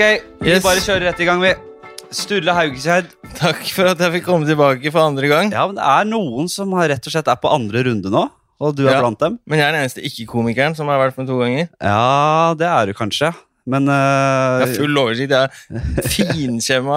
Ok, 0.00 0.22
vi 0.40 0.48
Yes. 0.48 0.62
bare 0.64 0.80
kjører 0.80 1.02
rett 1.10 1.18
i 1.20 1.24
gang, 1.28 1.42
vi. 1.44 1.50
Sturle 2.10 2.54
Haugeseid. 2.56 3.10
Takk 3.36 3.60
for 3.68 3.84
at 3.90 3.98
jeg 4.00 4.14
fikk 4.14 4.24
komme 4.24 4.46
tilbake 4.48 4.88
for 4.94 5.04
andre 5.04 5.28
gang. 5.28 5.50
Ja, 5.52 5.66
men 5.68 5.76
det 5.76 5.84
er 5.84 6.06
noen 6.08 6.48
som 6.48 6.72
har 6.72 6.88
rett 6.88 7.04
og 7.04 7.12
slett 7.12 7.28
er 7.28 7.36
på 7.36 7.50
andre 7.52 7.82
runde 7.84 8.08
nå, 8.08 8.22
og 8.64 8.76
du 8.78 8.86
er 8.88 8.94
Ja. 8.94 9.00
blant 9.04 9.18
dem. 9.20 9.38
Men 9.46 9.58
jeg 9.60 9.68
er 9.68 9.72
den 9.76 9.82
eneste 9.84 10.00
ikke-komikeren 10.00 10.74
som 10.74 10.88
har 10.88 10.96
vært 11.04 11.18
med 11.18 11.26
to 11.28 11.36
ganger. 11.36 11.68
Ja, 11.82 12.54
det 12.56 12.66
er 12.66 12.86
du 12.86 12.94
kanskje. 12.94 13.34
Men 13.66 13.84
Jeg 13.84 13.92
eh, 13.92 14.64
har 14.64 14.74
full 14.74 14.96
oversikt. 14.96 15.30
Jeg 15.36 15.50
har 15.50 16.08
finkjemma 16.08 16.96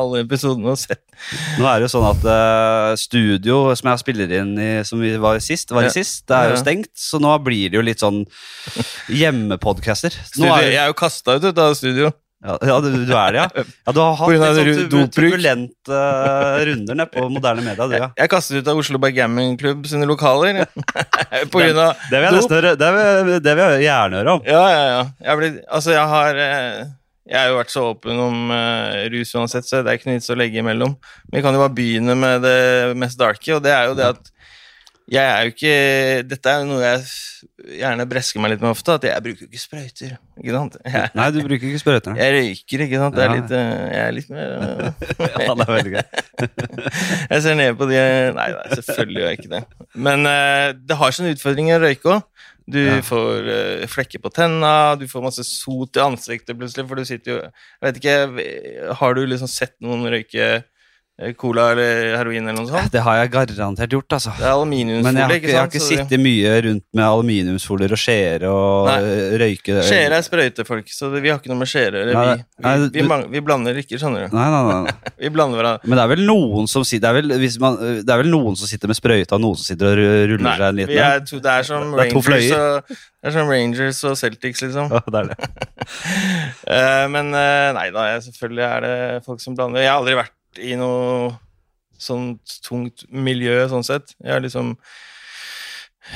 alle 0.00 0.24
episodene 0.24 0.72
og 0.72 0.78
sett. 0.78 1.02
nå 1.60 1.66
er 1.68 1.80
det 1.84 1.90
jo 1.90 1.98
sånn 1.98 2.08
at 2.08 2.24
uh, 2.24 2.96
studio 2.96 3.74
som 3.76 3.90
jeg 3.92 3.98
spiller 4.00 4.32
inn 4.40 4.56
i, 4.58 4.82
som 4.82 4.98
vi 4.98 5.12
var 5.18 5.36
sist, 5.40 5.68
var 5.70 5.82
i 5.82 5.84
Ja. 5.84 5.90
sist, 5.92 6.24
det 6.26 6.34
er 6.38 6.48
jo 6.54 6.56
stengt, 6.56 6.88
så 6.96 7.20
nå 7.20 7.36
blir 7.44 7.68
det 7.68 7.76
jo 7.76 7.82
litt 7.84 8.00
sånn 8.00 8.24
hjemmepodcaster. 9.12 10.08
Studio, 10.24 10.54
er 10.56 10.70
jeg 10.72 10.80
er 10.80 10.86
jo 10.88 10.94
kasta 10.94 11.36
ut 11.36 11.44
av 11.58 11.76
studio. 11.76 12.10
Ja, 12.40 12.54
ja, 12.64 12.76
du, 12.80 12.88
du 13.04 13.10
er 13.12 13.34
det, 13.34 13.40
ja. 13.42 13.64
ja 13.84 13.92
du 13.92 13.98
har 14.00 14.14
hatt 14.16 14.30
litt 14.32 14.78
sånn 14.88 15.10
turbulente 15.12 15.92
uh, 15.92 16.60
runder 16.64 16.96
nede 16.96 17.12
på 17.12 17.26
moderne 17.28 17.64
media, 17.66 17.84
du, 17.84 17.96
ja. 17.98 18.08
Jeg 18.16 18.32
kastet 18.32 18.62
ut 18.62 18.70
av 18.72 18.80
Oslo 18.80 19.00
Backgammon 19.02 19.58
Club 19.60 19.84
sine 19.90 20.08
lokaler. 20.08 20.62
På 21.52 21.60
grunn 21.60 21.82
av 21.82 22.00
Det 22.08 22.16
vil 22.16 22.24
jeg, 22.24 22.38
nesten 22.38 22.80
det 22.80 22.88
vil, 22.96 23.34
det 23.44 23.54
vil 23.58 23.74
jeg 23.74 23.84
gjerne 23.84 24.22
høre 24.22 24.38
om. 24.38 24.48
Ja, 24.48 24.62
ja, 24.72 24.80
ja. 24.88 25.04
Jeg, 25.26 25.40
blir, 25.42 25.60
altså, 25.68 25.92
jeg 25.92 26.06
har 26.14 26.40
eh, 26.46 26.80
Jeg 27.28 27.38
har 27.42 27.52
jo 27.52 27.60
vært 27.60 27.74
så 27.74 27.84
åpen 27.90 28.24
om 28.24 28.54
uh, 28.56 28.96
rus 29.12 29.36
uansett, 29.36 29.68
så 29.68 29.84
det 29.84 29.92
er 29.92 30.00
ikke 30.00 30.08
noe 30.08 30.16
vits 30.22 30.32
å 30.32 30.40
legge 30.40 30.64
imellom. 30.64 30.96
Men 31.28 31.36
vi 31.36 31.44
kan 31.44 31.56
jo 31.58 31.60
bare 31.66 31.76
begynne 31.76 32.16
med 32.24 32.40
det 32.46 32.60
mest 33.04 33.20
darke, 33.20 33.52
og 33.58 33.60
det 33.68 33.76
er 33.76 33.92
jo 33.92 33.98
det 34.00 34.14
at 34.14 34.32
jeg 35.10 35.26
er 35.26 35.42
jo 35.46 35.50
ikke 35.52 35.74
Dette 36.30 36.52
er 36.52 36.64
noe 36.68 36.80
jeg 36.84 37.00
gjerne 37.80 38.06
bresker 38.08 38.42
meg 38.42 38.52
litt 38.54 38.62
med 38.62 38.70
ofte, 38.70 38.94
at 38.98 39.04
jeg 39.08 39.22
bruker 39.24 39.46
ikke 39.48 39.60
sprøyter. 39.62 40.12
Ikke 40.40 40.54
sant? 40.54 40.76
Jeg, 40.86 41.10
Nei, 41.18 41.26
du 41.34 41.38
bruker 41.44 41.66
ikke 41.70 41.80
sprøyter. 41.82 42.14
jeg 42.20 42.34
røyker, 42.36 42.84
ikke 42.86 43.00
sant. 43.02 43.16
Det 43.18 43.24
er 43.24 43.32
litt, 43.34 43.54
eh, 43.56 43.82
jeg 43.90 44.02
er 44.04 44.14
litt 44.16 44.30
mer 44.30 44.54
eh, 44.60 44.92
Ja, 45.26 45.54
det 45.58 45.66
er 45.66 45.72
veldig 45.74 45.92
gøy. 45.96 46.04
Jeg 47.30 47.42
ser 47.44 47.58
ned 47.58 47.76
på 47.78 47.88
de 47.90 47.98
Nei, 48.36 48.48
nei 48.54 48.78
selvfølgelig 48.78 49.20
gjør 49.22 49.28
jeg 49.32 49.38
ikke 49.40 49.52
det. 49.56 49.62
Men 50.08 50.26
eh, 50.30 50.70
det 50.88 50.96
har 51.00 51.14
sine 51.16 51.34
utfordringer 51.36 51.78
å 51.80 51.84
røyke 51.88 52.14
òg. 52.16 52.26
Du 52.70 52.78
Ja. 52.78 53.00
får 53.02 53.48
uh, 53.50 53.86
flekker 53.90 54.20
på 54.22 54.30
tenna, 54.30 54.94
du 54.94 55.08
får 55.10 55.24
masse 55.24 55.42
sot 55.48 55.96
i 55.98 56.02
ansiktet 56.04 56.54
plutselig, 56.54 56.84
for 56.86 57.00
du 57.00 57.08
sitter 57.08 57.32
jo 57.32 57.38
Jeg 57.40 57.82
vet 57.82 57.96
ikke, 57.98 58.92
Har 59.00 59.16
du 59.16 59.24
liksom 59.26 59.50
sett 59.50 59.74
noen 59.82 60.04
røyke 60.12 60.60
cola 61.36 61.70
eller 61.74 62.14
heroin 62.16 62.46
eller 62.48 62.56
noe 62.56 62.70
sånt? 62.70 62.92
Det 62.92 63.02
har 63.04 63.18
jeg 63.20 63.30
garantert 63.34 63.92
gjort, 63.92 64.16
altså. 64.16 64.32
Det 64.38 64.46
er 64.46 64.46
Men 64.46 64.50
jeg 64.50 64.56
aluminiumsfolie, 64.56 65.24
har 65.26 65.34
ikke, 65.36 65.50
jeg 65.50 65.58
har 65.58 65.68
ikke 65.68 65.82
sittet 65.84 66.22
mye 66.22 66.54
rundt 66.66 66.84
med 66.96 67.04
aluminiumsfolier 67.04 67.92
og 67.92 68.00
skjeer 68.00 68.46
og 68.48 68.88
Nei. 68.88 68.98
røyke 69.42 69.82
Skjeer 69.84 70.16
er 70.16 70.24
sprøytefolk, 70.24 70.88
så 70.94 71.10
vi 71.12 71.28
har 71.28 71.40
ikke 71.40 71.52
noe 71.52 71.60
med 71.60 71.68
gjøre. 71.70 72.06
Vi, 72.08 72.70
vi, 72.96 73.04
vi, 73.04 73.18
vi 73.34 73.44
blander 73.44 73.82
ikke, 73.82 74.00
skjønner 74.00 74.26
du. 74.26 74.36
Nei, 74.36 74.48
nei, 74.54 74.62
nei. 74.70 74.96
Vi 75.20 75.28
blander 75.28 75.60
hverandre. 75.60 75.88
Men 75.90 75.98
det 75.98 76.04
er 76.06 76.10
vel 76.14 76.22
noen 76.24 76.68
som 76.70 76.84
sitter 76.86 77.00
det 77.00 77.10
er 77.10 77.16
vel, 77.18 77.60
man, 77.60 77.76
det 78.00 78.12
er 78.14 78.20
vel 78.22 78.30
noen 78.32 78.56
som 78.56 78.68
sitter 78.70 78.90
med 78.90 78.96
sprøyta, 78.96 79.36
og 79.36 79.44
noen 79.44 79.58
som 79.60 79.66
sitter 79.68 79.90
og 79.90 80.00
ruller 80.32 80.46
Nei, 80.46 80.56
seg 80.56 80.66
en 80.66 80.78
liten 80.80 80.94
en? 80.96 81.28
Det, 81.28 81.40
det 81.44 81.52
er 81.52 81.68
som 81.68 81.94
er 81.94 82.00
Rangers 82.00 82.50
og, 82.56 82.96
det 83.20 83.28
er 83.30 83.36
som 83.36 83.52
Rangers 83.52 84.02
og 84.08 84.16
Celtics, 84.20 84.64
liksom. 84.64 84.92
Ja, 84.94 85.02
det 85.04 85.22
er 85.24 85.32
det. 85.32 85.38
Eh, 86.70 87.06
men 87.10 87.32
eh, 87.34 87.70
nei 87.74 87.88
da, 87.90 88.04
jeg, 88.12 88.22
selvfølgelig 88.28 88.62
er 88.62 88.84
det 88.84 88.96
folk 89.26 89.40
som 89.42 89.56
blander. 89.58 89.82
Jeg 89.82 89.90
har 89.90 89.98
aldri 89.98 90.14
vært 90.20 90.34
i 90.58 90.74
noe 90.80 91.30
sånn 92.00 92.38
tungt 92.64 93.04
miljø, 93.12 93.68
sånn 93.68 93.84
sett. 93.86 94.14
Jeg 94.24 94.32
har 94.32 94.40
liksom 94.40 94.74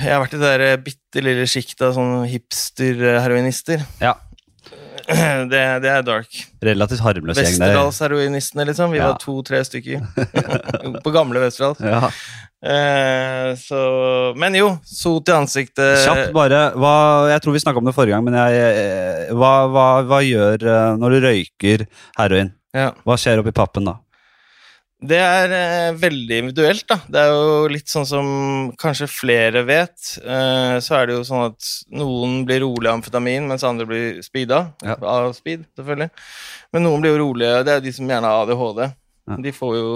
Jeg 0.01 0.11
har 0.11 0.23
vært 0.25 0.35
i 0.35 0.39
det 0.41 0.53
der 0.59 0.77
bitte 0.83 1.23
lille 1.23 1.45
sjiktet 1.47 1.85
av 1.87 1.93
sånne 1.95 2.25
hipster-heroinister. 2.33 3.85
Ja. 4.03 4.15
Det, 5.05 5.59
det 5.85 5.91
er 5.93 6.01
dark. 6.07 6.31
Relativt 6.65 7.03
harmløs 7.05 7.37
gjeng 7.37 7.59
der. 7.61 7.75
Westerdals-heroinistene, 7.77 8.65
liksom. 8.71 8.91
Vi 8.95 8.97
Ja. 9.03 9.11
var 9.11 9.19
to-tre 9.21 9.61
stykker. 9.61 10.01
På 11.05 11.13
gamle 11.13 11.43
Westerdals. 11.43 11.83
Ja. 11.85 12.09
Eh, 12.65 13.51
så 13.61 14.33
Men 14.41 14.55
jo, 14.57 14.71
sot 14.89 15.29
i 15.29 15.35
ansiktet 15.37 15.99
Kjapt 16.07 16.33
bare, 16.33 16.71
hva, 16.81 16.95
jeg 17.29 17.43
tror 17.45 17.53
vi 17.53 17.61
snakket 17.61 17.83
om 17.83 17.91
det 17.91 17.95
forrige 17.95 18.17
gang, 18.17 18.25
men 18.25 18.39
jeg, 18.39 18.79
eh, 18.81 19.35
hva, 19.37 19.51
hva, 19.69 19.85
hva 20.09 20.23
gjør 20.25 20.65
øh, 20.65 20.97
når 21.03 21.13
du 21.13 21.19
røyker 21.27 21.85
heroin? 22.17 22.55
Ja. 22.73 22.95
Hva 23.05 23.19
skjer 23.21 23.43
oppi 23.45 23.53
pappen 23.53 23.85
da? 23.91 23.99
Det 25.05 25.19
er 25.21 25.53
eh, 25.53 25.97
veldig 26.01 26.39
individuelt, 26.41 26.87
da. 26.89 26.97
Det 27.11 27.21
er 27.21 27.33
jo 27.35 27.67
litt 27.69 27.91
sånn 27.93 28.07
som 28.09 28.29
kanskje 28.81 29.09
flere 29.11 29.65
vet. 29.69 30.15
Eh, 30.25 30.77
så 30.85 30.97
er 30.99 31.11
det 31.11 31.19
jo 31.19 31.27
sånn 31.29 31.51
at 31.51 31.69
noen 31.93 32.41
blir 32.49 32.63
rolig 32.65 32.89
av 32.89 33.01
amfetamin, 33.01 33.51
mens 33.51 33.67
andre 33.69 33.89
blir 33.91 34.23
speeda. 34.25 34.63
Ja. 34.87 34.97
Av 35.01 35.35
speed, 35.37 35.67
selvfølgelig. 35.77 36.09
Men 36.73 36.87
noen 36.89 37.05
blir 37.05 37.15
jo 37.15 37.23
rolige. 37.27 37.61
Det 37.67 37.75
er 37.75 37.81
jo 37.83 37.87
de 37.89 37.95
som 37.99 38.15
gjerne 38.15 38.33
har 38.33 38.47
ADHD. 38.47 38.83
Ja. 39.29 39.41
De 39.45 39.55
får 39.57 39.77
jo 39.77 39.89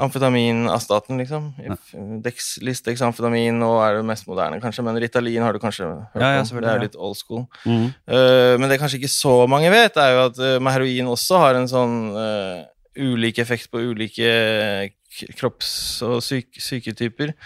amfetamin 0.00 0.64
av 0.72 0.80
staten, 0.80 1.18
liksom. 1.20 1.52
Ja. 1.60 1.76
Dex, 2.24 2.54
Listex 2.64 3.02
amfetamin, 3.04 3.58
nå 3.60 3.70
er 3.84 3.98
det 3.98 4.06
mest 4.08 4.24
moderne, 4.28 4.60
kanskje, 4.62 4.84
men 4.86 4.96
Ritalin 5.02 5.44
har 5.44 5.52
du 5.52 5.60
kanskje 5.60 5.84
hørt 6.14 6.22
Ja, 6.22 6.40
om. 6.40 6.60
Det 6.64 6.70
er 6.70 6.84
litt 6.86 6.96
old 6.96 7.18
school. 7.18 7.44
Mm. 7.66 7.90
Eh, 7.92 8.54
men 8.56 8.72
det 8.72 8.80
kanskje 8.80 9.02
ikke 9.02 9.12
så 9.12 9.42
mange 9.50 9.68
vet, 9.72 9.96
er 10.00 10.14
jo 10.16 10.22
at 10.30 10.40
eh, 10.40 10.58
med 10.64 10.72
heroin 10.78 11.12
også 11.12 11.42
har 11.44 11.60
en 11.60 11.68
sånn 11.68 11.98
eh, 12.16 12.62
ulik 12.98 13.38
effekt 13.42 13.70
på 13.72 13.82
ulike 13.92 14.32
kropps- 15.36 16.00
og 16.06 16.20
syk 16.24 16.60
syketyper. 16.60 17.36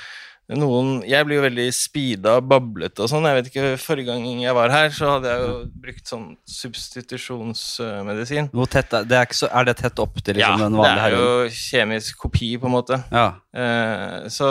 Noen 0.55 1.01
Jeg 1.03 1.27
blir 1.27 1.41
jo 1.41 1.43
veldig 1.43 1.65
speeda 1.75 2.37
og 2.39 2.45
bablete 2.47 3.03
og 3.03 3.09
sånn. 3.11 3.25
Jeg 3.27 3.34
vet 3.34 3.49
ikke, 3.51 3.71
Forrige 3.83 4.12
gang 4.12 4.43
jeg 4.45 4.55
var 4.55 4.71
her, 4.71 4.93
så 4.95 5.17
hadde 5.17 5.33
jeg 5.33 5.41
jo 5.43 5.57
brukt 5.83 6.12
sånn 6.12 6.29
substitusjonsmedisin. 6.47 8.53
Hvor 8.55 8.71
tett 8.71 8.95
er, 8.95 9.09
det 9.11 9.19
er, 9.19 9.34
så, 9.34 9.49
er 9.51 9.67
det 9.67 9.75
tett 9.81 9.99
opp 10.05 10.21
til 10.23 10.39
Ja, 10.39 10.53
liksom, 10.55 10.79
Ja, 10.79 10.93
det 10.95 11.09
er 11.09 11.17
jo 11.17 11.51
kjemisk 11.51 12.23
kopi, 12.23 12.53
på 12.63 12.71
en 12.71 12.77
måte. 12.77 13.01
Ja. 13.11 13.27
Eh, 13.59 14.31
så 14.31 14.47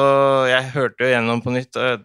jeg 0.52 0.68
hørte 0.76 1.08
jo 1.08 1.14
gjennom 1.14 1.40
på 1.46 1.56
nytt. 1.56 1.80
og 1.80 2.04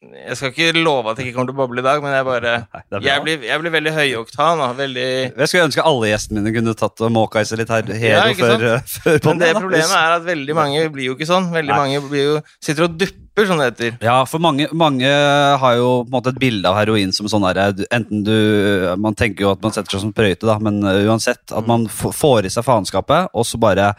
Jeg 0.00 0.32
skal 0.38 0.48
ikke 0.54 0.80
love 0.80 1.10
at 1.12 1.18
jeg 1.20 1.28
ikke 1.28 1.36
kommer 1.36 1.50
til 1.50 1.56
å 1.58 1.60
boble 1.60 1.82
i 1.82 1.84
dag, 1.84 1.98
men 2.00 2.14
jeg 2.16 2.24
bare 2.24 2.52
Nei. 2.94 3.00
Jeg 3.04 3.20
blir, 3.24 3.42
jeg 3.44 3.60
blir 3.60 3.72
veldig 3.74 3.90
høyoktan. 3.92 4.62
Veldig 4.78 5.02
Jeg 5.36 5.48
skulle 5.50 5.66
ønske 5.68 5.84
alle 5.84 6.08
gjestene 6.08 6.40
mine 6.40 6.54
kunne 6.56 6.72
tatt 6.80 7.02
og 7.04 7.12
måka 7.12 7.42
i 7.44 7.48
seg 7.50 7.60
litt 7.60 7.72
her, 7.74 7.84
hero 8.00 8.22
Ja, 8.30 8.38
før, 8.38 8.64
eh, 8.70 8.86
før 8.94 9.18
Men 9.28 9.42
det 9.42 9.50
da. 9.52 9.60
problemet 9.60 9.92
er 9.98 10.14
at 10.16 10.24
veldig 10.24 10.56
mange 10.56 10.86
blir 10.94 11.10
jo 11.10 11.18
ikke 11.18 11.28
sånn. 11.28 11.50
Veldig 11.52 11.74
Nei. 11.76 11.80
mange 11.84 12.00
blir 12.08 12.24
jo, 12.30 12.40
sitter 12.64 12.88
og 12.88 12.96
dupper, 12.96 13.46
som 13.52 13.60
det 13.60 13.68
heter. 13.74 14.00
Ja, 14.08 14.16
for 14.28 14.40
mange, 14.42 14.70
mange 14.72 15.12
har 15.60 15.76
jo 15.76 15.92
på 16.00 16.08
en 16.08 16.16
måte 16.16 16.32
et 16.32 16.40
bilde 16.40 16.72
av 16.72 16.80
heroin 16.80 17.12
som 17.16 17.28
sånn 17.30 17.44
herre 17.50 17.68
Enten 17.92 18.24
du 18.26 18.34
Man 19.04 19.16
tenker 19.20 19.46
jo 19.46 19.52
at 19.52 19.60
man 19.64 19.76
setter 19.76 19.98
seg 19.98 20.06
som 20.08 20.16
prøyte, 20.16 20.48
da, 20.48 20.56
men 20.64 20.80
uh, 20.80 20.96
uansett. 21.12 21.44
At 21.52 21.68
man 21.68 21.84
får 21.92 22.48
i 22.48 22.56
seg 22.56 22.64
faenskapet, 22.66 23.34
og 23.36 23.44
så 23.48 23.60
bare 23.60 23.92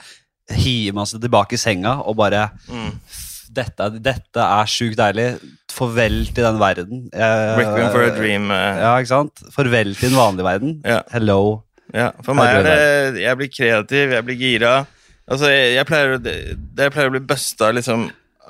hiver 0.51 0.97
man 0.97 1.05
seg 1.07 1.21
tilbake 1.23 1.55
i 1.55 1.61
senga 1.61 1.99
og 2.09 2.17
bare 2.25 2.49
Mm. 2.73 2.95
Dette, 3.55 3.87
dette 4.03 4.45
er 4.45 4.65
sjukt 4.71 4.97
deilig. 4.99 5.27
Farvel 5.71 6.25
til 6.31 6.43
den 6.45 6.59
verden. 6.61 7.03
Eh, 7.13 7.57
Requiem 7.59 7.91
for 7.93 8.01
a 8.05 8.09
dream. 8.15 8.45
Uh. 8.51 8.79
Ja, 8.81 8.91
ikke 8.99 9.13
sant? 9.13 9.35
Farvel 9.55 9.89
til 9.95 10.09
den 10.11 10.19
vanlige 10.19 10.47
verden. 10.47 10.71
Yeah. 10.85 11.03
Hello. 11.13 11.39
Ja, 11.91 12.09
for 12.23 12.33
meg 12.37 12.47
er 12.55 12.63
det 12.63 13.19
Jeg 13.19 13.37
blir 13.39 13.49
kreativ, 13.51 14.05
jeg 14.15 14.23
blir 14.27 14.37
gira. 14.39 14.73
Altså, 15.27 15.45
jeg, 15.51 15.73
jeg 15.75 15.85
pleier 15.87 16.07
jeg 16.23 16.91
pleier 16.93 17.09
å 17.09 17.15
bli 17.15 17.27
busta 17.27 17.65
liksom 17.75 17.99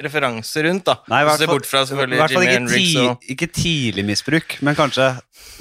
referanse 0.00 0.62
rundt, 0.64 0.84
da. 0.88 0.94
Nei, 1.12 1.22
hvert 1.26 1.38
Se 1.42 1.46
bort 1.50 1.66
fra 1.68 1.82
selvfølgelig 1.84 2.20
hvert 2.22 2.32
fall 2.32 2.46
ikke, 2.48 2.68
ti, 2.72 2.96
og 3.02 3.26
ikke 3.34 3.48
tidlig 3.52 4.04
misbruk, 4.08 4.56
men 4.64 4.74
kanskje 4.78 5.08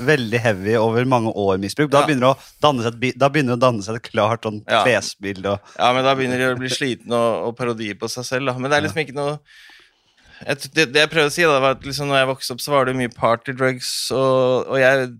veldig 0.01 0.39
heavy 0.39 0.75
over 0.79 1.03
mange 1.05 1.33
år 1.35 1.59
misbruk. 1.59 1.89
Da 1.91 2.01
Ja. 2.01 2.07
begynner 2.07 2.31
det 2.31 2.87
et, 3.11 3.17
da 3.19 3.29
begynner 3.29 3.55
det 3.55 3.59
å 3.59 3.65
danne 3.65 3.83
seg 3.83 3.95
et 3.99 4.07
klart 4.11 4.41
sånn 4.47 4.61
Ja. 4.69 4.83
klesbilde. 4.85 5.45
Og, 5.51 5.59
Ja, 5.77 5.91
men 5.93 6.03
da 6.03 6.15
begynner 6.15 6.37
de 6.37 6.55
å 6.55 6.57
bli 6.57 6.69
sliten 6.69 7.11
og, 7.11 7.47
og 7.49 7.57
parodi 7.57 7.93
på 7.93 8.09
seg 8.09 8.23
selv, 8.23 8.45
da. 8.47 8.53
Men 8.57 8.71
det 8.71 8.77
er 8.79 8.87
liksom 8.87 9.03
ikke 9.05 9.15
noe 9.19 9.39
jeg, 10.41 10.71
det, 10.75 10.85
det 10.93 11.01
jeg 11.03 11.09
prøvde 11.11 11.29
å 11.29 11.33
si, 11.33 11.43
da, 11.45 11.59
var 11.61 11.75
at 11.75 11.85
liksom, 11.85 12.09
når 12.09 12.21
jeg 12.21 12.29
vokste 12.31 12.55
opp, 12.55 12.63
så 12.63 12.73
var 12.73 12.88
det 12.88 12.95
mye 12.97 13.11
party 13.13 13.53
drugs, 13.57 13.91
og, 14.15 14.71
og 14.71 14.79
jeg 14.81 15.11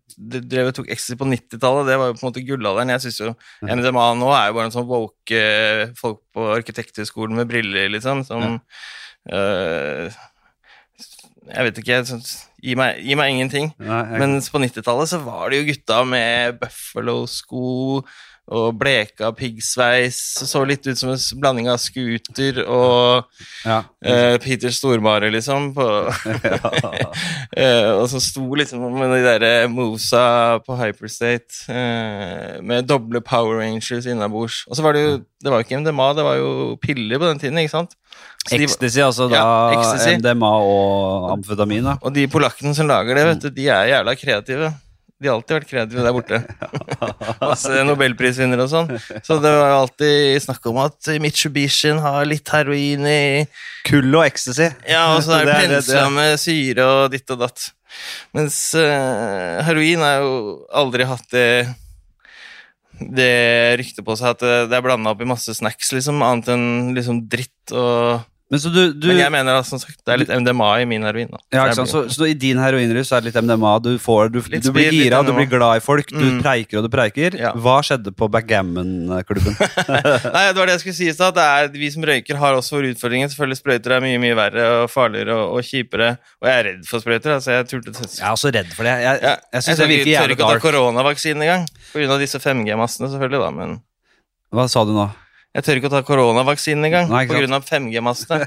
drev 0.52 0.72
og 0.72 0.76
tok 0.78 0.90
ecstasy 0.94 1.18
på 1.20 1.28
90-tallet. 1.30 1.90
Det 1.90 1.98
var 2.02 2.10
jo 2.12 2.18
på 2.18 2.24
en 2.24 2.30
måte 2.30 2.44
gullalderen. 2.48 2.94
Jeg 2.96 3.04
synes 3.06 3.22
jo 3.22 3.32
NDMA 3.68 4.08
nå 4.20 4.32
er 4.36 4.50
jo 4.50 4.58
bare 4.58 4.70
en 4.70 4.76
sånn 4.76 4.90
woke 4.90 5.38
eh, 5.38 5.86
folk 6.00 6.22
på 6.36 6.50
arkitekthøgskolen 6.58 7.38
med 7.38 7.50
briller, 7.52 7.90
liksom, 7.94 8.26
som 8.28 8.60
eh, 9.30 10.20
Jeg 11.52 11.68
vet 11.68 11.82
ikke. 11.82 12.02
Sånn, 12.10 12.26
gi, 12.62 12.76
meg, 12.80 13.02
gi 13.06 13.18
meg 13.20 13.36
ingenting. 13.36 13.72
nei, 13.82 14.02
jeg, 14.14 14.22
Mens 14.24 14.52
på 14.54 14.62
90-tallet 14.62 15.14
så 15.14 15.22
var 15.26 15.50
det 15.50 15.62
jo 15.62 15.70
gutta 15.72 16.04
med 16.08 16.60
Buffalo-sko 16.62 18.04
og 18.52 18.76
bleka 18.80 19.30
piggsveis. 19.38 20.18
Så 20.50 20.64
litt 20.68 20.86
ut 20.88 21.00
som 21.00 21.14
en 21.14 21.22
blanding 21.40 21.70
av 21.72 21.80
scooter 21.82 22.62
og 22.66 23.28
ja. 23.64 23.82
uh, 23.86 24.36
Peter 24.44 24.74
Stormare, 24.76 25.30
liksom. 25.34 25.72
På, 25.78 25.88
eh, 27.62 27.92
og 27.94 28.08
så 28.12 28.22
sto 28.24 28.46
liksom 28.60 28.84
med 28.98 29.16
de 29.16 29.22
der 29.28 29.68
Mosa 29.72 30.60
på 30.66 30.76
Hyperstate 30.80 31.72
uh, 31.72 32.60
med 32.66 32.90
doble 32.90 33.24
Power 33.24 33.62
Rangers 33.62 34.10
innabords. 34.10 34.66
Og 34.68 34.78
så 34.78 34.86
var 34.86 34.98
det 34.98 35.06
jo 35.06 35.20
Det 35.42 35.50
var 35.50 35.58
jo 35.58 35.66
ikke 35.66 35.78
MDMA, 35.82 36.08
det 36.14 36.24
var 36.28 36.36
jo 36.38 36.50
piller 36.78 37.18
på 37.18 37.26
den 37.26 37.40
tiden, 37.42 37.58
ikke 37.58 37.74
sant? 37.74 37.96
Ecstasy, 38.52 39.00
altså 39.02 39.26
da 39.30 39.40
Ja, 39.40 39.56
ecstasy. 39.74 40.20
MDMA 40.20 40.52
og 40.62 41.32
amfetamin. 41.34 41.88
da. 41.88 41.96
og 42.02 42.14
de 42.14 42.28
polakkene 42.30 42.76
som 42.78 42.86
lager 42.90 43.18
det, 43.18 43.26
vet 43.26 43.42
du, 43.42 43.50
de 43.56 43.68
er 43.74 43.90
jævla 43.90 44.14
kreative. 44.20 44.70
De 45.22 45.30
har 45.30 45.38
alltid 45.38 45.54
vært 45.60 45.70
kreative 45.70 46.02
der 46.02 46.16
borte. 46.16 46.40
Masse 47.44 47.84
nobelprisvinnere 47.86 48.66
og 48.66 48.72
sånn. 48.72 48.88
Så 49.22 49.38
det 49.44 49.52
var 49.54 49.76
alltid 49.76 50.42
snakk 50.42 50.66
om 50.72 50.80
at 50.82 51.12
Mitsubishi 51.22 51.92
har 52.02 52.26
litt 52.26 52.50
heroin 52.50 53.06
i 53.06 53.22
Kull 53.86 54.10
og 54.16 54.26
ecstasy. 54.26 54.72
Ja, 54.90 55.12
og 55.14 55.22
så 55.26 55.38
er 55.38 55.46
det 55.52 55.60
pensla 55.68 56.08
med 56.14 56.42
syre 56.42 56.88
og 56.90 57.14
ditt 57.14 57.30
og 57.36 57.44
datt. 57.44 57.68
Mens 58.34 58.58
uh, 58.74 59.62
heroin 59.68 60.02
har 60.02 60.26
jo 60.26 60.34
aldri 60.82 61.06
hatt 61.06 61.30
det 61.36 61.48
det 63.02 63.78
ryktet 63.80 64.06
på 64.06 64.14
seg 64.18 64.36
at 64.36 64.44
det, 64.44 64.58
det 64.70 64.78
er 64.78 64.84
blanda 64.86 65.14
opp 65.14 65.22
i 65.24 65.30
masse 65.30 65.54
snacks, 65.58 65.90
liksom, 65.96 66.22
annet 66.26 66.52
enn 66.54 66.92
liksom 66.98 67.24
dritt 67.32 67.74
og 67.74 68.22
Men 68.52 68.60
så 68.60 68.68
du, 68.68 68.80
du 69.00 69.06
Men 69.08 69.18
jeg 69.22 69.32
mener 69.32 69.56
da, 69.56 69.62
som 69.64 69.80
sagt, 69.80 69.96
det 70.04 70.12
er 70.12 70.20
litt 70.20 70.32
MDMA 70.44 70.66
i 70.82 70.86
min 70.92 71.06
heroin. 71.08 71.30
da. 71.32 71.38
ja, 71.56 71.62
ikke 71.70 71.76
sant? 71.80 71.88
Så, 71.92 72.02
så 72.12 72.26
i 72.28 72.34
din 72.36 72.60
heroinrus 72.60 73.08
er 73.16 73.22
det 73.24 73.30
litt 73.32 73.38
MDMA. 73.46 73.70
Du, 73.80 73.94
får, 74.04 74.28
du, 74.34 74.42
Litt 74.52 74.66
du 74.66 74.74
blir 74.76 74.90
speed, 74.90 75.06
gira, 75.06 75.22
du 75.24 75.32
blir 75.38 75.48
glad 75.48 75.80
i 75.80 75.84
folk, 75.86 76.12
du 76.12 76.20
Mm. 76.20 76.42
preiker 76.44 76.82
og 76.82 76.84
du 76.84 76.90
preiker. 76.92 77.38
Ja. 77.40 77.54
Hva 77.56 77.78
skjedde 77.88 78.12
på 78.12 78.28
backgammon-klubben? 78.34 79.56
Nei, 80.36 80.44
det 80.52 80.60
var 80.60 80.68
det 80.68 80.76
jeg 80.76 80.84
skulle 80.84 80.98
si 81.00 81.08
i 81.08 81.16
stad. 81.16 81.40
Vi 81.80 81.90
som 81.96 82.04
røyker 82.12 82.36
har 82.44 82.60
også 82.60 82.76
våre 82.76 82.92
utfordringer. 82.92 83.32
Selvfølgelig 83.32 83.62
Sprøyter 83.62 83.96
er 83.98 84.04
mye 84.04 84.20
mye 84.22 84.36
verre 84.38 84.68
og 84.82 84.92
farligere 84.92 85.38
og, 85.40 85.56
og 85.62 85.64
kjipere. 85.72 86.12
Og 86.44 86.52
jeg 86.52 86.58
er 86.60 86.68
redd 86.74 86.84
for 86.92 87.04
sprøyter. 87.06 87.38
altså 87.40 87.56
Jeg 87.56 87.70
turte 87.72 87.96
Jeg 87.96 88.20
er 88.28 88.36
også 88.36 88.52
redd 88.52 88.76
for 88.76 88.84
det. 88.84 88.98
Jeg, 89.00 89.08
Ja, 89.08 89.16
jeg, 89.32 89.40
jeg 89.56 89.64
synes 89.70 89.80
jeg, 89.86 89.98
jeg 90.12 90.20
tør 90.20 90.36
ikke 90.36 90.44
å 90.44 90.52
ta 90.52 90.54
dark. 90.58 90.66
koronavaksine 90.68 91.48
engang. 91.48 91.66
Pga. 91.96 92.20
disse 92.22 92.40
5G-massene, 92.44 93.08
selvfølgelig, 93.16 93.42
da. 93.48 93.52
Men 93.62 93.80
Hva 94.52 94.68
sa 94.72 94.84
du 94.84 94.92
nå? 95.00 95.08
Jeg 95.52 95.66
tør 95.68 95.80
ikke 95.80 95.90
å 95.90 95.94
ta 95.94 96.02
koronavaksinen 96.08 96.88
engang 96.88 97.10
pga. 97.12 97.60
5G-master. 97.68 98.46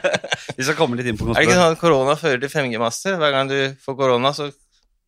Vi 0.56 0.62
skal 0.66 0.76
komme 0.78 0.98
litt 0.98 1.08
inn 1.10 1.18
på 1.18 1.26
er 1.30 1.34
det 1.40 1.46
ikke 1.48 1.56
sånn 1.58 1.74
at 1.74 1.80
korona 1.80 2.14
fører 2.20 2.42
til 2.44 2.52
5G-master? 2.52 3.16
Hver 3.18 3.32
gang 3.34 3.50
du 3.50 3.56
får 3.84 3.96
korona, 3.98 4.30
så 4.36 4.50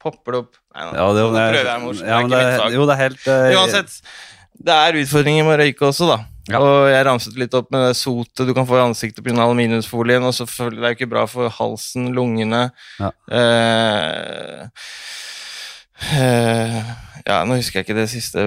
popper 0.03 0.35
det 0.35 0.41
opp 0.45 0.55
Nei, 0.77 0.87
nå, 0.87 0.95
Ja, 0.99 1.05
det, 1.17 1.27
nå 1.27 1.35
prøver 1.35 1.69
jeg 1.71 1.85
morsomt. 1.85 2.09
ja, 2.11 2.23
det 2.31 2.41
er 2.47 2.75
jo, 2.75 2.87
det 2.89 2.95
er 2.97 3.01
helt 3.01 3.29
uh, 3.31 3.61
Uansett, 3.61 3.95
det 4.67 4.75
er 4.87 4.99
utfordringer 5.03 5.47
med 5.47 5.55
å 5.57 5.61
røyke 5.63 5.87
også, 5.89 6.09
da. 6.11 6.19
Ja. 6.47 6.61
Og 6.63 6.87
jeg 6.93 7.07
ramset 7.09 7.39
litt 7.41 7.55
opp 7.59 7.73
med 7.75 7.89
det 7.89 7.97
sotet 7.99 8.47
du 8.47 8.53
kan 8.55 8.67
få 8.69 8.77
i 8.79 8.85
ansiktet 8.85 9.25
pga. 9.27 9.35
aluminiumsfolien. 9.43 10.23
Og 10.23 10.35
selvfølgelig, 10.37 10.79
det 10.83 10.87
er 10.87 10.95
jo 10.95 10.99
ikke 11.01 11.11
bra 11.11 11.25
for 11.31 11.51
halsen, 11.59 12.13
lungene 12.15 12.69
Ja. 13.03 13.11
eh, 13.35 14.69
Ja, 17.27 17.41
nå 17.43 17.57
husker 17.59 17.81
jeg 17.81 17.89
ikke 17.89 17.97
det 17.97 18.07
siste 18.13 18.43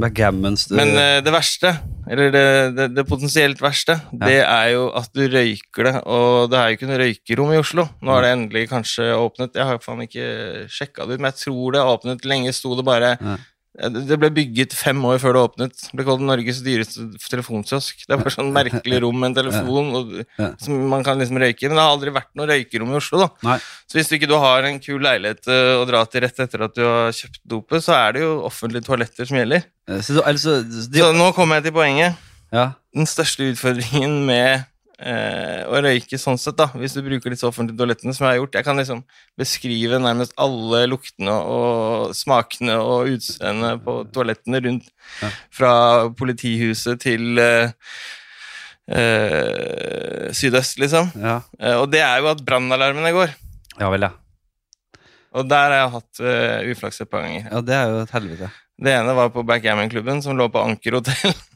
Backgammons 0.00 0.62
du, 0.70 0.76
Men 0.78 0.94
eh, 0.96 1.18
det 1.20 1.32
verste, 1.34 1.74
eller 2.08 2.30
det, 2.32 2.44
det, 2.76 2.86
det 2.96 3.04
potensielt 3.08 3.60
verste, 3.60 3.98
det 4.16 4.38
er 4.40 4.70
jo 4.72 4.86
at 4.96 5.10
du 5.12 5.26
røyker 5.28 5.90
det. 5.90 5.94
Og 6.08 6.48
det 6.52 6.60
er 6.60 6.70
jo 6.70 6.78
ikke 6.78 6.88
noe 6.88 7.00
røykerom 7.02 7.52
i 7.52 7.60
Oslo. 7.60 7.84
Nå 8.00 8.14
har 8.14 8.24
det 8.24 8.30
endelig 8.32 8.64
kanskje 8.72 9.10
åpnet. 9.18 9.58
Jeg 9.60 9.68
har 9.68 9.82
faen 9.84 10.06
ikke 10.06 10.28
sjekka 10.72 11.04
det 11.04 11.18
ut, 11.18 11.24
men 11.24 11.32
jeg 11.34 11.42
tror 11.42 11.76
det 11.76 11.82
har 11.84 11.98
åpnet. 11.98 12.24
Lenge 12.28 12.54
sto 12.56 12.72
det 12.78 12.86
bare 12.88 13.16
Ja. 13.20 13.36
Det 13.74 14.16
ble 14.22 14.28
bygget 14.30 14.72
fem 14.78 15.00
år 15.02 15.16
før 15.18 15.34
det 15.34 15.40
åpnet. 15.48 15.72
Det 15.90 15.96
ble 15.98 16.04
kalt 16.06 16.20
Norges 16.22 16.60
dyreste 16.62 17.08
telefonkiosk. 17.26 18.04
Det 18.06 18.18
var 18.20 18.30
sånn 18.30 18.52
merkelig 18.54 19.00
rom 19.02 19.18
med 19.18 19.32
en 19.32 19.38
telefon 19.40 19.88
og, 19.98 20.12
Ja. 20.38 20.52
som 20.62 20.76
man 20.92 21.02
kan 21.02 21.18
liksom 21.18 21.40
røyke 21.42 21.64
i. 21.64 21.68
Men 21.68 21.76
det 21.80 21.82
har 21.82 21.90
aldri 21.96 22.12
vært 22.14 22.30
noe 22.38 22.46
røykerom 22.46 22.92
i 22.92 22.98
Oslo, 23.00 23.18
da. 23.24 23.28
Nei. 23.42 23.56
Så 23.90 23.98
hvis 23.98 24.08
du 24.08 24.14
ikke 24.16 24.28
du 24.30 24.36
har 24.38 24.62
en 24.68 24.78
kul 24.78 25.00
leilighet 25.02 25.48
eh, 25.50 25.74
å 25.80 25.82
dra 25.90 26.04
til 26.06 26.22
rett 26.22 26.38
etter 26.46 26.62
at 26.68 26.74
du 26.78 26.84
har 26.86 27.10
kjøpt 27.10 27.40
dopet, 27.44 27.82
så 27.82 27.96
er 27.98 28.12
det 28.12 28.22
jo 28.22 28.36
offentlige 28.46 28.86
toaletter 28.86 29.26
som 29.26 29.38
gjelder. 29.42 29.64
Eh, 29.90 30.00
Så, 30.06 30.22
altså, 30.22 30.62
de, 30.62 31.00
Så 31.02 31.10
nå 31.12 31.32
kommer 31.34 31.56
jeg 31.58 31.64
til 31.64 31.72
poenget. 31.80 32.14
ja. 32.52 32.72
Den 32.94 33.06
største 33.10 33.42
utfordringen 33.50 34.20
med 34.24 34.64
eh, 35.04 35.60
å 35.68 35.80
røyke 35.84 36.18
sånn 36.20 36.38
sett, 36.40 36.56
da, 36.58 36.70
hvis 36.80 36.96
du 36.96 37.02
bruker 37.04 37.32
disse 37.32 37.46
offentlige 37.48 37.78
toalettene, 37.80 38.14
som 38.16 38.26
jeg 38.26 38.34
har 38.34 38.40
gjort 38.40 38.58
Jeg 38.58 38.66
kan 38.66 38.80
liksom 38.80 39.04
beskrive 39.40 40.00
nærmest 40.02 40.34
alle 40.40 40.84
luktene 40.90 41.34
og 41.34 42.16
smakene 42.16 42.78
og 42.80 43.12
utseendet 43.14 43.84
på 43.84 44.00
toalettene 44.14 44.62
rundt. 44.64 44.90
Fra 45.54 45.72
politihuset 46.16 47.02
til 47.04 47.40
eh, 47.42 47.72
eh, 48.88 50.28
sydøst, 50.34 50.80
liksom. 50.82 51.14
Ja. 51.20 51.40
Eh, 51.60 51.78
og 51.78 51.88
det 51.92 52.04
er 52.04 52.20
jo 52.22 52.32
at 52.32 52.44
brannalarmene 52.46 53.14
går. 53.14 53.34
ja 53.80 53.90
vel, 53.92 54.08
ja. 54.08 54.14
Og 55.34 55.48
der 55.50 55.72
har 55.72 55.80
jeg 55.80 55.94
hatt 55.96 56.20
uh, 56.22 56.68
uflaks 56.70 57.00
et 57.02 57.10
par 57.10 57.24
ganger. 57.24 57.48
Ja, 57.50 57.60
Det 57.66 57.74
er 57.74 57.88
jo 57.90 58.02
et 58.04 58.12
helvete. 58.14 58.50
Det 58.84 58.92
ene 58.94 59.16
var 59.18 59.32
på 59.34 59.42
Backgammon-klubben, 59.42 60.22
som 60.22 60.38
lå 60.38 60.46
på 60.46 60.62
Anker 60.62 61.00
hotell. 61.00 61.34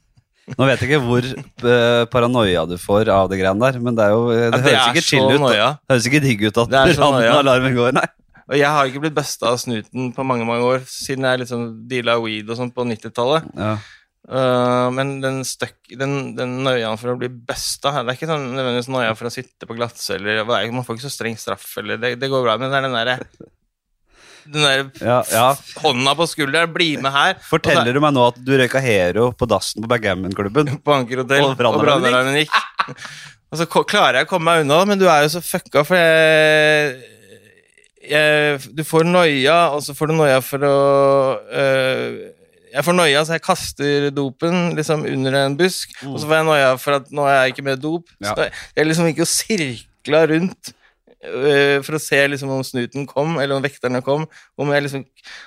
Nå 0.57 0.69
vet 0.69 0.81
jeg 0.83 0.89
ikke 0.91 1.03
hvor 1.05 1.27
eh, 1.29 2.05
paranoia 2.13 2.63
du 2.69 2.77
får 2.81 3.11
av 3.13 3.29
det 3.31 3.41
greiene 3.41 3.61
der, 3.61 3.81
men 3.85 3.99
det, 3.99 4.07
jo, 4.15 4.23
det, 4.33 4.39
Ja, 4.39 4.51
det 4.55 4.63
høres 4.65 4.89
ikke 4.95 5.05
chill 5.05 5.27
ut. 5.29 5.43
Nøya. 5.43 5.69
Det 5.83 5.95
høres 5.95 6.09
ikke 6.11 6.23
digg 6.25 6.47
ut 6.49 6.63
at 6.65 6.73
Det 6.73 6.97
brannalarmen 6.97 7.77
går, 7.77 7.93
nei. 7.99 8.07
Og 8.49 8.57
jeg 8.57 8.73
har 8.73 8.89
ikke 8.89 9.03
blitt 9.05 9.17
busta 9.19 9.51
av 9.51 9.59
snuten 9.61 10.09
på 10.17 10.25
mange 10.25 10.47
mange 10.49 10.65
år, 10.65 10.85
siden 10.89 11.27
jeg 11.29 11.43
liksom 11.43 11.67
deala 11.91 12.17
weed 12.23 12.49
og 12.49 12.57
sånn 12.57 12.73
på 12.73 12.87
90-tallet. 12.89 13.51
Ja. 13.59 13.75
Uh, 14.29 14.89
men 14.93 15.19
den, 15.25 15.43
den, 16.01 16.15
den 16.37 16.57
nøya 16.67 16.91
for 17.01 17.15
å 17.15 17.17
bli 17.17 17.31
busta 17.33 17.95
Det 18.03 18.11
er 18.13 18.17
ikke 18.19 18.27
sånn 18.29 18.43
nødvendigvis 18.51 18.91
nøya 18.93 19.15
for 19.17 19.31
å 19.31 19.33
sitte 19.33 19.65
på 19.69 19.77
glattcelle. 19.79 20.35
eller- 20.43 20.73
Man 20.75 20.85
får 20.85 20.99
ikke 20.99 21.07
så 21.09 21.15
streng 21.15 21.39
straff, 21.41 21.65
eller 21.81 21.97
det, 21.97 22.17
det 22.21 22.29
går 22.29 22.45
bra, 22.45 22.59
men 22.61 22.69
det 22.73 22.77
er 22.81 22.89
den 22.89 22.97
derre 22.99 23.19
Den 24.49 24.65
der 24.65 24.85
Ja, 25.05 25.19
ja. 25.33 25.47
hånda 25.83 26.15
på 26.19 26.27
skulderen, 26.31 26.73
bli 26.73 26.95
med 27.03 27.13
her. 27.13 27.35
Forteller 27.51 27.93
du 27.93 28.01
meg 28.01 28.15
nå 28.17 28.29
at 28.31 28.39
du 28.41 28.55
røyka 28.57 28.81
Hero 28.83 29.31
på 29.37 29.49
dassen 29.51 29.85
på 29.85 29.91
Backgammon-klubben? 29.93 30.79
på 30.85 30.95
Anker 30.95 31.25
Og 31.25 31.57
brannalarmen 31.59 32.41
gikk. 32.41 32.55
Og 33.49 33.57
så 33.61 33.65
klarer 33.69 34.21
jeg 34.21 34.29
å 34.29 34.29
komme 34.29 34.51
meg 34.51 34.65
unna, 34.65 34.83
men 34.89 35.01
du 35.01 35.07
er 35.09 35.23
jo 35.25 35.31
så 35.39 35.41
fucka, 35.45 35.81
for 35.89 35.97
jeg, 38.09 38.59
Du 38.77 38.83
får 38.85 39.07
noia, 39.09 39.71
og 39.73 39.81
så 39.85 39.95
får 39.97 40.11
du 40.11 40.15
noia 40.19 40.41
for 40.45 40.65
å 40.69 40.75
øh, 41.49 42.19
Jeg 42.75 42.85
får 42.85 42.97
noia, 42.97 43.25
så 43.25 43.39
jeg 43.39 43.45
kaster 43.47 44.11
dopen 44.15 44.75
liksom 44.77 45.07
under 45.09 45.39
en 45.43 45.57
busk, 45.57 45.97
og 46.05 46.19
så 46.21 46.29
får 46.29 46.37
jeg 46.43 46.49
noia 46.51 46.75
for 46.81 46.99
at 47.01 47.09
nå 47.15 47.25
er 47.25 47.39
jeg 47.39 47.55
ikke 47.55 47.67
med 47.71 47.81
dop. 47.81 48.05
Ja. 48.21 48.35
Så 48.37 48.51
jeg 48.77 48.91
liksom 48.91 49.09
gikk 49.09 49.25
og 49.25 49.31
sirkla 49.33 50.21
rundt. 50.29 50.75
Øh, 51.25 51.79
for 51.87 51.99
å 51.99 52.03
se 52.03 52.21
liksom 52.31 52.53
om 52.55 52.65
snuten 52.67 53.07
kom, 53.09 53.37
eller 53.39 53.59
om 53.59 53.65
vekterne 53.65 54.03
kom. 54.07 54.27
Om 54.59 54.73
jeg 54.75 54.87
liksom, 54.87 55.05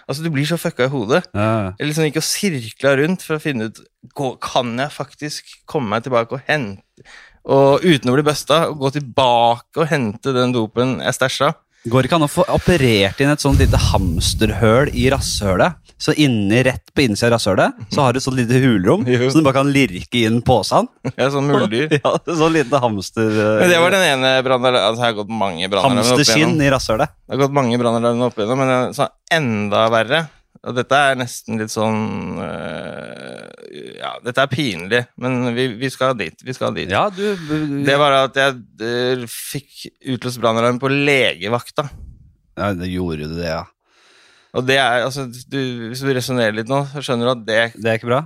altså 0.07 0.25
Du 0.25 0.29
blir 0.33 0.47
så 0.49 0.59
fucka 0.61 0.87
i 0.87 0.93
hodet. 0.93 1.23
Ja. 1.33 1.73
Jeg 1.79 1.89
liksom 1.89 2.07
gikk 2.07 2.21
og 2.21 2.27
sirkla 2.27 2.95
rundt 3.01 3.25
for 3.25 3.37
å 3.37 3.43
finne 3.43 3.71
ut 3.71 3.81
gå, 4.17 4.29
Kan 4.43 4.77
jeg 4.79 4.95
faktisk 4.95 5.51
komme 5.69 5.95
meg 5.95 6.07
tilbake 6.07 6.37
og 6.37 6.47
hente 6.47 7.05
Og 7.45 7.83
uten 7.85 8.11
å 8.11 8.15
bli 8.15 8.25
busta, 8.25 8.67
og 8.69 8.81
gå 8.83 8.95
tilbake 8.99 9.81
og 9.81 9.89
hente 9.89 10.33
den 10.35 10.53
dopen 10.53 10.99
jeg 11.01 11.17
stæsja. 11.17 11.53
Går 11.89 12.03
det 12.03 12.11
ikke 12.11 12.17
an 12.19 12.27
å 12.27 12.29
få 12.29 12.43
operert 12.53 13.21
inn 13.23 13.31
et 13.33 13.41
sånt 13.41 13.57
lite 13.57 13.79
hamsterhøl 13.89 14.91
i 14.93 15.07
rasshølet? 15.09 15.80
Så 16.01 16.15
inni, 16.17 16.63
rett 16.65 16.89
på 16.95 17.03
innsida 17.05 17.29
av 17.29 17.35
rasshølet 17.35 17.93
så 17.93 18.01
har 18.01 18.15
du 18.15 18.17
et 18.17 18.25
sånt 18.25 18.39
lite 18.39 18.57
hulrom, 18.63 19.05
så 19.05 19.37
du 19.37 19.45
bare 19.45 19.59
kan 19.59 19.69
lirke 19.69 20.23
inn 20.25 20.41
posen. 20.45 20.89
Ja, 21.13 21.29
sånn 21.33 21.49
muldyr. 21.51 21.93
Ja, 22.01 22.15
sånn 22.25 22.55
lite 22.55 22.81
hamster... 22.81 23.29
Men 23.61 23.69
det 23.69 23.79
var 23.83 23.93
den 23.93 24.07
ene 24.07 24.33
brannalarmen 24.45 24.89
Altså, 24.89 25.03
jeg 25.05 25.11
har 25.11 25.17
gått 25.21 25.33
mange 25.43 25.69
brannalarmer 25.69 26.17
opp 26.17 26.25
igjennom. 26.25 26.61
i 26.65 26.69
rasshølet. 26.73 27.13
Det 27.21 27.35
har 27.35 27.43
gått 27.45 27.57
mange 27.61 27.77
brannalarmer 27.81 28.31
opp 28.31 28.39
igjennom, 28.39 28.63
men 28.63 28.75
en 28.77 28.95
sånn 28.97 29.11
enda 29.37 29.87
verre 29.93 30.25
og 30.61 30.75
dette 30.77 30.93
er 30.93 31.17
nesten 31.17 31.57
litt 31.57 31.73
sånn 31.73 32.37
øh, 32.37 33.45
Ja, 33.97 34.11
dette 34.21 34.43
er 34.43 34.51
pinlig, 34.51 35.01
men 35.21 35.55
vi, 35.55 35.65
vi 35.79 35.89
skal 35.89 36.13
dit. 36.19 36.37
Vi 36.45 36.53
skal 36.53 36.75
dit. 36.77 36.91
Ja, 36.91 37.07
du 37.09 37.23
Det 37.85 37.97
var 37.97 38.17
at 38.27 38.37
jeg 38.37 38.59
eh, 38.85 39.23
fikk 39.25 39.87
utløst 40.13 40.41
brannalarm 40.41 40.77
på 40.81 40.91
legevakta. 40.91 41.87
ja, 42.59 42.73
det 42.77 42.91
gjorde 42.91 43.25
du 43.25 43.39
det, 43.39 43.49
ja. 43.49 43.63
Og 44.57 44.67
det 44.67 44.77
er, 44.81 45.05
altså, 45.05 45.27
du, 45.31 45.59
Hvis 45.91 46.03
du 46.03 46.11
resonnerer 46.11 46.55
litt 46.57 46.71
nå, 46.71 46.83
så 46.91 47.03
skjønner 47.05 47.29
du 47.29 47.33
at 47.33 47.43
det 47.47 47.59
Det 47.77 47.87
er 47.87 47.99
ikke 47.99 48.11
bra? 48.11 48.21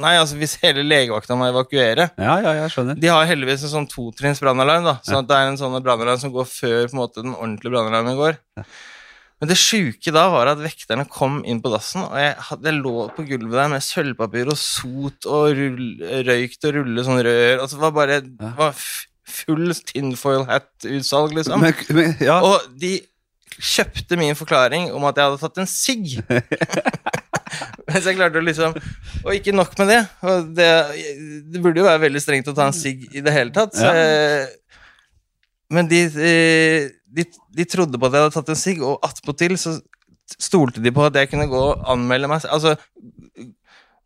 Nei, 0.00 0.14
altså, 0.20 0.36
hvis 0.38 0.56
hele 0.62 0.84
legevakta 0.86 1.34
må 1.38 1.48
evakuere 1.50 2.10
Ja, 2.14 2.36
ja, 2.42 2.54
jeg 2.62 2.70
skjønner. 2.74 2.98
De 3.00 3.10
har 3.10 3.26
heldigvis 3.26 3.66
en 3.66 3.74
sånn 3.74 3.90
totrinns 3.90 4.42
brannalarm, 4.42 4.86
da. 4.86 4.96
Sånn 5.06 5.24
at 5.24 5.30
det 5.30 5.38
er 5.38 5.50
en 5.50 5.58
sånn 5.58 5.74
brannalarm 5.82 6.20
som 6.22 6.32
går 6.34 6.46
før 6.46 6.80
på 6.84 6.94
en 6.94 7.00
måte, 7.00 7.24
den 7.24 7.34
ordentlige 7.34 7.74
brannalarmen 7.74 8.18
går. 8.18 8.38
Men 9.40 9.48
det 9.48 9.56
sjuke 9.56 10.12
da 10.12 10.26
var 10.30 10.50
at 10.52 10.60
vekterne 10.60 11.06
kom 11.10 11.40
inn 11.48 11.62
på 11.64 11.72
dassen, 11.72 12.04
og 12.04 12.16
jeg, 12.20 12.34
hadde, 12.50 12.68
jeg 12.68 12.82
lå 12.84 13.06
på 13.16 13.24
gulvet 13.30 13.56
der 13.56 13.70
med 13.72 13.82
sølvpapir 13.82 14.50
og 14.52 14.58
sot 14.60 15.26
og 15.26 15.54
rull, 15.56 15.86
røykt 16.28 16.66
og 16.68 16.76
rulle 16.76 17.06
sånn 17.06 17.22
rør. 17.24 17.62
Altså, 17.62 17.78
det 17.78 17.86
var 17.86 17.94
bare 17.96 18.18
det 18.26 18.50
var 18.58 18.84
full 19.30 19.72
tinfoil 19.88 20.44
hat-utsalg, 20.50 21.34
liksom. 21.38 21.64
Men, 21.64 21.74
men, 21.96 22.14
ja. 22.22 22.36
Og 22.44 22.68
de 22.82 22.98
kjøpte 23.58 24.16
min 24.20 24.36
forklaring 24.38 24.90
om 24.94 25.04
at 25.08 25.16
jeg 25.18 25.26
hadde 25.30 25.40
tatt 25.42 25.58
en 25.62 25.68
sigg. 25.70 26.14
Mens 27.90 28.06
jeg 28.06 28.14
klarte 28.14 28.38
å 28.38 28.44
liksom 28.46 28.76
Og 29.24 29.32
ikke 29.34 29.52
nok 29.56 29.72
med 29.80 29.88
det. 29.90 30.00
Det, 30.54 30.68
det 31.50 31.62
burde 31.64 31.82
jo 31.82 31.88
være 31.88 32.04
veldig 32.04 32.22
strengt 32.22 32.50
å 32.52 32.54
ta 32.56 32.68
en 32.70 32.76
sigg 32.76 33.08
i 33.10 33.22
det 33.26 33.32
hele 33.34 33.54
tatt. 33.56 33.74
Så, 33.76 33.86
Ja. 33.90 34.46
Men 35.70 35.86
de, 35.86 36.00
eh, 36.18 36.88
de, 37.14 37.22
de 37.54 37.64
trodde 37.70 37.94
på 37.94 38.08
at 38.08 38.14
jeg 38.16 38.24
hadde 38.24 38.34
tatt 38.34 38.48
en 38.50 38.58
sigg, 38.58 38.80
og 38.82 38.96
attpåtil 39.06 39.52
så 39.54 39.76
stolte 40.34 40.82
de 40.82 40.90
på 40.94 41.04
at 41.06 41.14
jeg 41.14 41.30
kunne 41.30 41.46
gå 41.50 41.60
og 41.62 41.84
anmelde 41.92 42.26
meg. 42.30 42.42
Altså, 42.50 42.72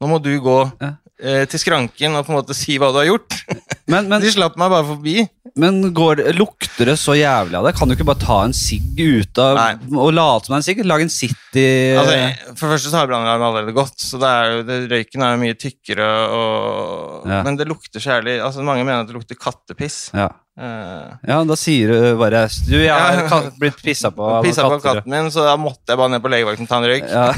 nå 0.00 0.10
må 0.10 0.18
du 0.20 0.28
gå 0.44 0.58
Ja. 0.82 0.90
eh, 1.20 1.46
til 1.48 1.62
skranken 1.62 2.18
og 2.18 2.26
på 2.26 2.34
en 2.34 2.38
måte 2.42 2.56
si 2.58 2.76
hva 2.76 2.90
du 2.92 3.00
har 3.00 3.08
gjort. 3.08 3.38
Men, 3.86 4.06
men, 4.08 4.22
De 4.22 4.30
slapp 4.32 4.54
meg 4.56 4.70
bare 4.72 4.86
forbi. 4.88 5.14
men 5.60 5.90
går, 5.94 6.22
lukter 6.38 6.88
det 6.88 6.94
så 6.98 7.12
jævlig 7.18 7.58
av 7.58 7.66
det? 7.68 7.74
Kan 7.76 7.90
du 7.90 7.94
ikke 7.94 8.06
bare 8.08 8.22
ta 8.22 8.38
en 8.46 8.54
sigg 8.56 8.96
ut 8.96 9.40
av 9.42 9.58
Nei. 9.58 9.98
og 10.00 10.14
late 10.16 10.46
som 10.48 10.54
det 10.54 10.56
er 10.56 10.62
en 10.62 10.66
sigg? 10.68 10.80
Lage 10.88 11.04
en 11.06 11.12
City 11.12 11.66
Altså, 12.00 12.16
for 12.56 12.64
det 12.64 12.72
første 12.78 12.92
så 12.94 12.96
har 13.02 13.10
brannalarmen 13.10 13.48
allerede 13.50 13.76
gått, 13.76 13.98
så 14.00 14.18
er 14.24 14.54
jo, 14.54 14.62
det, 14.70 14.78
røyken 14.90 15.26
er 15.26 15.34
jo 15.36 15.42
mye 15.44 15.58
tykkere, 15.60 16.08
og, 16.38 17.28
Ja. 17.28 17.42
men 17.44 17.60
det 17.60 17.68
lukter 17.68 18.00
så 18.00 18.16
jævlig 18.16 18.38
altså, 18.40 18.64
Mange 18.64 18.84
mener 18.88 19.04
at 19.04 19.12
det 19.12 19.18
lukter 19.18 19.36
kattepiss. 19.38 20.08
ja. 20.16 20.30
Uh, 20.54 21.10
ja, 21.26 21.40
da 21.42 21.56
sier 21.58 21.90
du 21.90 22.12
bare 22.14 22.44
Du, 22.68 22.76
jeg 22.78 22.94
har 22.94 23.24
Ja. 23.26 23.40
blitt 23.58 23.80
pissa 23.82 24.12
på 24.14 24.22
av 24.22 24.44
Pissa 24.46 24.62
på 24.70 24.76
katten 24.84 25.10
min, 25.10 25.26
så 25.34 25.42
da 25.42 25.56
måtte 25.58 25.90
jeg 25.90 25.98
bare 25.98 26.12
ned 26.12 26.22
på 26.22 26.30
legevakten 26.30 26.62
og 26.62 26.70
ta 26.70 26.78
en 26.78 26.86
røyk. 26.86 27.08
Ja. 27.10 27.34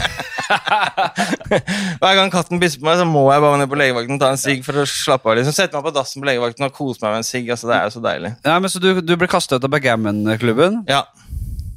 Hver 2.00 2.14
gang 2.18 2.28
katten 2.30 2.60
pisser 2.60 2.76
på 2.82 2.84
meg, 2.84 2.98
så 3.00 3.06
må 3.08 3.22
jeg 3.32 3.40
bare 3.40 3.56
ned 3.62 3.70
på 3.72 3.78
legevakten 3.80 4.18
og 4.18 4.20
ta 4.20 4.28
en 4.34 4.40
sigg 4.40 4.60
for 4.66 4.82
å 4.82 4.84
slappe 4.84 5.30
av. 5.30 5.38
liksom 5.38 5.56
Sette 5.56 5.72
meg 5.78 5.86
på 5.88 5.94
dassen 5.96 6.20
på 6.20 6.28
legevakten 6.28 6.35
og 6.40 6.74
kose 6.76 7.00
meg 7.02 7.14
med 7.16 7.22
en 7.22 7.26
sigg. 7.28 7.48
Altså, 7.52 7.68
det 7.70 7.76
er 7.78 7.86
jo 7.88 7.94
så 7.96 8.02
deilig. 8.04 8.34
ja, 8.44 8.58
men 8.60 8.70
Så 8.72 8.82
du, 8.82 8.90
du 9.00 9.14
ble 9.16 9.28
kastet 9.30 9.56
ut 9.58 9.64
av 9.68 9.72
backgammon-klubben? 9.72 10.82
Ja. 10.90 11.04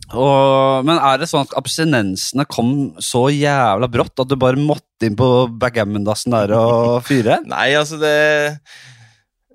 Og, 0.10 0.86
men 0.88 0.98
er 0.98 1.20
det 1.22 1.28
sånn 1.30 1.44
at 1.46 1.52
abstinensene 1.60 2.46
kom 2.50 2.70
så 3.04 3.28
jævla 3.30 3.86
brått 3.94 4.18
at 4.24 4.30
du 4.32 4.34
bare 4.42 4.58
måtte 4.58 5.06
inn 5.06 5.18
på 5.20 5.28
backgammon-dassen 5.62 6.34
der 6.34 6.54
og 6.58 7.04
fyre? 7.10 7.38
Nei, 7.46 7.68
altså 7.78 8.00
det 8.02 8.16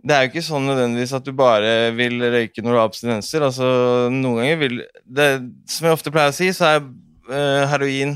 Det 0.04 0.14
er 0.14 0.26
jo 0.26 0.30
ikke 0.30 0.44
sånn 0.46 0.68
nødvendigvis 0.68 1.14
at 1.16 1.24
du 1.26 1.32
bare 1.34 1.90
vil 1.96 2.20
røyke 2.22 2.62
når 2.62 2.70
du 2.70 2.78
har 2.78 2.86
abstinenser. 2.90 3.46
Altså, 3.48 3.66
noen 4.12 4.42
ganger 4.42 4.60
vil 4.60 4.78
det, 5.08 5.28
Som 5.66 5.88
jeg 5.88 5.96
ofte 5.98 6.12
pleier 6.14 6.30
å 6.30 6.36
si, 6.36 6.50
så 6.54 6.74
er 6.76 6.84
eh, 7.32 7.64
heroin 7.72 8.14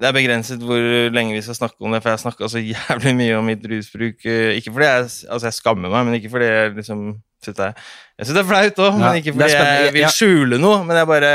Det 0.00 0.08
er 0.08 0.14
begrenset 0.16 0.62
hvor 0.64 0.80
lenge 1.12 1.34
vi 1.36 1.42
skal 1.44 1.58
snakke 1.58 1.76
om 1.84 1.92
det, 1.92 1.98
for 2.00 2.08
jeg 2.08 2.16
har 2.16 2.22
snakka 2.22 2.48
så 2.48 2.60
jævlig 2.64 3.12
mye 3.18 3.34
om 3.36 3.44
mitt 3.50 3.66
rusbruk. 3.68 4.22
eh, 4.24 4.54
Ikke 4.56 4.72
fordi 4.72 4.86
jeg 4.88 5.02
Altså, 5.28 5.44
jeg 5.50 5.56
skammer 5.58 5.92
meg, 5.92 6.06
men 6.08 6.16
ikke 6.16 6.30
fordi 6.32 6.46
jeg 6.48 6.70
liksom 6.78 7.02
synes 7.44 7.56
det 7.58 7.66
Jeg 7.74 8.26
syns 8.26 8.36
det 8.36 8.40
er 8.42 8.48
flaut 8.48 8.80
òg, 8.86 8.96
men 9.00 9.18
ikke 9.20 9.34
fordi 9.36 9.50
jeg 9.52 9.92
vil 9.98 10.08
skjule 10.16 10.58
noe. 10.60 10.78
Men 10.88 10.96
jeg 11.02 11.06
bare 11.10 11.32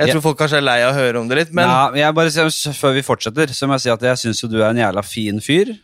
Jeg 0.00 0.10
tror 0.12 0.24
folk 0.26 0.38
kanskje 0.42 0.58
er 0.58 0.66
lei 0.66 0.80
av 0.82 0.92
å 0.94 0.98
høre 0.98 1.20
om 1.22 1.28
det 1.30 1.38
litt, 1.44 1.52
men 1.54 1.68
ja, 1.70 1.84
jeg 2.02 2.14
bare, 2.18 2.50
Før 2.80 2.92
vi 2.98 3.02
fortsetter, 3.06 3.54
så 3.54 3.66
må 3.70 3.78
jeg 3.78 3.86
si 3.86 3.94
at 3.94 4.02
jeg 4.10 4.22
syns 4.24 4.42
jo 4.42 4.50
du 4.50 4.58
er 4.62 4.70
en 4.72 4.82
jævla 4.82 5.02
fin 5.06 5.38
fyr. 5.40 5.76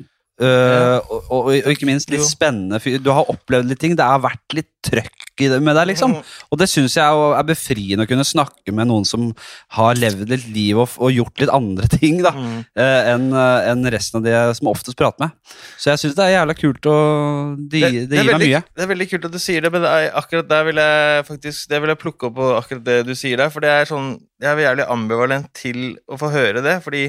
Uh, 0.42 0.98
og, 1.06 1.26
og, 1.30 1.48
og 1.54 1.68
ikke 1.70 1.86
minst 1.86 2.10
litt 2.10 2.18
Jo. 2.24 2.26
spennende 2.26 2.80
fyr. 2.82 2.96
Du 2.98 3.12
har 3.14 3.28
opplevd 3.30 3.68
litt 3.70 3.78
ting. 3.78 3.92
Det 3.94 4.02
har 4.02 4.18
vært 4.24 4.56
litt 4.58 4.70
trøkk 4.82 5.21
det 5.36 5.58
med 5.64 5.74
deg, 5.78 5.88
liksom. 5.92 6.12
Og 6.52 6.58
det 6.60 6.68
syns 6.68 6.94
jeg 6.98 7.22
er 7.38 7.46
befriende 7.48 8.04
å 8.04 8.08
kunne 8.10 8.26
snakke 8.26 8.74
med 8.76 8.86
noen 8.90 9.06
som 9.08 9.30
har 9.78 9.96
levd 9.96 10.28
litt 10.28 10.44
liv 10.52 10.78
og, 10.78 10.92
og 11.00 11.10
gjort 11.14 11.40
litt 11.40 11.52
andre 11.52 11.88
ting 11.88 12.20
da 12.22 12.32
Mm. 12.32 12.64
eh, 12.76 13.10
enn 13.12 13.32
en 13.32 13.86
resten 13.92 14.18
av 14.18 14.24
de 14.24 14.54
som 14.54 14.68
oftest 14.68 14.96
prater 14.98 15.24
med. 15.24 15.30
Så 15.78 15.90
jeg 15.90 15.98
syns 16.02 16.14
det 16.16 16.24
er 16.24 16.34
jævla 16.36 16.54
kult, 16.58 16.86
og 16.86 17.56
det, 17.72 17.80
det, 17.80 18.18
er 18.18 18.22
gir 18.22 18.28
meg 18.28 18.32
veldig, 18.32 18.48
mye. 18.52 18.62
Det 18.76 18.84
er 18.84 18.90
veldig 18.92 19.08
kult 19.10 19.26
at 19.28 19.32
du 19.32 19.40
sier 19.42 19.64
det, 19.64 19.72
men 19.72 19.82
det 19.84 19.90
er, 19.96 20.06
akkurat 20.20 20.48
der 20.48 20.64
vil 20.68 20.80
jeg 20.82 21.26
faktisk 21.28 21.68
Det 21.72 21.80
vil 21.82 21.92
jeg 21.92 22.00
plukke 22.02 22.28
opp 22.28 22.36
på 22.36 22.52
akkurat 22.58 22.84
det 22.86 22.98
du 23.08 23.14
sier 23.18 23.36
der, 23.40 23.50
for 23.52 23.64
det 23.64 23.70
er 23.72 23.88
sånn 23.90 24.14
Jeg 24.42 24.52
er 24.52 24.64
jævlig 24.66 24.86
ambivalent 24.92 25.50
til 25.56 25.96
å 26.08 26.18
få 26.20 26.32
høre 26.34 26.62
det, 26.64 26.78
fordi 26.84 27.08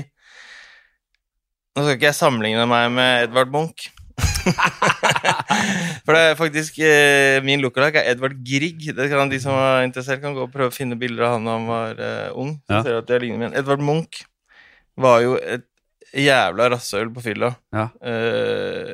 Nå 1.74 1.82
skal 1.82 1.96
ikke 1.98 2.10
jeg 2.12 2.20
sammenligne 2.20 2.68
meg 2.70 2.92
med 2.94 3.28
Edvard 3.28 3.50
Munch. 3.54 3.88
for 6.06 6.16
det 6.16 6.22
er 6.30 6.38
faktisk 6.40 6.80
eh, 6.84 7.38
Min 7.46 7.62
lookalike 7.64 8.02
er 8.02 8.12
Edvard 8.14 8.36
Grieg. 8.46 8.82
Det 8.96 9.10
kan 9.12 9.32
De 9.32 9.40
som 9.42 9.56
er 9.58 9.86
interessert, 9.88 10.22
kan 10.24 10.36
gå 10.36 10.46
og 10.48 10.52
prøve 10.54 10.72
å 10.72 10.76
finne 10.76 10.98
bilder 11.00 11.28
av 11.28 11.36
han 11.38 11.48
da 11.48 11.56
han 11.58 11.68
var 11.70 12.02
eh, 12.04 12.30
ung. 12.40 12.56
Så 12.68 12.78
Ja. 12.78 12.82
ser 12.86 12.98
du 12.98 13.02
at 13.04 13.14
jeg 13.16 13.24
ligner 13.26 13.44
min. 13.46 13.56
Edvard 13.60 13.84
Munch 13.86 14.24
var 15.00 15.22
jo 15.26 15.36
et 15.40 15.66
jævla 16.14 16.70
rasshøl 16.76 17.10
på 17.16 17.24
fylla. 17.26 17.54
Ja. 17.74 17.88
Eh, 18.06 18.94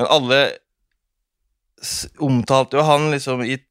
men 0.00 0.06
alle 0.10 0.40
s- 1.82 2.08
omtalte 2.18 2.78
jo 2.80 2.86
han 2.88 3.10
liksom 3.12 3.44
i 3.46 3.54
et 3.58 3.66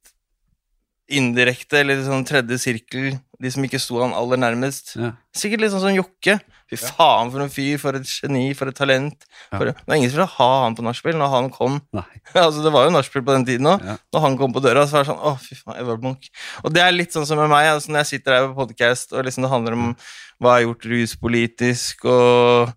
indirekte 1.10 1.80
eller 1.82 2.04
sånn 2.06 2.25
tredje 2.30 2.60
sirkel, 2.62 3.16
de 3.42 3.50
som 3.51 3.63
ikke 3.66 3.80
sto 3.82 3.98
han 4.04 4.13
aller 4.13 4.38
nærmest. 4.38 4.94
Ja. 5.00 5.16
Sikkert 5.36 5.63
litt 5.63 5.74
sånn 5.74 5.82
som 5.88 5.96
Jokke. 5.98 6.36
Fy 6.70 6.78
faen, 6.78 7.32
for 7.34 7.42
en 7.42 7.50
fyr, 7.50 7.80
for 7.82 7.98
et 7.98 8.06
geni, 8.06 8.52
for 8.58 8.70
et 8.70 8.78
talent. 8.78 9.26
For, 9.50 9.72
det 9.72 9.74
var 9.88 9.98
ingen 9.98 10.12
som 10.12 10.20
ville 10.20 10.30
ha 10.36 10.50
han 10.66 10.78
på 10.78 10.86
nachspiel 10.86 11.18
når 11.18 11.34
han 11.34 11.50
kom. 11.54 11.80
Altså, 12.40 12.62
det 12.62 12.72
var 12.74 12.86
jo 12.86 12.94
nachspiel 12.94 13.26
på 13.26 13.34
den 13.34 13.48
tiden 13.48 13.68
òg. 13.72 13.82
Når 14.14 14.26
han 14.26 14.38
kom 14.38 14.54
på 14.54 14.62
døra, 14.64 14.86
så 14.86 15.00
var 15.00 15.06
det 15.06 15.10
sånn 15.10 15.26
Å, 15.26 15.34
fy 15.42 15.58
faen, 15.58 15.80
Edvard 15.82 16.06
Munch. 16.06 16.30
Og 16.62 16.74
det 16.76 16.84
er 16.86 16.94
litt 16.94 17.16
sånn 17.16 17.26
som 17.26 17.42
med 17.42 17.50
meg, 17.52 17.72
altså, 17.74 17.92
når 17.92 18.04
jeg 18.04 18.12
sitter 18.14 18.38
her 18.38 18.48
på 18.52 18.62
podcast, 18.62 19.16
og 19.16 19.26
liksom 19.26 19.46
det 19.46 19.54
handler 19.54 19.78
om 19.78 19.92
hva 20.40 20.56
jeg 20.56 20.60
har 20.60 20.66
gjort 20.68 20.90
ruspolitisk, 20.94 22.06
og 22.10 22.74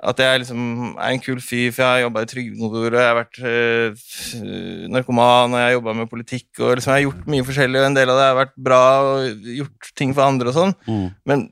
at 0.00 0.20
jeg 0.22 0.40
liksom 0.42 0.60
er 0.94 1.12
en 1.12 1.20
kul 1.20 1.40
fyr, 1.44 1.72
for 1.74 1.84
jeg 1.84 1.90
har 1.90 2.02
jobba 2.06 2.24
i 2.24 2.28
trygdekontoret, 2.30 2.96
jeg 2.96 3.08
har 3.10 3.18
vært 3.18 3.40
øh, 3.50 4.86
narkoman, 4.94 5.52
og 5.52 5.60
jeg 5.60 5.66
har 5.66 5.74
jobba 5.76 5.96
med 5.98 6.10
politikk, 6.12 6.48
og 6.58 6.76
liksom 6.78 6.92
jeg 6.92 6.98
har 6.98 7.06
gjort 7.08 7.32
mye 7.34 7.46
forskjellig, 7.48 7.80
og 7.80 7.88
en 7.88 7.98
del 7.98 8.12
av 8.12 8.20
det 8.20 8.28
har 8.28 8.38
vært 8.38 8.54
bra, 8.68 8.84
og 9.08 9.50
gjort 9.60 9.90
ting 10.00 10.14
for 10.16 10.24
andre 10.24 10.52
og 10.52 10.56
sånn. 10.56 10.76
Mm. 10.88 11.08
Men 11.28 11.44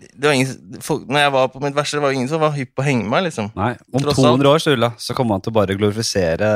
det 0.00 0.24
var 0.26 0.32
ingen, 0.32 0.80
folk, 0.80 1.02
når 1.10 1.20
jeg 1.24 1.32
var 1.34 1.48
på 1.52 1.60
mitt 1.62 1.74
verste, 1.76 1.98
det 1.98 2.04
var 2.04 2.14
ingen 2.16 2.28
som 2.30 2.40
var 2.40 2.54
hypp 2.56 2.70
på 2.76 2.82
å 2.82 2.86
henge 2.86 3.04
meg, 3.12 3.26
liksom. 3.26 3.50
Nei, 3.58 3.74
Om 3.92 4.04
Tross 4.04 4.16
200 4.20 4.48
år 4.48 4.62
Sturla, 4.64 4.90
så 4.96 5.16
kommer 5.18 5.36
han 5.36 5.44
til 5.44 5.52
å 5.52 5.56
bare 5.58 5.76
glorifisere 5.76 6.50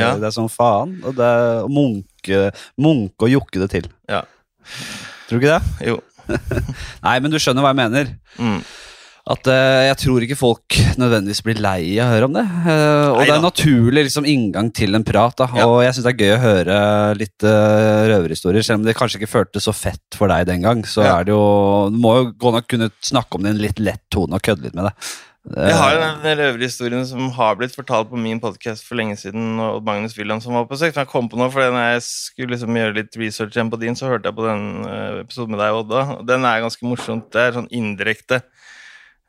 Ja. 0.00 0.14
det 0.16 0.32
som 0.36 0.48
faen. 0.48 0.96
Og 1.04 1.16
det 1.18 1.30
og 1.64 1.70
munke, 1.74 2.42
munke 2.80 3.28
og 3.28 3.34
jokke 3.34 3.60
det 3.64 3.70
til. 3.74 3.90
Ja. 4.08 4.22
Tror 5.28 5.36
du 5.40 5.44
ikke 5.46 5.58
det? 5.58 5.88
Jo. 5.92 5.98
Nei, 7.06 7.16
men 7.20 7.30
du 7.32 7.38
skjønner 7.40 7.64
hva 7.64 7.74
jeg 7.74 7.80
mener. 7.82 8.10
Mm. 8.40 8.60
At 9.28 9.48
uh, 9.50 9.84
Jeg 9.84 9.98
tror 10.00 10.24
ikke 10.24 10.38
folk 10.38 10.76
nødvendigvis 11.00 11.42
blir 11.44 11.60
lei 11.60 11.98
av 12.00 12.08
å 12.08 12.14
høre 12.14 12.28
om 12.30 12.36
det. 12.38 12.44
Uh, 12.48 12.70
og 12.70 13.18
Neida. 13.18 13.20
det 13.20 13.28
er 13.28 13.36
en 13.36 13.46
naturlig 13.48 14.04
liksom, 14.08 14.28
inngang 14.28 14.72
til 14.72 14.96
en 14.96 15.04
prat. 15.04 15.36
Da. 15.36 15.50
Ja. 15.58 15.68
Og 15.68 15.82
jeg 15.84 15.96
syns 15.96 16.08
det 16.08 16.14
er 16.14 16.24
gøy 16.24 16.34
å 16.34 16.42
høre 16.46 16.80
litt 17.20 17.44
uh, 17.46 18.08
røverhistorier. 18.08 18.64
Selv 18.64 18.80
om 18.80 18.88
det 18.88 18.96
kanskje 18.98 19.20
ikke 19.20 19.34
føltes 19.34 19.68
så 19.68 19.76
fett 19.76 20.16
for 20.16 20.32
deg 20.32 20.48
den 20.48 20.64
gang, 20.64 20.84
så 20.88 21.04
Ja. 21.04 21.18
er 21.18 21.28
det 21.28 21.36
jo 21.36 21.46
Du 21.92 21.98
må 22.00 22.16
jo 22.18 22.28
gå 22.40 22.52
nok 22.54 22.68
kunne 22.68 22.90
snakke 23.04 23.36
om 23.36 23.44
det 23.44 23.52
i 23.52 23.56
en 23.56 23.64
litt 23.66 23.82
lett 23.82 24.04
tone 24.12 24.38
og 24.38 24.44
kødde 24.44 24.64
litt 24.64 24.78
med 24.78 24.88
det. 24.88 24.94
Jeg 25.48 25.76
har 25.76 25.94
den 25.96 26.40
røverhistorien 26.40 27.06
som 27.08 27.30
har 27.32 27.54
blitt 27.56 27.72
fortalt 27.72 28.10
på 28.10 28.18
min 28.20 28.40
podkast 28.40 28.84
for 28.84 28.98
lenge 29.00 29.16
siden, 29.16 29.56
og 29.64 29.80
Magnus 29.86 30.16
Wilhelm 30.18 30.42
som 30.44 30.52
var 30.52 30.66
på 30.68 30.76
sekt, 30.76 30.96
men 30.96 31.06
Jeg 31.06 31.12
kom 31.12 31.28
på 31.30 31.38
noe, 31.40 31.48
for 31.52 31.64
når 31.72 31.94
jeg 31.94 32.02
skulle 32.04 32.52
liksom 32.52 32.76
gjøre 32.76 32.96
litt 32.98 33.16
research 33.16 33.56
igjen 33.56 33.70
på 33.72 33.80
din, 33.80 33.96
så 33.96 34.10
hørte 34.10 34.28
jeg 34.28 34.36
på 34.36 34.44
den 34.44 34.66
episoden 35.22 35.54
med 35.54 35.62
deg, 35.62 35.78
Odda. 35.78 36.02
Den 36.28 36.44
er 36.44 36.64
ganske 36.66 36.84
morsomt. 36.84 37.30
Det 37.32 37.40
er 37.40 37.56
sånn 37.56 37.70
indirekte. 37.72 38.42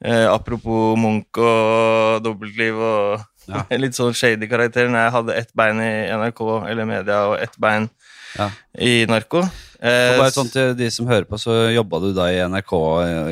Eh, 0.05 0.25
apropos 0.31 0.95
Munch 0.97 1.37
og 1.37 2.23
dobbeltliv 2.23 2.77
og 2.79 3.25
Ja. 3.49 3.63
litt 3.81 3.97
sånn 3.97 4.13
shady 4.15 4.47
karakter. 4.47 4.87
Når 4.87 5.01
jeg 5.07 5.11
hadde 5.17 5.35
ett 5.41 5.51
bein 5.57 5.79
i 5.81 5.91
NRK 6.13 6.41
eller 6.69 6.85
media 6.85 7.23
og 7.31 7.39
ett 7.41 7.57
bein 7.59 7.89
Ja. 8.37 8.49
i 8.77 9.05
narko. 9.09 9.41
Eh, 9.81 10.17
bare 10.19 10.31
sånn 10.35 10.51
til 10.53 10.75
de 10.77 10.89
som 10.91 11.07
hører 11.07 11.25
på, 11.25 11.39
så 11.39 11.69
jobba 11.73 11.99
du 12.03 12.13
da 12.13 12.27
i 12.29 12.39
NRK 12.45 12.73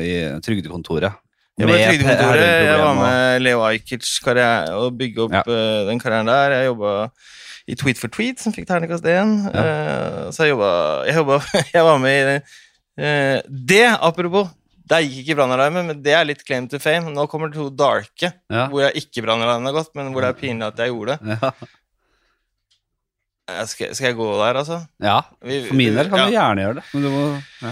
i, 0.02 0.12
Trygdekontoret. 0.44 1.12
Jeg 1.58 1.68
Trygdekontoret. 1.68 2.46
Jeg 2.68 2.78
var 2.78 2.94
med 2.98 3.42
Leo 3.42 3.62
Ajkic 3.66 4.06
karriere 4.24 4.74
og 4.78 4.92
bygge 4.98 5.24
opp 5.26 5.32
Ja. 5.34 5.42
eh, 5.46 5.86
den 5.88 5.98
karrieren 6.00 6.26
der. 6.26 6.50
Jeg 6.58 6.66
jobba 6.72 7.10
i 7.68 7.74
Tweet 7.74 7.98
for 7.98 8.08
Tweet, 8.08 8.38
som 8.40 8.52
fikk 8.52 8.66
terningkast 8.66 9.04
én. 9.04 9.32
Eh, 9.54 10.30
så 10.32 10.44
jeg 10.46 10.54
jobba 10.56 11.04
Jeg, 11.06 11.14
jobba, 11.16 11.40
jeg 11.74 11.82
var 11.84 11.98
med 11.98 12.28
i 12.36 12.40
eh, 13.02 13.42
Det, 13.48 13.84
apropos! 14.00 14.48
Der 14.88 15.02
gikk 15.04 15.26
ikke 15.26 15.36
brannalarmen, 15.40 15.88
men 15.90 15.98
det 16.04 16.14
er 16.16 16.24
litt 16.28 16.44
claim 16.48 16.68
to 16.70 16.78
fame. 16.80 17.10
Nå 17.12 17.26
kommer 17.28 17.50
to 17.52 17.68
darke, 17.70 18.30
Ja. 18.48 18.66
hvor 18.72 18.80
jeg 18.86 19.02
ikke 19.02 19.24
brannalarmen 19.26 19.68
har 19.68 19.76
gått, 19.76 19.92
men 19.98 20.12
hvor 20.14 20.24
det 20.24 20.30
er 20.32 20.38
pinlig 20.40 20.68
at 20.70 20.80
jeg 20.80 20.94
gjorde 20.94 21.18
det. 21.18 21.38
Ja. 23.48 23.64
Skal, 23.64 23.94
skal 23.96 24.10
jeg 24.10 24.16
gå 24.18 24.26
der, 24.36 24.58
altså? 24.60 24.82
ja. 25.00 25.22
For 25.40 25.76
min 25.78 25.94
del 25.96 26.10
kan 26.12 26.20
ja. 26.20 26.26
du 26.28 26.34
gjerne 26.36 26.64
gjøre 26.66 26.78
det. 26.80 26.82
Men 26.92 27.04
du 27.06 27.08
må, 27.14 27.22
ja. 27.64 27.70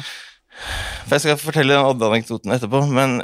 For 1.05 1.17
jeg 1.19 1.25
skal 1.27 1.37
fortelle 1.43 1.77
den 1.77 1.85
Odde-anekdoten 1.91 2.55
etterpå, 2.57 2.81
men 2.97 3.19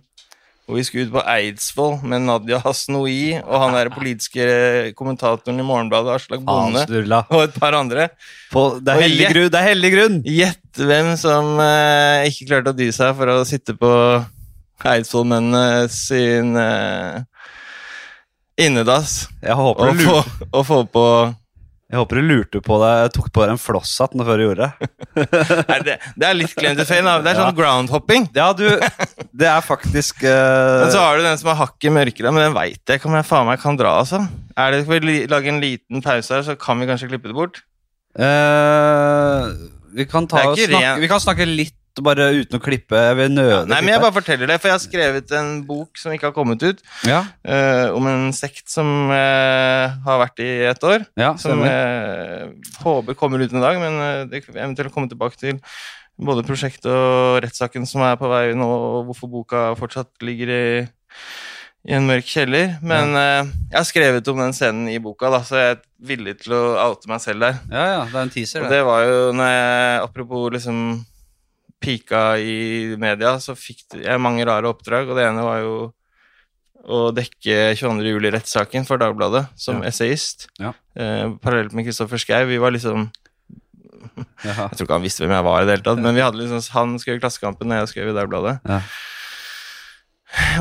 Og 0.70 0.76
vi 0.78 0.84
skulle 0.86 1.06
ut 1.10 1.16
på 1.16 1.24
Eidsvoll 1.28 1.96
med 2.08 2.22
Nadia 2.24 2.60
Hasnoi 2.64 3.34
og 3.42 3.56
han 3.60 3.74
der 3.76 3.90
politiske 3.92 4.44
kommentatoren 4.96 5.60
i 5.60 5.64
Morgenbladet, 5.66 6.14
Aslak 6.16 6.40
Bonde, 6.46 6.80
Faensturla. 6.86 7.20
og 7.34 7.42
et 7.44 7.56
par 7.60 7.74
andre. 7.76 8.06
På, 8.54 8.78
det 8.80 8.94
er 8.94 9.02
hellig 9.04 9.28
grunn! 9.34 9.50
Det 9.52 9.60
er 9.60 9.68
hellig 9.68 9.92
grunn! 9.96 10.22
Gjett 10.24 10.80
hvem 10.88 11.10
som 11.20 11.60
eh, 11.60 12.30
ikke 12.30 12.46
klarte 12.54 12.72
å 12.72 12.78
dy 12.78 12.88
seg 12.96 13.16
for 13.18 13.28
å 13.34 13.42
sitte 13.50 13.74
på 13.76 13.92
Eidsvollmennene 14.88 15.90
sin 15.92 16.56
eh, 16.56 17.20
innedass 18.60 19.28
Jeg 19.42 19.56
håper, 19.58 19.92
og 19.92 20.02
få, 20.02 20.48
og 20.52 20.66
få 20.68 20.82
på 20.92 21.06
jeg 21.92 22.00
håper 22.00 22.22
du 22.22 22.24
lurte 22.24 22.60
på 22.64 22.78
deg 22.80 23.10
tok 23.12 23.26
på 23.36 23.42
deg 23.44 23.50
en 23.52 23.60
flosshatt 23.60 24.14
før 24.16 24.38
du 24.40 24.44
gjorde 24.46 24.68
det. 24.70 24.88
Nei, 25.72 25.80
det, 25.84 25.98
det 26.16 26.28
er 26.30 26.38
litt 26.38 26.54
claim 26.56 26.78
to 26.80 26.86
fame. 26.88 27.16
Det 27.20 27.34
er 27.34 27.40
sånn 27.42 27.58
groundhopping. 27.58 28.30
Ja, 28.38 28.46
du 28.56 28.64
Det 29.36 29.50
er 29.52 29.60
faktisk 29.66 30.24
uh... 30.24 30.86
Men 30.86 30.94
så 30.94 31.02
har 31.04 31.20
du 31.20 31.26
den 31.28 31.42
som 31.42 31.52
er 31.52 31.60
hakket 31.60 31.92
mørkere, 31.92 32.32
men 32.32 32.46
den 32.46 32.56
veit 32.56 32.80
jeg 32.80 33.02
ikke 33.02 33.12
om 33.12 33.18
jeg 33.20 33.28
faen 33.28 33.50
meg 33.50 33.60
kan 33.60 33.76
dra, 33.80 33.98
altså. 34.06 34.22
Er 34.56 34.72
det, 34.72 34.86
Skal 34.86 35.04
vi 35.04 35.18
lage 35.34 35.52
en 35.52 35.60
liten 35.60 36.06
pause 36.06 36.38
her, 36.38 36.48
så 36.48 36.56
kan 36.56 36.80
vi 36.80 36.88
kanskje 36.88 37.12
klippe 37.12 37.28
det 37.28 37.36
bort? 37.36 37.60
Uh, 38.16 39.52
Vi 39.92 40.08
kan 40.08 40.32
ta 40.32 40.48
snakke, 40.48 40.96
Vi 41.04 41.12
kan 41.12 41.24
snakke 41.24 41.48
litt 41.52 41.76
bare 42.00 42.30
uten 42.40 42.56
å 42.56 42.62
klippe. 42.64 42.96
Jeg 42.96 43.18
vil 43.20 43.32
nøde 43.34 43.66
Nei, 43.68 43.82
men 43.84 43.92
jeg 43.92 44.02
bare 44.04 44.16
forteller 44.16 44.48
det, 44.48 44.58
for 44.62 44.72
jeg 44.72 44.78
har 44.78 44.84
skrevet 44.86 45.34
en 45.36 45.50
bok 45.68 46.00
som 46.00 46.14
ikke 46.16 46.30
har 46.30 46.36
kommet 46.36 46.64
ut, 46.64 46.80
Ja, 47.08 47.24
uh, 47.44 47.92
om 47.98 48.08
en 48.08 48.30
sekt 48.36 48.72
som 48.72 49.12
uh, 49.12 49.92
har 50.06 50.22
vært 50.24 50.40
i 50.40 50.52
et 50.72 50.86
år. 50.88 51.04
ja 51.20 51.34
Som 51.42 51.66
jeg 51.68 52.54
håper 52.86 53.18
kommer 53.20 53.44
ut 53.44 53.52
en 53.52 53.64
dag, 53.66 53.80
men 53.82 54.00
eh, 54.06 54.24
det 54.32 54.44
eventuelt 54.56 54.94
komme 54.96 55.12
tilbake 55.12 55.38
til 55.40 55.60
både 56.22 56.44
prosjektet 56.46 56.90
og 56.92 57.40
rettssaken 57.44 57.88
som 57.90 58.04
er 58.06 58.18
på 58.20 58.30
vei 58.30 58.52
nå, 58.58 58.68
og 58.68 59.08
hvorfor 59.10 59.32
boka 59.32 59.62
fortsatt 59.80 60.12
ligger 60.26 60.52
i, 60.54 60.66
i 61.90 61.96
en 61.98 62.06
mørk 62.06 62.28
kjeller. 62.30 62.76
Men 62.86 63.16
eh, 63.18 63.52
jeg 63.72 63.78
har 63.80 63.88
skrevet 63.90 64.28
om 64.32 64.42
den 64.44 64.54
scenen 64.54 64.90
i 64.92 65.00
boka, 65.02 65.32
da, 65.34 65.42
så 65.46 65.58
jeg 65.60 65.76
er 65.76 65.80
villig 66.12 66.36
til 66.44 66.54
å 66.58 66.64
oute 66.90 67.10
meg 67.10 67.24
selv 67.24 67.48
der. 67.48 67.62
Ja, 67.72 67.86
ja, 67.96 68.02
det 68.10 68.18
er 68.20 68.28
en 68.28 68.34
teaser, 68.34 68.64
Og 68.64 68.70
det. 68.70 68.80
det 68.80 68.86
var 68.90 69.06
jo 69.08 69.24
når 69.38 69.50
jeg, 69.56 70.04
apropos 70.10 70.52
liksom 70.58 70.84
pika 71.82 72.38
i 72.40 72.96
media, 73.02 73.36
så 73.42 73.56
fikk 73.58 73.98
jeg 74.04 74.22
mange 74.22 74.46
rare 74.48 74.70
oppdrag, 74.70 75.10
og 75.10 75.18
det 75.18 75.26
ene 75.28 75.44
var 75.46 75.60
jo 75.64 75.74
å 76.82 77.00
dekke 77.14 77.76
22. 77.78 78.08
juli-rettssaken 78.10 78.86
for 78.88 78.98
Dagbladet 79.02 79.44
som 79.60 79.82
Ja. 79.84 79.90
essayist. 79.90 80.48
Ja. 80.60 80.72
Eh, 80.98 81.30
parallelt 81.42 81.74
med 81.78 81.86
Kristoffer 81.86 82.18
Schou. 82.22 82.46
Vi 82.50 82.58
var 82.58 82.72
liksom. 82.74 83.10
Jeg 84.44 84.56
tror 84.56 84.86
ikke 84.88 84.98
han 84.98 85.04
visste 85.06 85.22
hvem 85.26 85.36
jeg 85.36 85.46
var 85.46 85.62
i 85.62 85.66
det 85.68 85.76
hele 85.76 85.86
tatt, 85.86 86.02
men 86.02 86.16
vi 86.18 86.24
hadde 86.26 86.40
liksom, 86.42 86.62
han 86.74 86.96
skrev 87.00 87.20
Klassekampen, 87.22 87.70
og 87.72 87.84
jeg 87.84 87.92
skrev 87.94 88.10
i 88.10 88.16
Dagbladet. 88.18 88.56
Ja. 88.66 88.80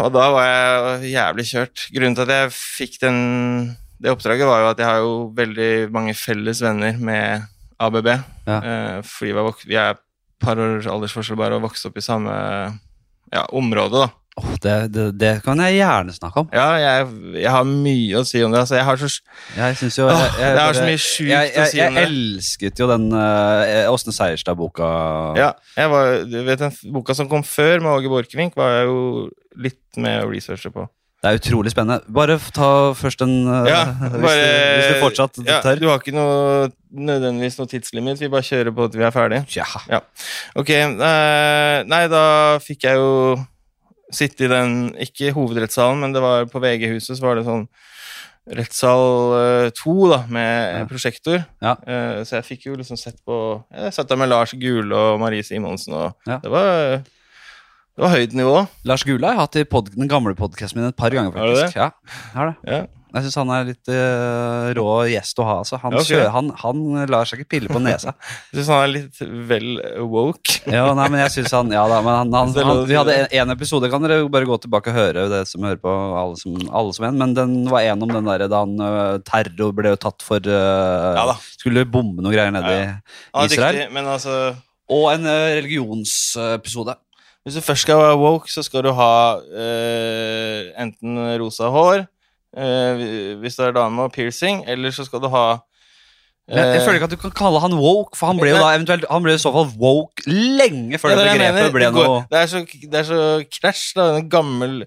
Og 0.02 0.10
da 0.12 0.26
var 0.34 0.44
jeg 0.50 1.12
jævlig 1.14 1.46
kjørt. 1.48 1.86
Grunnen 1.94 2.16
til 2.18 2.26
at 2.26 2.34
jeg 2.34 2.52
fikk 2.56 2.98
den, 3.04 3.18
det 4.02 4.10
oppdraget, 4.12 4.48
var 4.48 4.60
jo 4.64 4.70
at 4.72 4.82
jeg 4.82 4.88
har 4.90 5.00
jo 5.04 5.12
veldig 5.36 5.70
mange 5.94 6.14
felles 6.18 6.60
venner 6.64 6.98
med 6.98 7.46
ABB. 7.80 8.08
Ja. 8.50 8.58
Eh, 8.60 9.00
fordi 9.06 9.32
vi 9.70 9.78
er, 9.80 9.96
par 10.42 10.60
års 10.60 10.88
aldersforskjell 10.90 11.38
bare 11.40 11.58
og 11.58 11.68
vokste 11.68 11.90
opp 11.90 12.00
i 12.00 12.04
samme 12.04 12.32
ja, 13.30 13.44
område, 13.56 14.06
da. 14.06 14.10
Oh, 14.40 14.52
det, 14.62 14.74
det, 14.94 15.04
det 15.20 15.30
kan 15.44 15.58
jeg 15.60 15.80
gjerne 15.80 16.12
snakke 16.14 16.44
om. 16.44 16.46
Ja, 16.54 16.68
jeg, 16.78 17.08
jeg 17.42 17.50
har 17.50 17.66
mye 17.66 18.20
å 18.20 18.24
si 18.24 18.40
om 18.46 18.54
det. 18.54 18.62
Altså, 18.62 18.76
jeg 18.78 18.86
har 18.86 19.00
så 19.00 19.08
Jeg 19.56 19.78
synes 19.80 19.98
jo 19.98 20.06
jeg, 20.06 20.30
jeg, 20.38 20.54
det 20.56 20.62
er 20.62 20.78
så 20.78 20.84
mye 20.86 21.02
sjukt 21.02 21.32
jeg, 21.32 21.50
å 21.50 21.58
jeg, 21.58 21.72
si 21.72 21.80
om 21.80 21.82
jeg 21.82 21.96
det. 21.96 22.04
elsket 22.06 22.80
jo 22.80 22.88
den 22.92 23.08
uh, 23.12 24.14
Seierstad-boka. 24.20 24.92
Ja, 25.40 25.50
jeg 25.76 25.92
var, 25.92 26.14
du 26.30 26.38
vet 26.46 26.62
den 26.62 26.78
boka 26.94 27.16
som 27.18 27.28
kom 27.32 27.44
før 27.44 27.82
med 27.82 27.92
Åge 27.96 28.12
Borchgrevink, 28.12 28.56
var 28.56 28.78
jeg 28.78 28.88
jo 28.88 29.02
litt 29.60 30.00
med 30.00 30.22
å 30.22 30.30
researche 30.30 30.72
på. 30.72 30.86
Det 31.20 31.28
er 31.28 31.36
utrolig 31.36 31.68
spennende. 31.74 32.00
Bare 32.16 32.38
ta 32.56 32.68
først 32.96 33.20
en 33.26 33.34
uh, 33.44 33.66
Ja, 33.68 33.82
hvis, 33.92 34.22
bare, 34.22 34.36
du, 34.40 34.70
hvis 34.78 34.86
du 34.88 35.02
fortsatt 35.02 35.40
ja, 35.44 35.58
tør. 35.60 35.76
Du 35.82 35.84
har 35.90 36.00
ikke 36.00 36.14
noe, 36.16 36.70
nødvendigvis 36.96 37.58
noe 37.60 37.68
tidslimit, 37.68 38.22
vi 38.22 38.30
bare 38.32 38.46
kjører 38.46 38.72
på 38.72 38.86
til 38.88 39.02
vi 39.02 39.04
er 39.04 39.12
ferdige. 39.12 39.44
Ja. 39.58 40.00
Ok, 40.56 40.72
eh, 40.72 41.76
nei, 41.84 42.00
da 42.08 42.22
fikk 42.64 42.88
jeg 42.88 42.96
jo 42.96 43.36
sitte 44.10 44.48
i 44.48 44.50
den, 44.50 44.72
ikke 44.98 45.34
hovedrettssalen, 45.36 46.00
men 46.02 46.16
det 46.16 46.24
var 46.24 46.48
på 46.50 46.58
VG-huset, 46.64 47.12
så 47.20 47.22
var 47.28 47.36
det 47.38 47.44
sånn 47.46 47.68
rettssal 48.56 49.04
eh, 49.36 49.68
to, 49.76 49.94
da, 50.10 50.22
med 50.32 50.80
Ja. 50.80 50.84
prosjektor. 50.88 51.44
Ja. 51.62 51.76
Eh, 51.84 52.24
så 52.24 52.40
jeg 52.40 52.48
fikk 52.48 52.66
jo 52.70 52.80
liksom 52.80 52.96
sett 52.98 53.20
på 53.28 53.36
Jeg 53.76 53.92
satt 53.94 54.08
der 54.08 54.16
med 54.18 54.32
Lars 54.32 54.56
Gule 54.56 54.96
og 54.96 55.20
Marie 55.20 55.44
Simonsen, 55.44 55.94
og 55.94 56.16
Ja. 56.26 56.40
det 56.42 56.50
var 56.50 57.02
det 58.00 58.06
var 58.06 58.14
høyt 58.16 58.32
nivå. 58.38 58.54
Lars 58.88 59.04
Gula 59.04 59.28
har 59.28 59.36
jeg 59.36 59.44
hatt 59.44 59.60
i 59.60 59.66
pod 59.68 59.90
den 59.92 60.08
gamle 60.08 60.32
podkasten 60.38 60.80
min 60.80 60.88
et 60.88 60.96
par 60.96 61.12
ganger. 61.12 61.36
Har 61.36 61.52
du 61.52 61.58
det? 61.60 61.68
Ja, 61.76 61.90
har 62.32 62.54
det. 62.54 62.56
Ja. 62.72 62.86
Jeg 63.10 63.24
syns 63.26 63.34
han 63.40 63.48
er 63.50 63.64
litt 63.66 63.88
uh, 63.90 64.68
rå 64.78 64.84
gjest 65.10 65.40
å 65.42 65.44
ha. 65.48 65.54
Altså. 65.64 65.80
Han, 65.82 65.96
Ja, 65.96 65.98
ok. 65.98 66.06
kjø- 66.06 66.28
han, 66.30 66.50
han 66.60 66.82
lar 67.10 67.26
seg 67.26 67.40
ikke 67.42 67.50
pille 67.56 67.66
på 67.74 67.80
nesa. 67.82 68.12
Jeg 68.52 68.60
syns 68.60 68.68
han 68.70 68.84
er 68.84 68.92
litt 68.92 69.18
vel 69.50 69.66
woke. 70.06 70.60
ja, 70.76 70.84
nei, 70.94 71.08
men 71.10 71.18
jeg 71.24 71.32
synes 71.34 71.56
han, 71.58 71.72
ja 71.74 71.82
da, 71.90 71.98
men 72.06 72.30
han, 72.30 72.54
han, 72.54 72.84
Vi 72.92 72.94
hadde 72.94 73.16
én 73.34 73.50
episode, 73.56 73.90
kan 73.90 74.06
dere 74.06 74.20
bare 74.30 74.46
gå 74.46 74.60
tilbake 74.62 74.94
og 74.94 75.00
høre 75.00 75.26
det 75.34 75.42
som 75.50 75.66
hører 75.66 75.82
på 75.82 75.90
alle 76.22 76.38
som, 76.38 76.54
alle 76.70 76.94
som 76.94 77.08
en, 77.10 77.18
men 77.24 77.34
den 77.34 77.56
var 77.72 77.82
en 77.90 78.06
om 78.06 78.14
den 78.14 78.30
der 78.30 78.46
da 78.46 78.62
han 78.62 78.78
uh, 78.78 79.18
terror 79.26 79.74
ble 79.74 79.90
jo 79.96 79.98
tatt 80.06 80.22
for 80.22 80.46
uh, 80.46 81.18
Ja. 81.18 81.34
Skulle 81.58 81.82
bombe 81.90 82.22
noe 82.22 82.30
greier 82.36 82.54
nede 82.54 82.76
Ja, 82.78 82.94
i 83.42 83.50
Israel. 83.50 83.74
dyktig, 83.82 83.90
men 83.98 84.06
altså 84.14 84.38
Og 84.86 85.10
en 85.16 85.26
religionsepisode. 85.26 86.94
Hvis 87.44 87.56
du 87.56 87.64
først 87.64 87.86
skal 87.86 87.96
være 87.96 88.18
woke, 88.20 88.52
så 88.52 88.62
skal 88.62 88.84
du 88.84 88.92
ha 88.92 89.12
eh, 89.40 90.70
enten 90.82 91.16
rosa 91.40 91.70
hår, 91.72 92.04
eh, 92.56 93.02
hvis 93.40 93.56
du 93.56 93.64
er 93.64 93.72
dame, 93.76 94.02
og 94.04 94.12
piercing, 94.12 94.64
eller 94.68 94.92
så 94.92 95.06
skal 95.08 95.22
du 95.24 95.28
ha 95.32 95.44
Men 96.50 96.58
jeg, 96.58 96.66
jeg 96.66 96.80
eh, 96.80 96.84
føler 96.84 96.98
ikke 96.98 97.08
at 97.08 97.14
du 97.14 97.20
kan 97.22 97.36
kalle 97.38 97.62
han 97.64 97.76
woke, 97.80 98.18
for 98.18 98.32
han 98.32 98.40
ble 98.40 98.50
jo 98.50 98.58
da 98.60 98.72
eventuelt 98.74 99.04
Han 99.08 99.22
ble 99.22 99.36
i 99.36 99.40
så 99.40 99.52
fall 99.54 99.68
woke 99.78 100.24
lenge 100.26 100.98
før 100.98 101.14
ja, 101.14 101.20
det 101.20 101.24
det 101.24 101.36
begrepet 101.36 101.60
mener. 101.60 101.76
ble 101.76 101.90
noe 101.94 102.16
Det 102.32 102.40
er 102.40 102.50
så, 102.50 102.64
det 102.66 102.98
er 103.00 103.06
så 103.08 103.20
krasj, 103.60 103.84
da. 103.96 104.08
En 104.18 104.28
gammel 104.32 104.82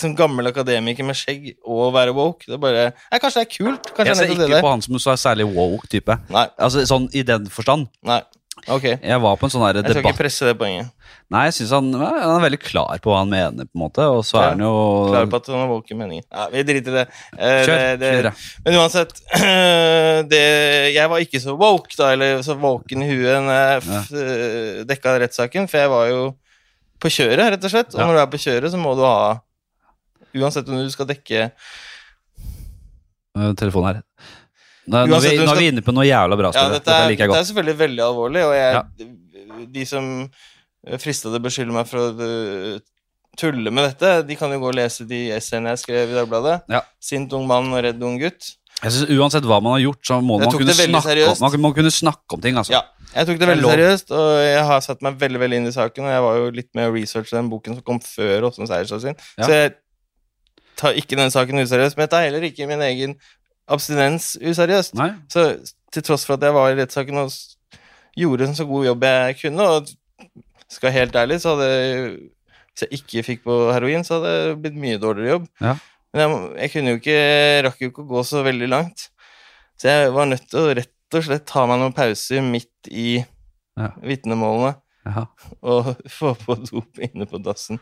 som 0.00 0.12
gammel 0.16 0.46
akademiker 0.50 1.06
med 1.06 1.16
skjegg 1.18 1.48
og 1.66 1.94
være 1.94 2.12
woke. 2.14 2.44
Det 2.46 2.54
er 2.56 2.60
bare 2.62 2.84
Nei, 2.92 3.18
kanskje 3.22 3.40
det 3.40 3.46
er 3.46 3.54
kult. 3.54 3.88
Kanskje 3.96 4.10
Jeg 4.10 4.18
ser 4.18 4.34
ikke 4.34 4.50
det 4.52 4.60
på 4.62 4.70
han 4.70 4.84
som 4.84 4.98
er 5.00 5.18
særlig 5.20 5.46
woke 5.54 5.88
type. 5.90 6.16
Nei, 6.30 6.44
Altså 6.58 6.84
sånn 6.86 7.08
i 7.16 7.24
den 7.26 7.48
forstand. 7.50 7.88
nei. 8.06 8.20
Ok. 8.68 8.82
Jeg 8.84 9.00
Jeg 9.02 9.20
var 9.22 9.36
på 9.40 9.46
en 9.46 9.50
sånn 9.54 9.62
her 9.64 9.78
skal 9.82 10.02
ikke 10.04 10.18
presse 10.18 10.44
det 10.44 10.56
poenget. 10.58 10.90
Nei, 11.30 11.44
jeg 11.46 11.54
synes 11.54 11.70
han, 11.70 11.88
han 11.94 12.34
er 12.36 12.42
veldig 12.42 12.58
klar 12.60 12.98
på 13.00 13.10
hva 13.12 13.20
han 13.22 13.30
mener, 13.30 13.64
på 13.70 13.76
en 13.78 13.82
måte. 13.84 14.02
Og 14.10 14.24
så 14.26 14.36
Ja, 14.36 14.42
er 14.42 14.48
han 14.56 14.60
jo 14.66 14.72
Klar 15.12 15.26
på 15.30 15.36
at 15.40 15.46
han 15.46 15.60
har 15.62 15.68
våken 15.70 15.94
i 15.96 16.00
meningen. 16.00 16.24
Ja, 16.30 16.48
vi 16.52 16.62
driter 16.68 16.90
i 16.90 16.96
det. 16.98 17.04
Eh, 17.38 17.64
Kjør. 17.66 17.78
det, 17.78 18.00
det 18.02 18.10
kjør. 18.18 18.42
Men 18.66 18.78
uansett 18.82 19.14
det, 20.34 20.42
Jeg 20.94 21.08
var 21.10 21.18
ikke 21.24 21.40
så 21.40 21.56
woke, 21.56 21.94
da, 21.96 22.10
eller 22.12 22.42
så 22.46 22.58
våken 22.60 23.02
i 23.06 23.10
huet 23.12 23.40
når 23.46 23.60
jeg 23.60 23.84
f- 23.86 24.14
eh, 24.24 24.82
dekka 24.90 25.16
rettssaken, 25.22 25.68
for 25.70 25.78
jeg 25.84 25.92
var 25.94 26.08
jo 26.10 26.20
på 27.00 27.08
kjøret, 27.16 27.46
rett 27.54 27.64
og 27.64 27.70
slett. 27.72 27.94
Og 27.94 28.00
Ja. 28.02 28.06
når 28.06 28.18
du 28.18 28.20
er 28.26 28.32
på 28.34 28.42
kjøret, 28.44 28.70
så 28.74 28.76
må 28.82 28.94
du 28.98 29.06
ha 29.06 29.38
Uansett 30.36 30.68
om 30.68 30.76
du 30.78 30.90
skal 30.92 31.06
dekke 31.10 31.48
Øh, 33.38 33.54
Telefonen 33.58 33.94
her. 33.94 34.02
Nå, 34.90 35.02
nå, 35.06 35.18
vi, 35.22 35.34
nå 35.38 35.50
er 35.52 35.60
vi 35.60 35.68
inne 35.70 35.84
på 35.86 35.94
noe 35.94 36.06
jævla 36.08 36.38
bra. 36.40 36.52
Ja, 36.56 36.68
dette 36.74 36.94
er, 36.94 37.10
liker 37.12 37.26
jeg 37.26 37.32
dette 37.32 37.42
er 37.44 37.50
selvfølgelig 37.50 37.78
veldig 37.84 38.06
alvorlig, 38.06 38.46
og 38.48 38.54
jeg, 38.58 38.78
Ja. 38.78 39.66
de 39.76 39.84
som 39.86 40.08
frista 40.98 41.28
til 41.28 41.38
å 41.38 41.44
beskylde 41.44 41.76
meg 41.76 41.88
for 41.88 42.00
å 42.00 42.28
øh, 42.28 42.78
tulle 43.38 43.72
med 43.74 43.90
dette, 43.90 44.14
de 44.28 44.36
kan 44.38 44.52
jo 44.52 44.60
gå 44.62 44.70
og 44.72 44.78
lese 44.78 45.06
de 45.08 45.28
essayene 45.36 45.74
jeg 45.74 45.84
skrev 45.84 46.14
i 46.14 46.16
Dagbladet. 46.18 46.62
Ja. 46.72 46.82
Sint 47.02 47.32
ung 47.36 47.46
mann 47.50 47.70
og 47.72 47.84
redd 47.86 48.02
ung 48.02 48.18
gutt. 48.20 48.54
Jeg 48.80 48.94
synes 48.94 49.12
Uansett 49.12 49.44
hva 49.44 49.58
man 49.60 49.76
har 49.76 49.82
gjort, 49.82 50.00
så 50.08 50.16
må 50.24 50.38
man 50.40 50.48
kunne, 50.54 50.72
snakke 50.72 51.26
om, 51.28 51.36
man 51.42 51.60
må 51.66 51.70
kunne 51.76 51.92
snakke 51.92 52.36
om 52.36 52.40
ting. 52.40 52.56
Altså. 52.56 52.72
Ja, 52.72 53.10
jeg 53.12 53.28
tok 53.28 53.36
det 53.36 53.44
Det 53.44 53.50
veldig 53.52 53.68
seriøst, 53.74 54.14
og 54.16 54.28
jeg 54.40 54.64
har 54.70 54.80
satt 54.86 55.04
meg 55.04 55.18
veldig 55.20 55.42
veldig 55.42 55.60
inn 55.60 55.68
i 55.68 55.74
saken. 55.74 56.08
Og 56.08 56.14
jeg 56.14 56.24
var 56.24 56.38
jo 56.40 56.46
litt 56.56 56.70
med 56.78 56.88
å 56.88 56.94
researche 56.94 57.36
den 57.36 57.50
boken 57.52 57.76
som 57.76 57.84
kom 57.84 58.00
før 58.00 58.48
Åsne 58.48 58.70
Seierstad 58.70 59.04
sin. 59.04 59.18
Ja. 59.36 59.44
Så 59.44 59.50
jeg 59.52 59.74
tar 60.80 60.96
ikke 60.96 61.18
den 61.20 61.34
saken 61.34 61.60
useriøst, 61.60 61.98
men 61.98 62.06
jeg 62.06 62.12
tar 62.14 62.24
heller 62.24 62.46
ikke 62.48 62.70
min 62.70 62.86
egen 62.88 63.18
abstinens 63.70 64.32
useriøst. 64.40 64.94
Nei? 64.98 65.12
Så 65.32 65.44
til 65.94 66.04
tross 66.06 66.26
for 66.26 66.36
at 66.36 66.44
jeg 66.46 66.54
var 66.56 66.70
i 66.72 66.76
rettssaken 66.78 67.22
og 67.22 67.32
gjorde 68.18 68.48
en 68.48 68.56
så 68.58 68.66
god 68.68 68.84
jobb 68.90 69.06
jeg 69.08 69.38
kunne, 69.40 69.66
og 69.78 69.90
skal 70.70 70.94
helt 70.94 71.16
ærlig, 71.18 71.40
så 71.42 71.56
hadde 71.56 71.70
Hvis 72.70 72.84
jeg 72.86 73.00
ikke 73.00 73.22
fikk 73.26 73.40
på 73.44 73.54
heroin, 73.74 74.04
så 74.06 74.18
hadde 74.20 74.34
det 74.34 74.58
blitt 74.62 74.76
mye 74.78 75.00
dårligere 75.02 75.32
jobb. 75.34 75.48
Ja. 75.60 75.72
Men 76.14 76.22
jeg, 76.22 76.36
jeg 76.62 76.70
kunne 76.74 76.92
jo 76.92 76.98
ikke 77.00 77.18
Rakk 77.66 77.80
jo 77.82 77.88
ikke 77.90 78.04
å 78.04 78.10
gå 78.12 78.22
så 78.26 78.44
veldig 78.46 78.68
langt. 78.70 79.08
Så 79.80 79.90
jeg 79.90 80.12
var 80.14 80.28
nødt 80.30 80.46
til 80.50 80.60
å 80.62 80.74
rett 80.78 81.16
og 81.18 81.26
slett 81.26 81.46
ta 81.50 81.64
meg 81.66 81.80
noen 81.82 81.94
pauser 81.96 82.42
midt 82.46 82.90
i 82.90 83.24
Ja. 83.78 83.90
vitnemålene 84.04 84.74
Ja. 85.06 85.24
og 85.64 85.94
få 86.18 86.34
på 86.36 86.54
dop 86.60 87.00
inne 87.00 87.26
på 87.28 87.40
dassen 87.42 87.80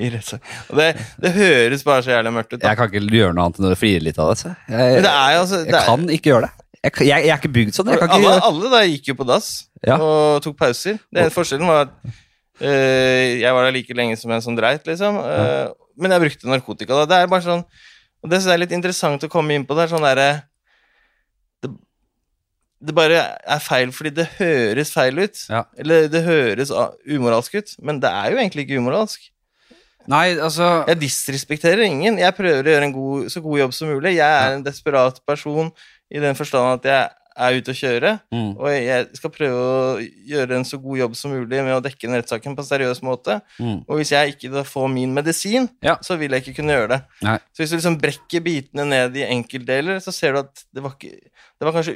i 0.00 0.10
rettssak. 0.12 0.44
Og 0.68 0.76
det, 0.80 0.88
det 1.22 1.32
høres 1.36 1.84
bare 1.86 2.04
så 2.04 2.12
jævlig 2.12 2.32
mørkt 2.36 2.52
ut. 2.52 2.60
Da. 2.60 2.70
Jeg 2.72 2.80
kan 2.80 2.90
ikke 2.92 3.18
gjøre 3.20 3.36
noe 3.36 3.46
annet 3.48 3.60
enn 3.62 3.70
å 3.70 3.78
flire 3.78 4.04
litt 4.04 4.20
av 4.20 4.32
det. 4.34 4.54
Jeg, 4.68 4.94
Jeg, 4.98 5.04
det 5.06 5.14
jo 5.14 5.42
altså 5.42 5.62
det 5.64 5.74
er, 5.74 5.86
kan 5.88 6.08
ikke 6.18 6.32
gjøre 6.34 6.48
det. 6.48 6.66
Jeg, 6.78 6.92
jeg, 7.08 7.26
er 7.26 7.40
ikke 7.40 7.52
bygd 7.56 7.74
sånn. 7.74 7.90
Ikke 7.96 8.08
alle, 8.14 8.36
alle 8.46 8.72
da 8.72 8.82
gikk 8.86 9.12
jo 9.12 9.18
på 9.18 9.26
dass 9.28 9.50
Ja. 9.86 9.96
og 9.96 10.42
tok 10.44 10.56
pauser. 10.58 10.98
Det 11.14 11.28
Forskjellen 11.34 11.68
var 11.70 11.86
at 11.86 11.94
øh, 12.60 13.38
jeg 13.40 13.54
var 13.54 13.66
der 13.66 13.74
like 13.74 13.94
lenge 13.96 14.16
som 14.20 14.32
en 14.34 14.42
som 14.44 14.56
dreit, 14.58 14.84
liksom. 14.86 15.18
øh, 15.22 15.72
men 15.98 16.14
jeg 16.14 16.24
brukte 16.26 16.50
narkotika 16.52 17.00
da. 17.00 17.08
Det 17.10 17.18
er 17.22 17.30
bare 17.32 17.46
sånn 17.46 17.64
Og 18.22 18.30
det 18.30 18.40
synes 18.40 18.50
jeg 18.50 18.58
er 18.58 18.62
litt 18.64 18.74
interessant 18.74 19.24
å 19.24 19.30
komme 19.30 19.54
inn 19.54 19.64
på. 19.66 19.76
Det 19.78 19.86
er 19.86 19.92
sånn 19.94 20.02
derre 20.06 20.30
det 22.80 22.94
bare 22.94 23.22
er 23.42 23.58
feil 23.64 23.90
fordi 23.92 24.10
det 24.20 24.26
høres 24.38 24.92
feil 24.94 25.18
ut. 25.18 25.40
Ja. 25.50 25.64
Eller 25.78 26.06
det 26.12 26.22
høres 26.26 26.70
umoralsk 27.06 27.54
ut, 27.58 27.74
men 27.82 27.98
det 28.00 28.10
er 28.10 28.30
jo 28.30 28.38
egentlig 28.38 28.66
ikke 28.68 28.78
umoralsk. 28.78 29.30
Nei, 30.08 30.38
altså 30.40 30.84
Jeg 30.88 31.00
disrespekterer 31.02 31.82
ingen. 31.84 32.16
Jeg 32.18 32.32
prøver 32.36 32.64
å 32.64 32.72
gjøre 32.72 32.86
en 32.88 32.94
god, 32.96 33.26
så 33.34 33.42
god 33.44 33.58
jobb 33.60 33.74
som 33.76 33.90
mulig. 33.92 34.14
Jeg 34.16 34.24
er 34.48 34.54
en 34.56 34.62
desperat 34.64 35.18
person 35.28 35.68
i 36.08 36.22
den 36.22 36.38
forstand 36.38 36.78
at 36.78 36.86
jeg 36.88 37.10
er 37.38 37.58
ute 37.60 37.70
å 37.74 37.76
kjøre. 37.76 38.12
mm, 38.32 38.46
Og 38.56 38.70
jeg 38.72 39.08
skal 39.18 39.30
prøve 39.34 39.58
å 39.66 40.00
gjøre 40.32 40.56
en 40.56 40.64
så 40.66 40.78
god 40.80 40.98
jobb 41.02 41.14
som 41.18 41.30
mulig 41.36 41.60
med 41.62 41.76
å 41.76 41.82
dekke 41.84 42.08
den 42.08 42.16
rettssaken 42.16 42.56
på 42.56 42.64
en 42.64 42.70
seriøs 42.70 43.02
måte. 43.04 43.36
mm. 43.60 43.84
Og 43.86 44.00
hvis 44.00 44.10
jeg 44.16 44.32
ikke 44.38 44.64
får 44.64 44.88
min 44.94 45.12
medisin, 45.14 45.68
Ja. 45.84 45.98
så 46.00 46.16
vil 46.18 46.30
jeg 46.32 46.42
ikke 46.46 46.56
kunne 46.62 46.72
gjøre 46.78 46.88
det. 46.96 47.00
Nei. 47.22 47.36
Så 47.52 47.62
hvis 47.62 47.70
du 47.70 47.76
liksom 47.76 48.00
brekker 48.00 48.40
bitene 48.48 48.88
ned 48.88 49.14
i 49.20 49.28
enkeltdeler, 49.28 50.00
så 50.00 50.10
ser 50.14 50.32
du 50.32 50.38
at 50.40 50.64
det 50.72 50.82
var, 50.82 50.96
ikke, 50.96 51.20
det 51.60 51.68
var 51.68 51.72
kanskje 51.76 51.94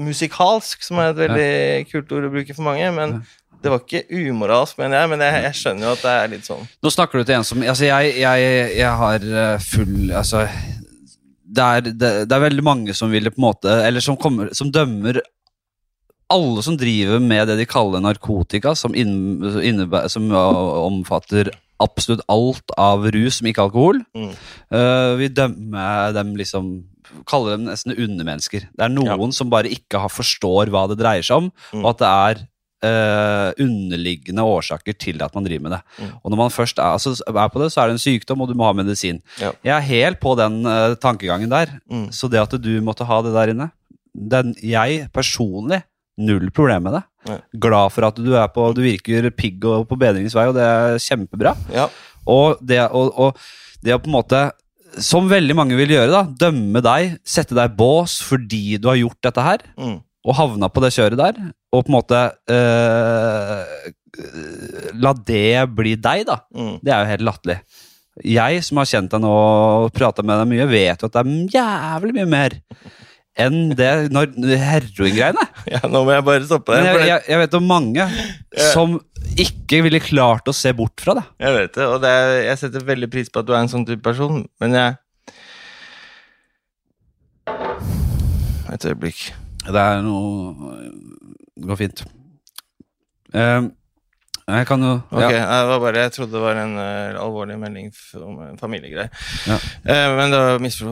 umusikalsk, 0.00 0.82
som 0.82 0.98
er 0.98 1.12
et 1.12 1.18
veldig 1.22 1.48
kult 1.92 2.12
ord 2.16 2.28
å 2.28 2.32
bruke 2.34 2.54
for 2.56 2.66
mange, 2.66 2.88
men 2.96 3.18
det 3.64 3.70
var 3.72 3.80
ikke 3.80 4.02
umoralsk, 4.10 4.76
mener 4.80 5.00
jeg. 5.00 5.10
Men 5.12 5.22
jeg, 5.24 5.42
jeg 5.46 5.58
skjønner 5.60 5.86
jo 5.86 5.92
at 5.96 6.02
det 6.04 6.14
er 6.20 6.32
litt 6.34 6.48
sånn. 6.48 6.64
Nå 6.84 6.90
snakker 6.92 7.20
du 7.20 7.28
til 7.28 7.38
en 7.38 7.46
som 7.48 7.62
Altså, 7.64 7.86
jeg, 7.88 8.10
jeg, 8.20 8.48
jeg 8.76 8.96
har 9.00 9.24
eh, 9.24 9.62
full 9.64 10.10
Altså 10.12 10.42
det 11.54 11.64
er, 11.64 11.86
det, 11.86 12.10
det 12.28 12.34
er 12.34 12.42
veldig 12.42 12.64
mange 12.66 12.96
som 12.98 13.12
ville 13.12 13.30
på 13.30 13.38
en 13.38 13.46
måte 13.46 13.72
Eller 13.86 14.02
som, 14.04 14.16
kommer, 14.20 14.50
som 14.56 14.72
dømmer 14.74 15.20
alle 16.34 16.62
som 16.66 16.74
driver 16.80 17.20
med 17.22 17.46
det 17.50 17.58
de 17.60 17.66
kaller 17.68 18.00
narkotika, 18.02 18.72
som, 18.74 18.94
innebæ- 18.96 20.08
som 20.10 20.24
omfatter 20.34 21.50
absolutt 21.84 22.22
alt 22.32 22.72
av 22.80 23.04
rus 23.12 23.36
som 23.38 23.48
ikke 23.50 23.66
alkohol. 23.66 24.00
Mm. 24.16 24.30
Uh, 24.72 25.12
vi 25.20 25.28
dømmer 25.36 26.14
dem 26.16 26.32
liksom 26.40 26.70
Kaller 27.30 27.56
dem 27.56 27.68
nesten 27.68 27.94
undermennesker. 27.94 28.66
Det 28.74 28.84
er 28.86 28.92
noen 28.92 29.32
som 29.32 29.50
bare 29.52 29.70
ikke 29.72 30.00
har, 30.02 30.12
forstår 30.12 30.72
hva 30.72 30.86
det 30.90 30.98
dreier 31.00 31.22
seg 31.26 31.44
om, 31.44 31.52
Mm. 31.72 31.84
og 31.84 31.88
at 31.94 32.02
det 32.02 32.10
er 32.10 32.42
uh, 32.84 33.50
underliggende 33.64 34.44
årsaker 34.44 34.96
til 35.00 35.22
at 35.24 35.34
man 35.34 35.46
driver 35.46 35.62
med 35.66 35.72
det. 35.76 35.80
Mm. 35.98 36.10
Og 36.22 36.30
når 36.34 36.40
man 36.42 36.52
først 36.52 36.78
er, 36.78 36.96
altså, 36.98 37.14
er 37.28 37.48
på 37.52 37.62
det, 37.62 37.70
så 37.72 37.80
er 37.82 37.88
det 37.90 37.96
en 37.96 38.02
sykdom, 38.04 38.42
og 38.44 38.50
du 38.50 38.54
må 38.58 38.66
ha 38.68 38.74
medisin. 38.76 39.22
Ja. 39.40 39.52
Jeg 39.64 39.74
er 39.76 39.88
helt 39.88 40.20
på 40.20 40.34
den 40.38 40.60
uh, 40.66 40.94
tankegangen 41.00 41.50
der. 41.52 41.72
Mm. 41.90 42.08
Så 42.12 42.28
det 42.30 42.42
at 42.42 42.56
du 42.60 42.72
måtte 42.84 43.06
ha 43.08 43.22
det 43.24 43.34
der 43.36 43.54
inne 43.54 43.70
den, 44.14 44.54
Jeg 44.62 45.08
personlig 45.12 45.82
null 46.16 46.50
problem 46.54 46.84
med 46.86 46.92
det. 46.98 47.04
Nei. 47.26 47.38
Glad 47.58 47.90
for 47.90 48.06
at 48.06 48.18
du 48.20 48.34
er 48.38 48.46
på 48.52 48.68
Du 48.76 48.82
virker 48.84 49.26
pigg 49.34 49.64
og 49.66 49.88
på 49.90 49.96
bedringens 49.98 50.36
vei, 50.36 50.44
og 50.46 50.54
det 50.54 50.62
er 50.62 51.00
kjempebra. 51.02 51.56
Ja. 51.74 51.88
Og 52.30 52.60
det, 52.62 52.78
og, 52.94 53.10
og 53.18 53.40
det 53.82 53.96
å 53.96 53.98
på 53.98 54.06
en 54.12 54.14
måte 54.14 54.44
Som 55.02 55.28
veldig 55.30 55.54
mange 55.58 55.76
vil 55.78 55.90
gjøre, 55.94 56.10
da 56.12 56.22
dømme 56.46 56.80
deg, 56.84 57.16
sette 57.26 57.54
deg 57.56 57.72
i 57.72 57.76
bås 57.78 58.18
fordi 58.22 58.76
du 58.78 58.88
har 58.92 58.98
gjort 59.00 59.20
dette 59.26 59.42
her, 59.42 59.64
Mm. 59.80 59.96
og 60.26 60.34
havna 60.38 60.68
på 60.70 60.80
det 60.84 60.92
kjøret 60.94 61.18
der, 61.18 61.40
og 61.74 61.84
på 61.84 61.90
en 61.90 61.96
måte 61.98 62.20
øh, 62.50 63.92
La 64.94 65.10
det 65.26 65.64
bli 65.74 65.96
deg, 65.98 66.22
da. 66.28 66.36
Mm. 66.54 66.76
Det 66.84 66.92
er 66.94 67.00
jo 67.02 67.10
helt 67.10 67.24
latterlig. 67.26 67.56
Jeg 68.22 68.60
som 68.62 68.78
har 68.78 68.86
kjent 68.86 69.10
deg 69.10 69.24
nå 69.24 69.30
og 69.34 69.88
prata 69.96 70.22
med 70.22 70.38
deg 70.38 70.52
mye, 70.52 70.68
vet 70.70 71.02
jo 71.02 71.08
at 71.10 71.16
det 71.16 71.24
er 71.24 71.56
jævlig 71.56 72.14
mye 72.20 72.28
mer 72.30 72.54
enn 73.40 73.72
det 73.74 73.90
når 74.14 74.34
heroingreiene. 74.60 75.44
ja, 75.74 75.80
nå 75.90 76.04
må 76.06 76.14
jeg 76.14 76.26
bare 76.26 76.46
stoppe 76.46 76.76
deg. 76.76 76.86
jeg, 76.86 77.08
jeg, 77.10 77.24
jeg 77.32 77.40
vet 77.42 77.56
om 77.58 77.66
mange 77.66 78.08
som 78.70 78.98
ikke 79.40 79.80
ville 79.86 80.02
klart 80.02 80.48
å 80.50 80.54
se 80.54 80.70
bort 80.76 81.02
fra 81.02 81.16
det. 81.18 81.24
Jeg 81.42 81.56
vet 81.56 81.78
det, 81.78 81.86
og 81.90 82.02
det 82.04 82.12
er, 82.14 82.34
jeg 82.50 82.60
setter 82.62 82.86
veldig 82.86 83.10
pris 83.10 83.32
på 83.32 83.42
at 83.42 83.48
du 83.48 83.54
er 83.54 83.62
en 83.62 83.72
sånn 83.72 83.86
type 83.88 84.04
person, 84.04 84.44
men 84.62 84.78
jeg 84.78 85.00
Et 88.74 88.84
øyeblikk. 88.88 89.18
Det 89.68 89.78
er 89.80 90.00
noe 90.02 90.72
Det 91.54 91.66
går 91.68 91.78
fint. 91.78 92.00
Eh, 93.34 93.66
jeg 94.44 94.66
kan 94.68 94.82
jo 94.84 94.92
ja. 95.16 95.28
det 95.32 95.68
var 95.70 95.78
bare, 95.80 96.00
Jeg 96.04 96.12
trodde 96.12 96.34
det 96.36 96.42
var 96.42 96.58
en 96.60 96.74
uh, 96.76 97.16
alvorlig 97.16 97.56
melding 97.56 97.86
om 98.20 98.42
en 98.44 98.58
familiegreie. 98.60 99.08
Ja. 99.48 99.56
Uh, 99.88 100.10
men 100.18 100.34
da. 100.34 100.42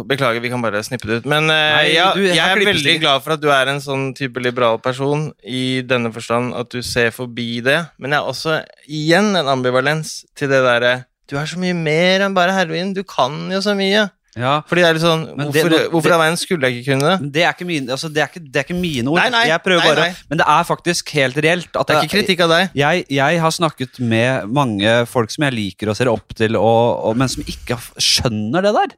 Beklager, 0.09 0.41
vi 0.41 0.49
kan 0.49 0.65
bare 0.65 0.81
snippe 0.87 1.11
det 1.11 1.21
ut. 1.21 1.29
Men 1.29 1.51
uh, 1.53 1.57
Nei, 1.77 1.93
ja, 1.93 2.09
du, 2.17 2.23
jeg 2.25 2.39
jeg 2.39 2.57
er 2.57 2.65
veldig 2.65 2.97
glad 3.03 3.25
for 3.25 3.37
at 3.37 3.43
du 3.45 3.51
er 3.53 3.69
en 3.69 3.83
sånn 3.85 4.11
type 4.17 4.41
liberal 4.41 4.81
person, 4.81 5.29
i 5.45 5.83
denne 5.85 6.13
forstand 6.15 6.57
at 6.57 6.73
du 6.73 6.81
ser 6.87 7.13
forbi 7.13 7.61
det. 7.65 7.79
Men 8.01 8.17
jeg 8.17 8.23
er 8.23 8.33
også 8.33 8.59
igjen 8.89 9.35
en 9.37 9.53
ambivalens 9.53 10.23
til 10.39 10.49
det 10.53 10.63
derre 10.65 10.95
Du 11.29 11.37
er 11.37 11.49
så 11.49 11.61
mye 11.61 11.77
mer 11.77 12.25
enn 12.25 12.37
bare 12.37 12.57
heroin. 12.57 12.97
Du 12.97 13.05
kan 13.05 13.37
jo 13.53 13.61
så 13.65 13.77
mye. 13.77 14.09
Ja. 14.37 14.53
Fordi 14.69 14.81
det 14.83 14.89
er 14.89 14.95
litt 14.97 15.03
sånn 15.05 15.25
det- 15.27 15.47
Hvorfor, 15.53 15.91
hvorfor 15.93 16.03
det- 16.09 16.13
i 16.13 16.15
all 16.17 16.23
verden 16.23 16.37
skulle 16.41 16.69
jeg 16.71 16.79
ikke 16.81 16.93
kunne 16.93 17.09
det? 17.11 17.33
Det 17.33 17.43
er 17.43 17.53
ikke 17.53 17.67
mine, 17.69 17.89
altså, 17.93 18.13
det 18.13 18.23
er 18.23 18.29
ikke, 18.31 18.45
det 18.53 18.57
er 18.57 18.65
ikke 18.65 18.81
mine 18.81 19.09
ord. 19.09 19.19
Nei, 19.21 19.29
nei, 19.31 19.47
jeg 19.49 19.63
prøver 19.63 19.83
nei, 19.83 19.89
bare, 19.95 20.07
nei. 20.09 20.15
Men 20.31 20.39
det 20.39 20.47
er 20.49 20.65
faktisk 20.65 21.11
helt 21.19 21.37
reelt. 21.37 21.77
At 21.77 21.87
Det 21.87 21.97
er 21.97 22.03
ikke 22.07 22.17
kritikk 22.19 22.41
av 22.47 22.49
deg. 22.55 22.71
Jeg, 22.75 23.05
jeg 23.09 23.41
har 23.41 23.51
snakket 23.51 24.01
med 24.01 24.49
mange 24.49 25.07
folk 25.07 25.31
som 25.31 25.45
jeg 25.45 25.53
liker 25.59 25.89
og 25.93 25.97
ser 25.97 26.09
opp 26.09 26.35
til, 26.35 26.57
og, 26.57 27.05
og, 27.05 27.17
men 27.17 27.29
som 27.29 27.43
ikke 27.45 27.77
skjønner 28.01 28.63
det 28.63 28.73
der. 28.79 28.97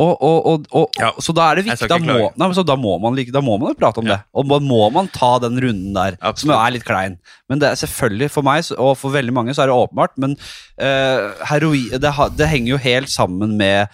Og, 0.00 0.16
og, 0.24 0.46
og, 0.46 0.66
og, 0.72 0.96
Ja, 0.98 1.10
så 1.20 1.34
da 1.36 1.50
er 1.50 1.56
det 1.60 1.66
viktig 1.66 1.86
da 1.90 1.98
må, 2.00 2.14
nei, 2.34 2.46
men 2.48 2.54
så 2.56 2.64
da, 2.66 2.74
må 2.80 2.94
man, 2.98 3.14
da 3.14 3.42
må 3.44 3.58
man 3.60 3.68
jo 3.74 3.78
prate 3.78 3.98
om 4.00 4.06
Ja. 4.08 4.16
det. 4.16 4.24
Og 4.34 4.48
da 4.48 4.58
må 4.58 4.90
man 4.90 5.06
ta 5.12 5.38
den 5.38 5.60
runden 5.60 5.92
der, 5.94 6.16
som 6.16 6.30
Absolutt. 6.32 6.54
jo 6.56 6.60
er 6.66 6.70
litt 6.78 6.84
klein. 6.88 7.18
Men 7.48 7.58
det 7.60 7.68
er 7.68 7.74
selvfølgelig 7.86 8.30
for 8.30 8.42
meg 8.42 8.64
og 8.78 8.96
for 8.98 9.10
veldig 9.14 9.34
mange 9.36 9.54
så 9.54 9.62
er 9.62 9.66
det 9.70 9.76
åpenbart. 9.76 10.16
Men 10.16 10.34
uh, 10.80 11.44
heroin 11.50 11.90
det, 11.92 12.12
det 12.38 12.48
henger 12.48 12.72
jo 12.72 12.78
helt 12.78 13.12
sammen 13.12 13.56
med 13.60 13.88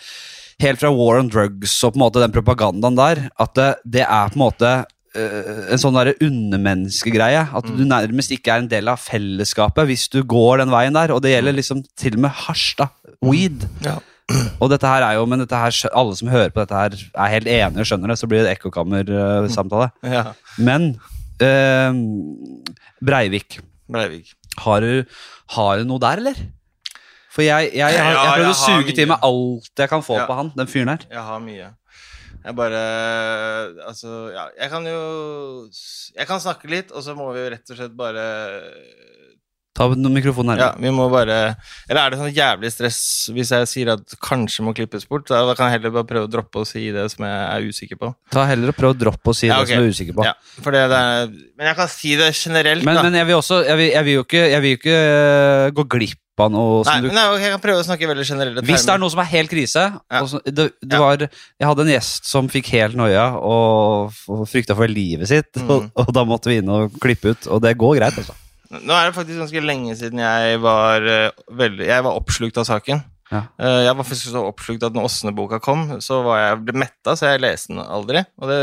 Helt 0.62 0.81
fra 0.81 0.90
War 0.90 1.21
on 1.21 1.29
Drugs 1.31 1.77
og 1.87 1.92
på 1.94 1.99
en 2.01 2.03
måte 2.03 2.23
den 2.23 2.33
propagandaen 2.35 2.97
der, 2.99 3.21
at 3.38 3.53
det, 3.55 3.68
det 3.87 4.03
er 4.07 4.33
på 4.33 4.38
en 4.40 4.42
måte 4.42 4.71
eh, 5.14 5.61
en 5.71 5.79
sånn 5.79 5.94
derre 5.94 6.16
undermenneskegreie. 6.25 7.44
At 7.55 7.68
du 7.68 7.85
Mm. 7.85 7.88
nærmest 7.92 8.33
ikke 8.35 8.57
er 8.57 8.64
en 8.64 8.71
del 8.73 8.88
av 8.90 8.99
fellesskapet 8.99 9.87
hvis 9.87 10.09
du 10.11 10.23
går 10.27 10.59
den 10.64 10.71
veien 10.75 10.97
der. 10.99 11.12
Og 11.14 11.23
det 11.23 11.37
gjelder 11.37 11.55
liksom 11.61 11.85
til 11.97 12.18
og 12.18 12.25
med 12.27 12.35
hasj, 12.47 12.75
da. 12.83 12.88
Weed. 13.23 13.68
Ja. 13.87 13.97
Og 14.61 14.68
dette 14.75 14.85
her 14.90 15.01
er 15.07 15.14
jo, 15.16 15.25
men 15.31 15.40
dette 15.40 15.57
her, 15.57 15.73
alle 15.97 16.16
som 16.18 16.29
hører 16.29 16.51
på 16.53 16.61
dette 16.61 16.77
her, 16.77 16.99
er 17.16 17.33
helt 17.33 17.47
enige 17.49 17.81
og 17.81 17.88
skjønner 17.88 18.11
det. 18.12 18.18
Så 18.21 18.29
blir 18.29 18.42
det 18.44 18.57
ekkokammersamtale. 18.59 19.88
Ja. 20.05 20.25
Men 20.59 20.90
eh, 21.40 21.94
Breivik, 23.01 23.61
Breivik. 23.88 24.35
har 24.66 24.81
du, 24.85 25.05
har 25.55 25.79
du 25.79 25.85
noe 25.88 26.03
der, 26.03 26.21
eller? 26.21 26.42
For 27.38 27.46
jeg, 27.46 27.68
jeg, 27.70 27.94
jeg, 27.94 28.03
jeg 28.03 28.31
prøvde 28.35 28.51
å 28.51 28.55
suge 28.59 28.94
til 28.98 29.07
meg 29.12 29.22
alt 29.22 29.83
jeg 29.85 29.90
kan 29.92 30.03
få 30.03 30.16
på 30.27 30.38
han, 30.40 30.48
den 30.59 30.66
fyren 30.66 30.90
her. 30.90 31.05
Jeg 31.07 31.22
har 31.22 31.38
mye. 31.38 31.68
Jeg 32.38 32.55
bare 32.59 32.81
Altså, 33.87 34.11
ja, 34.35 34.48
jeg 34.59 34.70
kan 34.72 34.87
jo 34.87 34.98
Jeg 36.16 36.27
kan 36.27 36.42
snakke 36.42 36.70
litt, 36.70 36.90
og 36.90 37.05
så 37.07 37.14
må 37.18 37.29
vi 37.37 37.44
jo 37.44 37.53
rett 37.55 37.70
og 37.74 37.79
slett 37.79 37.94
bare 37.98 38.24
Ta 39.78 39.86
mikrofonen 39.88 40.14
mikrofonen 40.18 40.58
Ja, 40.60 40.72
vi 40.78 40.90
må 40.94 41.06
bare 41.12 41.38
Eller 41.88 42.00
er 42.02 42.10
det 42.14 42.20
sånn 42.20 42.34
jævlig 42.34 42.70
stress 42.74 43.00
hvis 43.34 43.52
jeg 43.54 43.70
sier 43.70 43.92
at 43.94 44.16
kanskje 44.24 44.64
må 44.66 44.74
klippes 44.76 45.06
bort? 45.08 45.28
Da 45.30 45.54
kan 45.54 45.68
jeg 45.70 45.78
heller 45.78 45.94
bare 45.94 46.08
prøve 46.08 46.28
å 46.28 46.32
droppe 46.32 46.64
å 46.64 46.68
si 46.68 46.88
det 46.94 47.06
som 47.12 47.26
jeg 47.28 47.40
er 47.48 47.66
usikker 47.68 48.00
på. 48.00 48.12
Ta 48.34 48.46
heller 48.48 48.72
og 48.72 48.78
Prøv 48.78 48.94
å 48.94 48.98
droppe 48.98 49.32
å 49.32 49.36
si 49.36 49.50
Ja, 49.50 49.60
det 49.62 49.70
som 49.70 49.82
du 49.82 49.88
er 49.88 49.94
usikker 49.94 50.16
på. 50.18 50.26
Ja, 50.26 50.34
for 50.62 50.74
det, 50.74 50.84
det 50.90 51.02
er, 51.10 51.28
men 51.58 51.70
jeg 51.70 51.78
kan 51.78 51.92
si 51.92 52.14
det 52.18 52.30
generelt, 52.36 52.86
Men, 52.86 52.98
da. 52.98 53.04
men 53.06 53.20
jeg 53.20 53.30
vil 53.30 53.38
også 53.40 53.60
Jeg 53.66 53.80
vil, 53.80 53.92
jeg 53.94 54.08
vil 54.08 54.18
jo 54.18 54.24
ikke, 54.26 54.46
jeg 54.54 54.64
vil 54.64 54.80
ikke 54.80 54.96
uh, 54.98 55.68
gå 55.78 55.86
glipp 55.98 56.24
noe 56.46 56.84
Nei, 56.86 57.00
du 57.02 57.08
nei, 57.10 57.24
jeg 57.42 57.50
kan 57.50 57.62
prøve 57.62 57.82
å 57.82 57.86
snakke 57.86 58.06
veldig 58.06 58.26
generelle 58.28 58.62
Hvis 58.62 58.84
det 58.86 58.92
er 58.94 59.00
noe 59.02 59.10
som 59.10 59.22
er 59.24 59.30
helt 59.32 59.50
krise 59.50 59.82
Ja. 59.90 60.20
og 60.22 60.28
så, 60.30 60.38
det, 60.46 60.68
det 60.78 60.94
Ja. 60.94 61.00
var, 61.02 61.24
Jeg 61.26 61.66
hadde 61.66 61.82
en 61.82 61.90
gjest 61.90 62.28
som 62.30 62.50
fikk 62.52 62.70
helt 62.76 62.94
noia 62.98 63.32
og, 63.34 64.14
og 64.30 64.44
frykta 64.46 64.76
for 64.78 64.86
livet 64.86 65.26
sitt. 65.26 65.50
Mm. 65.58 65.70
Og, 65.74 65.88
og 65.98 66.12
da 66.14 66.22
måtte 66.28 66.52
vi 66.52 66.60
inn 66.62 66.70
og 66.70 66.94
klippe 67.02 67.34
ut, 67.34 67.48
og 67.50 67.64
det 67.64 67.74
går 67.80 67.98
greit, 67.98 68.20
altså. 68.22 68.36
Nå 68.68 68.92
er 68.92 69.09
det 69.09 69.16
faktisk 69.16 69.40
ganske 69.40 69.62
lenge 69.64 69.94
siden 69.96 70.20
jeg 70.20 70.59
var 70.61 71.07
eh, 71.09 71.31
veldig 71.57 71.87
Jeg 71.88 72.04
var 72.04 72.18
oppslukt 72.18 72.61
av 72.61 72.66
saken. 72.68 73.00
Ja. 73.33 73.42
Eh, 73.61 73.81
jeg 73.87 73.96
var 73.96 74.04
faktisk 74.04 74.33
så 74.35 74.44
oppslukt 74.48 74.85
at 74.85 74.96
når 74.96 75.09
Åsne-boka 75.09 75.61
kom, 75.64 75.88
så 76.04 76.20
var 76.26 76.42
jeg 76.42 76.61
ble 76.66 76.85
metta, 76.85 77.16
så 77.16 77.33
jeg 77.33 77.44
leste 77.44 77.74
den 77.74 77.83
aldri. 77.85 78.24
Og 78.40 78.52
det 78.52 78.61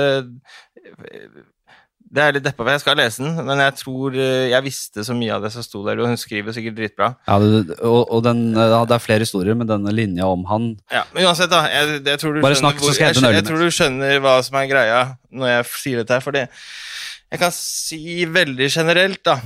det 2.16 2.24
er 2.24 2.36
litt 2.38 2.46
deppa 2.46 2.64
for 2.64 2.72
Jeg 2.72 2.82
skal 2.84 2.96
lese 3.00 3.24
den, 3.24 3.34
men 3.48 3.60
jeg 3.60 3.74
tror 3.82 4.16
eh, 4.16 4.48
jeg 4.52 4.64
visste 4.64 5.04
så 5.04 5.16
mye 5.18 5.34
av 5.36 5.44
det 5.44 5.52
som 5.56 5.66
sto 5.66 5.82
der, 5.88 6.00
og 6.00 6.12
hun 6.12 6.20
skriver 6.20 6.56
sikkert 6.56 6.78
dritbra. 6.78 7.10
Ja, 7.28 7.40
det, 7.42 7.80
og 7.82 8.14
og 8.14 8.24
den, 8.24 8.48
ja, 8.56 8.84
det 8.88 8.96
er 8.96 9.04
flere 9.04 9.26
historier, 9.26 9.58
men 9.58 9.70
denne 9.70 9.92
linja 9.96 10.30
om 10.30 10.46
han 10.50 10.70
Ja, 10.94 11.04
Men 11.14 11.28
uansett, 11.28 11.52
da. 11.52 11.66
Jeg, 11.72 12.00
jeg, 12.06 12.22
tror, 12.22 12.38
du 12.38 12.46
Bare 12.46 12.56
skjønner 12.56 12.80
hvor, 12.80 12.96
jeg 12.96 13.36
jeg, 13.40 13.48
tror 13.50 13.66
du 13.66 13.74
skjønner 13.74 14.22
hva 14.24 14.38
som 14.46 14.60
er 14.62 14.72
greia 14.72 15.02
når 15.36 15.52
jeg 15.52 15.70
sier 15.82 16.04
dette 16.04 16.16
her, 16.16 16.24
fordi 16.24 16.46
jeg 16.46 17.42
kan 17.42 17.52
si 17.52 18.24
veldig 18.32 18.70
generelt, 18.72 19.20
da 19.26 19.40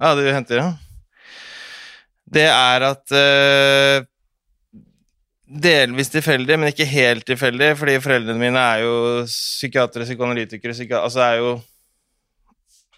Ja, 0.00 0.14
du 0.18 0.24
henter 0.26 0.58
det? 0.58 0.70
Det 2.34 2.46
er 2.48 2.86
at 2.88 3.14
uh, 3.14 4.06
Delvis 5.44 6.10
tilfeldig, 6.10 6.56
men 6.58 6.72
ikke 6.72 6.86
helt 6.88 7.26
tilfeldig, 7.28 7.74
fordi 7.78 8.00
foreldrene 8.02 8.40
mine 8.40 8.58
er 8.58 8.82
jo 8.82 8.94
psykiatere, 9.28 10.06
psykoanalytikere 10.08 10.74
psyki 10.74 10.96
Altså 10.98 11.20
er 11.22 11.36
jo 11.42 11.50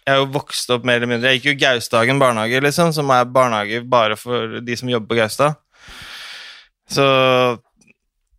Jeg 0.07 0.15
er 0.15 0.21
jo 0.23 0.29
vokst 0.33 0.71
opp 0.73 0.87
mer 0.87 0.97
eller 0.97 1.11
mindre 1.11 1.33
Jeg 1.33 1.41
gikk 1.41 1.51
jo 1.51 1.59
Gaustagen 1.65 2.21
barnehage, 2.21 2.63
liksom, 2.63 2.93
som 2.95 3.11
er 3.13 3.27
barnehage 3.29 3.83
bare 3.85 4.17
for 4.17 4.57
de 4.63 4.77
som 4.79 4.89
jobber 4.89 5.11
på 5.11 5.19
Gaustad. 5.19 5.59
Så 6.87 7.03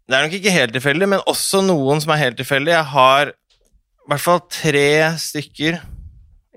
det 0.09 0.17
er 0.17 0.25
nok 0.25 0.39
ikke 0.39 0.55
helt 0.55 0.73
tilfeldig, 0.73 1.09
men 1.13 1.27
også 1.29 1.61
noen 1.69 2.01
som 2.01 2.15
er 2.15 2.23
helt 2.23 2.39
tilfeldig. 2.41 2.73
Jeg 2.73 2.91
har 2.95 3.29
i 3.29 4.09
hvert 4.09 4.25
fall 4.25 4.41
tre 4.49 4.89
stykker 5.21 5.77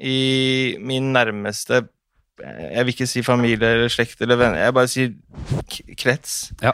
i 0.02 0.76
min 0.82 1.12
nærmeste 1.14 1.84
Jeg 2.42 2.86
vil 2.86 2.94
ikke 2.96 3.06
si 3.10 3.22
familie 3.22 3.68
eller 3.76 3.92
slekt 3.94 4.22
eller 4.26 4.40
venner, 4.40 4.64
jeg 4.66 4.74
bare 4.74 4.90
sier 4.90 5.12
krets. 6.00 6.52
Ja. 6.64 6.72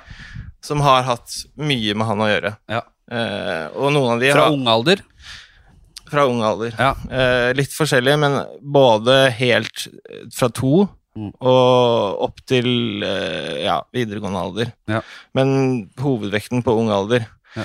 Som 0.63 0.79
har 0.85 1.03
hatt 1.07 1.33
mye 1.59 1.95
med 1.97 2.07
han 2.07 2.21
å 2.23 2.29
gjøre. 2.29 2.53
Ja. 2.71 2.81
Eh, 3.11 3.65
og 3.75 3.91
noen 3.95 4.13
av 4.15 4.21
de 4.23 4.31
Fra 4.31 4.45
har, 4.47 4.55
ung 4.55 4.67
alder. 4.71 5.01
fra 6.07 6.23
ung 6.27 6.39
alder. 6.47 6.71
Ja. 6.79 6.93
Eh, 7.11 7.49
litt 7.57 7.75
forskjellige, 7.75 8.19
men 8.19 8.37
både 8.63 9.17
helt 9.41 9.87
eh, 10.09 10.23
fra 10.35 10.49
to 10.49 10.87
Mm. 11.17 11.31
og 11.41 12.19
opp 12.27 12.43
til 12.45 13.01
eh, 13.01 13.63
ja, 13.65 13.79
videregående 13.91 14.37
alder. 14.37 14.67
Ja. 14.85 14.99
Men 15.33 15.89
hovedvekten 15.97 16.61
på 16.61 16.75
ung 16.77 16.91
alder. 16.93 17.23
Ja. 17.57 17.63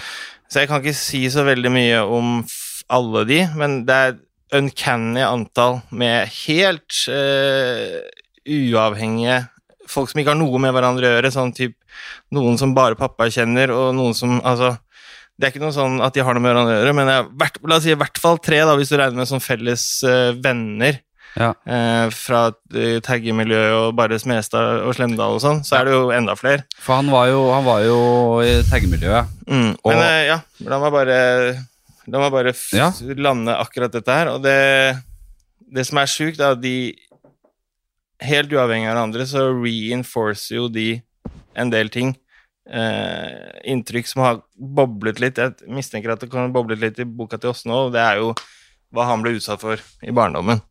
Så 0.49 0.63
jeg 0.63 0.71
kan 0.71 0.81
ikke 0.81 0.95
si 0.97 1.21
så 1.29 1.45
veldig 1.45 1.69
mye 1.75 1.99
om 2.01 2.31
alle 2.89 3.27
de, 3.29 3.43
men 3.61 3.83
det 3.85 3.99
er 4.07 4.17
uncanny 4.53 5.23
antall 5.25 5.81
med 5.91 6.29
helt 6.47 6.99
uh, 7.09 8.01
uavhengige 8.47 9.41
folk 9.93 10.09
som 10.13 10.21
ikke 10.23 10.33
har 10.33 10.39
noe 10.41 10.61
med 10.63 10.73
hverandre 10.73 11.09
å 11.09 11.15
gjøre. 11.17 11.31
Sånn 11.35 11.53
typ 11.57 11.75
noen 12.33 12.57
som 12.61 12.73
bare 12.77 12.97
pappa 12.99 13.27
kjenner, 13.33 13.73
og 13.75 13.93
noen 13.99 14.15
som 14.17 14.39
Altså 14.41 14.75
det 15.41 15.49
er 15.49 15.53
ikke 15.55 15.63
noe 15.65 15.75
sånn 15.75 15.97
at 16.05 16.15
de 16.15 16.23
har 16.23 16.37
noe 16.37 16.43
med 16.45 16.53
hverandre 16.53 16.75
å 16.77 16.81
gjøre, 16.83 16.93
men 16.95 17.09
jeg, 17.11 17.25
hvert, 17.41 17.57
la 17.67 17.77
oss 17.81 17.87
si 17.87 17.91
i 17.91 17.97
hvert 17.99 18.19
fall 18.21 18.37
tre, 18.39 18.61
da, 18.69 18.75
hvis 18.79 18.93
du 18.93 18.99
regner 19.01 19.17
med 19.25 19.31
sånn 19.31 19.43
felles 19.43 19.87
uh, 20.07 20.31
venner 20.45 21.01
Ja. 21.35 21.49
eh, 21.65 22.11
fra 22.13 22.43
uh, 22.53 22.99
taggemiljøet 23.03 23.73
og 23.79 23.95
bare 23.97 24.19
Smestad 24.21 24.83
og 24.85 24.93
Slemdal 24.95 25.39
og 25.39 25.41
sånn, 25.43 25.63
så 25.65 25.79
er 25.81 25.89
det 25.89 25.95
jo 25.97 26.11
enda 26.13 26.35
flere. 26.37 26.67
For 26.77 26.99
han 27.01 27.09
var 27.11 27.31
jo, 27.33 27.41
han 27.57 27.65
var 27.65 27.81
jo 27.87 27.97
i 28.45 28.53
taggemiljøet. 28.69 29.33
Mm. 29.49 29.71
Og- 29.81 29.89
Men 29.95 30.03
eh, 30.05 30.27
ja, 30.29 30.39
la 30.69 30.79
meg 30.85 30.93
bare 30.95 31.19
La 32.13 32.21
var 32.21 32.35
bare 32.35 32.53
å 32.53 32.57
Ja. 32.77 32.91
lande 33.17 33.55
akkurat 33.57 33.93
dette 33.95 34.13
her. 34.13 34.29
Og 34.35 34.43
det, 34.45 34.99
det 35.73 35.87
som 35.89 35.99
er 35.99 36.11
sjukt, 36.11 36.41
er 36.41 36.53
at 36.57 36.61
de 36.63 36.95
Helt 38.23 38.53
uavhengig 38.55 38.87
av 38.87 38.95
hverandre 38.95 39.25
så 39.27 39.49
reinforcer 39.51 40.55
jo 40.61 40.69
de 40.71 41.03
en 41.59 41.71
del 41.73 41.89
ting. 41.91 42.13
Eh, 42.71 43.49
inntrykk 43.73 44.07
som 44.07 44.23
har 44.23 44.37
boblet 44.55 45.19
litt. 45.19 45.41
Jeg 45.43 45.57
mistenker 45.67 46.13
at 46.15 46.23
det 46.23 46.31
kan 46.31 46.53
boblet 46.55 46.79
litt 46.79 47.01
i 47.03 47.05
boka 47.09 47.41
til 47.41 47.51
Åsne 47.51 47.75
òg. 47.75 47.91
Det 47.97 47.99
er 48.05 48.21
jo 48.21 48.31
hva 48.95 49.09
han 49.09 49.25
ble 49.25 49.35
utsatt 49.41 49.59
for 49.65 49.83
i 50.07 50.15
barndommen. 50.15 50.63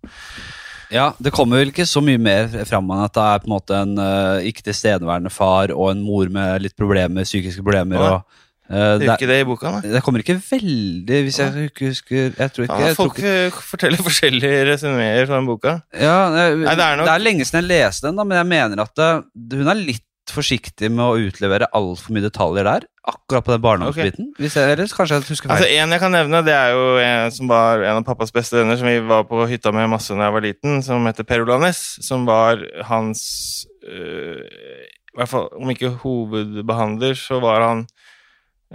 Ja, 0.91 1.09
Det 1.19 1.31
kommer 1.35 1.59
vel 1.59 1.71
ikke 1.71 1.87
så 1.87 1.99
mye 2.03 2.19
mer 2.19 2.47
fram 2.67 2.89
enn 2.91 3.03
at 3.03 3.15
det 3.15 3.27
er 3.27 3.43
på 3.43 3.47
en 3.49 3.55
måte 3.57 3.75
en 3.81 3.93
uh, 3.99 4.39
ikke 4.47 4.63
tilstedeværende 4.67 5.31
far 5.31 5.71
og 5.75 5.91
en 5.91 6.01
mor 6.03 6.31
med 6.31 6.63
litt 6.63 6.75
problemer, 6.79 7.27
psykiske 7.27 7.63
problemer. 7.63 7.99
Ja. 7.99 8.15
og 8.15 8.23
eh, 8.71 8.97
Det 9.01 9.09
ikke 9.17 9.27
det 9.29 9.39
i 9.41 9.47
boka, 9.49 9.71
nei. 9.75 9.81
det 9.93 10.01
kommer 10.05 10.23
ikke 10.23 10.37
veldig, 10.39 11.19
hvis 11.27 11.39
jeg 11.41 11.67
ikke 11.71 11.89
husker 11.91 12.21
Jeg 12.39 12.51
tror 12.55 12.63
ikke, 12.67 12.79
Ja, 12.79 12.87
jeg 12.91 12.95
folk 12.99 13.17
ikke 13.19 13.33
eh, 13.47 13.59
forteller 13.71 14.05
forskjellige 14.07 14.61
resumeer 14.73 15.25
fra 15.27 15.35
den 15.41 15.49
boka. 15.51 15.75
ja, 15.93 16.15
det, 16.35 16.45
Nei, 16.63 16.75
det 16.75 16.85
er 16.87 16.95
nok- 17.01 17.07
det 17.11 17.15
er 17.17 17.25
lenge 17.27 17.45
siden 17.45 17.61
jeg 17.67 17.69
leste 17.75 18.07
den, 18.07 18.15
da, 18.15 18.23
men 18.23 18.37
jeg 18.41 18.49
mener 18.55 18.81
at 18.87 18.95
det, 18.95 19.59
hun 19.59 19.67
er 19.67 19.75
litt 19.91 20.07
forsiktig 20.31 20.87
med 20.93 21.01
å 21.03 21.17
utlevere 21.27 21.67
altfor 21.75 22.13
mye 22.15 22.23
detaljer 22.23 22.63
der. 22.63 22.83
Akkurat 23.09 23.43
på 23.43 23.51
den 23.51 23.61
barndomsbiten. 23.65 24.27
Hvis 24.37 24.53
jeg, 24.55 24.69
Eller 24.77 24.85
kanskje 24.87 25.17
jeg 25.17 25.25
husker 25.27 25.49
Altså. 25.51 25.65
En 25.67 25.89
jeg 25.91 25.99
kan 25.99 26.11
nevne, 26.13 26.43
det 26.45 26.53
er 26.53 26.69
jo 26.71 26.83
en 27.01 27.31
som 27.35 27.49
var 27.49 27.81
en 27.83 27.97
av 27.99 28.05
pappas 28.05 28.31
beste 28.31 28.55
venner, 28.55 28.77
som 28.77 28.87
vi 28.87 28.99
var 29.01 29.25
på 29.27 29.41
hytta 29.49 29.73
med 29.73 29.89
masse 29.91 30.13
da 30.13 30.29
jeg 30.29 30.35
var 30.37 30.45
liten, 30.45 30.77
som 30.85 31.03
heter 31.09 31.25
Per 31.27 31.41
Olanes. 31.43 31.81
Som 32.05 32.23
var 32.29 32.61
hans 32.87 33.65
øh, 33.83 34.45
I 34.45 35.17
hvert 35.17 35.27
fall 35.33 35.49
om 35.59 35.73
ikke 35.73 35.89
hovedbehandler, 36.05 37.17
så 37.19 37.41
var 37.43 37.65
han 37.65 37.83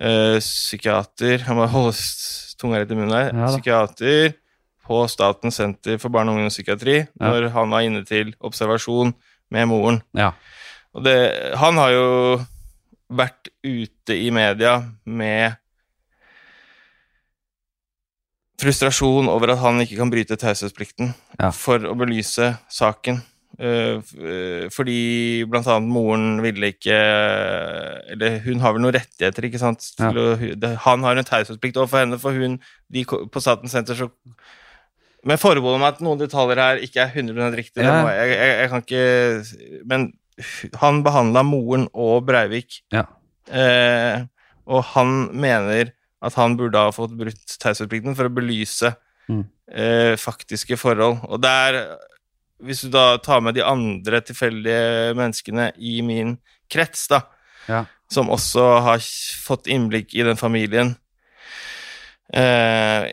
øh, 0.00 0.38
psykiater 0.40 1.38
Han 1.46 1.56
må 1.56 1.66
holde 1.66 1.96
tunga 2.58 2.78
rett 2.80 2.90
i 2.90 2.94
munnen 2.98 3.12
her. 3.16 3.30
Ja 3.34 3.46
psykiater 3.52 4.34
på 4.86 5.00
Statens 5.10 5.56
senter 5.58 5.98
for 5.98 6.08
barne- 6.14 6.30
og 6.30 6.36
ungdomspsykiatri 6.38 6.96
Ja. 6.96 7.06
når 7.18 7.48
han 7.50 7.70
var 7.70 7.80
inne 7.82 8.04
til 8.06 8.34
observasjon 8.40 9.14
med 9.50 9.66
moren. 9.66 10.02
Ja. 10.14 10.30
Og 10.94 11.02
det, 11.04 11.16
han 11.58 11.76
har 11.76 11.90
jo 11.90 12.40
vært 13.10 13.48
ute 13.64 14.14
i 14.16 14.30
media 14.30 14.78
med 15.04 15.56
frustrasjon 18.60 19.28
over 19.28 19.52
at 19.52 19.60
han 19.60 19.82
ikke 19.84 19.98
kan 20.00 20.10
bryte 20.12 20.36
taushetsplikten 20.40 21.14
Ja. 21.40 21.50
for 21.50 21.78
å 21.78 21.94
belyse 21.98 22.54
saken. 22.72 23.20
Eh, 23.56 24.00
eh, 24.20 24.64
fordi 24.68 25.44
blant 25.48 25.64
annet 25.72 25.88
moren 25.88 26.42
ville 26.44 26.68
ikke 26.74 26.92
Eller 28.12 28.34
hun 28.44 28.60
har 28.60 28.74
vel 28.76 28.82
noen 28.84 28.92
rettigheter, 28.98 29.46
ikke 29.48 29.60
sant? 29.62 29.86
Det, 30.60 30.72
han 30.84 31.06
har 31.06 31.16
en 31.16 31.24
taushetsplikt 31.24 31.78
overfor 31.80 32.02
henne, 32.02 32.18
for 32.20 32.36
hun 32.36 32.58
de, 32.92 33.04
på 33.06 33.40
Statens 33.40 33.72
senter 33.72 33.96
så 33.96 34.10
Med 35.26 35.40
forbehold 35.40 35.78
om 35.80 35.86
at 35.88 36.02
noen 36.04 36.20
detaljer 36.20 36.60
her 36.60 36.82
ikke 36.84 37.00
er 37.06 37.16
100 37.16 37.56
riktig. 37.56 37.82
Ja. 37.86 37.96
Jeg, 38.12 38.34
jeg, 38.36 38.52
jeg 38.60 38.68
kan 38.74 38.84
ikke 38.84 39.86
Men 39.88 40.06
han 40.82 41.00
behandla 41.06 41.42
moren 41.48 41.88
og 41.96 42.26
Breivik 42.28 42.82
Ja. 42.92 43.06
Eh, 43.48 44.26
og 44.66 44.82
han 44.92 45.30
mener 45.38 45.92
at 46.26 46.34
han 46.34 46.56
burde 46.58 46.76
ha 46.80 46.90
fått 46.92 47.12
brutt 47.16 47.56
taushetsplikten 47.62 48.16
for 48.18 48.28
å 48.28 48.34
belyse 48.36 48.92
Mm. 49.26 49.40
eh, 49.74 50.12
faktiske 50.22 50.76
forhold. 50.78 51.16
Og 51.26 51.40
der, 51.42 51.96
hvis 52.62 52.80
du 52.86 52.88
da 52.90 53.16
tar 53.18 53.40
med 53.44 53.54
de 53.54 53.64
andre 53.64 54.20
tilfeldige 54.24 55.14
menneskene 55.18 55.72
i 55.78 56.00
min 56.02 56.38
krets, 56.72 57.06
da, 57.08 57.22
Ja. 57.68 57.84
som 58.10 58.28
også 58.30 58.80
har 58.82 58.98
fått 59.44 59.66
innblikk 59.66 60.14
i 60.14 60.22
den 60.22 60.36
familien 60.38 60.96
eh, 62.34 63.06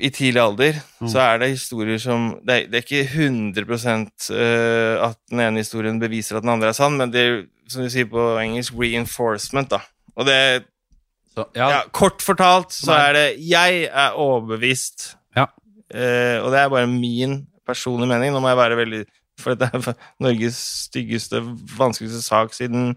i 0.00 0.10
tidlig 0.10 0.40
alder, 0.42 0.74
Mm. 1.00 1.08
så 1.08 1.18
er 1.22 1.38
det 1.38 1.50
historier 1.50 1.98
som 1.98 2.40
Det 2.46 2.54
er, 2.54 2.66
det 2.70 2.74
er 2.74 2.82
ikke 2.82 3.08
100 3.14 4.10
eh, 4.34 5.04
at 5.06 5.16
den 5.30 5.40
ene 5.40 5.58
historien 5.62 6.00
beviser 6.00 6.36
at 6.36 6.42
den 6.42 6.50
andre 6.50 6.68
er 6.68 6.72
sann, 6.72 6.96
men 6.98 7.10
det 7.12 7.20
er, 7.20 7.42
som 7.68 7.82
du 7.82 7.88
sier 7.90 8.06
på 8.10 8.38
engelsk, 8.42 8.74
reinforcement, 8.74 9.68
da. 9.70 9.80
Og 10.16 10.26
det 10.26 10.64
Så, 11.34 11.44
ja. 11.56 11.68
ja, 11.70 11.80
Kort 11.92 12.22
fortalt 12.22 12.70
så 12.72 12.92
er 12.94 13.12
det 13.12 13.48
Jeg 13.48 13.88
er 13.92 14.12
overbevist, 14.14 15.16
Ja. 15.36 15.46
eh, 15.92 16.38
og 16.42 16.50
det 16.52 16.60
er 16.60 16.68
bare 16.68 16.86
min 16.86 17.46
personlige 17.66 18.10
mening. 18.12 18.32
Nå 18.34 18.40
må 18.44 18.48
jeg 18.52 18.60
være 18.60 18.76
veldig 18.84 19.04
For 19.40 19.54
dette 19.54 19.66
er 19.74 19.94
Norges 20.24 20.58
styggeste, 20.88 21.40
vanskeligste 21.78 22.22
sak 22.22 22.52
siden 22.54 22.92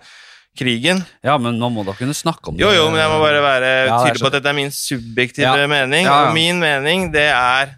krigen. 0.57 1.03
ja, 1.25 1.35
men 1.37 1.57
nå 1.61 1.69
må 1.69 1.83
dere 1.85 1.97
kunne 1.99 2.13
snakke 2.17 2.49
om 2.49 2.57
det. 2.57 2.63
Jo, 2.65 2.71
jo, 2.73 2.85
men 2.89 2.97
jeg 3.01 3.09
må 3.13 3.17
bare 3.21 3.41
være 3.45 3.71
tydelig 4.03 4.21
på 4.23 4.29
at 4.31 4.37
dette 4.39 4.49
er 4.49 4.57
min 4.57 4.71
subjektive 4.73 5.45
Ja. 5.53 5.67
mening. 5.69 6.05
Ja, 6.05 6.13
ja. 6.13 6.27
Og 6.29 6.33
min 6.37 6.59
mening, 6.61 7.11
det 7.13 7.27
er 7.29 7.76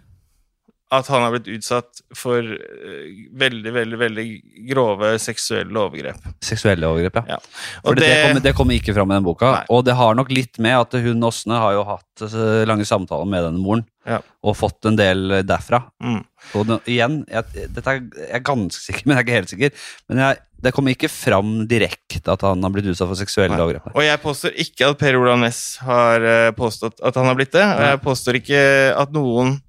at 0.90 1.06
han 1.06 1.22
har 1.22 1.30
blitt 1.36 1.46
utsatt 1.54 2.00
for 2.18 2.42
eh, 2.42 3.10
veldig, 3.38 3.72
veldig 3.76 3.98
veldig 4.00 4.24
grove 4.72 5.12
seksuelle 5.22 5.78
overgrep. 5.78 6.24
Seksuelle 6.42 6.88
overgrep, 6.90 7.20
ja. 7.22 7.36
Ja. 7.36 7.38
For 7.84 7.94
det, 7.94 8.08
det, 8.08 8.16
kommer, 8.24 8.44
det 8.48 8.54
kommer 8.58 8.78
ikke 8.80 8.96
fram 8.96 9.12
i 9.12 9.18
den 9.20 9.28
boka. 9.28 9.52
Nei. 9.60 9.62
Og 9.70 9.84
det 9.86 9.94
har 10.00 10.18
nok 10.18 10.32
litt 10.34 10.58
med 10.62 10.74
at 10.80 10.98
hun 11.06 11.22
Åsne 11.30 11.60
har 11.62 11.76
jo 11.78 11.86
hatt 11.92 12.26
eh, 12.26 12.64
lange 12.66 12.88
samtaler 12.88 13.30
med 13.30 13.46
denne 13.46 13.62
moren. 13.62 13.86
Ja. 14.08 14.18
Og 14.42 14.56
fått 14.56 14.88
en 14.88 14.96
del 14.98 15.42
derfra. 15.46 15.82
mm, 16.02 16.20
Og 16.58 16.66
det, 16.66 16.80
igjen, 16.90 17.20
jeg, 17.30 17.66
dette 17.76 17.92
er, 17.94 18.02
jeg 18.24 18.34
er 18.40 18.46
ganske 18.50 18.82
sikker, 18.88 19.04
men 19.06 19.14
jeg 19.14 19.20
er 19.22 19.28
ikke 19.28 19.38
helt 19.38 19.54
sikker. 19.54 19.88
Men 20.10 20.24
jeg, 20.24 20.42
det 20.66 20.74
kommer 20.76 20.92
ikke 20.96 21.08
fram 21.12 21.54
direkte 21.70 22.20
at 22.34 22.42
han 22.44 22.66
har 22.66 22.74
blitt 22.74 22.90
utsatt 22.90 23.08
for 23.08 23.16
seksuelle 23.20 23.54
Nei. 23.54 23.62
overgrep. 23.62 23.94
Og 23.94 24.02
jeg 24.04 24.20
påstår 24.26 24.58
ikke 24.66 24.90
at 24.90 24.98
Per 25.00 25.16
Olav 25.22 25.38
Næss 25.46 25.62
har 25.86 26.26
eh, 26.34 26.50
påstått 26.58 26.98
at 27.06 27.16
han 27.22 27.30
har 27.30 27.38
blitt 27.38 27.54
det. 27.54 27.64
Og 27.64 27.86
jeg 27.92 28.02
påstår 28.10 28.40
ikke 28.42 28.62
at 28.98 29.14
noen 29.14 29.54
eh, 29.54 29.66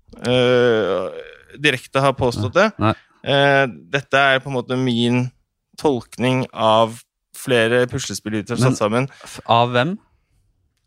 direkte 1.62 2.00
har 2.04 2.14
påstått 2.18 2.54
det. 2.58 2.70
Nei. 2.82 2.94
Eh, 3.24 3.66
dette 3.94 4.18
er 4.18 4.40
på 4.42 4.50
en 4.50 4.56
måte 4.58 4.78
min 4.80 5.26
tolkning 5.82 6.46
av 6.54 7.00
flere 7.38 7.86
puslespillbiter 7.90 8.58
satt 8.60 8.78
sammen. 8.80 9.08
Av 9.50 9.72
hvem? 9.74 9.96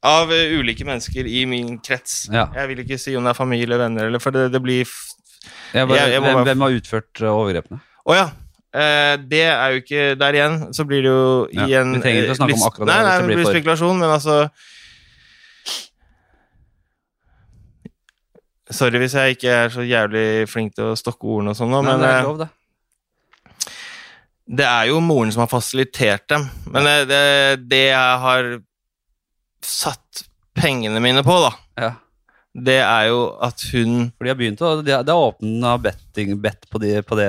Av 0.04 0.30
eh, 0.34 0.52
ulike 0.58 0.84
mennesker 0.86 1.26
i 1.30 1.44
min 1.48 1.78
krets. 1.84 2.26
Ja. 2.32 2.48
Jeg 2.54 2.68
vil 2.72 2.82
ikke 2.84 2.98
si 3.00 3.14
om 3.16 3.24
det 3.24 3.32
er 3.34 3.38
familie, 3.38 3.78
venner, 3.80 4.10
eller 4.10 4.22
for 4.22 4.34
det, 4.34 4.50
det 4.52 4.60
blir 4.62 4.84
Jeg 5.74 5.88
bare, 5.88 5.96
Jeg- 5.98 6.10
jeg 6.12 6.20
hvem, 6.22 6.34
bare- 6.34 6.44
hvem 6.44 6.60
har 6.60 6.70
utført 6.80 7.20
overgrepene? 7.30 7.80
Å 8.06 8.14
ja. 8.14 8.26
Eh, 8.74 9.16
det 9.30 9.42
er 9.46 9.70
jo 9.70 9.80
ikke 9.80 10.18
Der 10.18 10.32
igjen, 10.34 10.74
så 10.74 10.84
blir 10.84 11.02
det 11.02 11.10
jo 11.12 11.48
Ja, 11.52 11.66
igjen 11.66 11.92
vi 11.94 12.00
trenger 12.02 12.24
ikke 12.24 12.34
å 12.34 12.38
snakke 12.40 12.50
eh, 12.50 12.58
om 12.58 12.68
akkurat 12.68 12.86
det, 12.86 12.94
Nei, 12.94 13.02
nei, 13.04 13.04
det 13.04 13.14
det 13.14 13.28
det 13.28 13.28
blir 13.28 13.44
blir 13.44 13.54
spekulasjon, 13.54 13.98
men 14.00 14.10
altså 14.10 14.50
Sorry 18.72 18.96
hvis 19.02 19.12
jeg 19.18 19.36
ikke 19.36 19.50
er 19.52 19.72
så 19.72 19.82
jævlig 19.84 20.26
flink 20.48 20.72
til 20.76 20.92
å 20.92 20.96
stokke 20.96 21.26
ordene 21.28 21.52
og 21.52 21.58
sånn 21.58 21.72
nå, 21.72 21.82
men 21.84 22.00
det 22.00 22.08
er 22.08 22.20
eh, 22.22 22.28
lov, 22.28 22.38
det. 22.40 22.46
det 24.60 24.68
er 24.68 24.86
jo 24.88 25.02
moren 25.04 25.32
som 25.34 25.42
har 25.44 25.50
fasilitert 25.52 26.24
dem. 26.32 26.46
Men 26.72 26.88
det, 26.88 26.94
det, 27.10 27.20
det 27.68 27.82
jeg 27.90 28.22
har 28.24 28.48
satt 29.64 30.24
pengene 30.56 31.00
mine 31.04 31.20
på, 31.26 31.36
da, 31.44 31.52
Ja. 31.82 31.90
det 32.54 32.78
er 32.80 33.08
jo 33.10 33.20
at 33.42 33.64
hun 33.72 34.10
For 34.14 34.24
de 34.24 34.30
har 34.30 34.36
begynt 34.38 34.60
å 34.62 34.74
Det 34.86 34.92
er 34.94 35.08
åpna 35.10 35.72
betting 35.82 36.36
bet 36.40 36.68
på, 36.70 36.78
de, 36.78 36.92
på 37.02 37.16
det 37.18 37.26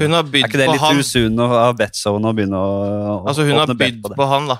Hun 0.00 0.14
har 0.16 0.24
Er 0.24 0.46
ikke 0.46 0.60
det 0.62 0.68
litt 0.70 0.86
litt 1.12 1.42
å 1.44 1.48
ha 1.50 1.66
betzone 1.76 2.30
og 2.30 2.38
begynne 2.38 2.56
å 2.56 3.18
Altså, 3.26 3.44
hun 3.44 3.58
har 3.60 3.68
bydd 3.68 4.00
på, 4.06 4.14
på 4.16 4.28
han, 4.30 4.48
da, 4.48 4.56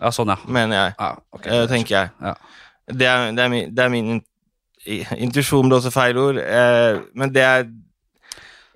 Ja, 0.00 0.10
sånn, 0.12 0.34
ja. 0.34 0.36
mener 0.46 0.76
jeg. 0.76 0.98
ja 0.98 1.10
okay, 1.32 1.54
eh, 1.56 1.64
tenker 1.70 1.96
jeg. 1.96 2.12
Ja. 2.20 2.34
Det 2.90 3.06
er, 3.06 3.30
det 3.32 3.46
er 3.46 3.50
min, 3.54 3.72
det 3.74 3.86
er 3.86 3.94
min 3.94 4.20
Intuisjon 4.86 5.68
blir 5.68 5.76
også 5.78 5.90
feil 5.92 6.16
ord, 6.18 6.36
eh, 6.40 7.00
men 7.14 7.32
det 7.34 7.42
er 7.44 7.64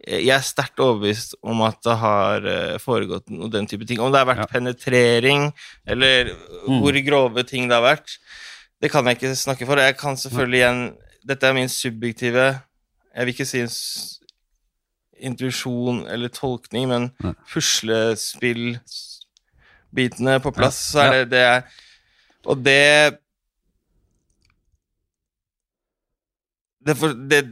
Jeg 0.07 0.29
er 0.37 0.41
sterkt 0.45 0.79
overbevist 0.85 1.33
om 1.43 1.63
at 1.65 1.79
det 1.83 1.95
har 1.97 2.45
eh, 2.45 2.77
foregått 2.79 3.31
noe 3.33 3.49
den 3.49 3.65
type 3.67 3.87
ting. 3.89 4.01
Om 4.05 4.13
det 4.13 4.19
har 4.21 4.27
vært 4.29 4.39
Ja. 4.43 4.47
penetrering, 4.53 5.53
eller 5.87 6.25
Mm. 6.69 6.81
hvor 6.83 6.93
grove 7.07 7.43
ting 7.49 7.69
det 7.69 7.75
har 7.75 7.83
vært, 7.97 8.19
det 8.83 8.91
kan 8.91 9.05
jeg 9.07 9.17
ikke 9.17 9.35
snakke 9.37 9.65
for. 9.67 9.77
Jeg 9.81 9.97
kan 9.97 10.15
selvfølgelig 10.17 10.59
igjen 10.61 10.95
Dette 11.27 11.47
er 11.47 11.53
min 11.55 11.69
subjektive 11.69 12.61
Jeg 13.17 13.25
vil 13.27 13.33
ikke 13.33 13.47
si 13.47 13.67
intuisjon 15.25 16.07
eller 16.07 16.29
tolkning, 16.29 16.89
men 16.89 17.11
puslespillbitene 17.49 20.41
på 20.43 20.51
plass, 20.55 20.75
så 20.93 20.99
er 21.01 21.11
det 21.25 21.31
det 21.31 21.65
Og 22.47 22.65
det 22.65 23.19
det, 26.85 26.97
for, 27.01 27.15
det 27.31 27.43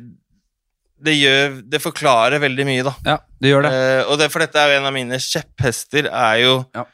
det 1.02 1.14
gjør 1.18 1.54
Det 1.72 1.80
forklarer 1.82 2.42
veldig 2.42 2.66
mye, 2.68 2.82
da. 2.86 2.94
ja, 3.06 3.16
det 3.42 3.52
gjør 3.52 3.66
det. 3.66 3.72
Uh, 3.74 4.10
og 4.12 4.18
det, 4.20 4.28
for 4.32 4.44
dette 4.44 4.60
er 4.60 4.70
jo 4.70 4.80
en 4.80 4.90
av 4.90 4.94
mine 4.94 5.18
kjepphester, 5.22 6.08
er 6.08 6.42
jo 6.42 6.52
Ja. 6.76 6.84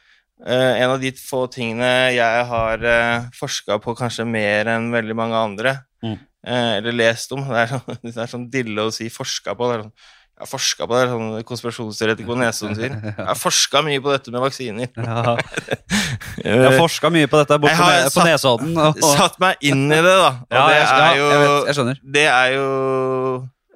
uh, 0.47 0.73
en 0.79 0.95
av 0.95 0.97
de 1.01 1.11
få 1.13 1.43
tingene 1.53 1.91
jeg 2.15 2.47
har 2.53 2.85
uh, 2.85 3.29
forska 3.37 3.79
på 3.83 3.95
kanskje 3.99 4.25
mer 4.25 4.71
enn 4.73 4.89
veldig 4.93 5.17
mange 5.17 5.37
andre. 5.37 5.75
Mm. 6.05 6.17
Uh, 6.47 6.73
eller 6.79 6.95
lest 6.95 7.33
om. 7.35 7.43
Det 7.45 7.65
er, 7.65 7.73
sånn, 7.75 7.99
det 8.07 8.15
er 8.15 8.31
sånn 8.33 8.49
dille 8.49 8.87
å 8.87 8.93
si 8.95 9.09
'forska 9.13 9.53
på'. 9.53 9.69
Det 9.69 9.77
er 9.77 9.85
sånn, 9.85 9.93
jeg 10.39 10.45
har 10.45 10.51
forska 10.53 10.85
på 10.87 10.95
det, 10.95 11.07
sånn 11.11 11.43
konspirasjonsteoretiker 11.43 12.29
på 12.31 12.37
Nesodden 12.39 12.75
sier. 12.77 12.93
Jeg 13.19 13.27
har 13.27 13.35
forska 13.35 13.81
mye 13.83 13.99
på 13.99 14.13
dette 14.13 14.31
med 14.31 14.39
vaksiner. 14.45 14.87
Ja. 14.95 15.35
Jeg 16.47 16.61
har 16.63 16.77
forska 16.79 17.11
mye 17.11 17.27
på 17.27 17.41
dette 17.41 17.57
borte 17.59 17.73
Jeg 17.75 17.81
har 17.83 18.05
på, 18.05 18.07
på 18.07 18.15
satt- 18.21 18.29
Nesodden. 18.29 18.77
Og, 18.79 19.01
Satt 19.19 19.35
meg 19.43 19.57
inn 19.67 19.83
i 19.91 19.99
det, 19.99 20.15
da. 20.15 20.29
Og 20.47 20.55
ja, 20.55 20.65
det 20.69 20.77
er 20.79 21.15
jo 21.19 21.27
jeg, 21.27 21.39
vet, 21.43 21.67
jeg 21.67 21.75
skjønner. 21.79 21.99
det 22.15 22.23
er 22.31 22.53
jo 22.55 22.67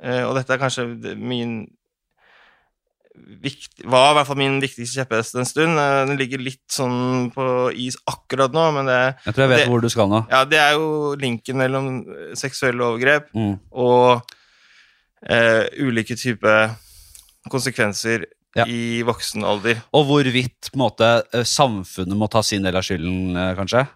eh, 0.04 0.22
Og 0.30 0.36
dette 0.40 0.56
er 0.56 0.62
kanskje 0.64 0.86
min 1.20 1.58
vikt, 3.44 3.84
Var 3.86 4.12
i 4.12 4.16
hvert 4.18 4.28
fall 4.30 4.40
min 4.40 4.56
viktigste 4.64 5.02
kjepphest 5.02 5.36
en 5.40 5.48
stund. 5.50 5.78
Eh, 5.80 5.98
Den 6.08 6.18
ligger 6.20 6.42
litt 6.42 6.64
sånn 6.74 7.28
på 7.36 7.46
is 7.76 7.98
akkurat 8.10 8.56
nå, 8.56 8.64
men 8.78 8.88
det, 8.90 9.02
Jeg 9.28 9.36
tror 9.36 9.44
jeg 9.46 9.52
vet 9.54 9.62
det- 9.64 9.68
hvor 9.74 9.82
du 9.84 9.90
skal 9.92 10.08
nå. 10.10 10.24
ja, 10.32 10.44
det 10.46 10.60
er 10.64 10.72
jo 10.80 11.16
linken 11.20 11.58
mellom 11.60 11.92
seksuelle 12.40 12.82
overgrep 12.88 13.30
Mm. 13.36 13.60
og 13.72 14.24
eh, 15.30 15.66
ulike 15.84 16.16
typer 16.20 16.76
konsekvenser 17.50 18.26
Ja. 18.56 18.66
i 18.70 19.02
voksen 19.02 19.44
alder. 19.44 19.80
Og 19.98 20.06
hvorvidt 20.06 20.70
måte, 20.78 21.24
eh, 21.34 21.42
samfunnet 21.44 22.16
må 22.16 22.30
ta 22.30 22.42
sin 22.46 22.62
del 22.62 22.76
av 22.78 22.84
skylden, 22.86 23.36
eh, 23.36 23.56
kanskje. 23.58 23.88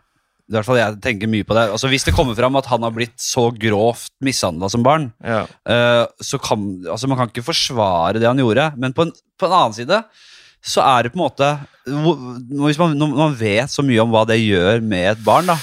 I 0.49 0.53
hvert 0.53 0.65
fall 0.65 0.77
Jeg 0.77 1.01
tenker 1.01 1.27
mye 1.27 1.43
på 1.43 1.53
det. 1.53 1.69
Altså, 1.71 1.89
Hvis 1.89 2.05
det 2.05 2.13
kommer 2.15 2.33
fram 2.35 2.55
at 2.55 2.65
han 2.65 2.81
har 2.81 2.89
blitt 2.91 3.17
så 3.19 3.51
grovt 3.51 4.09
mishandla 4.23 4.69
som 4.71 4.81
barn, 4.81 5.11
Ja. 5.23 5.45
eh, 5.65 6.07
så 6.23 6.39
kan 6.41 6.83
altså 6.87 7.07
Man 7.07 7.17
kan 7.17 7.27
ikke 7.29 7.43
forsvare 7.45 8.13
det 8.13 8.23
han 8.25 8.37
gjorde, 8.37 8.75
men 8.77 8.93
på 8.93 9.01
en, 9.03 9.11
på 9.37 9.45
en 9.45 9.51
annen 9.51 9.73
side 9.73 10.03
så 10.65 10.81
er 10.81 11.03
det 11.03 11.13
på 11.13 11.19
en 11.19 11.29
måte 11.29 11.67
Hvis 11.85 12.77
man, 12.79 12.97
når 12.97 13.15
man 13.15 13.35
vet 13.35 13.69
så 13.69 13.83
mye 13.85 13.99
om 14.01 14.09
hva 14.09 14.25
det 14.25 14.39
gjør 14.39 14.81
med 14.81 15.11
et 15.17 15.23
barn, 15.23 15.45
da, 15.45 15.55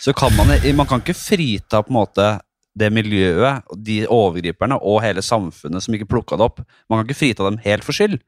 så 0.00 0.14
kan 0.14 0.30
man 0.36 0.46
Man 0.76 0.86
kan 0.86 1.00
ikke 1.00 1.16
frita 1.16 1.82
på 1.82 1.88
en 1.90 2.06
måte 2.06 2.40
det 2.78 2.90
miljøet, 2.94 3.66
de 3.76 4.00
overgriperne 4.06 4.78
og 4.78 5.02
hele 5.04 5.24
samfunnet 5.24 5.84
som 5.84 5.94
ikke 5.96 6.08
plukka 6.10 6.38
det 6.38 6.46
opp. 6.46 6.62
Man 6.88 7.00
kan 7.00 7.08
ikke 7.08 7.20
frita 7.22 7.46
dem 7.48 7.60
helt 7.64 7.86
for 7.86 7.96
skyld. 7.96 8.18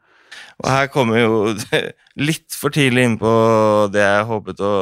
Og 0.61 0.69
her 0.69 0.89
kommer 0.93 1.21
jo 1.21 1.35
litt 2.29 2.55
for 2.57 2.75
tidlig 2.75 3.07
inn 3.09 3.19
på 3.21 3.33
det 3.95 4.05
jeg 4.05 4.29
håpet 4.31 4.63
å 4.65 4.73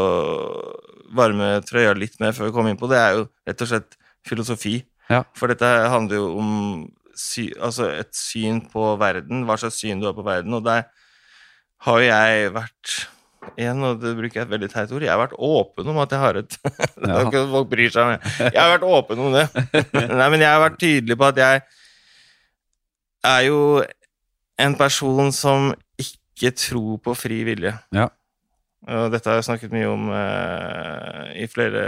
varme 1.16 1.56
trøya 1.64 1.94
litt 1.96 2.18
med 2.20 2.36
før 2.36 2.50
vi 2.50 2.56
kom 2.56 2.68
inn 2.70 2.78
på. 2.80 2.90
Det 2.90 3.00
er 3.00 3.18
jo 3.18 3.26
rett 3.48 3.64
og 3.64 3.70
slett 3.72 3.98
filosofi. 4.28 4.76
Ja. 5.08 5.22
For 5.38 5.50
dette 5.50 5.68
handler 5.88 6.20
jo 6.20 6.30
om 6.40 6.50
sy 7.18 7.48
altså 7.54 7.88
et 7.96 8.12
syn 8.14 8.60
på 8.70 8.92
verden, 9.00 9.46
hva 9.48 9.56
slags 9.58 9.80
syn 9.80 10.02
du 10.02 10.08
har 10.08 10.16
på 10.16 10.26
verden. 10.26 10.54
Og 10.58 10.66
der 10.66 10.86
har 11.86 12.02
jo 12.02 12.10
jeg 12.10 12.52
vært 12.54 12.98
Igjen, 13.56 13.82
og 13.86 14.00
det 14.02 14.12
bruker 14.18 14.40
jeg 14.40 14.46
et 14.46 14.52
veldig 14.52 14.68
teit 14.72 14.92
ord, 14.92 15.02
jeg 15.06 15.10
har 15.12 15.20
vært 15.22 15.36
åpen 15.38 15.88
om 15.92 15.98
at 16.02 16.12
jeg 16.14 16.20
har 16.22 16.38
et 16.42 16.58
Det 17.02 17.08
er 17.08 17.30
Ja. 17.32 17.44
folk 17.54 17.70
bryr 17.70 17.90
seg 17.94 18.02
om 18.04 18.12
det. 18.14 18.34
Jeg 18.52 18.60
har 18.60 18.74
vært 18.76 18.86
åpen 18.88 19.22
om 19.24 19.32
det. 19.38 19.46
Nei, 20.20 20.28
men 20.34 20.40
jeg 20.44 20.50
har 20.52 20.62
vært 20.66 20.78
tydelig 20.82 21.16
på 21.20 21.28
at 21.30 21.40
jeg 21.42 21.62
er 23.28 23.40
jo 23.48 23.60
en 24.58 24.74
person 24.78 25.32
som 25.34 25.72
ikke 25.98 26.52
tror 26.58 26.98
på 27.02 27.14
fri 27.18 27.40
vilje. 27.46 27.72
Ja. 27.94 28.08
Og 28.88 29.10
dette 29.12 29.28
har 29.28 29.40
jeg 29.40 29.48
snakket 29.48 29.72
mye 29.74 29.88
om 29.90 30.06
eh, 30.14 31.24
i 31.42 31.48
flere, 31.50 31.82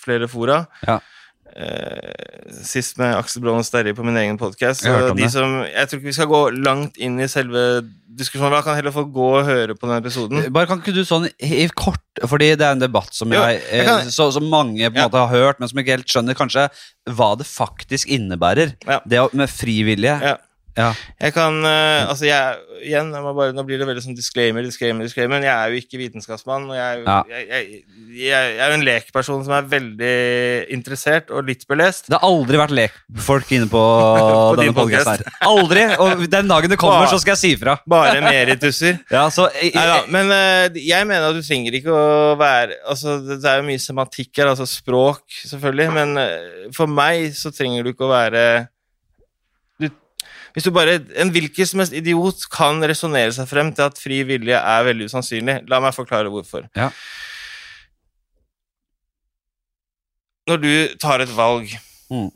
flere 0.00 0.28
fora. 0.30 0.60
Ja. 0.86 0.98
Eh, 1.54 2.54
sist 2.66 2.96
med 2.98 3.12
Aksel 3.14 3.42
Braan 3.44 3.60
og 3.62 3.66
Sterri 3.66 3.92
på 3.94 4.02
min 4.06 4.16
egen 4.18 4.38
podkast. 4.40 4.82
Jeg 4.82 5.30
som, 5.30 5.60
jeg 5.62 5.86
tror 5.86 6.00
ikke 6.00 6.08
vi 6.10 6.14
skal 6.16 6.26
gå 6.32 6.40
langt 6.64 6.96
inn 6.98 7.20
i 7.22 7.28
selve 7.30 7.62
diskusjonen. 8.10 8.56
Da 8.56 8.62
kan 8.66 8.74
heller 8.78 8.94
få 8.94 9.04
gå 9.14 9.28
og 9.38 9.46
høre 9.46 9.76
på 9.78 9.86
den 9.86 10.00
episoden. 10.02 10.42
Bare 10.54 10.66
Kan 10.70 10.82
ikke 10.82 10.94
du 10.96 11.04
sånn 11.06 11.28
i 11.38 11.68
kort 11.74 12.00
Fordi 12.30 12.52
det 12.58 12.62
er 12.66 12.74
en 12.76 12.82
debatt 12.82 13.10
som 13.14 13.32
Jo, 13.34 13.40
jeg, 13.42 13.62
jeg 13.70 13.86
kan- 13.86 14.00
eh, 14.06 14.10
så, 14.14 14.28
som 14.32 14.44
mange 14.50 14.82
på 14.90 14.94
en 14.94 15.02
Ja. 15.02 15.08
måte 15.08 15.18
har 15.18 15.28
hørt, 15.34 15.58
men 15.60 15.68
som 15.68 15.78
ikke 15.78 15.94
helt 15.96 16.06
skjønner 16.10 16.34
kanskje 16.38 16.68
hva 17.10 17.36
det 17.38 17.46
faktisk 17.46 18.06
innebærer. 18.06 18.74
Ja. 18.86 19.00
Det 19.06 19.34
med 19.34 19.48
frivillige. 19.50 20.18
Ja. 20.22 20.36
Ja. 20.74 20.90
Jeg 21.22 21.34
kan 21.36 21.60
eh, 21.62 22.02
Altså, 22.08 22.26
jeg 22.26 22.62
Igjen, 22.84 23.12
jeg 23.14 23.34
bare, 23.38 23.54
nå 23.56 23.62
blir 23.64 23.78
det 23.80 23.86
veldig 23.88 24.02
sånn 24.04 24.16
disclaimer, 24.16 24.64
disclaimer, 24.66 25.06
disclaimer. 25.06 25.40
Jeg 25.40 25.54
er 25.54 25.70
jo 25.72 25.78
ikke 25.80 26.00
vitenskapsmann, 26.02 26.66
og 26.68 26.76
jeg 26.76 26.98
Ja. 27.06 27.14
jeg, 27.30 27.78
jeg, 28.18 28.58
er 28.60 28.68
jo 28.68 28.76
en 28.76 28.84
lekperson 28.84 29.44
som 29.46 29.54
er 29.56 29.70
veldig 29.70 30.10
interessert 30.74 31.32
og 31.32 31.48
litt 31.48 31.64
belest. 31.70 32.10
Det 32.10 32.18
har 32.18 32.26
aldri 32.28 32.60
vært 32.60 32.74
lekfolk 32.76 33.54
inne 33.56 33.70
på, 33.72 33.80
på 34.18 34.58
denne 34.60 34.76
podkasten 34.76 35.24
her. 35.24 35.38
Aldri! 35.48 35.86
Og 35.96 36.26
den 36.28 36.52
dagen 36.52 36.74
det 36.74 36.80
kommer, 36.82 37.08
så 37.08 37.22
skal 37.22 37.32
jeg 37.38 37.40
si 37.40 37.54
ifra. 37.56 37.78
Bare 37.88 38.20
merituser. 38.24 39.00
Ja, 39.14 39.28
så 39.32 39.46
Neida, 39.54 40.02
men 40.10 40.28
eh, 40.34 40.76
jeg 40.82 41.06
mener 41.08 41.30
at 41.30 41.38
du 41.38 41.44
trenger 41.44 41.76
ikke 41.78 41.92
å 41.94 42.34
være 42.40 42.80
Altså, 42.90 43.16
det 43.24 43.38
er 43.46 43.60
jo 43.60 43.66
mye 43.68 43.80
semantikk 43.80 44.40
her, 44.40 44.50
altså 44.50 44.66
språk, 44.68 45.22
selvfølgelig, 45.46 45.88
men 45.94 46.20
eh, 46.20 46.70
for 46.74 46.90
meg 46.90 47.30
så 47.38 47.52
trenger 47.54 47.84
du 47.84 47.92
ikke 47.94 48.08
å 48.08 48.12
være 48.12 48.44
Hvis 50.54 50.64
du 50.68 50.70
bare 50.70 51.00
En 51.18 51.32
hvilken 51.34 51.66
som 51.66 51.80
helst 51.82 51.92
idiot 51.98 52.44
kan 52.52 52.78
resonnere 52.86 53.32
seg 53.34 53.48
frem 53.50 53.72
til 53.74 53.88
at 53.88 53.98
fri 53.98 54.20
vilje 54.28 54.54
er 54.54 54.84
veldig 54.86 55.08
usannsynlig. 55.10 55.56
La 55.68 55.80
meg 55.82 55.94
forklare 55.96 56.30
hvorfor. 56.30 56.68
Ja. 56.78 56.90
Når 60.48 60.60
du 60.62 60.72
tar 61.00 61.20
et 61.24 61.32
valg 61.34 61.70
Mm. 62.10 62.28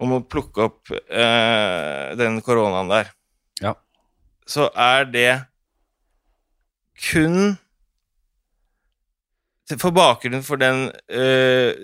om 0.00 0.12
å 0.16 0.22
plukke 0.26 0.64
opp 0.64 0.90
eh, 0.90 2.14
den 2.16 2.40
koronaen 2.42 2.88
der, 2.88 3.10
Ja. 3.62 3.74
så 4.46 4.70
er 4.74 5.04
det 5.04 5.46
kun 7.12 7.58
For 9.78 9.90
bakgrunnen 9.90 10.42
for 10.46 10.56
den 10.56 10.90
eh, 11.10 11.74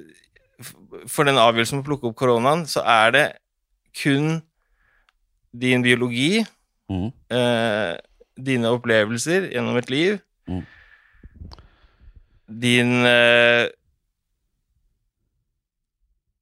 For 1.06 1.24
den 1.24 1.36
avgjørelsen 1.36 1.78
om 1.78 1.82
å 1.82 1.86
plukke 1.86 2.08
opp 2.08 2.16
koronaen, 2.16 2.64
så 2.66 2.80
er 2.86 3.10
det 3.10 3.26
kun 3.94 4.40
din 5.52 5.82
biologi, 5.84 6.44
mm. 6.90 7.08
eh, 7.30 7.96
dine 8.40 8.68
opplevelser 8.72 9.50
gjennom 9.52 9.76
et 9.78 9.90
liv, 9.90 10.18
Mm. 10.48 10.64
din 12.48 13.06
eh, 13.06 13.68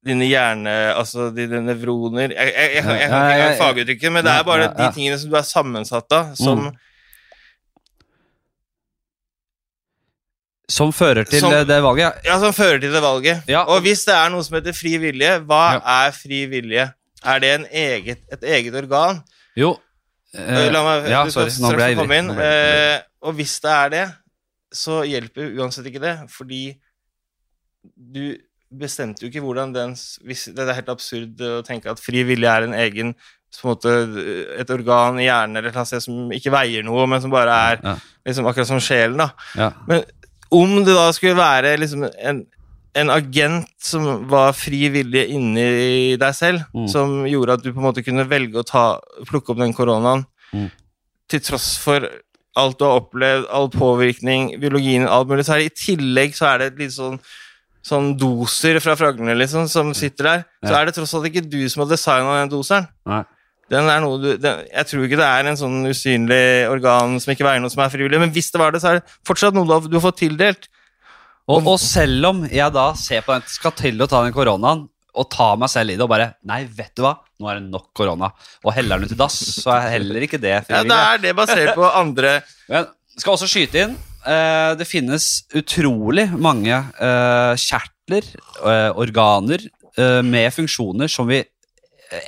Dine 0.00 0.24
hjerne... 0.24 0.72
Altså 0.96 1.26
dine 1.36 1.58
nevroner 1.60 2.30
Jeg, 2.32 2.52
jeg, 2.56 2.70
jeg, 2.74 2.84
jeg, 2.88 3.00
jeg 3.02 3.08
kan 3.10 3.34
ikke 3.36 3.58
faguttrykket, 3.60 4.12
men 4.14 4.24
det 4.24 4.32
er 4.32 4.46
bare 4.48 4.70
de 4.78 4.86
tingene 4.96 5.18
som 5.20 5.28
du 5.28 5.36
er 5.36 5.44
sammensatt 5.44 6.12
av, 6.16 6.30
som 6.40 6.62
Mm. 6.70 6.78
Som 10.70 10.92
fører 10.94 11.24
til 11.26 11.40
Som- 11.42 11.50
det 11.66 11.80
valget. 11.82 12.12
Ja, 12.24 12.38
som 12.38 12.52
fører 12.54 12.78
til 12.80 12.92
det 12.94 13.02
valget. 13.02 13.42
Ja. 13.48 13.64
Og 13.66 13.80
hvis 13.82 14.04
det 14.06 14.14
er 14.14 14.28
noe 14.30 14.44
som 14.46 14.54
heter 14.54 14.72
fri 14.72 14.96
vilje, 15.02 15.40
hva 15.44 15.62
Ja. 15.74 15.80
er 16.06 16.12
fri 16.14 16.44
vilje? 16.46 16.84
Er 17.24 17.40
det 17.42 17.50
en 17.58 17.66
eget, 17.70 18.22
et 18.32 18.44
eget 18.56 18.74
organ? 18.80 19.20
Jo 19.58 19.74
eh, 20.34 20.68
La 20.72 20.82
meg, 20.86 21.08
ja, 21.10 21.24
du 21.26 21.30
sorry, 21.34 21.50
nå 21.60 21.72
ble 21.74 21.88
jeg 21.90 21.96
få 21.98 22.04
ivrig. 22.06 22.18
inn. 22.22 22.30
Nå 22.30 22.36
ble 22.38 22.46
jeg 22.46 22.68
ivrig. 22.68 22.94
Eh, 22.94 23.02
og 23.28 23.34
hvis 23.36 23.56
det 23.60 23.70
er 23.76 23.90
det, 23.96 24.04
så 24.72 25.00
hjelper 25.04 25.50
uansett 25.58 25.86
ikke 25.90 26.00
det, 26.04 26.14
fordi 26.30 26.62
du 27.84 28.36
bestemte 28.70 29.24
jo 29.24 29.30
ikke 29.32 29.42
hvordan 29.42 29.72
den 29.74 29.94
hvis, 30.28 30.44
Det 30.54 30.62
er 30.62 30.76
helt 30.78 30.92
absurd 30.92 31.40
å 31.42 31.60
tenke 31.66 31.90
at 31.90 31.98
fri 32.00 32.22
vilje 32.28 32.46
er 32.52 32.66
en 32.68 32.76
egen 32.78 33.14
på 33.50 33.66
en 33.66 33.72
måte, 33.72 33.92
et 34.62 34.70
organ 34.70 35.16
i 35.18 35.24
hjernen 35.26 35.56
eller 35.58 35.72
et 35.72 35.74
eller 35.74 35.80
annet 35.82 35.90
sted 35.90 36.04
som 36.04 36.30
ikke 36.36 36.52
veier 36.54 36.84
noe, 36.86 37.02
men 37.10 37.18
som 37.24 37.32
bare 37.34 37.50
er 37.72 37.80
Ja, 37.82 37.94
liksom 38.28 38.46
akkurat 38.46 38.68
som 38.68 38.78
sjelen. 38.78 39.18
da. 39.18 39.32
ja. 39.58 39.72
Men 39.88 40.04
om 40.54 40.76
det 40.86 40.94
da 40.94 41.08
skulle 41.16 41.34
være 41.34 41.72
liksom 41.82 42.04
en, 42.06 42.44
en 42.94 43.10
agent 43.10 43.68
som 43.78 44.26
var 44.28 44.52
fri 44.52 44.88
vilje 44.90 45.26
inni 45.30 46.16
deg 46.18 46.34
selv, 46.34 46.64
Mm. 46.74 46.88
som 46.88 47.24
gjorde 47.26 47.52
at 47.54 47.62
du 47.62 47.72
på 47.72 47.78
en 47.78 47.86
måte 47.92 48.04
kunne 48.04 48.26
velge 48.28 48.58
å 48.58 48.66
ta, 48.66 49.00
plukke 49.26 49.50
opp 49.50 49.58
den 49.58 49.72
koronaen, 49.74 50.26
Mm. 50.52 50.70
til 51.28 51.40
tross 51.40 51.76
for 51.78 52.08
alt 52.56 52.78
du 52.78 52.84
har 52.84 53.00
opplevd, 53.00 53.46
all 53.50 53.68
påvirkning, 53.68 54.58
biologien, 54.60 55.06
alt 55.06 55.28
mulig, 55.28 55.44
så 55.46 55.54
er 55.54 55.58
det 55.62 55.70
i 55.72 55.94
tillegg 55.94 56.34
så 56.34 56.46
er 56.54 56.58
det 56.58 56.72
et 56.72 56.78
litt 56.78 56.90
sånn 56.92 57.20
Sånn 57.82 58.10
doser 58.18 58.76
fra 58.78 58.92
fraglene 58.94 59.32
liksom, 59.38 59.66
som 59.66 59.94
sitter 59.94 60.22
der. 60.22 60.44
Så 60.62 60.74
er 60.76 60.84
det 60.84 60.94
tross 60.94 61.14
alt 61.14 61.24
ikke 61.24 61.48
du 61.48 61.66
som 61.66 61.80
har 61.80 61.88
designa 61.88 62.34
den 62.42 62.50
doseren. 62.52 62.86
Nei. 63.06 63.22
Den 63.70 63.88
er 63.88 64.00
noe 64.04 64.18
du, 64.20 64.36
den, 64.36 64.66
jeg 64.68 64.84
tror 64.84 65.06
ikke 65.06 65.16
det 65.16 65.24
er 65.24 65.46
en 65.48 65.56
sånn 65.56 65.86
usynlig 65.88 66.68
organ 66.68 67.18
som 67.18 67.32
ikke 67.32 67.46
veier 67.48 67.58
noe 67.58 67.70
som 67.72 67.80
er 67.82 67.88
frivillig, 67.88 68.20
men 68.20 68.30
hvis 68.34 68.50
det 68.52 68.60
var 68.60 68.72
det, 68.72 68.82
så 68.82 68.90
er 68.90 68.94
det 69.00 69.04
fortsatt 69.24 69.54
noe 69.56 69.64
du 69.64 69.72
har, 69.72 69.80
du 69.80 69.96
har 69.96 70.04
fått 70.12 70.18
tildelt. 70.20 70.68
Og, 71.50 71.66
og 71.66 71.78
selv 71.82 72.30
om 72.30 72.44
jeg 72.46 72.74
da 72.74 72.86
ser 72.98 73.24
på 73.26 73.34
den, 73.34 73.44
skal 73.50 73.74
til 73.78 74.00
å 74.00 74.08
ta 74.10 74.22
den 74.24 74.34
koronaen, 74.34 74.86
og 75.10 75.26
ta 75.32 75.48
meg 75.58 75.70
selv 75.72 75.90
i 75.90 75.96
det 75.98 76.04
og 76.04 76.10
bare 76.12 76.28
Nei, 76.46 76.60
vet 76.70 76.92
du 76.94 77.02
hva, 77.02 77.16
nå 77.40 77.48
er 77.50 77.58
det 77.58 77.70
nok 77.72 77.88
korona. 77.98 78.30
Og 78.62 78.74
heller 78.76 79.00
den 79.00 79.10
ut 79.10 79.16
i 79.16 79.18
dass, 79.18 79.38
så 79.58 79.72
er 79.74 79.96
heller 79.96 80.26
ikke 80.26 80.38
det 80.40 80.54
Ja, 80.60 80.82
det 80.86 80.98
er 80.98 81.22
det 81.24 81.34
basert 81.38 81.74
på 81.74 81.88
andre 81.88 82.36
Men 82.70 82.86
skal 83.18 83.34
også 83.34 83.48
skyte 83.50 83.82
inn 83.84 83.96
eh, 84.22 84.72
Det 84.78 84.86
finnes 84.88 85.26
utrolig 85.58 86.28
mange 86.38 86.76
eh, 86.78 87.54
kjertler, 87.58 88.28
eh, 88.62 88.90
organer, 89.02 89.66
eh, 89.96 90.20
med 90.26 90.54
funksjoner 90.54 91.10
som 91.10 91.28
vi 91.30 91.42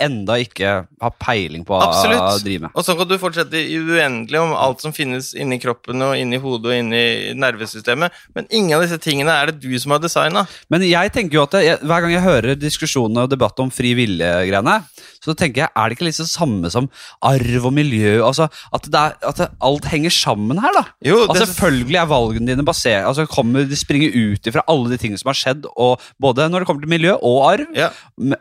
enda 0.03 0.37
ikke 0.43 0.73
har 0.87 1.15
peiling 1.21 1.65
på 1.67 1.75
å 1.75 1.81
Absolutt. 1.83 2.45
drive 2.45 2.67
med. 2.67 2.75
Og 2.79 2.85
så 2.87 2.95
kan 2.99 3.09
du 3.09 3.17
fortsette 3.19 3.59
i 3.59 3.79
uendelig 3.81 4.41
om 4.41 4.55
alt 4.55 4.83
som 4.85 4.95
finnes 4.95 5.33
inni 5.35 5.59
kroppen 5.63 6.03
og 6.07 6.15
inni 6.19 6.39
hodet 6.43 6.71
og 6.71 6.79
inni 6.79 7.35
nervesystemet, 7.39 8.13
men 8.37 8.47
ingen 8.51 8.77
av 8.79 8.85
disse 8.87 9.01
tingene 9.03 9.35
er 9.35 9.51
det 9.51 9.61
du 9.65 9.73
som 9.83 9.95
har 9.97 10.03
designa. 10.03 10.47
Men 10.73 10.87
jeg 10.87 11.13
tenker 11.15 11.41
jo 11.41 11.47
at 11.49 11.59
jeg, 11.63 11.81
hver 11.83 12.05
gang 12.07 12.15
jeg 12.15 12.27
hører 12.27 12.59
diskusjoner 12.59 13.27
og 13.27 13.33
debatt 13.33 13.59
om 13.63 13.73
fri 13.75 13.95
vilje-greiene, 13.99 14.81
så 15.23 15.35
tenker 15.39 15.63
jeg, 15.63 15.71
er 15.77 15.89
det 15.89 15.97
ikke 15.99 16.09
det 16.11 16.27
samme 16.29 16.71
som 16.75 16.89
arv 17.23 17.67
og 17.69 17.73
miljø? 17.77 18.17
Altså, 18.27 18.49
At, 18.75 18.89
det 18.91 18.99
er, 19.01 19.15
at 19.29 19.41
alt 19.63 19.85
henger 19.93 20.11
sammen 20.11 20.59
her, 20.59 20.73
da? 20.75 20.83
Jo, 21.07 21.27
det- 21.29 21.43
selvfølgelig 21.47 21.97
er 22.01 22.07
valgene 22.11 22.47
dine 22.53 22.65
basert 22.67 23.07
altså 23.07 23.27
kommer, 23.31 23.65
De 23.69 23.77
springer 23.79 24.11
ut 24.11 24.47
ifra 24.51 24.65
alle 24.69 24.91
de 24.91 24.99
tingene 24.99 25.19
som 25.23 25.31
har 25.31 25.39
skjedd, 25.39 25.67
og 25.77 26.01
både 26.21 26.49
når 26.51 26.61
det 26.65 26.67
kommer 26.67 26.83
til 26.83 26.91
miljø 26.91 27.15
og 27.23 27.53
arv. 27.53 27.67
Ja, 27.79 27.89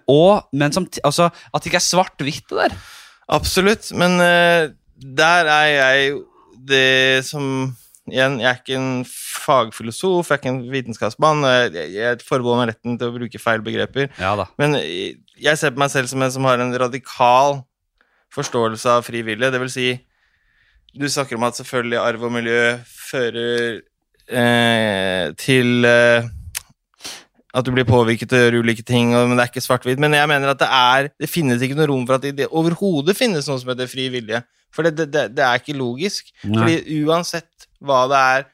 Og, 0.09 0.47
men 0.53 0.71
som, 0.73 0.87
altså, 1.03 1.29
at 1.53 1.61
det 1.61 1.69
ikke 1.71 1.77
er 1.81 1.87
svart-hvitt, 1.91 2.47
det 2.49 2.57
der. 2.65 2.75
absolutt. 3.29 3.91
Men 3.95 4.17
uh, 4.19 4.71
der 5.01 5.45
er 5.49 5.67
jeg 5.77 6.17
det 6.67 7.25
som 7.25 7.75
Igjen, 8.11 8.39
jeg 8.41 8.49
er 8.49 8.57
ikke 8.57 8.75
en 8.75 9.05
fagfilosof, 9.45 10.31
jeg 10.31 10.35
er 10.35 10.39
ikke 10.41 10.49
en 10.51 10.71
vitenskapsmann. 10.73 11.43
Jeg, 11.45 11.91
jeg- 11.93 12.23
forbeholder 12.27 12.65
meg 12.65 12.71
retten 12.73 12.97
til 12.99 13.07
å 13.11 13.13
bruke 13.15 13.39
feil 13.39 13.61
begreper. 13.63 14.09
Ja 14.19 14.33
da. 14.35 14.47
Men 14.59 14.73
jeg 15.41 15.59
ser 15.59 15.73
på 15.73 15.81
meg 15.81 15.91
selv 15.93 16.09
som 16.11 16.21
en 16.21 16.33
som 16.33 16.47
har 16.49 16.61
en 16.61 16.73
radikal 16.83 17.61
forståelse 18.35 18.97
av 18.97 19.05
fri 19.05 19.23
vilje. 19.27 19.51
Det 19.51 19.61
vil 19.61 19.71
si, 19.73 19.87
du 20.93 21.07
snakker 21.09 21.39
om 21.39 21.47
at 21.47 21.57
selvfølgelig 21.59 21.99
arv 22.01 22.27
og 22.27 22.35
miljø 22.35 22.61
fører 22.85 23.81
eh, 24.29 25.25
til 25.39 25.87
eh, 25.87 26.29
at 27.51 27.67
du 27.67 27.73
blir 27.75 27.87
påvirket 27.87 28.31
til 28.31 28.39
å 28.39 28.45
gjøre 28.45 28.61
ulike 28.63 28.85
ting, 28.87 29.11
og, 29.15 29.27
men 29.27 29.35
det 29.35 29.43
er 29.43 29.51
ikke 29.51 29.65
svart-hvitt. 29.65 29.99
Men 29.99 30.15
jeg 30.15 30.29
mener 30.31 30.53
at 30.53 30.61
det 30.61 30.69
er 30.71 31.11
Det 31.19 31.29
finnes 31.29 31.63
ikke 31.63 31.75
noe 31.79 31.89
rom 31.91 32.05
for 32.07 32.15
at 32.17 32.23
det, 32.23 32.37
det 32.39 32.47
overhodet 32.47 33.17
finnes 33.17 33.47
noe 33.49 33.59
som 33.59 33.73
heter 33.73 33.91
fri 33.91 34.07
vilje. 34.13 34.39
For 34.71 34.87
det, 34.87 35.09
det, 35.11 35.25
det, 35.35 35.43
er 35.43 35.59
ikke 35.59 35.75
logisk. 35.75 36.31
Nei. 36.47 36.61
Fordi 36.61 36.99
uansett 37.03 37.67
hva 37.83 38.05
det 38.07 38.21
er 38.35 38.49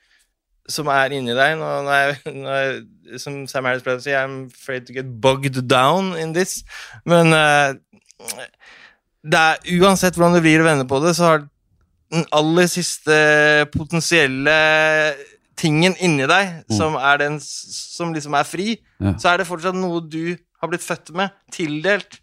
som 0.67 0.89
er 0.91 1.13
inni 1.15 1.35
deg 1.35 1.53
nå, 1.59 1.67
nå 1.85 1.93
er, 1.95 2.17
nå 2.27 2.51
er, 2.51 2.79
Som 3.17 3.45
Sam 3.47 3.65
Harris 3.69 3.83
pleier 3.85 3.99
å 4.01 4.03
si, 4.03 4.11
I'm 4.11 4.47
afraid 4.51 4.85
to 4.87 4.93
get 4.93 5.09
bogged 5.21 5.59
down 5.67 6.13
in 6.19 6.33
this. 6.35 6.63
Men 7.05 7.31
uh, 7.31 7.73
det 9.27 9.39
er, 9.39 9.57
uansett 9.81 10.15
hvordan 10.17 10.37
du 10.37 10.43
vrir 10.43 10.61
og 10.63 10.67
vender 10.69 10.87
på 10.89 10.99
det, 11.03 11.15
så 11.17 11.23
har 11.31 11.45
den 12.11 12.25
aller 12.35 12.67
siste 12.71 13.15
potensielle 13.73 14.53
tingen 15.57 15.95
inni 16.03 16.27
deg, 16.29 16.53
Mm. 16.69 16.77
som 16.77 16.95
er 16.95 17.17
den 17.17 17.39
som 17.41 18.13
liksom 18.13 18.35
er 18.37 18.43
fri, 18.47 18.77
Ja. 19.01 19.13
så 19.17 19.33
er 19.33 19.37
det 19.41 19.47
fortsatt 19.47 19.75
noe 19.75 20.01
du 20.05 20.37
har 20.61 20.69
blitt 20.69 20.85
født 20.85 21.13
med, 21.17 21.31
tildelt. 21.51 22.19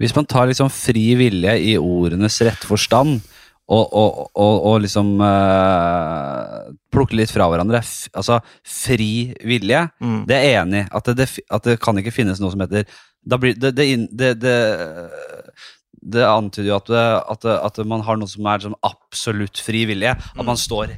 Hvis 0.00 0.14
man 0.16 0.26
tar 0.26 0.46
liksom 0.50 0.70
fri 0.74 1.14
vilje 1.14 1.52
i 1.70 1.76
ordenes 1.78 2.40
rette 2.42 2.66
forstand, 2.66 3.20
og, 3.64 3.84
og, 3.96 4.18
og, 4.36 4.54
og 4.68 4.80
liksom 4.84 5.14
uh, 5.24 6.68
plukke 6.92 7.16
litt 7.16 7.32
fra 7.32 7.46
hverandre 7.48 7.80
f 7.80 8.10
Altså 8.12 8.40
fri 8.60 9.32
vilje, 9.40 9.86
Mm. 10.04 10.20
det 10.28 10.36
er 10.36 10.44
jeg 10.44 10.60
enig 10.60 10.82
i. 10.82 10.88
At, 11.00 11.08
at 11.56 11.64
det 11.70 11.78
kan 11.80 11.98
ikke 12.00 12.12
finnes 12.12 12.42
noe 12.42 12.52
som 12.52 12.60
heter 12.64 12.84
da 13.24 13.38
blir, 13.40 13.54
det, 13.56 13.72
det, 13.72 13.86
det, 14.12 14.56
det, 15.96 16.24
antyder 16.28 16.68
jo 16.68 16.76
at, 16.76 16.90
at, 17.32 17.46
at 17.56 17.78
man 17.88 18.04
har 18.04 18.18
noe 18.20 18.28
som 18.28 18.44
er 18.52 18.60
sånn 18.66 18.76
absolutt 18.84 19.62
fri 19.64 19.86
vilje. 19.88 20.12
At 20.12 20.44
man 20.44 20.60
står, 20.60 20.92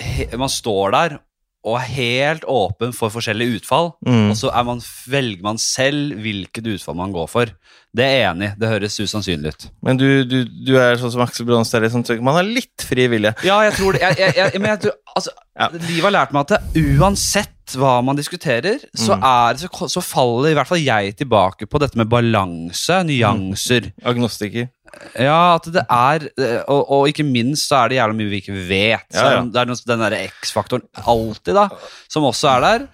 he, 0.00 0.30
man 0.40 0.48
står 0.48 0.96
der 0.96 1.18
og 1.66 1.80
er 1.80 1.88
helt 1.96 2.44
åpen 2.46 2.92
for 2.94 3.10
forskjellige 3.10 3.58
utfall. 3.60 3.88
Mm. 4.06 4.30
Og 4.30 4.36
så 4.38 4.52
er 4.54 4.66
man, 4.68 4.78
velger 5.10 5.42
man 5.42 5.58
selv 5.58 6.14
hvilket 6.22 6.68
utfall 6.76 6.94
man 7.00 7.14
går 7.16 7.26
for. 7.32 7.50
Det 7.96 8.04
er 8.04 8.12
jeg 8.20 8.28
enig. 8.30 8.50
Det 8.60 8.68
høres 8.70 8.98
usannsynlig 9.00 9.50
ut. 9.54 9.66
Men 9.82 9.98
du, 9.98 10.06
du, 10.28 10.36
du 10.68 10.74
er 10.78 10.98
sånn 11.00 11.10
som 11.14 11.22
Aksel 11.24 11.46
Bronstad, 11.48 11.86
som 11.90 12.04
tror 12.06 12.20
man 12.22 12.36
har 12.38 12.46
litt 12.46 12.84
fri 12.86 13.06
vilje. 13.10 13.32
Ja, 13.46 13.56
jeg 13.66 13.74
tror 13.78 13.96
det. 13.96 14.02
Jeg, 14.04 14.18
jeg, 14.20 14.34
jeg, 14.36 14.60
men 14.62 14.70
jeg 14.74 14.82
tror, 14.86 14.96
altså, 15.16 15.34
Ja. 15.56 15.70
Livet 15.72 16.04
har 16.04 16.12
lært 16.18 16.34
meg 16.36 16.44
at 16.44 16.50
det, 16.76 16.84
uansett 17.00 17.52
hva 17.80 17.96
man 18.04 18.18
diskuterer, 18.18 18.82
så, 18.94 19.16
Mm. 19.16 19.24
er, 19.24 19.56
så, 19.64 19.88
så 19.90 20.02
faller 20.04 20.52
i 20.52 20.54
hvert 20.58 20.68
fall 20.68 20.82
jeg 20.84 21.16
tilbake 21.18 21.66
på 21.66 21.80
dette 21.82 21.96
med 21.98 22.10
balanse, 22.12 23.00
nyanser. 23.08 23.88
Agnostiker. 24.06 24.68
Ja, 25.18 25.56
at 25.56 25.66
det 25.72 25.82
er 25.88 26.28
og, 26.68 26.80
og 26.92 27.08
ikke 27.10 27.24
minst 27.26 27.68
så 27.70 27.82
er 27.84 27.92
det 27.92 27.98
jævlig 28.00 28.18
mye 28.20 28.32
vi 28.32 28.40
ikke 28.44 28.56
vet. 28.68 29.06
Så 29.12 29.24
Ja, 29.24 29.34
ja. 29.38 29.42
Det 29.50 29.62
er 29.62 29.74
den 29.92 30.06
derre 30.06 30.22
X-faktoren 30.42 30.86
alltid, 31.06 31.54
da, 31.56 31.68
som 32.12 32.26
også 32.28 32.56
er 32.56 32.66
der. 32.66 32.88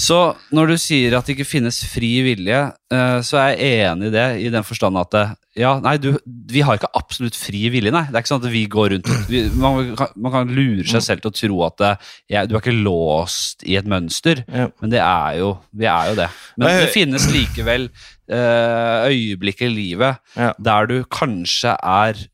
Så 0.00 0.16
når 0.54 0.70
du 0.70 0.76
sier 0.80 1.12
at 1.18 1.26
det 1.28 1.34
ikke 1.34 1.44
finnes 1.50 1.82
fri 1.90 2.08
vilje, 2.24 2.60
eh, 2.94 3.18
så 3.26 3.36
er 3.42 3.50
jeg 3.58 3.90
enig 3.90 4.08
i 4.08 4.14
det, 4.14 4.26
i 4.46 4.48
den 4.54 4.64
forstand 4.64 4.96
at 4.96 5.10
det, 5.12 5.24
ja, 5.60 5.74
nei, 5.82 5.96
du, 6.00 6.14
vi 6.48 6.62
har 6.64 6.78
ikke 6.78 6.88
absolutt 6.96 7.36
fri 7.36 7.66
vilje, 7.74 7.90
nei. 7.92 8.04
Det 8.08 8.14
er 8.16 8.22
ikke 8.22 8.30
sånn 8.30 8.40
at 8.46 8.52
vi 8.54 8.62
går 8.70 8.92
rundt 8.94 9.10
vi, 9.28 9.42
man, 9.60 9.90
kan, 9.98 10.14
man 10.16 10.32
kan 10.32 10.52
lure 10.56 10.86
seg 10.88 11.02
selv 11.04 11.24
til 11.26 11.32
å 11.32 11.36
tro 11.36 11.58
at 11.66 11.76
det, 11.82 11.90
ja, 12.32 12.46
du 12.48 12.54
er 12.54 12.62
ikke 12.62 12.76
låst 12.78 13.66
i 13.68 13.76
et 13.76 13.90
mønster, 13.90 14.44
Ja. 14.48 14.70
men 14.80 14.94
det 14.94 15.02
er 15.04 15.40
jo, 15.42 15.50
vi 15.76 15.90
er 15.90 16.12
jo 16.14 16.16
det. 16.22 16.30
Men 16.56 16.80
det 16.80 16.92
finnes 16.94 17.26
likevel 17.34 17.90
eh, 18.30 19.06
øyeblikk 19.10 19.62
i 19.62 19.68
livet 19.68 20.16
Ja. 20.36 20.52
der 20.64 20.86
du 20.86 21.02
kanskje 21.10 21.68
er 21.82 22.26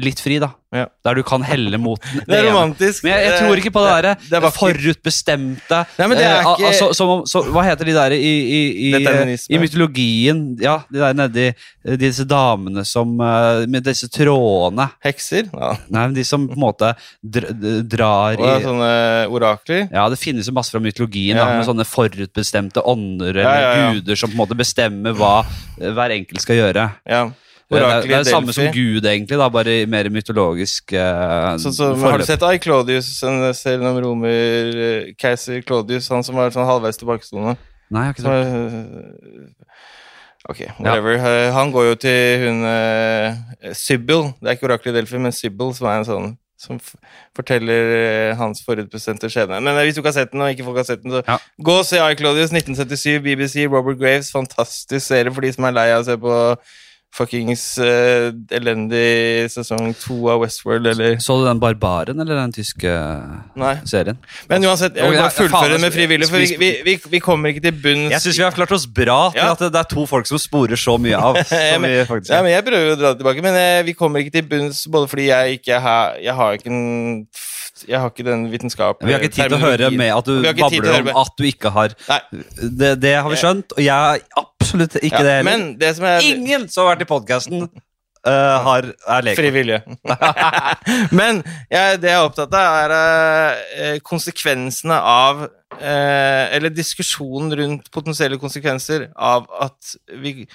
litt 0.00 0.20
fri, 0.22 0.38
da. 0.40 0.52
Ja. 0.72 0.86
Der 1.04 1.18
du 1.18 1.22
kan 1.22 1.42
helle 1.44 1.76
mot 1.76 2.00
den 2.14 2.22
Det 2.30 2.38
er 2.38 2.46
romantisk. 2.48 3.02
Men 3.04 3.12
jeg, 3.12 3.26
jeg 3.28 3.40
tror 3.42 3.60
ikke 3.60 3.72
på 3.74 3.80
det 3.84 3.90
derre 3.92 4.12
det 4.24 4.38
er 4.38 4.54
forutbestemte 4.56 5.80
Nei, 5.98 6.06
men 6.08 6.16
det 6.16 6.24
er 6.24 6.38
eh, 6.38 6.46
ikke- 6.48 6.68
altså, 6.70 6.86
som 6.96 7.10
om- 7.12 7.26
så, 7.28 7.42
Hva 7.52 7.64
heter 7.66 7.84
de 7.84 7.92
der 7.92 8.14
i, 8.16 8.30
i, 8.56 8.60
i, 8.88 9.36
i 9.52 9.58
mytologien? 9.60 10.40
Ja, 10.62 10.78
de 10.88 11.02
der 11.02 11.12
nedi 11.18 11.44
eh, 11.50 11.96
Disse 12.00 12.24
damene 12.24 12.86
som 12.88 13.12
eh, 13.20 13.66
Med 13.68 13.84
disse 13.84 14.08
trådene. 14.08 14.88
Hekser? 15.04 15.50
Ja. 15.52 15.74
Nei, 15.92 16.06
men 16.06 16.16
de 16.16 16.24
som 16.24 16.48
på 16.48 16.56
en 16.56 16.64
måte 16.64 16.94
dr 17.20 17.50
drar 17.92 18.40
Og 18.40 18.48
i 18.48 18.64
sånne 18.64 18.90
orakler? 19.28 19.84
ja, 19.92 20.06
Det 20.08 20.20
finnes 20.22 20.48
jo 20.48 20.56
masse 20.56 20.72
fra 20.72 20.80
mytologien, 20.80 21.36
Ja, 21.36 21.44
da, 21.50 21.58
med 21.60 21.68
sånne 21.68 21.84
forutbestemte 21.88 22.80
ånder 22.88 23.36
eller 23.44 23.98
guder 23.98 24.16
som 24.16 24.32
på 24.32 24.38
en 24.38 24.44
måte 24.46 24.56
bestemmer 24.58 25.12
hva 25.16 25.42
hver 25.82 26.12
enkelt 26.16 26.40
skal 26.40 26.56
gjøre. 26.62 26.88
Ja. 27.08 27.26
Det 27.72 27.80
er, 27.80 28.04
det 28.04 28.14
er 28.14 28.24
det 28.26 28.32
samme 28.32 28.54
som 28.54 28.68
Gud, 28.74 29.06
egentlig, 29.08 29.38
da, 29.40 29.48
bare 29.52 29.78
i 29.82 29.86
mer 29.88 30.08
mytologisk 30.12 30.92
uh, 30.92 31.54
Sånn 31.62 31.74
som, 31.76 32.04
har 32.04 32.20
du 32.20 32.26
sett 32.28 32.44
I 32.44 32.60
Claudius, 32.62 33.08
en 33.26 33.48
serien 33.56 33.86
om 33.88 34.00
romer 34.04 34.76
uh, 34.76 35.12
Keiser 35.20 35.62
Claudius, 35.64 36.10
han 36.12 36.24
som 36.26 36.36
var 36.38 36.52
sånn 36.54 36.68
halvveis 36.68 37.00
tilbakestående? 37.00 37.56
Nei, 37.92 38.06
jeg 38.06 38.12
har 38.12 38.16
ikke 38.16 38.26
sett 38.28 38.52
eh, 38.52 39.72
Ok, 40.50 40.60
whatever. 40.80 41.14
Eh, 41.14 41.52
Han 41.54 41.70
går 41.70 41.84
jo 41.92 41.98
til 42.02 42.40
hun 42.42 42.64
uh, 42.66 43.74
Sybil. 43.78 44.32
Det 44.40 44.48
er 44.50 44.56
ikke 44.56 44.66
oraklet 44.66 44.96
Delphi, 44.96 45.20
men 45.22 45.34
Sybil, 45.34 45.70
som 45.76 45.86
er 45.86 46.00
en 46.00 46.08
sånn 46.08 46.32
som 46.62 46.78
forteller 47.34 47.88
eh, 47.96 48.36
hans 48.38 48.62
forutbestemte 48.62 49.26
skjebne. 49.32 49.58
Men 49.64 49.74
eh, 49.74 49.86
hvis 49.86 49.96
du 49.96 50.02
ikke 50.02 50.12
har 50.12 50.18
sett 50.20 50.30
den, 50.34 50.44
og 50.44 50.52
ikke 50.54 50.66
folk 50.68 50.78
har 50.78 50.86
sett 50.86 51.02
den, 51.02 51.16
så 51.16 51.22
Ja. 51.26 51.38
gå 51.58 51.74
og 51.80 51.86
se 51.88 51.98
I 51.98 52.18
Claudius 52.18 52.52
1977, 52.54 53.18
BBC, 53.24 53.66
Robert 53.66 53.98
Graves. 53.98 54.30
Fantastisk 54.34 55.06
serie 55.06 55.32
for 55.34 55.42
de 55.42 55.50
som 55.54 55.66
er 55.66 55.74
lei 55.74 55.88
av 55.90 56.04
å 56.04 56.06
se 56.06 56.16
på 56.22 56.36
fuckings 57.12 57.62
uh, 57.82 58.30
elendig 58.56 59.50
sesong 59.52 59.90
to 60.00 60.16
av 60.32 60.40
Westworld, 60.40 60.86
eller 60.94 61.18
Så 61.20 61.34
du 61.40 61.44
den 61.44 61.60
Barbaren, 61.60 62.18
eller 62.24 62.38
den 62.40 62.54
tyske 62.56 62.88
Nei. 63.60 63.74
serien? 63.84 64.16
Men 64.48 64.64
uansett, 64.64 64.96
jeg 64.96 65.10
vil 65.12 65.20
bare 65.20 65.34
fullføre 65.36 65.78
med 65.82 65.92
frivillig, 65.92 66.28
for 66.30 66.40
vi, 66.40 66.70
vi, 66.86 66.96
vi- 67.12 67.20
kommer 67.22 67.52
ikke 67.52 67.62
til 67.68 67.76
bunns 67.84 68.14
Jeg 68.14 68.24
syns 68.24 68.38
vi 68.40 68.46
har 68.46 68.56
klart 68.56 68.72
oss 68.72 68.86
bra 68.88 69.18
til 69.34 69.42
Ja. 69.42 69.52
at 69.52 69.60
det, 69.60 69.72
det 69.74 69.80
er 69.84 69.90
to 69.92 70.06
folk 70.08 70.26
som 70.26 70.40
sporer 70.40 70.80
så 70.80 70.96
mye 70.98 71.18
av. 71.20 71.36
Ja, 71.42 71.74
Som 71.74 71.82
men- 71.84 71.90
vi 71.98 72.04
faktisk 72.08 72.32
Ja, 72.32 72.40
men 72.42 72.52
jeg 72.56 72.64
prøver 72.64 72.88
jo 72.88 72.96
å 72.96 73.00
dra 73.02 73.12
det 73.12 73.20
tilbake, 73.20 73.42
men 73.44 73.60
eh, 73.60 73.82
vi 73.86 73.92
kommer 73.98 74.24
ikke 74.24 74.32
til 74.40 74.48
bunns 74.48 74.86
både 74.88 75.08
fordi 75.12 75.28
jeg 75.28 75.60
ikke 75.60 75.80
har 75.84 76.16
Jeg 76.22 76.34
har 76.40 76.56
ikke 76.56 76.72
en 76.72 77.26
Jeg 77.88 78.00
har 78.00 78.10
ikke 78.12 78.26
den 78.26 78.44
vitenskapelige 78.52 79.08
vi 79.08 79.14
har 79.16 79.24
ikke 79.26 79.36
tid 79.36 79.52
til 79.52 79.56
å 79.56 79.62
høre 79.62 79.92
med 79.94 80.10
at 80.14 80.28
du 80.28 80.34
babler 80.42 80.98
om 81.00 81.22
at 81.22 81.38
du 81.38 81.46
ikke 81.48 81.72
har 81.74 81.94
Det, 82.00 82.92
det 83.02 83.14
har 83.18 83.30
vi 83.30 83.38
skjønt, 83.40 83.76
og 83.76 83.82
jeg 83.82 83.94
har 83.94 84.20
absolutt 84.40 84.98
ikke 85.00 85.22
Ja, 85.22 85.24
det 85.26 85.38
heller. 85.38 85.48
Men 85.50 85.72
det 85.80 85.94
som 85.98 86.08
er 86.10 86.28
Ingen 86.32 86.68
som 86.70 86.86
har 86.86 86.94
vært 86.94 87.06
i 87.06 87.10
podkasten, 87.10 87.66
har 88.22 88.86
er 88.86 89.24
lege. 89.26 89.36
Fri 89.36 89.50
vilje. 89.50 89.80
men 91.18 91.40
jeg, 91.70 91.98
det 92.02 92.10
jeg 92.12 92.18
er 92.18 92.26
opptatt 92.26 92.52
av, 92.54 92.76
er 92.84 92.92
uh, 92.94 93.96
konsekvensene 94.06 94.94
av 94.94 95.46
uh, 95.48 96.44
Eller 96.54 96.70
diskusjonen 96.70 97.50
rundt 97.58 97.90
potensielle 97.94 98.38
konsekvenser 98.38 99.08
av 99.16 99.48
at 99.66 99.96
vi 100.22 100.46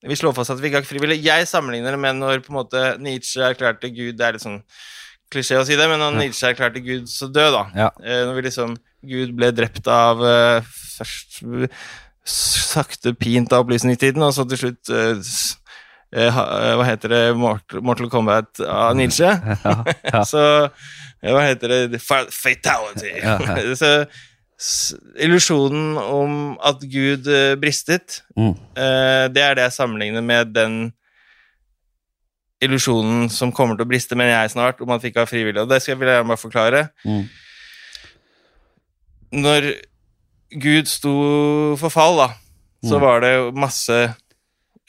vi 0.00 0.16
slår 0.16 0.32
fast 0.32 0.54
at 0.54 0.60
vi 0.62 0.70
ikke 0.70 0.80
har 0.80 0.86
frivillig. 0.88 1.18
Jeg 1.20 1.44
sammenligner 1.44 1.92
det 1.92 2.00
med 2.00 2.16
når 2.16 2.40
på 2.40 2.54
en 2.54 2.60
måte 2.62 2.84
Nietzsche 3.04 3.42
erklærte 3.44 3.90
Gud 3.92 4.16
Det 4.16 4.24
er 4.24 4.36
litt 4.36 4.44
sånn 4.46 4.62
klisjé 5.30 5.58
å 5.60 5.64
si 5.66 5.76
det, 5.78 5.86
men 5.90 6.00
når 6.02 6.16
Nietzsche 6.18 6.48
erklærte 6.50 6.82
Gud 6.84 7.08
så 7.10 7.28
død, 7.30 7.52
da. 7.54 7.62
Ja. 7.78 7.88
Eh, 8.02 8.22
når 8.28 8.38
vi 8.38 8.44
liksom 8.48 8.76
Gud 9.06 9.32
ble 9.38 9.48
drept 9.56 9.86
av 9.90 10.20
eh, 10.26 10.70
først 10.98 11.40
sakte 12.30 13.14
pint 13.16 13.52
av 13.56 13.64
opplysningstiden, 13.64 14.22
og 14.22 14.34
så 14.36 14.44
til 14.50 14.60
slutt 14.60 14.90
eh, 14.92 15.30
Hva 16.10 16.84
heter 16.88 17.12
det? 17.14 17.20
Mortal, 17.38 17.80
Mortal 17.86 18.10
Kombat 18.12 18.60
av 18.66 18.96
Nietzsche. 18.98 19.30
Ja, 19.64 19.76
ja. 20.10 20.22
Så 20.32 20.42
Hva 21.22 21.44
heter 21.46 21.72
det? 21.90 22.00
Fatality. 22.02 23.12
Så 23.80 23.92
illusjonen 25.16 25.94
om 26.02 26.32
at 26.60 26.82
Gud 26.92 27.28
bristet, 27.62 28.20
Mm. 28.36 28.52
det 28.74 29.40
er 29.42 29.54
det 29.56 29.64
jeg 29.68 29.72
sammenligner 29.78 30.22
med 30.24 30.52
den 30.56 30.74
illusjonen 32.62 33.28
som 33.32 33.52
kommer 33.52 33.76
til 33.78 33.86
å 33.86 33.88
briste, 33.90 34.16
mener 34.18 34.34
jeg 34.42 34.50
snart, 34.52 34.80
om 34.84 34.90
at 34.92 35.02
vi 35.02 35.08
ikke 35.12 35.22
har 35.24 35.30
frivillige. 35.30 35.62
Og 35.64 35.70
det 35.70 35.78
skal 35.82 35.94
jeg 35.94 36.00
vil 36.00 36.08
jeg 36.12 36.18
gjerne 36.20 36.28
bare 36.34 36.42
forklare. 36.44 36.82
Mm. 37.04 37.22
Når 39.44 39.68
Gud 40.60 40.88
sto 40.90 41.12
for 41.78 41.92
fall, 41.94 42.16
da, 42.18 42.28
så 42.82 42.96
Mm. 42.98 43.00
var 43.00 43.20
det 43.20 43.54
masse 43.54 43.98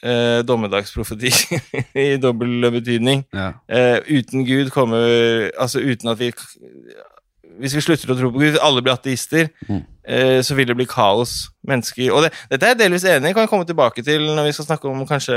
eh, 0.02 0.42
dommedagsprofeti 0.42 1.30
i 1.94 2.16
dobbel 2.18 2.70
betydning. 2.74 3.24
Ja. 3.32 3.52
Eh, 3.68 4.00
uten 4.18 4.44
Gud 4.44 4.70
kommer 4.74 5.50
Altså 5.60 5.78
uten 5.80 6.08
at 6.10 6.18
vi 6.18 6.32
Hvis 7.60 7.74
vi 7.76 7.82
slutter 7.84 8.12
å 8.12 8.16
tro 8.18 8.30
på 8.32 8.40
Gud, 8.40 8.56
alle 8.62 8.82
blir 8.82 8.94
ateister, 8.94 9.48
Mm. 9.68 9.82
eh, 10.04 10.40
så 10.42 10.54
vil 10.56 10.66
det 10.66 10.76
bli 10.76 10.86
kaos. 10.86 11.48
Mennesker 11.66 12.10
Og 12.12 12.22
det, 12.24 12.32
dette 12.50 12.64
er 12.66 12.72
jeg 12.74 12.78
delvis 12.80 13.04
enig 13.04 13.30
i, 13.30 13.32
kan 13.34 13.42
jeg 13.44 13.50
komme 13.52 13.66
tilbake 13.68 14.02
til 14.04 14.20
når 14.34 14.48
vi 14.48 14.52
skal 14.56 14.64
snakke 14.66 14.88
om 14.90 15.04
kanskje 15.06 15.36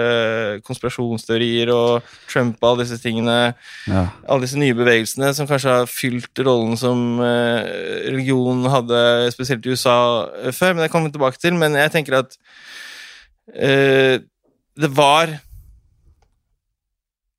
konspirasjonsteorier 0.66 1.70
og 1.74 2.02
Trump 2.32 2.58
og 2.64 2.70
alle 2.72 2.84
disse 2.86 2.98
tingene. 3.04 3.54
Ja. 3.88 4.08
Alle 4.28 4.42
disse 4.48 4.58
nye 4.58 4.74
bevegelsene 4.74 5.34
som 5.38 5.46
kanskje 5.50 5.70
har 5.80 5.86
fylt 5.92 6.34
rollen 6.46 6.78
som 6.78 7.20
eh, 7.22 8.10
religion 8.10 8.66
hadde, 8.74 9.32
spesielt 9.36 9.66
i 9.66 9.76
USA 9.76 9.98
eh, 10.46 10.52
før. 10.52 10.74
Men 10.74 10.86
det 10.86 10.92
kommer 10.92 11.10
vi 11.12 11.18
tilbake 11.20 11.38
til. 11.42 11.54
Men 11.54 11.78
jeg 11.78 11.92
tenker 11.94 12.20
at 12.24 12.38
eh, 13.54 14.18
det 14.76 14.92
var 14.98 15.30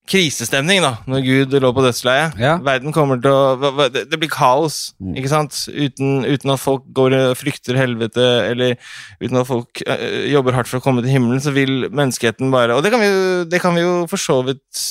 krisestemning 0.06 0.80
da, 0.84 0.92
når 1.10 1.24
Gud 1.26 1.54
lå 1.62 1.70
på 1.74 1.82
dødsleiet. 1.84 2.36
Ja. 2.40 2.56
Verden 2.62 2.94
kommer 2.94 3.18
til 3.22 3.32
å 3.34 3.88
Det, 3.92 4.18
blir 4.18 4.30
kaos, 4.30 4.92
Mm. 5.02 5.16
ikke 5.18 5.28
sant? 5.32 5.52
Uten, 5.68 6.24
uten 6.24 6.52
at 6.54 6.62
folk 6.62 6.84
går 6.94 7.14
og 7.18 7.36
frykter 7.36 7.76
helvete, 7.76 8.26
eller 8.50 8.76
uten 9.20 9.40
at 9.40 9.46
folk 9.48 9.82
eh, 9.86 10.30
jobber 10.32 10.54
hardt 10.54 10.70
for 10.70 10.78
å 10.78 10.84
komme 10.84 11.02
til 11.02 11.10
himmelen, 11.10 11.42
så 11.42 11.52
vil 11.52 11.88
menneskeheten 11.90 12.50
bare 12.54 12.76
Og 12.76 12.82
det 12.84 12.92
kan 12.94 13.00
vi 13.02 13.10
jo, 13.10 13.44
det 13.50 13.60
kan 13.60 13.74
vi 13.74 13.82
jo 13.82 14.06
for 14.10 14.16
så 14.16 14.40
vidt 14.46 14.86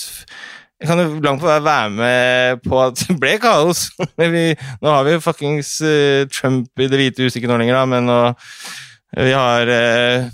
jeg 0.76 0.89
kan 0.89 0.99
jo 0.99 1.22
langt 1.24 1.39
på 1.39 1.47
vei 1.47 1.59
være 1.63 1.91
med 1.95 2.63
på 2.68 2.80
at 2.84 2.99
det 3.07 3.16
ble 3.18 3.38
kaos. 3.39 3.86
Vi, 4.20 4.41
nå 4.84 4.91
har 4.91 5.05
vi 5.07 5.13
jo 5.16 5.22
fuckings 5.24 5.70
eh, 5.88 6.26
Trump 6.28 6.68
i 6.84 6.89
Det 6.91 6.99
hvite 6.99 7.24
huset 7.24 7.39
ikke 7.39 7.47
nå 7.47 7.61
lenger, 7.61 7.78
da, 7.80 7.86
men 7.88 8.09
nå, 8.11 8.18
vi 9.16 9.32
har 9.32 9.72
eh, 9.72 10.26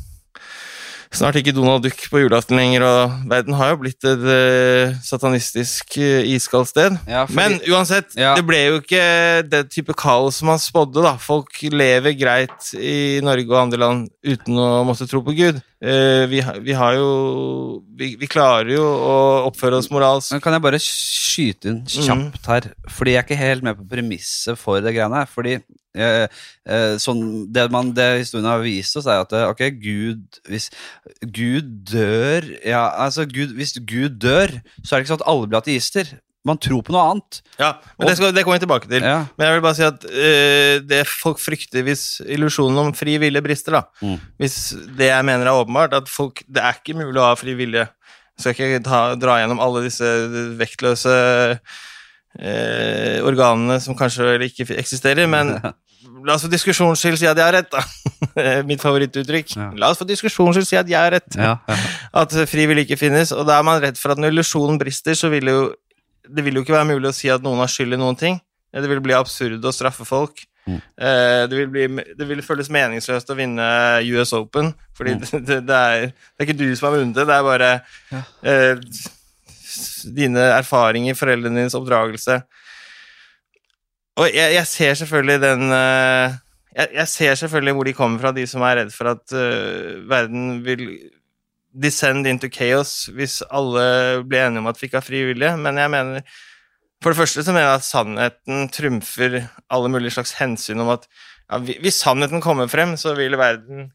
snart 1.14 1.36
ikke 1.40 1.54
Donald 1.56 1.84
Duck 1.84 2.00
på 2.12 2.22
julaften 2.24 2.56
lenger, 2.60 2.84
og 2.88 3.16
verden 3.32 3.54
har 3.60 3.74
jo 3.74 3.80
blitt 3.84 4.04
et 4.08 4.24
eh, 4.32 4.94
satanistisk 5.04 5.98
uh, 6.00 6.22
iskaldt 6.32 6.70
sted. 6.72 6.98
Ja, 7.08 7.26
fordi- 7.26 7.36
Men 7.36 7.60
uansett, 7.72 8.16
Ja. 8.16 8.36
det 8.36 8.46
ble 8.48 8.62
jo 8.66 8.80
ikke 8.82 9.50
det 9.50 9.70
type 9.72 9.94
kaos 9.94 10.36
som 10.40 10.48
man 10.48 10.58
spådde, 10.60 11.04
da. 11.04 11.18
Folk 11.18 11.52
lever 11.64 12.14
greit 12.18 12.74
i 12.80 13.20
Norge 13.24 13.50
og 13.52 13.62
andre 13.66 13.78
land 13.80 14.10
uten 14.24 14.56
å 14.56 14.84
måtte 14.88 15.08
tro 15.10 15.22
på 15.22 15.36
Gud. 15.36 15.62
Eh, 15.82 16.28
vi, 16.30 16.42
vi 16.62 16.74
har 16.78 16.94
jo 16.94 17.82
vi, 17.98 18.12
vi 18.22 18.28
klarer 18.30 18.70
jo 18.76 18.84
å 18.86 19.14
oppføre 19.48 19.80
oss 19.82 19.90
moralsk. 19.90 20.30
Men 20.36 20.44
kan 20.44 20.54
jeg 20.54 20.64
bare 20.64 20.80
skyte 20.82 21.72
inn 21.72 21.80
kjapt 21.90 22.50
her? 22.52 22.68
Fordi 22.86 23.16
jeg 23.16 23.22
er 23.22 23.26
ikke 23.26 23.40
helt 23.40 23.66
med 23.66 23.80
på 23.80 23.88
premisset 23.90 24.60
for 24.62 24.84
det 24.86 24.94
greiene 24.94 25.24
her. 25.24 25.32
Fordi 25.32 25.56
eh, 25.58 26.28
eh, 26.70 26.94
sånn, 27.02 27.24
det, 27.54 27.66
man, 27.74 27.90
det 27.98 28.10
historien 28.22 28.50
har 28.52 28.62
vist 28.62 29.00
oss, 29.02 29.10
er 29.10 29.24
at 29.26 29.34
eh, 29.34 29.48
ok, 29.50 29.64
Gud 29.82 30.42
Hvis 30.50 30.70
Gud 31.22 31.74
dør 31.90 32.46
ja, 32.62 32.86
altså 33.02 33.26
Gud, 33.26 33.56
Hvis 33.58 33.74
Gud 33.82 34.22
dør, 34.22 34.54
så 34.84 34.94
er 34.94 35.02
det 35.02 35.08
ikke 35.08 35.16
sånn 35.16 35.24
at 35.24 35.32
alle 35.34 35.50
blir 35.50 35.64
ateister. 35.64 36.14
Man 36.48 36.58
tror 36.58 36.82
på 36.82 36.94
noe 36.96 37.04
annet. 37.12 37.38
Ja, 37.62 37.76
men 38.00 38.08
det, 38.10 38.16
skal, 38.18 38.32
det 38.34 38.42
kommer 38.44 38.58
vi 38.58 38.64
tilbake 38.64 38.90
til. 38.90 39.04
Ja. 39.06 39.20
Men 39.38 39.46
jeg 39.46 39.58
vil 39.60 39.64
bare 39.68 39.78
si 39.78 39.84
at 39.86 40.06
uh, 40.10 40.76
det 40.90 41.02
folk 41.10 41.38
frykter 41.42 41.86
hvis 41.86 42.06
illusjonen 42.26 42.80
om 42.82 42.90
fri 42.98 43.20
vilje 43.22 43.44
brister, 43.46 43.78
da 43.78 43.84
Mm. 44.02 44.18
Hvis 44.42 44.56
det 44.98 45.12
jeg 45.12 45.26
mener 45.28 45.46
er 45.46 45.60
åpenbart, 45.62 45.94
at 45.94 46.10
folk 46.10 46.42
Det 46.50 46.62
er 46.64 46.80
ikke 46.80 46.96
mulig 46.98 47.20
å 47.22 47.28
ha 47.28 47.36
fri 47.38 47.54
vilje. 47.60 47.84
Jeg 47.86 48.42
skal 48.42 48.56
ikke 48.72 48.84
ta, 48.88 49.02
dra 49.22 49.36
gjennom 49.42 49.60
alle 49.62 49.84
disse 49.86 50.08
vektløse 50.58 51.14
uh, 52.42 53.18
organene 53.28 53.78
som 53.84 53.98
kanskje 53.98 54.38
ikke 54.48 54.70
eksisterer, 54.82 55.30
men 55.30 55.54
la 56.26 56.36
oss 56.36 56.46
for 56.46 56.54
diskusjonens 56.54 57.02
skyld 57.02 57.20
si 57.22 57.30
at 57.30 57.38
jeg 57.38 57.46
har 57.46 57.56
rett, 57.60 57.72
da. 57.72 57.84
Mitt 58.70 58.82
favorittuttrykk. 58.84 59.56
Ja. 59.58 59.70
La 59.78 59.92
oss 59.94 60.02
for 60.02 60.10
diskusjonens 60.10 60.58
skyld 60.58 60.70
si 60.70 60.80
at 60.80 60.90
jeg 60.90 60.98
har 61.00 61.14
rett 61.16 61.38
Ja, 61.38 61.56
ja. 61.68 61.78
at 62.24 62.36
fri 62.50 62.66
vilje 62.70 62.88
ikke 62.88 63.00
finnes, 63.02 63.34
og 63.36 63.46
da 63.50 63.60
er 63.60 63.68
man 63.68 63.82
redd 63.84 64.00
for 64.02 64.14
at 64.16 64.22
når 64.22 64.34
illusjonen 64.36 64.82
brister, 64.82 65.18
så 65.18 65.30
vil 65.34 65.50
jo 65.52 65.62
det 66.30 66.44
vil 66.46 66.60
jo 66.60 66.64
ikke 66.66 66.76
være 66.76 66.90
mulig 66.94 67.10
å 67.10 67.16
si 67.16 67.30
at 67.32 67.44
noen 67.46 67.62
har 67.64 67.72
skyld 67.72 67.96
i 67.98 68.00
noen 68.02 68.18
ting. 68.20 68.40
Det 68.72 68.88
vil 68.88 69.02
bli 69.04 69.16
absurd 69.18 69.64
å 69.68 69.74
straffe 69.76 70.06
folk. 70.08 70.44
Mm. 70.70 70.78
Eh, 70.78 71.42
det, 71.50 71.58
vil 71.58 71.72
bli, 71.74 72.04
det 72.18 72.28
vil 72.30 72.44
føles 72.46 72.70
meningsløst 72.72 73.32
å 73.34 73.38
vinne 73.40 73.66
US 74.14 74.34
Open, 74.38 74.74
fordi 74.98 75.16
Mm. 75.18 75.24
det, 75.48 75.58
det, 75.68 75.80
er, 75.80 76.06
det 76.14 76.44
er 76.44 76.48
ikke 76.48 76.60
du 76.62 76.70
som 76.78 76.88
har 76.92 77.00
vunnet 77.00 77.18
det, 77.18 77.26
det 77.28 77.36
er 77.40 77.48
bare 77.48 77.72
Ja. 78.12 78.22
eh, 78.46 78.78
dine 80.16 80.44
erfaringer, 80.60 81.16
foreldrenes 81.18 81.76
oppdragelse. 81.78 82.42
Og 84.20 84.28
jeg, 84.30 84.54
jeg 84.58 84.68
ser 84.68 84.94
selvfølgelig 85.02 85.42
den 85.42 85.72
eh, 85.74 86.38
jeg, 86.76 86.88
jeg 87.00 87.08
ser 87.12 87.36
selvfølgelig 87.42 87.74
hvor 87.78 87.88
de 87.90 87.94
kommer 87.98 88.22
fra, 88.24 88.32
de 88.36 88.46
som 88.48 88.64
er 88.68 88.82
redd 88.82 88.94
for 88.96 89.12
at 89.12 89.34
uh, 89.36 89.98
verden 90.08 90.62
vil 90.64 90.86
descend 91.74 92.28
into 92.28 92.50
chaos 92.52 93.10
hvis 93.16 93.40
alle 93.50 94.24
blir 94.28 94.46
enige 94.46 94.64
om 94.64 94.70
at 94.72 94.80
vi 94.80 94.90
ikke 94.90 95.00
har 95.00 95.08
fri 95.08 95.24
vilje, 95.32 95.54
men 95.58 95.80
jeg 95.80 95.94
mener 95.94 96.26
For 97.02 97.10
det 97.10 97.18
første 97.18 97.42
så 97.42 97.54
mener 97.56 97.66
jeg 97.66 97.80
at 97.80 97.88
sannheten 97.88 98.68
trumfer 98.70 99.40
alle 99.74 99.90
mulige 99.90 100.14
slags 100.14 100.36
hensyn 100.38 100.84
om 100.84 100.92
at 100.94 101.08
ja, 101.50 101.58
hvis 101.58 101.98
sannheten 101.98 102.44
kommer 102.44 102.70
frem, 102.70 102.94
så 102.94 103.16
vil 103.18 103.34
verden 103.40 103.90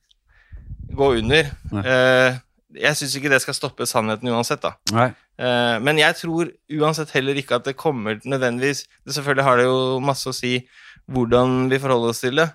gå 0.90 1.12
under. 1.20 1.52
Eh, 1.84 2.40
jeg 2.76 2.98
syns 2.98 3.14
ikke 3.16 3.30
det 3.32 3.40
skal 3.44 3.56
stoppe 3.56 3.86
sannheten 3.88 4.28
uansett, 4.32 4.60
da. 4.64 4.74
Nei. 4.92 5.06
Eh, 5.38 5.76
men 5.86 6.00
jeg 6.00 6.18
tror 6.18 6.50
uansett 6.80 7.14
heller 7.14 7.38
ikke 7.38 7.60
at 7.60 7.66
det 7.68 7.74
kommer 7.76 8.16
nødvendigvis 8.24 8.86
Selvfølgelig 9.04 9.44
har 9.44 9.58
det 9.60 9.66
jo 9.66 9.98
masse 10.00 10.30
å 10.30 10.32
si 10.32 10.54
hvordan 11.12 11.66
vi 11.68 11.78
forholder 11.78 12.14
oss 12.14 12.22
til 12.24 12.40
det. 12.40 12.48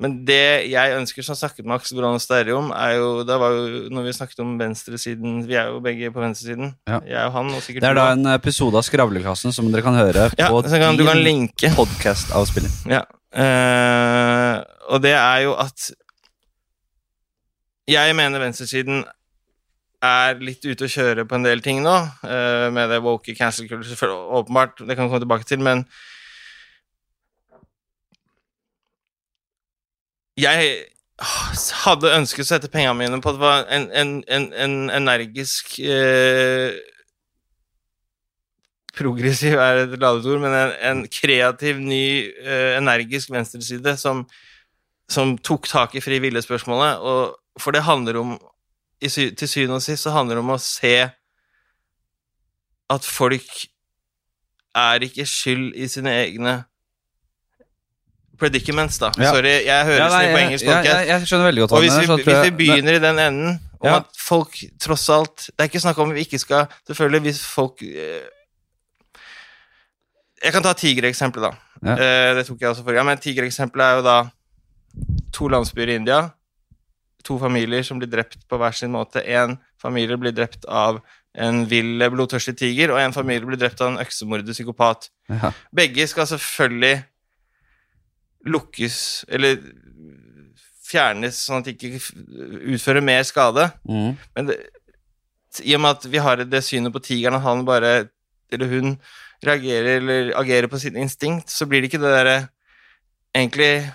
Men 0.00 0.16
det 0.24 0.70
jeg 0.72 0.96
ønsker, 0.96 1.24
som 1.24 1.36
snakket 1.36 1.68
Aksel 1.74 1.98
Brann 2.00 2.20
Sterre 2.22 2.56
om, 2.56 2.70
er 2.72 2.96
jo 2.96 3.10
Det 3.28 3.36
var 3.42 3.52
jo 3.52 3.84
når 3.92 4.08
vi 4.08 4.14
snakket 4.16 4.42
om 4.44 4.56
venstresiden 4.60 5.42
Vi 5.48 5.58
er 5.60 5.68
jo 5.68 5.80
begge 5.84 6.10
på 6.14 6.22
venstresiden. 6.22 6.72
Ja. 6.88 7.00
Jeg 7.04 7.28
og 7.28 7.36
han, 7.36 7.52
og 7.54 7.62
sikkert 7.64 7.84
Det 7.84 7.90
er 7.90 8.00
da 8.00 8.08
en 8.14 8.32
episode 8.32 8.80
av 8.80 8.86
Skravlekassen 8.86 9.54
som 9.54 9.68
dere 9.72 9.84
kan 9.84 9.98
høre 9.98 10.30
ja, 10.38 10.48
på 10.48 10.62
kan, 10.64 10.96
Du 10.96 11.04
kan 11.06 11.20
linke. 11.20 11.72
Ja. 12.88 13.04
Uh, 13.30 14.58
og 14.90 15.02
det 15.04 15.12
er 15.14 15.44
jo 15.44 15.54
at 15.54 15.92
Jeg 17.90 18.16
mener 18.18 18.42
venstresiden 18.42 19.04
er 20.00 20.38
litt 20.40 20.64
ute 20.64 20.86
å 20.86 20.90
kjøre 20.90 21.26
på 21.28 21.36
en 21.36 21.44
del 21.44 21.60
ting 21.60 21.82
nå, 21.84 21.92
uh, 22.24 22.68
med 22.72 22.88
det 22.88 23.02
woke 23.04 23.34
cancel 23.36 23.68
culture, 23.68 24.08
åpenbart, 24.08 24.80
det 24.80 24.96
kan 24.96 25.04
vi 25.04 25.12
komme 25.12 25.20
tilbake 25.26 25.44
til, 25.44 25.60
men 25.60 25.84
Jeg 30.38 30.70
hadde 31.84 32.14
ønsket 32.16 32.44
å 32.44 32.48
sette 32.48 32.70
pengene 32.72 32.96
mine 32.96 33.18
på 33.20 33.32
at 33.32 33.36
det 33.36 33.42
var 33.42 33.66
en, 33.72 33.88
en, 33.92 34.12
en, 34.28 34.46
en 34.52 34.76
energisk 35.00 35.78
eh, 35.84 36.78
Progressiv 38.96 39.54
er 39.54 39.84
et 39.84 39.92
ladet 40.02 40.26
ord, 40.26 40.40
men 40.42 40.72
en, 40.82 41.04
kreativ, 41.14 41.78
ny, 41.78 42.26
eh, 42.42 42.76
energisk 42.76 43.30
venstreside 43.32 43.94
som, 44.00 44.24
som 45.08 45.36
tok 45.38 45.68
tak 45.70 45.94
i 45.94 46.02
fri 46.04 46.18
vilje-spørsmålet. 46.20 46.98
For 47.62 47.76
det 47.76 47.86
handler 47.86 48.18
om 48.20 48.34
sy 49.00 49.30
Til 49.32 49.48
syvende 49.48 49.78
og 49.78 49.84
sist 49.84 50.04
så 50.04 50.12
handler 50.12 50.36
det 50.36 50.42
om 50.42 50.52
å 50.52 50.60
se 50.60 50.96
at 52.90 53.06
folk 53.06 53.62
er 54.76 55.06
ikke 55.06 55.24
skyld 55.24 55.78
i 55.78 55.86
sine 55.88 56.12
egne 56.26 56.58
predicaments, 58.40 58.98
da. 59.02 59.10
Ja. 59.20 59.30
Sorry, 59.34 59.52
jeg 59.66 59.86
høres 59.86 60.00
Ja, 60.00 60.08
litt 60.20 60.34
på 60.34 60.40
engelsk 60.44 60.66
podcast. 60.66 60.88
jeg, 60.90 61.08
jeg 61.12 61.28
skjønner 61.30 61.46
veldig 61.50 61.62
godt 61.66 61.72
Og 61.76 61.84
hvis 61.84 61.94
vi, 61.96 62.06
mener, 62.06 62.16
hvis 62.24 62.26
vi 62.26 62.48
jeg- 62.48 62.56
begynner 62.58 62.94
i 62.98 63.02
den 63.06 63.18
enden, 63.26 63.60
om 63.80 63.86
Ja. 63.88 63.96
at 64.00 64.06
folk 64.18 64.56
tross 64.80 65.08
alt 65.08 65.46
Det 65.46 65.60
er 65.64 65.68
ikke 65.70 65.80
snakk 65.80 65.98
om 65.98 66.10
vi 66.12 66.20
ikke 66.24 66.38
skal 66.38 66.66
Selvfølgelig, 66.88 67.20
hvis 67.28 67.40
folk 67.46 67.82
eh, 67.82 68.26
Jeg 70.42 70.52
kan 70.56 70.62
ta 70.64 70.72
tigereksempelet, 70.72 71.50
da. 71.52 71.56
Ja. 71.84 71.94
Eh, 71.96 72.34
det 72.38 72.46
tok 72.48 72.60
jeg 72.62 72.70
også 72.70 72.82
forrige 72.84 72.96
gang. 73.00 73.06
Men 73.10 73.18
tigereksempelet 73.20 73.84
er 73.86 73.96
jo 73.98 74.04
da 74.06 74.14
to 75.36 75.48
landsbyer 75.52 75.92
i 75.92 75.96
India. 76.00 76.20
To 77.28 77.36
familier 77.38 77.82
som 77.84 77.98
blir 78.00 78.08
drept 78.08 78.46
på 78.48 78.56
hver 78.60 78.72
sin 78.76 78.92
måte. 78.94 79.20
Én 79.20 79.58
familie 79.80 80.16
blir 80.16 80.32
drept 80.32 80.64
av 80.68 81.02
en 81.36 81.66
vill, 81.68 82.00
blodtørstig 82.10 82.56
tiger, 82.58 82.90
og 82.90 82.98
en 82.98 83.12
familie 83.12 83.44
blir 83.46 83.60
drept 83.60 83.80
av 83.84 83.92
en 83.92 84.00
øksemorder 84.02 84.50
psykopat. 84.56 85.10
Ja. 85.28 85.52
Begge 85.76 86.08
skal 86.08 86.26
selvfølgelig 86.26 87.04
lukkes, 88.46 89.24
eller 89.28 89.58
fjernes, 90.90 91.38
sånn 91.46 91.60
at 91.62 91.68
de 91.68 91.74
ikke 91.76 92.00
utfører 92.74 93.04
mer 93.04 93.22
skade. 93.28 93.68
Mm. 93.86 94.14
Men 94.36 94.48
det, 94.50 94.58
i 95.66 95.74
og 95.76 95.82
med 95.84 95.96
at 95.98 96.06
vi 96.10 96.22
har 96.22 96.42
det 96.46 96.62
synet 96.66 96.94
på 96.94 97.02
tigeren 97.04 97.36
at 97.38 97.44
han 97.46 97.64
bare, 97.68 98.08
eller 98.52 98.70
hun, 98.72 98.94
reagerer 99.40 100.00
eller 100.02 100.32
agerer 100.36 100.68
på 100.68 100.78
sitt 100.82 100.96
instinkt, 101.00 101.48
så 101.48 101.64
blir 101.64 101.80
det 101.80 101.88
ikke 101.88 102.02
det 102.02 102.10
derre 102.12 102.38
egentlig 103.32 103.88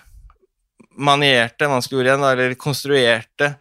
manierte, 0.98 1.68
vanskelig 1.70 2.00
ord 2.00 2.08
igjen, 2.10 2.24
eller 2.32 2.56
konstruerte 2.58 3.52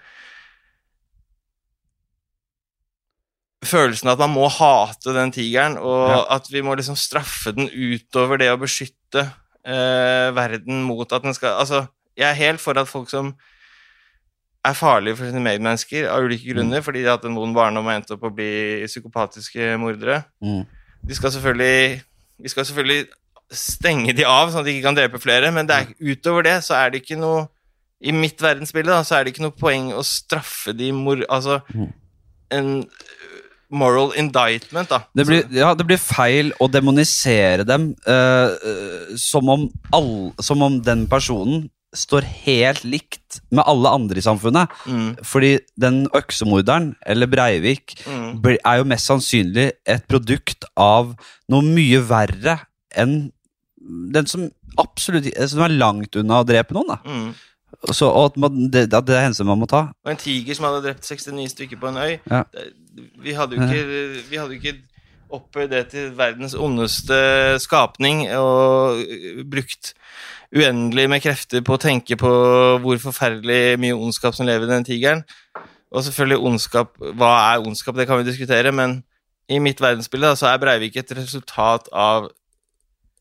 følelsen 3.65 4.11
at 4.13 4.21
man 4.21 4.33
må 4.35 4.49
hate 4.53 5.15
den 5.17 5.33
tigeren, 5.35 5.79
og 5.81 6.11
Ja. 6.11 6.25
at 6.37 6.49
vi 6.53 6.61
må 6.63 6.75
liksom 6.77 6.97
straffe 6.97 7.53
den 7.57 7.69
utover 7.69 8.39
det 8.39 8.51
å 8.53 8.61
beskytte 8.61 9.33
eh, 9.67 10.29
verden 10.37 10.83
mot 10.87 11.13
at 11.13 11.25
den 11.25 11.35
skal 11.35 11.59
Altså, 11.61 11.87
jeg 12.17 12.29
er 12.31 12.39
helt 12.39 12.61
for 12.61 12.79
at 12.79 12.89
folk 12.89 13.11
som 13.11 13.35
er 14.65 14.73
farlige 14.73 15.17
for 15.19 15.29
sine 15.29 15.43
medmennesker 15.45 16.07
av 16.09 16.25
ulike 16.25 16.55
grunner, 16.55 16.81
fordi 16.81 17.03
de 17.03 17.11
har 17.11 17.19
hatt 17.19 17.27
en 17.29 17.37
vond 17.37 17.55
barndom 17.57 17.87
og 17.87 17.93
endt 17.93 18.15
opp 18.15 18.23
å 18.25 18.33
bli 18.33 18.85
psykopatiske 18.89 19.75
mordere. 19.81 20.23
Mm. 20.41 20.63
De 21.05 21.15
skal 21.19 21.35
selvfølgelig 21.35 22.03
Vi 22.43 22.51
skal 22.51 22.65
selvfølgelig 22.67 23.05
stenge 23.53 24.13
de 24.17 24.25
av, 24.27 24.49
sånn 24.51 24.65
at 24.65 24.67
de 24.67 24.73
ikke 24.75 24.89
kan 24.89 24.97
drepe 24.97 25.21
flere, 25.23 25.51
men 25.55 25.69
det 25.69 25.75
er, 25.77 25.91
utover 26.01 26.43
det 26.43 26.57
så 26.65 26.75
er 26.75 26.91
det 26.91 27.03
ikke 27.03 27.21
noe 27.21 27.45
I 28.01 28.11
mitt 28.13 28.43
verdensbilde 28.43 28.91
da, 28.91 29.05
så 29.07 29.15
er 29.17 29.25
det 29.25 29.35
ikke 29.35 29.45
noe 29.45 29.55
poeng 29.55 29.93
å 29.95 30.03
straffe 30.03 30.75
de 30.77 30.91
mor... 30.93 31.23
Altså 31.29 31.61
Mm. 31.75 31.93
en 32.51 32.67
moral 33.77 34.13
indictment, 34.19 34.91
da. 34.91 35.03
Det 35.17 35.27
blir, 35.29 35.45
ja, 35.55 35.73
det 35.77 35.87
blir 35.89 36.01
feil 36.01 36.53
å 36.63 36.69
demonisere 36.73 37.67
dem 37.69 37.93
uh, 38.09 38.55
som, 39.21 39.51
om 39.51 39.69
all, 39.95 40.13
som 40.43 40.65
om 40.65 40.81
den 40.85 41.07
personen 41.11 41.69
står 41.95 42.27
helt 42.45 42.83
likt 42.87 43.39
med 43.55 43.65
alle 43.71 43.93
andre 43.95 44.19
i 44.19 44.25
samfunnet. 44.25 44.73
Mm, 44.91 45.11
Fordi 45.23 45.53
den 45.81 46.05
øksemorderen, 46.17 46.93
eller 47.07 47.31
Breivik, 47.31 47.97
mm, 48.03 48.43
er 48.57 48.81
jo 48.81 48.89
mest 48.91 49.11
sannsynlig 49.11 49.69
et 49.87 50.07
produkt 50.11 50.67
av 50.75 51.15
noe 51.53 51.63
mye 51.67 52.03
verre 52.09 52.59
enn 52.99 53.31
den 54.15 54.31
som 54.31 54.49
absolutt 54.81 55.29
som 55.51 55.63
er 55.67 55.77
langt 55.77 56.17
unna 56.19 56.43
å 56.43 56.49
drepe 56.49 56.75
noen. 56.75 56.95
da. 56.97 57.01
mm. 57.05 57.35
Så, 57.93 58.09
og 58.09 58.37
det, 58.73 58.87
det 58.91 59.17
er 59.17 59.27
hensyn 59.27 59.49
man 59.49 59.61
må 59.61 59.69
ta. 59.71 59.87
Og 60.05 60.13
en 60.13 60.21
tiger 60.21 60.57
som 60.57 60.69
hadde 60.69 60.83
drept 60.87 61.07
69 61.07 61.53
stykker 61.55 61.81
på 61.81 61.91
en 61.91 62.01
øy. 62.01 62.17
Ja. 62.31 62.43
Vi 63.23 63.37
hadde 63.37 63.57
jo 63.57 63.67
ikke, 63.67 64.03
vi 64.31 64.41
hadde 64.41 64.59
ikke 64.59 64.77
opphøyd 65.35 65.71
det 65.73 65.87
til 65.91 66.13
verdens 66.19 66.55
ondeste 66.55 67.17
skapning 67.63 68.27
og 68.39 69.01
brukt 69.51 69.95
uendelig 70.55 71.09
med 71.11 71.23
krefter 71.25 71.65
på 71.67 71.75
å 71.75 71.83
tenke 71.83 72.19
på 72.21 72.31
hvor 72.85 73.01
forferdelig 73.03 73.81
mye 73.83 73.97
ondskap 73.97 74.37
som 74.37 74.47
lever 74.47 74.69
i 74.69 74.75
den 74.77 74.87
tigeren. 74.87 75.25
Og 75.95 76.03
selvfølgelig 76.07 76.41
ondskap 76.43 76.95
Hva 76.99 77.33
er 77.55 77.67
ondskap? 77.67 77.97
Det 77.99 78.07
kan 78.09 78.19
vi 78.19 78.29
diskutere, 78.29 78.73
men 78.75 79.03
i 79.51 79.61
mitt 79.63 79.81
verdensbilde 79.83 80.33
da, 80.33 80.39
så 80.39 80.49
er 80.51 80.63
Breivik 80.63 80.97
et 80.97 81.13
resultat 81.17 81.91
av 81.93 82.31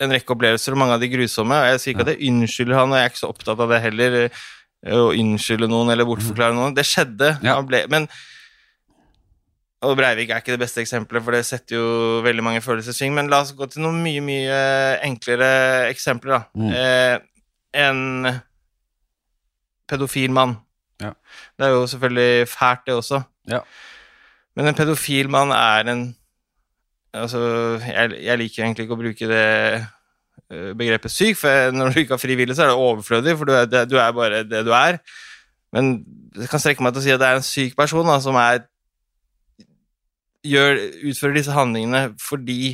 en 0.06 0.14
rekke 0.16 0.36
opplevelser, 0.36 0.76
og 0.76 0.82
mange 0.84 0.97
av 0.97 1.01
de 1.04 1.10
grusomme. 1.14 1.56
Og 1.56 1.72
jeg 1.72 1.80
sier 1.84 1.95
ikke 1.95 2.06
at 2.08 2.14
jeg 2.14 2.30
unnskylder 2.32 2.80
han, 2.80 2.91
og 2.93 2.99
jeg 2.99 3.08
er 3.08 3.14
ikke 3.14 3.22
så 3.24 3.32
opptatt 3.34 3.64
av 3.64 3.74
det 3.74 3.82
heller. 3.88 4.20
eh, 4.28 4.43
Å 4.93 5.10
unnskylde 5.16 5.70
noen 5.72 5.89
eller 5.93 6.08
bortforklare 6.10 6.56
noen. 6.58 6.74
Det 6.76 6.84
skjedde. 6.88 7.38
Ja. 7.45 7.56
Han 7.60 7.68
ble, 7.70 7.86
men 7.91 8.08
og 9.84 9.97
Breivik 9.99 10.30
er 10.32 10.39
ikke 10.39 10.54
det 10.56 10.62
beste 10.62 10.80
eksempelet, 10.80 11.24
for 11.26 11.36
det 11.36 11.41
setter 11.43 11.76
jo 11.76 11.88
veldig 12.24 12.43
mange 12.45 12.62
følelser 12.64 12.93
i 12.95 12.97
sving. 13.01 13.14
Men 13.18 13.28
la 13.32 13.41
oss 13.43 13.51
gå 13.56 13.68
til 13.68 13.84
noen 13.84 13.97
mye, 14.04 14.22
mye 14.24 14.60
enklere 15.04 15.49
eksempler, 15.89 16.38
da. 16.38 16.41
Mm. 16.56 16.70
Eh, 16.72 17.16
en 17.84 17.99
pedofil 19.91 20.32
mann. 20.32 20.56
Ja. 21.04 21.12
Det 21.60 21.68
er 21.68 21.74
jo 21.76 21.84
selvfølgelig 21.91 22.47
fælt, 22.47 22.86
det 22.88 22.95
også. 22.95 23.20
Ja. 23.51 23.60
Men 24.56 24.70
en 24.72 24.78
pedofil 24.78 25.28
mann 25.34 25.51
er 25.51 25.89
en 25.91 26.06
Altså, 27.14 27.39
jeg, 27.86 28.16
jeg 28.26 28.38
liker 28.41 28.64
egentlig 28.66 28.88
ikke 28.88 28.95
å 28.95 29.01
bruke 29.03 29.28
det 29.30 29.43
eh, 30.49 30.72
begrepet 30.78 31.14
syk, 31.14 31.38
for 31.38 31.72
når 31.76 31.93
du 31.93 31.99
ikke 32.01 32.16
har 32.18 32.22
frivillig, 32.24 32.55
så 32.57 32.66
er 32.66 32.72
det 32.74 32.80
overflødig, 32.82 33.36
for 33.38 33.45
du 33.49 33.53
er, 33.53 33.66
det- 33.70 33.88
du 33.91 33.97
er 34.01 34.11
bare 34.18 34.43
det 34.49 34.64
du 34.66 34.72
er. 34.74 34.97
Men 35.74 35.91
jeg 36.38 36.49
kan 36.49 36.59
strekke 36.61 36.82
meg 36.86 36.93
til 36.95 37.01
å 37.01 37.05
si 37.05 37.14
at 37.14 37.22
det 37.22 37.28
er 37.30 37.39
en 37.41 37.45
syk 37.45 37.76
person 37.78 38.05
da, 38.09 38.20
som 38.22 38.36
er 38.41 38.64
gjør, 40.43 40.80
utfører 41.11 41.38
disse 41.39 41.53
handlingene 41.55 42.01
fordi 42.22 42.74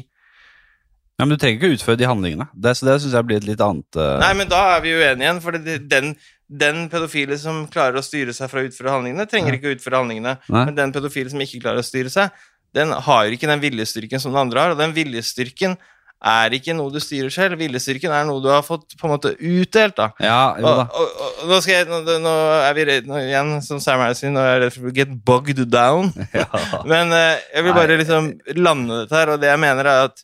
Ja, 1.20 1.26
Men 1.28 1.36
du 1.36 1.42
trenger 1.42 1.60
ikke 1.60 1.76
utføre 1.76 2.00
de 2.00 2.08
handlingene. 2.08 2.46
Det, 2.56 2.72
så 2.80 2.86
det 2.88 2.94
syns 3.04 3.12
jeg 3.18 3.28
blir 3.28 3.42
et 3.42 3.48
litt 3.50 3.60
annet 3.62 3.98
uh... 4.00 4.14
Nei, 4.24 4.32
men 4.40 4.48
da 4.48 4.62
er 4.78 4.84
vi 4.86 4.94
uenige 4.96 5.26
igjen, 5.26 5.42
for 5.44 5.58
det, 5.60 5.74
den, 5.92 6.14
den 6.48 6.86
pedofile 6.92 7.36
som 7.42 7.66
klarer 7.72 8.00
å 8.00 8.04
styre 8.06 8.32
seg 8.36 8.48
fra 8.48 8.64
å 8.64 8.70
utføre 8.70 8.94
handlingene, 8.96 9.26
trenger 9.28 9.52
Ja. 9.52 9.60
ikke 9.60 9.68
å 9.74 9.76
utføre 9.76 10.00
handlingene. 10.00 10.38
Nei. 10.48 10.62
Men 10.70 10.78
den 10.78 10.94
pedofile 10.96 11.34
som 11.34 11.44
ikke 11.44 11.60
klarer 11.66 11.84
å 11.84 11.88
styre 11.90 12.14
seg, 12.14 12.32
den 12.76 12.92
har 12.94 13.32
ikke 13.34 13.50
den 13.50 13.64
viljestyrken 13.64 14.22
som 14.22 14.34
den 14.34 14.44
andre 14.44 14.62
har, 14.66 14.76
og 14.76 14.82
den 14.82 14.94
viljestyrken 14.96 15.78
er 16.20 16.52
ikke 16.52 16.76
noe 16.76 16.92
du 16.92 17.00
styrer 17.02 17.32
selv. 17.32 17.60
Viljestyrken 17.62 18.12
er 18.12 18.26
noe 18.28 18.44
du 18.44 18.50
har 18.52 18.64
fått 18.66 18.98
på 19.00 19.08
en 19.08 19.14
måte 19.14 19.32
utdelt, 19.38 19.96
da. 19.96 20.10
Ja, 20.20 20.58
jo 20.60 20.68
Og, 20.68 20.82
da. 20.82 20.86
og, 20.92 21.22
og, 21.24 21.46
nå 21.48 21.60
skal 21.64 21.78
jeg 21.78 21.88
Nå, 21.90 22.02
nå 22.26 22.34
er 22.58 22.76
vi 22.76 22.86
redd 22.90 23.08
nå, 23.08 23.22
igjen, 23.24 23.54
som 23.66 23.80
Sam 23.84 24.04
Harrison, 24.04 24.36
nå 24.36 24.44
er 24.44 24.52
jeg 24.52 24.64
redd 24.66 24.76
for 24.76 24.92
å 24.92 24.96
get 25.00 25.16
bogged 25.26 25.64
down. 25.72 26.12
Ja. 26.40 26.46
Men 26.88 27.14
eh, 27.16 27.40
jeg 27.56 27.66
vil 27.66 27.74
bare 27.76 27.96
liksom 28.00 28.30
lande 28.60 29.02
dette 29.02 29.18
her, 29.18 29.32
og 29.34 29.42
det 29.42 29.50
jeg 29.50 29.62
mener 29.64 29.88
er 29.88 30.10
at 30.10 30.22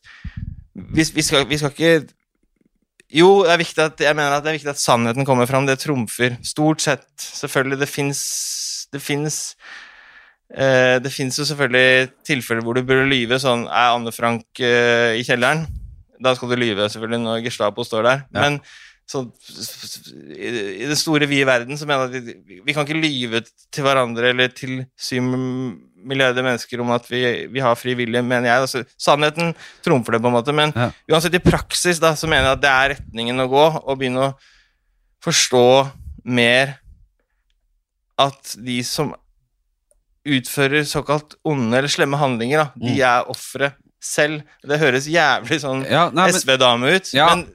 vi, 0.75 1.03
vi, 1.15 1.23
skal, 1.23 1.47
vi 1.49 1.57
skal 1.59 1.71
ikke 1.71 2.11
Jo, 3.15 3.45
at, 3.47 3.63
jeg 4.03 4.15
mener 4.17 4.35
at 4.35 4.43
det 4.43 4.51
er 4.51 4.57
viktig 4.59 4.73
at 4.73 4.81
sannheten 4.81 5.27
kommer 5.27 5.47
fram. 5.47 5.67
Det 5.67 5.77
trumfer. 5.79 6.35
Stort 6.43 6.83
sett. 6.83 7.07
Selvfølgelig. 7.15 7.79
Det 7.79 9.01
fins 9.01 9.39
Det 10.49 10.57
fins 10.57 10.61
Eh, 10.61 10.99
det 11.01 11.11
fins 11.11 11.37
jo 11.39 11.43
selvfølgelig 11.43 12.11
tilfeller 12.23 12.61
hvor 12.63 12.75
du 12.77 12.83
burde 12.85 13.07
lyve. 13.09 13.39
Sånn 13.41 13.63
Er 13.65 13.95
Anne 13.95 14.11
Frank 14.13 14.45
eh, 14.61 15.17
i 15.17 15.23
kjelleren? 15.25 15.65
Da 16.21 16.35
skal 16.37 16.49
du 16.49 16.55
lyve, 16.55 16.85
selvfølgelig, 16.87 17.19
når 17.23 17.41
Gestapo 17.43 17.83
står 17.83 18.03
der. 18.05 18.21
Ja. 18.29 18.43
Men 18.45 18.59
så, 19.09 19.23
i, 20.37 20.47
i 20.83 20.85
den 20.85 20.95
store, 20.97 21.27
vide 21.29 21.45
verden 21.49 21.77
så 21.77 21.85
mener 21.89 22.13
jeg 22.13 22.21
at 22.21 22.45
vi, 22.47 22.59
vi 22.65 22.73
kan 22.73 22.85
ikke 22.85 23.01
lyve 23.01 23.41
til 23.73 23.83
hverandre 23.85 24.29
eller 24.31 24.53
til 24.55 24.85
syv 24.97 25.25
milliarder 26.05 26.45
mennesker 26.45 26.81
om 26.81 26.93
at 26.93 27.09
vi, 27.09 27.23
vi 27.51 27.59
har 27.65 27.75
fri 27.77 27.97
vilje, 27.97 28.21
mener 28.21 28.47
jeg. 28.51 28.61
Altså, 28.67 28.83
sannheten 29.01 29.53
trumfer 29.85 30.15
det, 30.15 30.21
på 30.21 30.29
en 30.29 30.37
måte. 30.37 30.53
Men 30.53 30.73
Ja. 30.77 30.91
uansett, 31.11 31.35
i 31.35 31.43
praksis 31.43 31.99
da, 31.99 32.13
så 32.15 32.29
mener 32.29 32.51
jeg 32.51 32.57
at 32.59 32.63
det 32.63 32.71
er 32.71 32.95
retningen 32.95 33.41
å 33.41 33.49
gå, 33.49 33.65
og 33.81 33.97
begynne 33.99 34.29
å 34.29 34.33
forstå 35.25 35.65
mer 36.25 36.77
at 38.21 38.55
de 38.61 38.79
som 38.85 39.13
utfører 40.25 40.85
såkalt 40.89 41.35
onde 41.45 41.77
eller 41.77 41.91
slemme 41.91 42.17
handlinger, 42.17 42.57
da, 42.57 42.67
de 42.75 42.93
Mm. 42.95 43.01
er 43.01 43.29
ofre 43.29 43.73
selv. 44.01 44.41
Det 44.65 44.79
høres 44.79 45.07
jævlig 45.09 45.59
sånn 45.61 45.85
Ja, 45.89 46.09
SV-dame 46.29 46.95
ut, 46.95 47.13
Ja. 47.13 47.27
men 47.35 47.47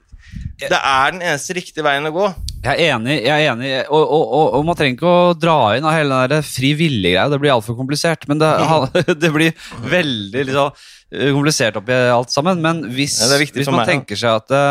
det 0.59 0.71
er 0.79 1.11
den 1.11 1.21
eneste 1.21 1.55
riktige 1.55 1.83
veien 1.83 2.05
å 2.07 2.11
gå. 2.13 2.35
jeg 2.63 2.79
er 2.79 2.95
enig, 2.95 3.23
jeg 3.25 3.45
er 3.47 3.51
enig 3.55 3.85
og, 3.89 4.01
og, 4.01 4.33
og, 4.33 4.53
og 4.59 4.65
man 4.65 4.75
trenger 4.75 4.95
ikke 4.95 5.11
å 5.31 5.39
dra 5.39 5.75
inn 5.77 5.83
av 5.85 5.93
hele 5.93 6.27
den 6.29 6.43
fri 6.43 6.73
vilje-greia. 6.77 7.29
Det 7.29 7.39
blir 7.41 7.51
altfor 7.55 7.75
komplisert. 7.75 8.27
Men 8.27 8.37
det, 8.39 8.51
det 9.23 9.31
blir 9.33 9.53
veldig 9.89 10.45
liksom, 10.45 10.71
komplisert 11.11 11.75
oppi 11.79 11.95
alt 12.11 12.31
sammen. 12.31 12.61
Men 12.63 12.83
hvis, 12.95 13.17
Ja, 13.19 13.39
hvis 13.41 13.67
man 13.69 13.81
meg, 13.81 13.89
tenker 13.89 14.19
seg 14.19 14.39
at 14.39 14.47
det, 14.51 14.61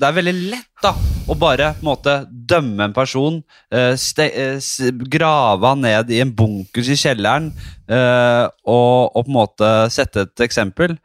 det 0.00 0.08
er 0.08 0.16
veldig 0.18 0.34
lett 0.52 0.82
da, 0.82 0.92
å 1.30 1.36
bare 1.38 1.70
på 1.78 1.84
en 1.84 1.88
måte 1.88 2.16
dømme 2.28 2.88
en 2.88 2.96
person, 2.96 3.38
uh, 3.74 3.94
ste, 4.00 4.26
uh, 4.58 4.90
grave 5.10 5.70
han 5.70 5.82
ned 5.86 6.12
i 6.12 6.20
en 6.24 6.34
bunkers 6.36 6.90
i 6.92 6.98
kjelleren 7.00 7.48
eh, 7.88 8.44
og, 8.66 9.16
og 9.16 9.22
på 9.22 9.30
en 9.30 9.38
måte 9.38 9.70
sette 9.94 10.26
et 10.26 10.44
eksempel. 10.46 10.98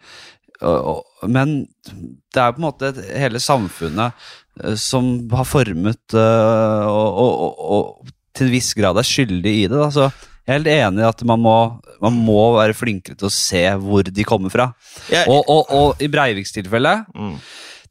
Men 0.61 1.53
det 2.33 2.41
er 2.41 2.53
på 2.53 2.61
en 2.61 2.67
måte 2.67 2.91
hele 3.09 3.41
samfunnet 3.41 4.17
eh, 4.61 4.75
som 4.79 5.13
har 5.33 5.47
formet 5.49 6.17
eh, 6.17 6.85
og, 6.85 7.21
og, 7.23 7.31
og, 7.45 7.63
og 7.77 8.11
til 8.37 8.47
en 8.47 8.53
viss 8.53 8.71
grad 8.77 8.99
er 8.99 9.07
skyldig 9.07 9.55
i 9.63 9.65
det. 9.67 9.77
Da. 9.77 9.89
Så 9.91 10.09
jeg 10.47 10.51
er 10.53 10.57
helt 10.57 10.69
enig 10.73 11.03
i 11.03 11.07
at 11.09 11.23
man 11.29 11.41
må, 11.43 11.55
man 12.01 12.15
må 12.25 12.39
være 12.57 12.73
flinkere 12.77 13.15
til 13.19 13.29
å 13.29 13.33
se 13.33 13.61
hvor 13.81 14.07
de 14.09 14.23
kommer 14.27 14.49
fra. 14.53 14.71
Jeg, 15.11 15.27
Og, 15.29 15.45
og, 15.47 15.69
og 15.69 16.01
i 16.01 16.09
Breiviks 16.11 16.51
tilfelle, 16.55 16.95
mm, 17.13 17.35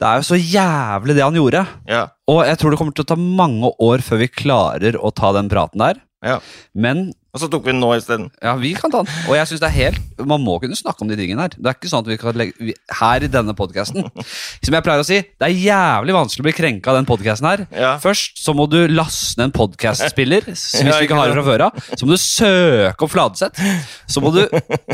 det 0.01 0.09
er 0.09 0.21
jo 0.21 0.27
så 0.31 0.39
jævlig 0.41 1.15
det 1.19 1.23
han 1.27 1.37
gjorde. 1.39 1.63
ja, 1.89 2.07
Og 2.33 2.43
jeg 2.49 2.59
tror 2.59 2.73
det 2.73 2.81
kommer 2.81 2.97
til 2.97 3.05
å 3.07 3.11
ta 3.13 3.19
mange 3.21 3.71
år 3.85 4.03
før 4.05 4.23
vi 4.25 4.31
klarer 4.33 4.99
å 4.99 5.13
ta 5.15 5.33
den 5.37 5.51
praten 5.53 5.83
der. 5.85 6.01
ja. 6.27 6.39
Men 6.75 7.13
Og 7.31 7.39
så 7.43 7.47
tok 7.51 7.63
vi 7.67 7.71
den 7.71 7.79
nå 7.83 7.93
isteden. 7.95 8.29
ja, 8.43 8.57
vi 8.59 8.73
kan 8.75 8.91
ta 8.91 9.05
den. 9.07 9.13
Og 9.31 9.37
jeg 9.39 9.47
synes 9.47 9.61
det 9.63 9.69
er 9.69 9.77
helt 9.77 10.23
Man 10.27 10.43
må 10.43 10.57
kunne 10.61 10.77
snakke 10.77 11.05
om 11.05 11.09
de 11.09 11.17
tingene 11.17 11.45
her. 11.47 11.53
Det 11.55 11.69
er 11.71 11.77
ikke 11.77 11.89
sånn 11.93 12.03
at 12.03 12.11
vi 12.11 12.17
kan 12.21 12.37
legge 12.37 12.75
Her 12.99 13.25
i 13.25 13.31
denne 13.31 13.55
podkasten 13.57 14.03
Som 14.67 14.77
jeg 14.77 14.85
pleier 14.85 15.01
å 15.01 15.07
si, 15.07 15.21
det 15.23 15.47
er 15.47 15.55
jævlig 15.55 16.17
vanskelig 16.17 16.43
å 16.43 16.49
bli 16.49 16.55
krenka 16.57 16.93
av 16.93 16.99
den 16.99 17.09
podkasten 17.09 17.49
her. 17.49 17.63
Ja. 17.73 17.93
Først 18.03 18.43
så 18.43 18.55
må 18.57 18.67
du 18.71 18.79
laste 18.91 19.39
ned 19.41 19.51
en 19.51 19.55
podkastspiller, 19.57 20.45
hvis 20.51 20.67
vi 20.81 20.89
du 20.91 21.07
ikke 21.07 21.17
har 21.19 21.31
det 21.31 21.39
fra 21.39 21.47
før 21.47 21.65
av. 21.69 21.81
Så 21.95 22.07
må 22.07 22.13
du 22.15 22.21
søke 22.21 23.07
opp 23.07 23.15
Fladseth. 23.15 23.63
Så 24.11 24.23
må 24.25 24.33
du 24.35 24.43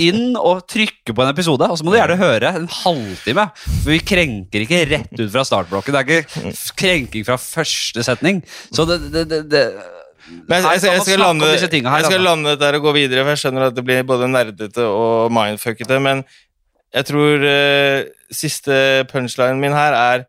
inn 0.02 0.36
og 0.38 0.64
trykke 0.70 1.16
på 1.16 1.24
en 1.24 1.32
episode, 1.32 1.66
og 1.66 1.78
så 1.80 1.86
må 1.86 1.94
du 1.94 1.98
gjerne 1.98 2.18
høre 2.20 2.52
en 2.60 2.68
halvtime. 2.82 3.48
For 3.82 3.92
vi 3.94 4.00
krenker 4.12 4.66
ikke 4.66 4.84
rett 4.92 5.14
ut 5.18 5.30
fra 5.32 5.44
startblokken. 5.48 5.96
Det 5.96 6.02
er 6.02 6.24
ikke 6.24 6.54
krenking 6.78 7.26
fra 7.26 7.38
første 7.40 8.04
setning. 8.06 8.42
Så 8.70 8.86
det, 8.88 9.00
det, 9.14 9.26
det, 9.32 9.42
det 9.52 9.64
Men 10.26 10.64
jeg, 10.64 10.80
jeg, 10.82 10.90
jeg, 10.90 11.02
skal 11.06 11.20
lande, 11.22 11.48
jeg 11.54 12.06
skal 12.08 12.24
lande 12.24 12.56
der 12.58 12.78
og 12.78 12.88
gå 12.88 12.94
videre, 12.96 13.22
for 13.22 13.34
jeg 13.34 13.42
skjønner 13.44 13.68
at 13.68 13.76
det 13.76 13.84
blir 13.86 14.06
både 14.06 14.28
nerdete 14.30 14.86
og 14.86 15.30
mindfuckete, 15.34 16.00
men 16.02 16.24
jeg 16.96 17.08
tror 17.10 17.44
uh, 17.44 18.08
siste 18.34 18.78
punchlinen 19.10 19.60
min 19.62 19.76
her 19.76 19.94
er 19.96 20.26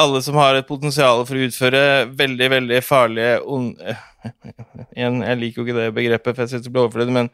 alle 0.00 0.22
som 0.24 0.38
har 0.40 0.56
et 0.56 0.68
potensial 0.68 1.22
for 1.28 1.36
å 1.36 1.46
utføre 1.48 1.82
veldig, 2.16 2.50
veldig 2.56 2.82
farlige 2.86 3.40
on 3.44 3.72
Igjen, 4.96 5.22
jeg 5.24 5.40
liker 5.40 5.60
jo 5.60 5.66
ikke 5.66 5.78
det 5.78 5.88
begrepet, 5.96 6.34
for 6.34 6.44
jeg 6.44 6.52
synes 6.52 6.64
det 6.66 6.72
blir 6.74 6.84
overflødig, 6.84 7.14
men 7.14 7.30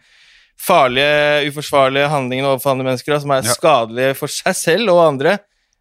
farlige, 0.61 1.49
uforsvarlige 1.51 2.11
handlinger 2.13 2.47
overfor 2.53 2.73
andre 2.73 2.87
mennesker 2.91 3.19
som 3.23 3.33
er 3.35 3.49
skadelige 3.49 4.17
for 4.19 4.31
seg 4.31 4.55
selv 4.57 4.93
og 4.95 5.03
andre. 5.03 5.39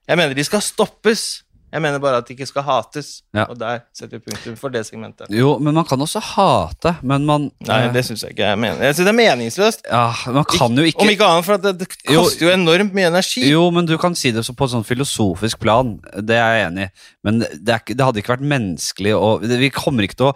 Jeg 0.09 0.17
mener 0.19 0.38
de 0.38 0.45
skal 0.47 0.63
stoppes. 0.65 1.44
Jeg 1.74 1.82
mener 1.84 1.99
bare 1.99 2.20
at 2.22 2.28
de 2.30 2.36
ikke 2.36 2.45
skal 2.47 2.63
hates. 2.63 3.07
Ja. 3.36 3.47
Og 3.51 3.57
der 3.59 3.82
setter 3.95 4.20
vi 4.20 4.30
punktum 4.30 4.55
for 4.59 4.72
det 4.72 4.86
segmentet. 4.88 5.28
Jo, 5.34 5.57
men 5.59 5.76
man 5.76 5.88
kan 5.88 5.99
også 5.99 6.22
hate, 6.24 6.95
men 7.03 7.26
man 7.28 7.49
Nei, 7.68 7.80
det 7.91 8.05
syns 8.07 8.24
jeg 8.24 8.36
ikke 8.36 8.45
jeg 8.51 8.59
mener. 8.61 8.80
Jeg 8.86 8.95
synes 8.95 9.09
det 9.09 9.11
er 9.11 9.18
meningsløst. 9.18 9.84
Ja, 9.89 10.05
man 10.38 10.47
kan 10.47 10.78
jo 10.78 10.86
ikke 10.88 11.03
Om 11.03 11.11
ikke 11.11 11.28
annet, 11.28 11.47
for 11.47 11.57
det, 11.66 11.74
det 11.82 11.89
Jo. 12.13 12.22
koster 12.24 12.47
jo 12.47 12.53
enormt 12.53 12.95
mye 12.95 13.09
energi. 13.11 13.43
Jo, 13.49 13.66
men 13.76 13.89
du 13.89 13.97
kan 13.99 14.16
si 14.16 14.32
det 14.32 14.45
på 14.45 14.70
et 14.70 14.76
sånn 14.76 14.88
filosofisk 14.88 15.59
plan. 15.66 15.97
Det 16.16 16.38
er 16.39 16.59
jeg 16.59 16.70
enig 16.70 16.88
i. 16.88 16.93
Men 17.28 17.41
det, 17.43 17.76
er 17.76 17.84
det 17.91 18.07
hadde 18.07 18.24
ikke 18.24 18.36
vært 18.38 18.47
menneskelig 18.55 19.18
å 19.18 19.36
Vi 19.43 19.72
kommer 19.76 20.07
ikke 20.07 20.22
til 20.22 20.32
å 20.32 20.36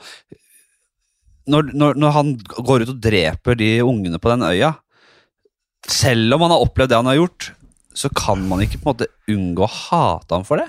når, 1.50 1.72
når, 1.74 1.96
når 1.98 2.12
han 2.14 2.34
går 2.62 2.84
ut 2.84 2.92
og 2.94 3.00
dreper 3.02 3.58
de 3.58 3.70
ungene 3.82 4.20
på 4.22 4.30
den 4.30 4.44
øya 4.46 4.74
Selv 5.90 6.36
om 6.36 6.44
han 6.46 6.54
har 6.54 6.66
opplevd 6.66 6.92
det 6.92 7.00
han 7.00 7.10
har 7.10 7.18
gjort, 7.18 7.48
så 7.96 8.12
kan 8.14 8.44
man 8.50 8.62
ikke 8.62 8.78
på 8.82 8.86
en 8.86 8.92
måte 8.92 9.08
unngå 9.32 9.64
å 9.66 9.72
hate 9.72 10.36
ham 10.36 10.44
for 10.46 10.62
det. 10.62 10.68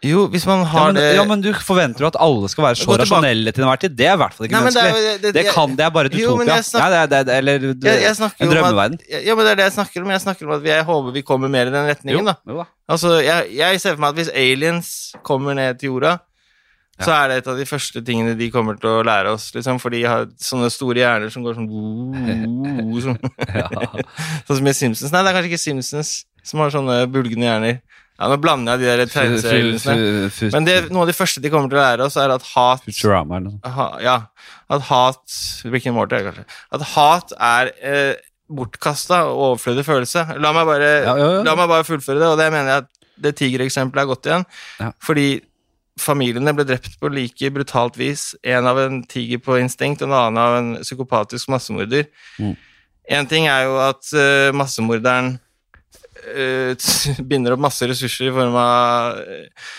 Jo, 0.00 0.22
hvis 0.32 0.46
man 0.48 0.62
Ja 0.64 0.68
har 0.72 0.86
men, 0.94 0.96
det 0.96 1.08
ja, 1.12 1.24
men 1.28 1.42
du 1.44 1.50
forventer 1.60 2.00
jo 2.00 2.08
at 2.08 2.16
alle 2.24 2.48
skal 2.48 2.64
være 2.64 2.78
så 2.80 2.94
rasjonelle 2.96 3.52
til 3.52 3.66
enhver 3.66 3.80
tid. 3.82 3.92
Det 3.98 4.06
er 4.08 4.14
i 4.16 4.20
hvert 4.22 4.32
fall 4.32 4.46
ikke 4.46 4.54
Nei, 4.56 4.62
menneskelig. 4.64 4.94
det 4.94 5.10
det- 5.10 5.20
Det, 5.22 5.32
det- 5.44 5.52
kan, 5.52 5.74
det 5.76 5.84
er 5.84 5.90
bare 5.92 6.06
et 6.08 6.14
utopia. 6.16 6.56
Nei, 6.56 6.88
det 6.94 6.98
er, 7.00 7.06
det 7.12 7.18
er, 7.20 7.32
eller 7.36 7.58
du, 7.60 7.66
jeg, 7.84 8.00
jeg 8.06 8.16
snakker 8.16 8.46
en 8.46 8.50
drømmeverden. 8.54 8.96
at, 9.10 9.26
ja, 9.26 9.34
men 9.36 9.44
det 9.44 9.52
er 9.52 9.56
det 9.60 9.66
jeg 9.68 9.72
snakker 9.76 10.02
om. 10.06 10.10
Jeg 10.16 10.20
snakker 10.24 10.46
om 10.48 10.54
at 10.56 10.64
jeg 10.70 10.84
håper 10.88 11.12
vi 11.12 11.22
kommer 11.22 11.48
mer 11.52 11.66
i 11.68 11.74
den 11.74 11.86
retningen. 11.92 12.16
jo, 12.18 12.24
da. 12.24 12.34
jo 12.48 12.56
da. 12.62 12.64
Altså, 12.88 13.12
jeg, 13.20 13.52
jeg 13.60 13.80
ser 13.84 13.94
for 13.94 14.00
meg 14.06 14.08
at 14.08 14.14
hvis 14.22 14.32
aliens 14.34 14.90
kommer 15.22 15.54
ned 15.54 15.78
til 15.78 15.92
jorda, 15.92 16.16
så 17.00 17.12
er 17.16 17.28
det 17.28 17.36
et 17.42 17.46
av 17.48 17.56
de 17.60 17.64
første 17.68 18.00
tingene 18.04 18.34
de 18.36 18.50
kommer 18.52 18.80
til 18.80 18.88
å 18.88 19.04
lære 19.04 19.30
oss. 19.36 19.50
Liksom, 19.54 19.78
for 19.80 19.92
de 19.92 20.02
har 20.04 20.26
sånne 20.40 20.68
store 20.72 21.00
hjerner 21.00 21.30
som 21.32 21.44
går 21.44 21.54
sånn, 21.60 21.68
sånn 24.48 24.56
som 24.56 24.66
i 24.68 24.74
Simpsons. 24.76 25.12
Nei, 25.12 25.22
det 25.24 25.30
er 25.32 25.36
kanskje 25.38 25.52
ikke 25.52 25.62
Simpsons 25.62 26.12
som 26.44 26.60
har 26.64 26.72
sånne 26.72 27.02
bulgende 27.12 27.46
hjerner. 27.48 27.80
Ja, 28.20 28.28
Nå 28.28 28.36
blander 28.36 28.76
jeg 28.76 28.82
de 28.82 28.88
der 29.00 29.08
tegneseriene. 29.08 30.30
Men 30.52 30.66
det, 30.68 30.74
noe 30.92 31.06
av 31.06 31.08
det 31.08 31.16
første 31.16 31.40
de 31.40 31.48
kommer 31.52 31.72
til 31.72 31.78
å 31.80 31.84
lære 31.84 32.04
oss, 32.04 32.18
er 32.20 32.34
at 32.34 32.44
hat 32.52 32.82
Futurama 32.84 33.38
eller 33.38 33.54
noe 33.54 33.72
ha, 33.78 33.86
Ja, 34.04 34.16
at 34.68 34.84
hat 34.90 35.36
Rick 35.72 35.88
and 35.88 35.96
Morty, 35.96 36.20
kanskje. 36.26 36.44
At 36.76 36.84
hat 36.92 37.32
er 37.40 37.72
eh, 37.80 38.20
bortkasta 38.52 39.22
og 39.30 39.40
overflødig 39.54 39.86
følelse. 39.88 40.26
La 40.42 40.52
meg, 40.52 40.68
bare, 40.68 40.90
Ja, 41.06 41.14
ja, 41.16 41.30
ja. 41.38 41.44
la 41.48 41.56
meg 41.56 41.70
bare 41.72 41.86
fullføre 41.88 42.20
det, 42.20 42.28
og 42.28 42.36
det 42.40 42.50
mener 42.52 42.74
jeg 42.74 42.84
at 42.84 42.90
det 43.20 43.34
tigereksempelet 43.40 44.02
er 44.04 44.10
godt 44.12 44.28
igjen. 44.28 44.46
Fordi 45.04 45.28
familiene 46.00 46.54
ble 46.56 46.64
drept 46.68 46.94
på 47.00 47.10
like 47.12 47.50
brutalt 47.52 47.98
vis. 48.00 48.30
En 48.44 48.68
av 48.68 48.78
en 48.80 49.02
tiger 49.08 49.40
på 49.44 49.58
instinkt, 49.60 50.02
og 50.04 50.08
en 50.08 50.16
annen 50.16 50.40
av 50.40 50.56
en 50.60 50.70
psykopatisk 50.84 51.50
massemorder. 51.52 52.08
Mm. 52.40 52.54
En 53.16 53.28
ting 53.28 53.48
er 53.50 53.66
jo 53.66 53.76
at 53.82 54.12
uh, 54.14 54.48
massemorderen 54.56 55.34
binder 57.30 57.56
opp 57.56 57.62
masse 57.66 57.88
ressurser 57.90 58.28
i 58.30 58.34
form 58.34 58.56
av 58.60 59.20
eh, 59.20 59.70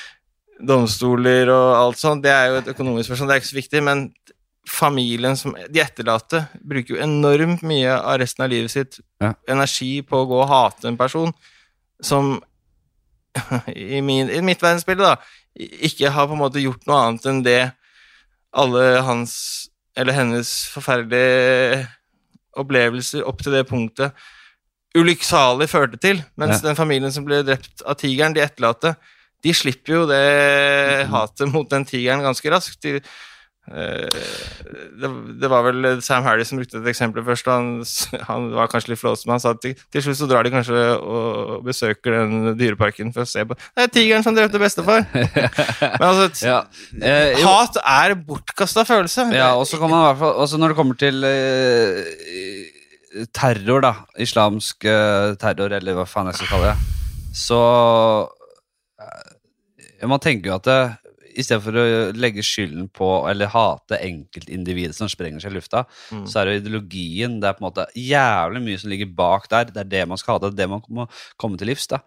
domstoler 0.61 1.49
og 1.53 1.69
alt 1.77 2.01
sånt. 2.01 2.23
Det 2.25 2.31
er 2.33 2.49
jo 2.51 2.59
et 2.61 2.71
økonomisk 2.75 3.09
spørsmål, 3.09 3.31
det 3.31 3.35
er 3.35 3.43
ikke 3.43 3.51
så 3.53 3.59
viktig, 3.61 3.83
men 3.87 4.05
familien 4.69 5.33
som 5.35 5.55
De 5.73 5.81
etterlatte 5.81 6.43
bruker 6.61 6.93
jo 6.95 7.01
enormt 7.01 7.63
mye 7.65 7.95
av 7.97 8.19
resten 8.21 8.45
av 8.45 8.51
livet 8.53 8.71
sitt 8.71 8.99
Ja. 9.21 9.33
energi 9.49 10.01
på 10.05 10.21
å 10.21 10.27
gå 10.29 10.37
og 10.43 10.49
hate 10.51 10.87
en 10.87 10.97
person 10.99 11.33
som 12.01 12.35
i, 13.73 14.01
min, 14.01 14.29
i 14.29 14.41
mitt 14.45 14.61
verdensbilde, 14.61 15.07
da, 15.07 15.15
ikke 15.57 16.11
har 16.13 16.27
på 16.27 16.35
en 16.35 16.41
måte 16.43 16.61
gjort 16.61 16.85
noe 16.87 16.99
annet 17.07 17.25
enn 17.31 17.41
det 17.45 17.61
alle 18.51 19.01
hans 19.07 19.33
eller 19.97 20.15
hennes 20.15 20.49
forferdelige 20.71 21.87
opplevelser 22.59 23.23
opp 23.27 23.41
til 23.43 23.55
det 23.55 23.65
punktet 23.69 24.11
ulykksalig 24.97 25.69
førte 25.71 25.97
til. 26.01 26.23
Mens 26.37 26.59
Ja. 26.61 26.67
den 26.69 26.75
familien 26.79 27.11
som 27.11 27.25
ble 27.25 27.43
drept 27.47 27.81
av 27.85 27.95
tigeren, 28.01 28.33
de 28.35 28.41
etterlatte, 28.43 28.95
de 29.43 29.53
slipper 29.57 29.93
jo 30.01 30.05
det 30.05 31.07
hatet 31.09 31.47
mot 31.51 31.67
den 31.69 31.85
tigeren 31.85 32.21
ganske 32.21 32.51
raskt. 32.51 32.81
De, 32.83 32.99
eh, 33.71 34.09
det, 35.01 35.09
det 35.41 35.49
var 35.49 35.63
vel 35.65 36.01
Sam 36.05 36.23
Harry 36.27 36.43
som 36.45 36.59
brukte 36.59 36.77
et 36.81 36.89
eksempel 36.91 37.23
først. 37.25 37.47
Han, 37.49 37.69
han 38.27 38.49
var 38.53 38.67
kanskje 38.69 38.91
litt 38.93 38.99
flåsete, 39.01 39.25
men 39.29 39.37
han 39.37 39.43
sa 39.43 39.53
at 39.55 39.61
til, 39.63 39.73
til 39.93 40.03
slutt 40.05 40.19
så 40.19 40.27
drar 40.29 40.43
de 40.45 40.51
kanskje 40.53 40.83
og 40.99 41.63
besøker 41.65 42.19
den 42.19 42.57
dyreparken 42.59 43.13
for 43.15 43.23
å 43.23 43.29
se 43.31 43.45
på 43.47 43.55
Det 43.57 43.85
er 43.87 43.93
tigeren 43.95 44.23
som 44.27 44.35
drepte 44.37 44.59
bestefar! 44.61 45.07
Men 45.13 46.05
altså, 46.11 46.45
Ja. 46.45 46.59
Eh, 47.01 47.39
hat 47.45 47.79
er 47.81 48.13
bortkasta 48.27 48.83
følelse. 48.85 49.29
ja, 49.33 49.53
og 49.55 49.65
så 49.69 49.79
kan 49.81 49.89
man 49.89 50.03
i 50.03 50.05
hvert 50.11 50.21
fall 50.21 50.59
Når 50.61 50.73
det 50.75 50.77
kommer 50.77 50.99
til 51.01 51.23
eh, 51.25 52.77
terror, 53.35 53.81
da, 53.83 53.93
islamsk 54.23 54.85
eh, 54.87 55.33
terror, 55.41 55.73
eller 55.77 55.97
hva 55.97 56.05
faen 56.07 56.29
jeg 56.31 56.39
skal 56.41 56.51
kalle 56.55 56.71
det, 56.71 56.97
så 57.35 57.61
eh, 58.99 60.07
Man 60.07 60.19
tenker 60.23 60.49
jo 60.49 60.55
at 60.57 60.65
det, 60.65 60.79
i 61.37 61.43
stedet 61.45 61.61
for 61.63 61.77
å 61.79 61.83
legge 62.17 62.43
skylden 62.43 62.87
på 62.91 63.07
eller 63.29 63.51
hate 63.53 63.99
enkeltindividet 64.03 64.97
som 64.97 65.07
sprenger 65.11 65.39
seg 65.43 65.53
i 65.53 65.59
lufta, 65.59 65.85
Mm. 66.11 66.25
så 66.27 66.41
er 66.41 66.45
det 66.49 66.55
ideologien. 66.63 67.37
Det 67.39 67.47
er 67.47 67.53
på 67.55 67.63
en 67.63 67.69
måte 67.69 67.85
jævlig 67.95 68.61
mye 68.65 68.79
som 68.81 68.89
ligger 68.91 69.11
bak 69.15 69.47
der. 69.51 69.65
Det 69.71 69.77
er 69.85 69.91
det 69.93 70.07
man 70.09 70.17
skal 70.19 70.35
hate, 70.35 70.49
det 70.51 70.59
er 70.59 70.65
det 70.65 70.69
man 70.73 70.81
må 70.89 71.07
komme 71.37 71.57
til 71.57 71.67
livs. 71.71 71.87
da. 71.87 72.01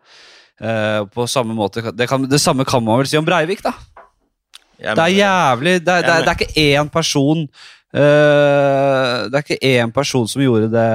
Eh, 0.61 1.05
på 1.07 1.25
samme 1.31 1.55
måte, 1.57 1.81
det, 1.97 2.09
kan, 2.09 2.29
det 2.29 2.41
samme 2.41 2.65
kan 2.69 2.85
man 2.85 2.99
vel 3.01 3.07
si 3.09 3.17
om 3.17 3.25
Breivik, 3.25 3.63
da. 3.65 3.73
Det 4.75 4.99
er 4.99 5.15
jævlig 5.15 5.73
Det 5.87 5.87
det 5.87 6.15
det 6.27 6.29
er 6.29 6.35
ikke 6.35 6.61
én 6.75 6.89
person 6.91 7.47
eh, 7.95 9.29
Det 9.31 9.39
er 9.39 9.45
ikke 9.45 9.59
én 9.71 9.93
person 9.95 10.27
som 10.29 10.43
gjorde 10.43 10.69
det, 10.73 10.87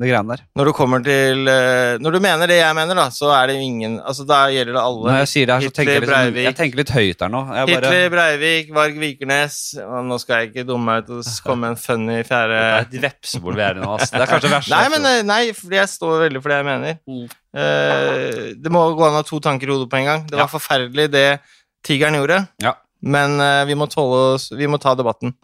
det 0.00 0.08
greiene 0.10 0.34
der. 0.34 0.42
Når 0.58 0.70
du 0.70 0.72
kommer 0.76 1.02
til 1.04 1.44
uh, 1.48 1.98
Når 2.02 2.16
du 2.16 2.20
mener 2.24 2.50
det 2.50 2.58
jeg 2.60 2.76
mener, 2.78 2.98
da, 2.98 3.06
så 3.14 3.30
er 3.36 3.50
det 3.50 3.58
jo 3.58 3.66
ingen 3.68 3.98
Altså, 4.00 4.26
Da 4.28 4.40
gjelder 4.52 4.74
det 4.78 4.82
alle. 4.82 5.04
Når 5.10 5.18
jeg 5.22 5.30
sier 5.32 5.50
det 5.50 5.54
her, 5.58 5.66
så 5.68 5.74
tenker 5.76 5.92
jeg, 5.92 6.02
Hitler, 6.02 6.24
liksom, 6.24 6.40
jeg 6.48 6.58
tenker 6.62 6.82
litt 6.82 6.92
høyt 6.96 7.24
her 7.26 7.32
nå. 7.34 7.42
Jeg 7.58 7.70
bare, 7.72 7.92
Hitler, 7.92 8.12
Breivik, 8.14 8.72
Varg 8.78 8.98
Vikernes 9.04 9.58
og 9.84 10.08
Nå 10.08 10.18
skal 10.22 10.42
jeg 10.42 10.52
ikke 10.52 10.66
dumme 10.68 10.88
meg 10.92 11.04
ut 11.04 11.12
og 11.18 11.32
komme 11.46 11.66
med 11.66 11.76
en 11.76 11.82
funny 11.82 12.18
fjerde 12.28 12.58
det 12.58 12.64
er 12.72 12.86
et 12.86 12.96
vepsebol 13.08 13.58
vi 13.58 13.64
er 13.66 13.76
i 13.78 13.82
nå. 13.82 13.90
altså. 13.98 14.10
Det 14.14 14.24
er 14.24 14.30
kanskje 14.32 14.50
verst. 14.52 14.70
Nei, 14.72 14.84
men 14.94 15.06
eh, 15.10 15.20
nei, 15.26 15.42
fordi 15.56 15.78
jeg 15.78 15.90
står 15.92 16.24
veldig 16.24 16.40
for 16.42 16.52
det 16.52 16.58
jeg 16.58 16.66
mener. 16.68 16.98
Eh, 17.58 18.40
det 18.60 18.72
må 18.72 18.82
gå 18.96 19.04
an 19.06 19.16
å 19.16 19.20
ha 19.20 19.26
to 19.26 19.40
tanker 19.44 19.68
i 19.68 19.74
hodet 19.74 19.88
på 19.92 19.98
en 20.00 20.08
gang. 20.08 20.26
Det 20.28 20.36
var 20.38 20.46
Ja. 20.46 20.52
forferdelig, 20.52 21.08
det 21.12 21.26
tigeren 21.86 22.16
gjorde. 22.18 22.40
Ja. 22.62 22.74
Men 22.98 23.36
uh, 23.38 23.62
vi 23.68 23.76
må 23.78 23.86
oss 23.86 24.48
Vi 24.58 24.66
må 24.70 24.78
ta 24.82 24.94
debatten. 24.98 25.34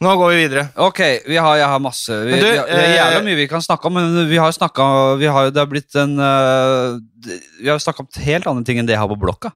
Nå 0.00 0.12
går 0.16 0.32
vi 0.32 0.42
videre. 0.46 0.66
Ok, 0.80 1.00
vi 1.28 1.36
har, 1.36 1.56
jeg 1.60 1.68
har 1.68 1.82
masse 1.84 2.20
vi, 2.24 2.38
du, 2.40 2.46
Det 2.46 2.78
er 2.78 2.94
jævla 2.96 3.18
eh, 3.18 3.26
mye 3.26 3.40
vi 3.42 3.48
kan 3.50 3.64
snakke 3.64 3.88
om, 3.90 3.98
men 3.98 4.30
vi 4.30 4.38
har 4.40 4.52
snakka 4.52 4.86
vi 5.20 5.28
har, 5.28 5.48
jo- 5.48 5.52
Det 5.52 5.60
har 5.60 5.68
blitt 5.68 5.98
en 6.00 6.14
øh, 6.16 7.00
Vi 7.60 7.68
har 7.68 7.82
snakka 7.82 8.06
om 8.06 8.22
helt 8.24 8.48
andre 8.48 8.64
ting 8.64 8.80
enn 8.80 8.88
det 8.88 8.96
jeg 8.96 9.02
har 9.04 9.12
på 9.12 9.20
blokka. 9.20 9.52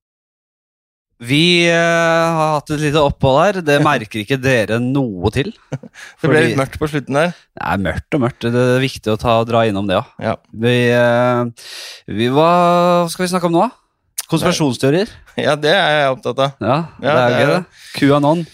Vi 1.17 1.65
uh, 1.65 1.73
har 1.73 2.51
hatt 2.59 2.69
et 2.75 2.81
lite 2.83 3.01
opphold 3.01 3.39
her. 3.41 3.57
Det 3.65 3.79
merker 3.81 4.21
ikke 4.21 4.37
dere 4.37 4.77
noe 4.77 5.31
til. 5.33 5.49
Det 6.21 6.29
ble 6.29 6.43
litt 6.45 6.59
mørkt 6.59 6.77
på 6.77 6.91
slutten 6.91 7.17
der. 7.17 7.33
Det 7.57 7.63
er 7.73 7.81
mørkt 7.81 8.13
og 8.13 8.21
mørkt. 8.21 8.45
Det 8.53 8.65
er 8.77 8.85
viktig 8.85 9.15
å 9.15 9.17
ta, 9.17 9.39
dra 9.49 9.63
innom 9.65 9.89
det 9.89 9.97
òg. 9.97 10.13
Ja. 10.21 10.35
Vi, 10.53 10.75
vi 12.21 12.29
Hva 12.37 12.51
skal 13.09 13.25
vi 13.25 13.31
snakke 13.33 13.49
om 13.49 13.57
nå? 13.57 13.65
da? 13.65 13.86
Konspirasjonsteorier? 14.27 15.09
ja, 15.39 15.55
det 15.55 15.71
er 15.71 15.91
jeg 16.01 16.13
opptatt 16.17 16.39
av. 16.43 16.55
Ja, 16.59 16.77
det 16.99 17.11
er 17.11 17.35
er- 17.39 17.51
det. 17.53 17.63
QAnon. 17.95 18.45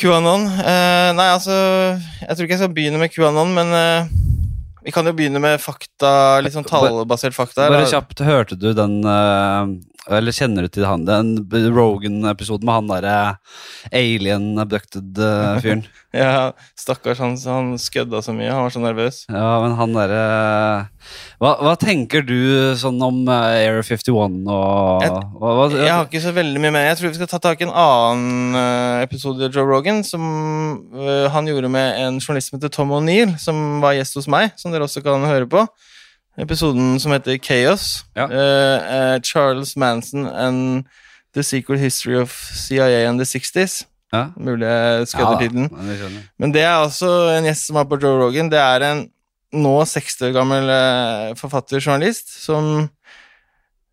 QAnon 0.00 0.46
eh, 0.48 1.10
Nei, 1.12 1.26
altså 1.34 1.52
Jeg 1.52 2.32
tror 2.32 2.46
ikke 2.46 2.54
jeg 2.56 2.60
skal 2.62 2.72
begynne 2.74 2.98
med 3.02 3.12
QAnon, 3.12 3.52
men 3.54 3.72
eh, 3.76 4.06
vi 4.82 4.90
kan 4.90 5.06
jo 5.06 5.12
begynne 5.14 5.38
med 5.38 5.60
fakta, 5.62 6.40
litt 6.42 6.54
sånn 6.56 6.66
tallbasert 6.66 7.36
fakta. 7.36 7.68
her, 7.68 7.74
Bare 7.76 7.86
kjapt, 7.86 8.18
hørte 8.26 8.56
du 8.58 8.72
den 8.74 8.96
øh, 9.06 9.76
Eller 10.10 10.34
kjenner 10.34 10.64
du 10.66 10.68
til 10.74 10.82
han 10.88 11.04
den 11.06 11.36
Rogan-episoden 11.76 12.66
med 12.66 12.74
han 12.74 12.88
derre 12.90 13.16
alien 13.94 14.56
abducted-fyren? 14.58 15.84
Ja, 16.12 16.50
Stakkars, 16.76 17.16
han, 17.22 17.38
han 17.48 17.68
skødda 17.80 18.18
så 18.20 18.34
mye. 18.36 18.50
Han 18.52 18.66
var 18.66 18.72
så 18.74 18.80
nervøs. 18.82 19.22
ja, 19.32 19.52
men 19.62 19.72
han 19.78 19.94
derre 19.96 20.24
hva, 21.40 21.54
hva 21.64 21.72
tenker 21.80 22.20
du 22.28 22.34
sånn 22.76 22.98
om 23.00 23.22
Air 23.32 23.78
Area 23.78 23.86
51 23.86 24.44
og 24.52 25.06
Jeg- 25.06 25.14
hva, 25.40 25.54
hva, 25.56 25.64
Jeg 25.72 25.88
har 25.94 26.04
ikke 26.04 26.20
så 26.26 26.34
veldig 26.36 26.60
mye 26.60 26.74
mer. 26.76 26.84
Jeg 26.90 26.98
tror 27.00 27.08
vi 27.08 27.14
skal 27.16 27.30
ta 27.32 27.40
tak 27.48 27.62
i 27.62 27.64
en 27.64 27.72
annen 27.72 28.60
eh, 28.60 28.98
episode 29.06 29.48
av 29.48 29.56
Joe 29.56 29.64
Rogan, 29.70 30.02
som 30.04 30.20
eh, 30.92 31.30
han 31.32 31.48
gjorde 31.48 31.70
med 31.72 31.96
en 32.04 32.20
journalist 32.20 32.50
som 32.52 32.58
heter 32.60 32.74
Tom 32.76 32.92
O'Neill, 32.98 33.32
som 33.40 33.80
var 33.80 33.96
gjest 33.96 34.20
hos 34.20 34.28
meg, 34.28 34.52
som 34.60 34.68
dere 34.74 34.84
også 34.84 35.00
kan 35.06 35.24
høre 35.24 35.48
på. 35.48 35.64
Episoden 36.38 37.00
som 37.00 37.12
heter 37.12 37.38
Chaos. 37.38 38.04
Ja. 38.16 38.26
Uh, 38.26 38.78
eh, 38.80 39.20
Charles 39.20 39.76
Manson 39.76 40.26
and 40.26 40.84
The 41.34 41.42
Secret 41.42 41.80
History 41.80 42.16
of 42.16 42.32
CIA 42.32 43.08
and 43.08 43.20
the 43.20 43.24
60s. 43.24 43.84
ja? 44.12 44.26
Mulig 44.36 44.66
jeg 44.66 45.08
skødder 45.08 45.38
tittelen. 45.40 45.68
men. 45.72 46.22
Men 46.38 46.54
det 46.54 46.62
er 46.62 46.76
altså 46.76 47.10
en 47.36 47.44
gjest 47.48 47.66
som 47.66 47.76
er 47.76 47.88
på 47.88 47.98
Joe 48.00 48.20
Rogan. 48.20 48.50
Det 48.52 48.60
er 48.60 48.84
en 48.90 49.06
nå 49.52 49.84
60 49.84 50.28
år 50.28 50.32
gammel 50.32 50.68
forfatterjournalist 51.36 51.40
forfatter-journalist 51.40 52.32
som 52.40 52.68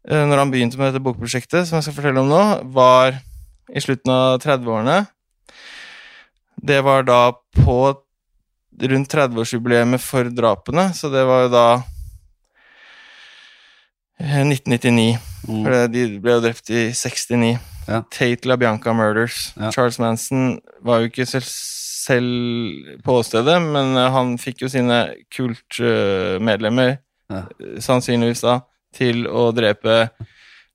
eh, 0.07 0.25
når 0.27 0.37
han 0.37 0.51
begynte 0.51 0.79
med 0.79 0.91
dette 0.91 1.03
bokprosjektet, 1.03 1.67
som 1.67 1.77
jeg 1.77 1.87
skal 1.87 1.97
fortelle 1.97 2.23
om 2.23 2.31
nå, 2.31 2.43
var 2.75 3.19
i 3.69 3.83
slutten 3.83 4.11
av 4.11 4.39
30-årene. 4.43 5.01
Det 6.59 6.79
var 6.83 7.03
da 7.07 7.21
på 7.59 7.79
rundt 8.79 9.13
30-årsjubileet 9.13 9.99
for 10.03 10.31
drapene, 10.31 10.89
så 10.95 11.11
det 11.11 11.25
var 11.27 11.45
jo 11.45 11.53
da 11.53 11.67
eh, 11.75 11.87
1999. 14.19 15.17
Mm. 15.47 15.63
For 15.63 15.87
de 15.87 16.05
ble 16.19 16.33
jo 16.37 16.41
drept 16.43 16.69
i 16.75 16.89
69. 16.93 17.57
Ja. 17.89 18.01
Tate 18.13 18.45
LaBianca 18.49 18.93
Murders. 18.93 19.53
Ja. 19.57 19.71
Charles 19.73 19.97
Manson 19.99 20.59
var 20.85 20.99
jo 21.01 21.09
ikke 21.09 21.25
selv, 21.25 21.47
selv 21.47 22.99
på 23.05 23.15
åstedet, 23.21 23.55
men 23.63 23.95
eh, 23.97 24.09
han 24.13 24.35
fikk 24.41 24.61
jo 24.65 24.69
sine 24.71 24.99
kultmedlemmer, 25.35 26.97
Ja. 27.29 27.43
eh, 27.61 27.79
sannsynligvis 27.81 28.41
da, 28.41 28.59
til 28.93 29.25
å 29.27 29.51
drepe 29.53 30.09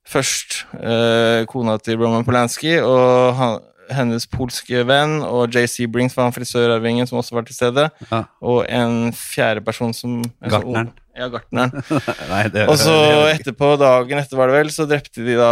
først 0.07 0.65
eh, 0.79 1.45
kona 1.49 1.77
til 1.81 1.97
Roman 1.99 2.23
Polanski 2.27 2.77
og 2.79 3.33
han, 3.39 3.57
hennes 3.91 4.25
polske 4.31 4.83
venn, 4.87 5.19
og 5.23 5.53
JC 5.53 5.85
Brings 5.91 6.15
var 6.17 6.29
han 6.29 6.33
frisørarvingen 6.35 7.07
som 7.09 7.19
også 7.21 7.35
var 7.37 7.43
til 7.47 7.55
stede, 7.57 7.89
Ja. 8.11 8.23
og 8.41 8.65
en 8.69 9.11
fjerde 9.13 9.61
person 9.65 9.93
som 9.93 10.23
sånn 10.23 10.49
Gartneren. 10.49 10.91
Ja, 11.15 11.29
gartneren. 11.31 11.71
Nei, 12.33 12.45
det, 12.51 12.65
Og 12.71 12.77
så 12.79 12.95
etterpå, 13.31 13.75
dagen 13.79 14.19
etter 14.19 14.39
var 14.39 14.51
det 14.51 14.57
vel, 14.59 14.71
så 14.73 14.87
drepte 14.89 15.23
de 15.23 15.37
da 15.39 15.51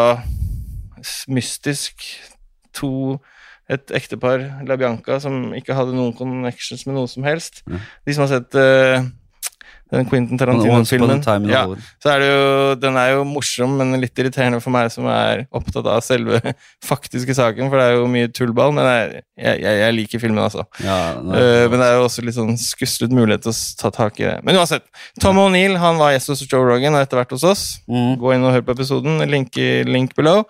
mystisk 1.32 2.04
to 2.76 3.20
et 3.72 3.94
ektepar, 3.96 4.44
La 4.68 4.76
Bianca, 4.80 5.22
som 5.24 5.54
ikke 5.56 5.76
hadde 5.78 5.96
noen 5.96 6.12
connections 6.18 6.84
med 6.88 6.98
noe 6.98 7.08
som 7.08 7.24
helst. 7.24 7.62
Mm. 7.64 7.80
De 7.80 8.16
som 8.16 8.26
har 8.26 8.34
sett 8.34 8.58
eh, 8.60 9.06
den 9.92 10.08
Quentin 10.10 10.40
Tarantino-filmen. 10.40 11.22
Ja, 11.52 11.64
så 12.02 12.14
er 12.14 12.24
det 12.24 12.30
jo, 12.30 12.46
den 12.82 12.98
er 12.98 13.12
jo 13.14 13.26
morsom, 13.28 13.76
men 13.80 13.94
litt 14.02 14.18
irriterende 14.18 14.62
for 14.64 14.74
meg 14.74 14.90
som 14.94 15.06
er 15.12 15.44
opptatt 15.54 15.88
av 15.90 16.02
selve 16.06 16.40
faktiske 16.90 17.36
saken, 17.38 17.70
for 17.70 17.80
det 17.80 17.86
er 17.90 17.98
jo 18.00 18.08
mye 18.10 18.32
tullball, 18.34 18.74
men 18.76 18.88
jeg, 18.90 19.24
jeg, 19.44 19.62
jeg, 19.66 19.80
jeg 19.84 19.98
liker 20.00 20.24
filmen, 20.24 20.42
altså. 20.46 20.66
Ja, 20.84 20.98
nei, 21.22 21.38
uh, 21.38 21.66
men 21.70 21.78
det 21.80 21.90
er 21.90 21.98
jo 22.00 22.08
også 22.08 22.26
litt 22.26 22.38
sånn 22.40 22.58
skuslet 22.60 23.14
mulighet 23.14 23.46
til 23.46 23.54
å 23.54 23.58
ta 23.84 23.94
tak 23.94 24.22
i 24.24 24.28
det. 24.30 24.38
Men 24.48 24.58
uansett, 24.62 24.88
Tom 25.22 25.42
O'Neill 25.44 25.78
han 25.82 26.02
var 26.02 26.16
gjest 26.16 26.34
hos 26.34 26.46
Joe 26.48 26.66
Rogan 26.66 26.98
og 26.98 27.06
etter 27.06 27.22
hvert 27.22 27.36
hos 27.36 27.46
oss. 27.48 27.66
mm. 27.92 28.16
Gå 28.22 28.36
inn 28.36 28.48
og 28.48 28.56
hør 28.56 28.66
på 28.66 28.78
episoden. 28.78 29.22
Link, 29.30 29.58
link 29.90 30.16
below. 30.18 30.46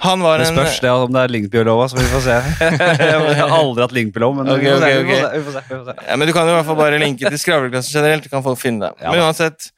Han 0.00 0.22
var 0.22 0.38
Det 0.38 0.46
en 0.46 0.54
spørs 0.54 0.76
det 0.80 0.90
om 0.94 1.14
det 1.14 1.22
er 1.24 1.32
Linkbjørlova, 1.34 1.88
så 1.90 1.98
vi 1.98 2.04
får 2.06 2.20
se. 2.22 2.36
jeg 3.02 3.38
har 3.40 3.54
aldri 3.56 3.82
hatt 3.82 3.94
Linkbjørlov, 3.96 4.36
men 4.38 4.50
okay, 4.54 4.76
okay, 4.76 5.00
okay. 5.02 5.08
vi, 5.08 5.16
får 5.18 5.24
se, 5.26 5.32
vi 5.32 5.46
får 5.46 5.56
se. 5.56 5.62
Vi 5.66 5.74
får 5.74 5.88
se. 5.88 5.94
ja, 6.06 6.18
Men 6.20 6.30
du 6.30 6.34
kan 6.36 6.46
jo 6.46 6.52
i 6.52 6.58
hvert 6.58 6.68
fall 6.68 6.78
bare 6.78 7.00
linke 7.02 7.32
til 7.32 7.40
skravleklassen 7.42 7.98
generelt. 7.98 8.28
Du 8.28 8.30
kan 8.30 8.44
folk 8.46 8.60
finne 8.62 8.86
det. 8.86 9.02
Ja, 9.02 9.10
men 9.10 9.24
uansett 9.26 9.72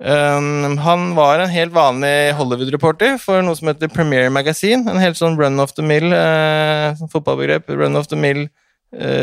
um, 0.00 0.78
Han 0.86 1.10
var 1.18 1.44
en 1.44 1.52
helt 1.52 1.76
vanlig 1.76 2.14
Hollywood-reporter 2.40 3.20
for 3.20 3.44
noe 3.44 3.58
som 3.58 3.68
heter 3.68 3.92
Premiere 3.92 4.32
Magazine. 4.32 4.88
En 4.88 5.02
helt 5.02 5.20
sånn 5.20 5.36
run 5.40 5.60
of 5.60 5.76
the 5.76 5.84
mill 5.84 6.08
uh, 6.08 6.96
fotballbegrep. 7.12 7.68
Run 7.76 8.00
of 8.00 8.08
the 8.08 8.16
mill 8.16 8.46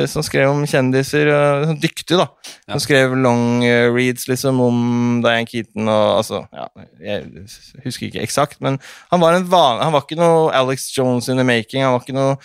som 0.07 0.23
skrev 0.23 0.47
om 0.47 0.61
kjendiser. 0.67 1.27
Uh, 1.27 1.73
dyktig, 1.75 2.15
da. 2.15 2.27
Ja. 2.67 2.75
Som 2.75 2.83
skrev 2.85 3.15
long 3.19 3.65
eh, 3.67 3.87
reads 3.91 4.27
liksom 4.29 4.61
om 4.63 4.77
Diane 5.23 5.47
Keaton 5.47 5.89
og 5.91 6.21
altså 6.21 6.45
ja, 6.55 6.67
Jeg 7.03 7.47
husker 7.83 8.07
ikke 8.07 8.23
eksakt, 8.23 8.61
men 8.63 8.79
han 9.11 9.21
var 9.21 9.35
en 9.35 9.49
van, 9.51 9.83
Han 9.83 9.93
var 9.95 10.05
ikke 10.05 10.19
noe 10.19 10.51
Alex 10.55 10.87
Jones 10.95 11.27
in 11.27 11.37
the 11.37 11.43
making. 11.47 11.83
Han 11.83 11.97
var 11.97 12.05
ikke 12.05 12.15
noe 12.15 12.37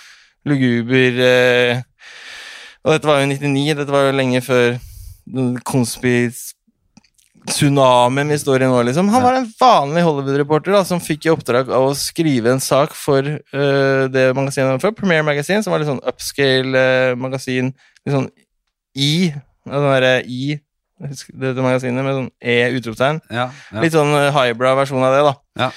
luguber 0.49 1.21
eh, 1.23 1.83
Og 2.83 2.97
dette 2.97 3.07
var 3.07 3.23
jo 3.23 3.31
99. 3.31 3.77
Dette 3.79 3.95
var 3.95 4.09
jo 4.09 4.17
lenge 4.19 4.43
før 4.43 4.81
konspis 5.63 6.52
tsunamien 7.51 8.31
vi 8.31 8.39
står 8.39 8.63
i 8.63 8.69
nå, 8.71 8.79
liksom. 8.87 9.09
Han 9.13 9.25
var 9.25 9.37
en 9.39 9.49
vanlig 9.59 10.05
Hollywood-reporter 10.07 10.77
som 10.87 11.03
fikk 11.03 11.27
i 11.27 11.33
oppdrag 11.33 11.71
av 11.73 11.89
å 11.89 11.97
skrive 11.99 12.53
en 12.53 12.63
sak 12.63 12.95
for 12.97 13.27
uh, 13.27 14.05
det 14.13 14.29
magasinet 14.37 14.75
han 14.75 14.83
før, 14.83 14.95
Premiere 14.99 15.27
Magazine, 15.27 15.63
som 15.65 15.75
var 15.75 15.83
litt 15.83 15.91
sånn 15.91 16.03
upscale-magasin, 16.13 17.73
litt 18.05 18.15
sånn 18.15 18.31
i 18.99 19.33
Den 19.63 19.85
derre 19.87 20.17
i 20.27 20.57
dette 21.03 21.63
magasinet 21.63 22.03
med 22.03 22.17
sånn 22.17 22.31
E-utropstegn. 22.39 23.21
Ja, 23.31 23.47
ja. 23.51 23.83
Litt 23.83 23.95
sånn 23.95 24.11
eh, 24.19 24.31
highbrow 24.35 24.75
versjon 24.79 25.07
av 25.07 25.15
det, 25.15 25.23
da. 25.27 25.35
Ja. 25.63 25.69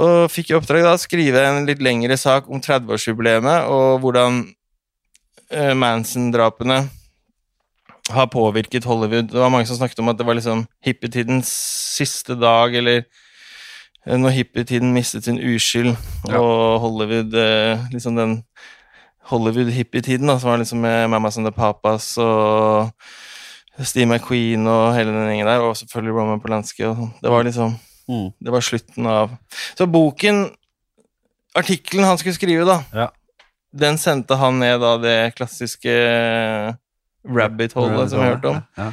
Og 0.00 0.28
fikk 0.32 0.52
i 0.52 0.56
oppdrag 0.58 0.84
da 0.84 0.92
skrive 1.00 1.42
en 1.48 1.64
litt 1.68 1.80
lengre 1.84 2.16
sak 2.20 2.50
om 2.52 2.60
30-årsjubileet 2.62 3.68
og 3.72 4.04
hvordan 4.04 4.42
uh, 4.44 5.72
Manson-drapene 5.80 6.84
har 8.10 8.26
påvirket 8.26 8.84
Hollywood. 8.84 9.28
Det 9.32 9.40
var 9.40 9.48
mange 9.50 9.66
som 9.66 9.76
snakket 9.76 9.98
om 9.98 10.08
at 10.08 10.18
det 10.18 10.26
var 10.26 10.34
liksom 10.36 10.66
hippietidens 10.84 11.48
siste 11.96 12.34
dag, 12.36 12.74
eller 12.76 13.04
eh, 14.06 14.16
når 14.20 14.30
hippietiden 14.30 14.92
mistet 14.92 15.24
sin 15.24 15.38
uskyld, 15.40 15.96
Ja. 16.28 16.38
og 16.40 16.80
Hollywood 16.80 17.34
eh, 17.34 17.78
Liksom 17.92 18.16
den 18.16 18.42
Hollywood-hippietiden, 19.30 20.28
som 20.40 20.50
var 20.50 20.58
liksom 20.60 20.80
med 20.84 21.08
Mamas 21.10 21.38
and 21.38 21.46
the 21.46 21.52
Papas 21.52 22.18
og 22.18 22.90
Steve 23.80 24.06
McQueen 24.06 24.66
og 24.68 24.94
hele 24.94 25.10
den 25.10 25.28
gjengen 25.30 25.46
der, 25.48 25.60
og 25.64 25.76
selvfølgelig 25.76 26.14
Roman 26.14 26.40
Polanski 26.40 26.84
og 26.84 26.96
sånn. 26.96 27.12
Det 27.22 27.30
var 27.30 27.42
liksom 27.44 27.78
Mm. 28.08 28.32
Det 28.44 28.52
var 28.52 28.60
slutten 28.60 29.06
av 29.08 29.30
Så 29.78 29.86
boken 29.88 30.50
artikkelen 31.56 32.04
han 32.04 32.18
skulle 32.18 32.34
skrive, 32.36 32.66
da, 32.68 32.82
Ja. 32.92 33.06
den 33.72 33.96
sendte 33.96 34.36
han 34.36 34.58
ned 34.58 34.78
da 34.80 34.98
det 34.98 35.34
klassiske 35.36 36.76
rabbit 37.24 37.72
hole 37.78 38.08
som 38.08 38.20
vi 38.20 38.24
har 38.26 38.34
hørt 38.36 38.44
om. 38.50 38.60
Ja. 38.78 38.90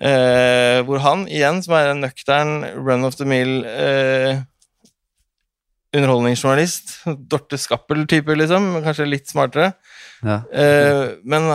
Eh, 0.00 0.80
hvor 0.88 0.98
han 1.04 1.26
igjen, 1.30 1.60
som 1.62 1.74
er 1.78 1.92
en 1.92 2.00
nøktern 2.02 2.56
run 2.74 3.04
of 3.06 3.14
the 3.20 3.24
mill 3.24 3.62
eh, 3.64 4.40
underholdningsjournalist, 5.94 6.96
Dorte 7.30 7.58
Skappel-type, 7.60 8.34
liksom, 8.34 8.80
kanskje 8.82 9.06
litt 9.06 9.30
smartere, 9.30 9.72
Ja. 10.24 10.40
eh, 10.50 11.14
men 11.22 11.46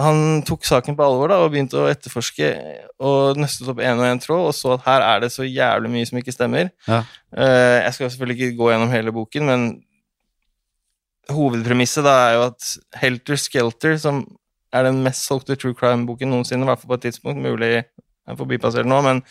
han 0.00 0.42
tok 0.48 0.64
saken 0.64 0.96
på 0.96 1.04
alvor 1.04 1.28
da, 1.28 1.36
og 1.44 1.50
begynte 1.52 1.76
å 1.76 1.90
etterforske 1.92 2.48
og 3.04 3.36
nøstet 3.36 3.68
opp 3.68 3.80
en 3.84 3.98
og 4.00 4.06
en 4.08 4.18
tråd, 4.22 4.46
og 4.48 4.54
så 4.56 4.72
at 4.78 4.86
her 4.86 5.02
er 5.04 5.20
det 5.20 5.32
så 5.34 5.44
jævlig 5.44 5.90
mye 5.92 6.06
som 6.08 6.16
ikke 6.22 6.32
stemmer. 6.32 6.70
Ja. 6.88 7.02
Eh, 7.36 7.82
jeg 7.84 7.92
skal 7.98 8.08
selvfølgelig 8.14 8.38
ikke 8.40 8.56
gå 8.62 8.70
gjennom 8.72 8.94
hele 8.94 9.12
boken, 9.12 9.44
men 9.50 9.66
hovedpremisset 11.32 12.04
da 12.06 12.14
er 12.30 12.38
jo 12.38 12.46
at 12.48 12.70
Helter 13.02 13.36
Skelter, 13.38 13.98
som 14.00 14.24
er 14.72 14.86
den 14.88 15.02
mest 15.04 15.26
solgte 15.28 15.56
true 15.56 15.74
crime-boken 15.78 16.30
noensinne, 16.32 16.64
i 16.64 16.70
hvert 16.70 16.80
fall 16.80 16.92
på 16.94 16.98
et 17.00 17.06
tidspunkt, 17.10 17.42
mulig 17.44 17.72
er 17.82 18.38
forbipassert 18.38 18.88
nå, 18.88 19.00
men 19.04 19.22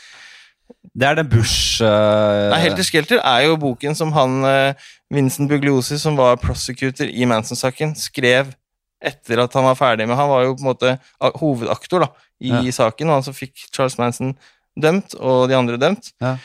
Det 0.95 1.03
er 1.03 1.17
den 1.19 1.27
Bush 1.29 1.81
uh, 1.83 2.47
Nei, 2.53 2.61
Helter 2.63 2.85
Skelter 2.87 3.19
er 3.19 3.41
jo 3.49 3.57
boken 3.59 3.95
som 3.97 4.13
han 4.15 4.37
uh, 4.47 4.87
Vincent 5.11 5.49
Bugliosi, 5.51 5.97
som 5.99 6.15
var 6.15 6.39
prosecutor 6.39 7.09
i 7.11 7.27
Manson-saken, 7.27 7.91
skrev 7.99 8.53
etter 9.01 9.41
at 9.43 9.53
han 9.57 9.65
var 9.65 9.75
ferdig 9.75 10.05
med 10.07 10.15
Han 10.15 10.29
var 10.29 10.43
jo 10.45 10.53
på 10.55 10.61
en 10.61 10.69
måte 10.69 10.91
hovedaktor 11.41 12.05
da, 12.05 12.11
i 12.39 12.53
Ja. 12.53 12.61
saken, 12.71 13.09
og 13.09 13.19
han 13.19 13.25
som 13.25 13.35
fikk 13.35 13.65
Charles 13.73 13.97
Manson 13.99 14.35
dømt, 14.79 15.15
og 15.19 15.49
de 15.49 15.57
andre 15.57 15.77
dømt. 15.81 16.13
Ja. 16.21 16.37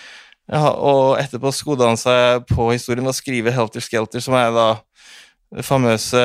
Ja, 0.47 0.71
og 0.75 1.19
etterpå 1.19 1.51
skodde 1.55 1.87
han 1.89 1.99
seg 1.99 2.45
på 2.51 2.69
historien 2.73 3.05
ved 3.07 3.15
å 3.15 3.19
skrive 3.19 3.53
Helter 3.55 3.83
Skelter, 3.83 4.23
som 4.23 4.35
er 4.39 4.53
da 4.55 4.67
det 5.55 5.65
famøse 5.67 6.23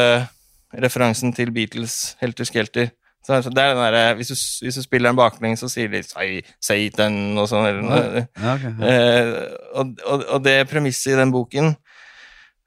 referansen 0.74 1.34
til 1.36 1.51
Beatles 1.51 2.15
Helter 2.22 2.47
Skelter. 2.47 2.91
Så 3.26 3.38
det 3.53 3.61
er 3.61 3.76
den 3.76 3.93
der, 3.93 4.15
hvis, 4.17 4.28
du- 4.34 4.65
hvis 4.65 4.76
du 4.76 4.82
spiller 4.82 5.09
en 5.11 5.15
baklengs, 5.19 5.59
så 5.61 5.67
sier 5.69 5.88
de 5.91 5.99
«Sai- 6.03 6.41
Satan 6.59 7.38
og 7.38 7.47
sånn. 7.51 7.67
eller 7.67 7.82
noe. 7.86 8.24
Ja, 8.41 8.55
okay, 8.55 8.72
ja. 8.80 8.88
Eh, 8.88 9.57
og, 9.78 9.91
og, 10.07 10.24
og 10.38 10.43
det 10.43 10.55
premisset 10.72 11.13
i 11.13 11.19
den 11.19 11.32
boken 11.32 11.76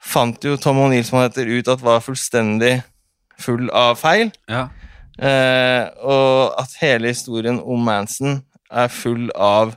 fant 0.04 0.44
jo 0.44 0.56
Tom 0.60 0.78
O'Neill, 0.84 1.02
som 1.04 1.18
han 1.18 1.26
heter, 1.30 1.48
ut 1.58 1.68
at 1.72 1.80
var 1.82 2.00
fullstendig 2.04 2.82
full 3.40 3.70
av 3.74 3.96
feil. 3.98 4.30
ja. 4.48 4.68
Eh, 5.14 5.84
og 6.02 6.54
at 6.58 6.72
hele 6.80 7.06
historien 7.12 7.60
om 7.62 7.78
Manson 7.86 8.40
er 8.70 8.88
full 8.90 9.28
av 9.38 9.76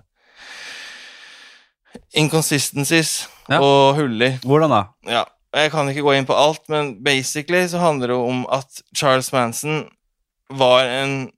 inconsistencies 2.18 3.28
og 3.62 3.96
huller. 4.00 4.38
Hvordan 4.44 4.74
da? 4.74 4.80
Ja, 5.08 5.24
jeg 5.56 5.72
kan 5.72 5.90
ikke 5.90 6.04
gå 6.06 6.14
inn 6.18 6.28
på 6.28 6.36
alt, 6.36 6.64
men 6.70 6.96
basically 7.04 7.64
så 7.72 7.80
handler 7.82 8.12
det 8.12 8.18
om 8.20 8.44
at 8.52 8.82
Charles 8.96 9.32
Manson 9.34 9.86
var 10.50 10.88
en 10.88 11.30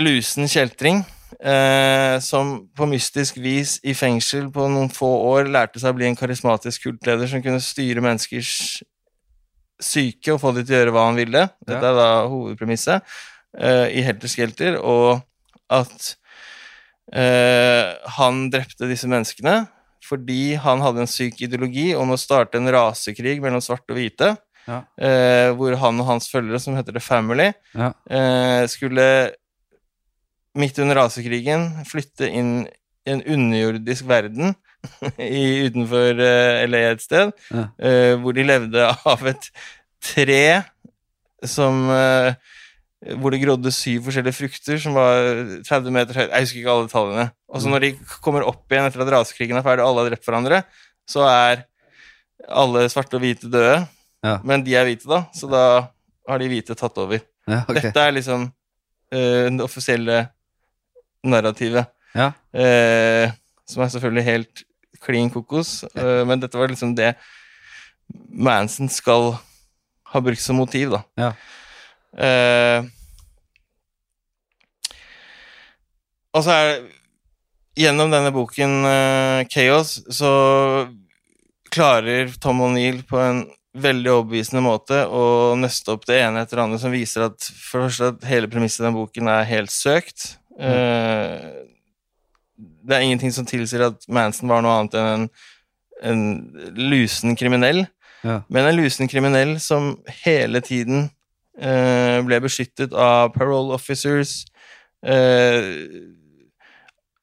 lusen 0.00 0.48
kjeltring 0.48 1.02
eh, 1.40 2.16
som 2.24 2.54
på 2.76 2.88
mystisk 2.88 3.36
vis 3.42 3.76
i 3.84 3.94
fengsel 3.96 4.48
på 4.52 4.68
noen 4.72 4.90
få 4.92 5.10
år 5.32 5.50
lærte 5.52 5.80
seg 5.80 5.92
å 5.92 5.98
bli 5.98 6.08
en 6.08 6.16
karismatisk 6.18 6.88
kultleder 6.88 7.28
som 7.28 7.44
kunne 7.44 7.62
styre 7.62 8.04
menneskers 8.04 8.54
syke 9.82 10.34
og 10.34 10.40
få 10.42 10.54
dem 10.56 10.66
til 10.66 10.76
å 10.76 10.80
gjøre 10.80 10.94
hva 10.94 11.06
han 11.08 11.18
ville. 11.18 11.44
Dette 11.66 11.84
er 11.90 11.98
da 11.98 12.08
hovedpremisset 12.30 13.14
eh, 13.58 13.86
i 13.98 14.04
Helter 14.06 14.30
Skelter, 14.30 14.78
og 14.78 15.20
at 15.72 16.12
eh, 17.12 17.92
han 18.18 18.46
drepte 18.52 18.88
disse 18.90 19.10
menneskene 19.10 19.64
fordi 20.02 20.54
han 20.58 20.80
hadde 20.82 21.04
en 21.04 21.10
syk 21.10 21.40
ideologi 21.46 21.92
om 21.94 22.10
å 22.14 22.18
starte 22.18 22.58
en 22.58 22.70
rasekrig 22.74 23.38
mellom 23.42 23.62
svarte 23.62 23.94
og 23.94 24.00
hvite, 24.00 24.32
Ja. 24.68 24.82
eh, 24.98 25.50
hvor 25.58 25.74
han 25.76 26.00
og 26.00 26.06
hans 26.06 26.28
følgere, 26.30 26.60
som 26.60 26.76
heter 26.76 26.92
The 26.92 27.00
Family, 27.02 27.52
Ja. 27.74 27.92
eh, 28.10 28.66
skulle 28.70 29.32
midt 30.54 30.78
under 30.78 30.98
rasekrigen 31.00 31.84
flytte 31.88 32.28
inn 32.28 32.66
i 33.06 33.10
en 33.10 33.22
underjordisk 33.26 34.04
verden 34.06 34.54
i, 35.18 35.66
utenfor 35.68 36.20
eh, 36.22 36.64
LA 36.68 36.82
et 36.92 37.02
sted, 37.02 37.32
Ja. 37.50 37.68
eh, 37.78 38.14
hvor 38.20 38.34
de 38.36 38.44
levde 38.46 38.86
av 39.06 39.26
et 39.26 39.50
tre 40.02 40.62
som 41.44 41.88
eh, 41.90 42.34
hvor 43.18 43.34
det 43.34 43.40
grodde 43.42 43.72
syv 43.74 44.04
forskjellige 44.06 44.36
frukter 44.36 44.78
som 44.82 44.94
var 44.94 45.26
30 45.66 45.94
meter 45.94 46.18
høyt. 46.20 46.30
Jeg 46.30 46.46
husker 46.46 46.60
ikke 46.60 46.74
alle 46.74 46.86
detaljene. 46.86 47.26
Og 47.50 47.62
så 47.62 47.72
når 47.72 47.84
de 47.84 47.90
kommer 48.22 48.46
opp 48.46 48.70
igjen 48.70 48.86
etter 48.86 49.02
at 49.02 49.10
rasekrigen 49.16 49.58
er 49.58 49.66
ferdig 49.66 49.82
og 49.82 49.90
alle 49.90 50.04
har 50.04 50.12
drept 50.12 50.28
hverandre, 50.28 50.62
så 51.10 51.26
er 51.26 51.64
alle 52.62 52.86
svarte 52.92 53.18
og 53.18 53.24
hvite 53.24 53.50
døde. 53.50 53.80
Ja. 54.22 54.36
Men 54.46 54.62
de 54.62 54.76
er 54.78 54.86
hvite, 54.86 55.08
da, 55.10 55.24
så 55.34 55.50
da 55.50 55.64
har 56.30 56.42
de 56.42 56.50
hvite 56.52 56.76
tatt 56.78 56.98
over. 57.02 57.22
Ja, 57.50 57.64
okay. 57.66 57.88
Dette 57.88 58.04
er 58.06 58.14
liksom 58.14 58.46
uh, 58.46 59.46
det 59.50 59.64
offisielle 59.64 60.20
narrativet. 61.26 61.90
Ja. 62.14 62.30
Uh, 62.54 63.34
som 63.66 63.82
er 63.82 63.90
selvfølgelig 63.94 64.28
helt 64.28 64.62
klin 65.02 65.30
kokos, 65.32 65.80
eh, 65.96 66.20
men 66.28 66.38
dette 66.38 66.58
var 66.58 66.70
liksom 66.70 66.92
det 66.94 67.14
Manson 68.28 68.90
skal 68.92 69.32
ha 70.12 70.20
brukt 70.22 70.42
som 70.42 70.60
motiv, 70.60 70.92
da. 70.92 71.00
Ja. 71.18 71.30
Eh, 72.18 72.84
og 76.32 76.44
så 76.44 76.56
er 76.56 76.66
det 76.68 76.82
Gjennom 77.72 78.10
denne 78.12 78.28
boken 78.34 78.82
eh, 78.84 79.46
Chaos 79.48 79.94
så 80.12 80.30
klarer 81.72 82.34
Tom 82.36 82.60
O'Neill 82.66 82.98
på 83.08 83.16
en 83.16 83.46
veldig 83.72 84.10
overbevisende 84.12 84.60
måte 84.60 84.98
å 85.08 85.54
nøste 85.56 85.94
opp 85.94 86.04
det 86.04 86.18
ene 86.20 86.42
etter 86.44 86.58
det 86.60 86.66
andre 86.66 86.80
som 86.82 86.92
viser 86.92 87.24
at 87.30 87.48
for 87.56 87.80
det 87.80 87.86
første 87.86 88.10
at 88.12 88.26
hele 88.28 88.50
premisset 88.52 88.82
i 88.82 88.86
den 88.90 88.98
boken 88.98 89.30
er 89.32 89.48
helt 89.48 89.72
søkt. 89.72 90.34
Eh, 90.60 91.48
det 92.60 92.98
er 92.98 93.06
ingenting 93.06 93.32
som 93.32 93.48
tilsier 93.48 93.86
at 93.88 94.04
Manson 94.12 94.52
var 94.52 94.60
noe 94.60 94.76
annet 94.82 94.98
enn 95.00 95.08
en, 95.14 95.26
en 96.12 96.22
lusen 96.92 97.32
kriminell. 97.40 97.86
Ja. 98.20 98.42
Men 98.52 98.68
en 98.68 98.78
lusen 98.78 99.08
kriminell 99.08 99.56
som 99.64 99.94
hele 100.26 100.60
tiden 100.60 101.08
ble 102.26 102.40
beskyttet 102.42 102.92
av 102.92 103.30
parole 103.34 103.74
officers, 103.76 104.44
eh, 105.06 105.62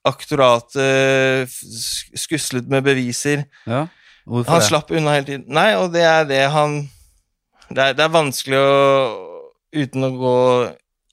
aktoratet 0.07 1.49
skuslet 2.17 2.69
med 2.71 2.83
beviser. 2.83 3.45
ja. 3.67 3.87
Hvorfor 4.29 4.51
Han 4.51 4.59
det? 4.59 4.67
slapp 4.67 4.91
unna 4.91 5.13
hele 5.15 5.25
tiden. 5.25 5.45
Nei, 5.47 5.71
og 5.75 5.93
det 5.93 6.03
er 6.05 6.23
det 6.29 6.43
han 6.53 6.89
Det 7.69 7.77
er, 7.81 7.93
det 7.97 8.03
er 8.03 8.13
vanskelig 8.13 8.59
å 8.61 9.25
Uten 9.73 10.05
å 10.05 10.09
gå 10.17 10.35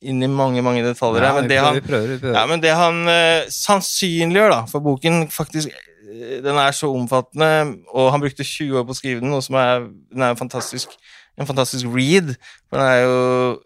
inn 0.08 0.22
i 0.22 0.28
mange, 0.28 0.62
mange 0.64 0.82
detaljer 0.84 1.20
her, 1.20 1.28
Ja, 1.28 1.34
men 1.40 1.48
det 1.48 1.58
han 1.60 1.80
prøver, 1.84 2.18
prøver. 2.20 2.36
ja, 2.38 2.46
men 2.46 2.60
det 2.60 2.72
han 2.76 3.02
uh, 3.08 3.48
sannsynliggjør, 3.52 4.52
da, 4.52 4.60
for 4.70 4.80
boken 4.84 5.26
faktisk 5.32 5.68
eh, 5.72 6.38
Den 6.44 6.56
er 6.56 6.72
så 6.72 6.88
omfattende, 6.92 7.76
og 7.92 8.10
han 8.12 8.20
brukte 8.20 8.44
20 8.44 8.78
år 8.80 8.86
på 8.88 8.94
å 8.94 8.96
skrive 8.96 9.20
den, 9.20 9.34
og 9.36 9.42
som 9.44 9.58
er, 9.60 9.84
den 10.12 10.24
er 10.24 10.32
en, 10.32 10.40
fantastisk, 10.40 10.92
en 11.36 11.48
fantastisk 11.48 11.86
read. 11.92 12.34
For 12.70 12.80
han 12.80 12.88
er 12.92 13.02
jo 13.04 13.60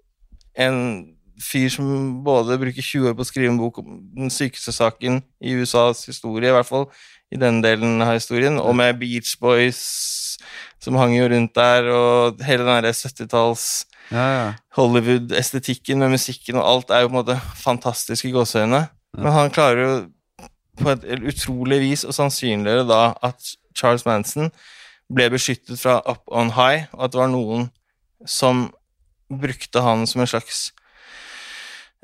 en 0.67 0.81
fyr 1.41 1.71
som 1.73 2.21
både 2.25 2.59
bruker 2.61 2.85
20 2.85 3.11
år 3.11 3.17
på 3.17 3.25
å 3.25 3.29
skrive 3.29 3.53
en 3.53 3.61
bok 3.61 3.81
om 3.81 4.01
den 4.17 4.33
sykeste 4.33 4.75
saken 4.77 5.23
i 5.41 5.55
USAs 5.57 6.05
historie, 6.11 6.51
i 6.51 6.55
hvert 6.55 6.69
fall 6.69 6.91
i 7.31 7.39
den 7.39 7.61
delen 7.63 8.03
av 8.03 8.17
historien, 8.17 8.59
og 8.59 8.75
med 8.77 8.99
Beach 8.99 9.37
Boys 9.41 9.81
som 10.83 10.97
hang 10.99 11.15
jo 11.15 11.29
rundt 11.31 11.55
der, 11.55 11.87
og 11.93 12.41
hele 12.45 12.65
den 12.67 12.73
derre 12.81 12.97
70-talls 12.97 13.87
Ja, 14.11 14.25
ja. 14.35 14.47
Hollywood-estetikken 14.75 16.01
med 16.03 16.17
musikken 16.17 16.59
og 16.59 16.67
alt 16.67 16.91
er 16.91 17.05
jo 17.05 17.13
på 17.13 17.15
en 17.15 17.21
måte 17.21 17.37
fantastisk 17.61 18.27
i 18.27 18.33
Ja. 18.33 18.87
Men 19.19 19.33
han 19.33 19.51
klarer 19.55 19.81
jo 19.85 19.93
på 20.81 20.91
et 20.91 21.05
utrolig 21.31 21.81
vis 21.81 22.05
å 22.05 22.15
sannsynliggjøre 22.15 22.89
da 22.89 23.15
at 23.23 23.55
Charles 23.77 24.07
Manson 24.07 24.51
ble 25.11 25.27
beskyttet 25.33 25.79
fra 25.81 25.99
up 26.07 26.23
on 26.31 26.53
high, 26.55 26.87
og 26.95 27.05
at 27.09 27.13
det 27.15 27.19
var 27.21 27.31
noen 27.33 27.69
som 28.29 28.69
brukte 29.31 29.83
han 29.83 30.07
som 30.07 30.21
en 30.23 30.27
slags 30.31 30.71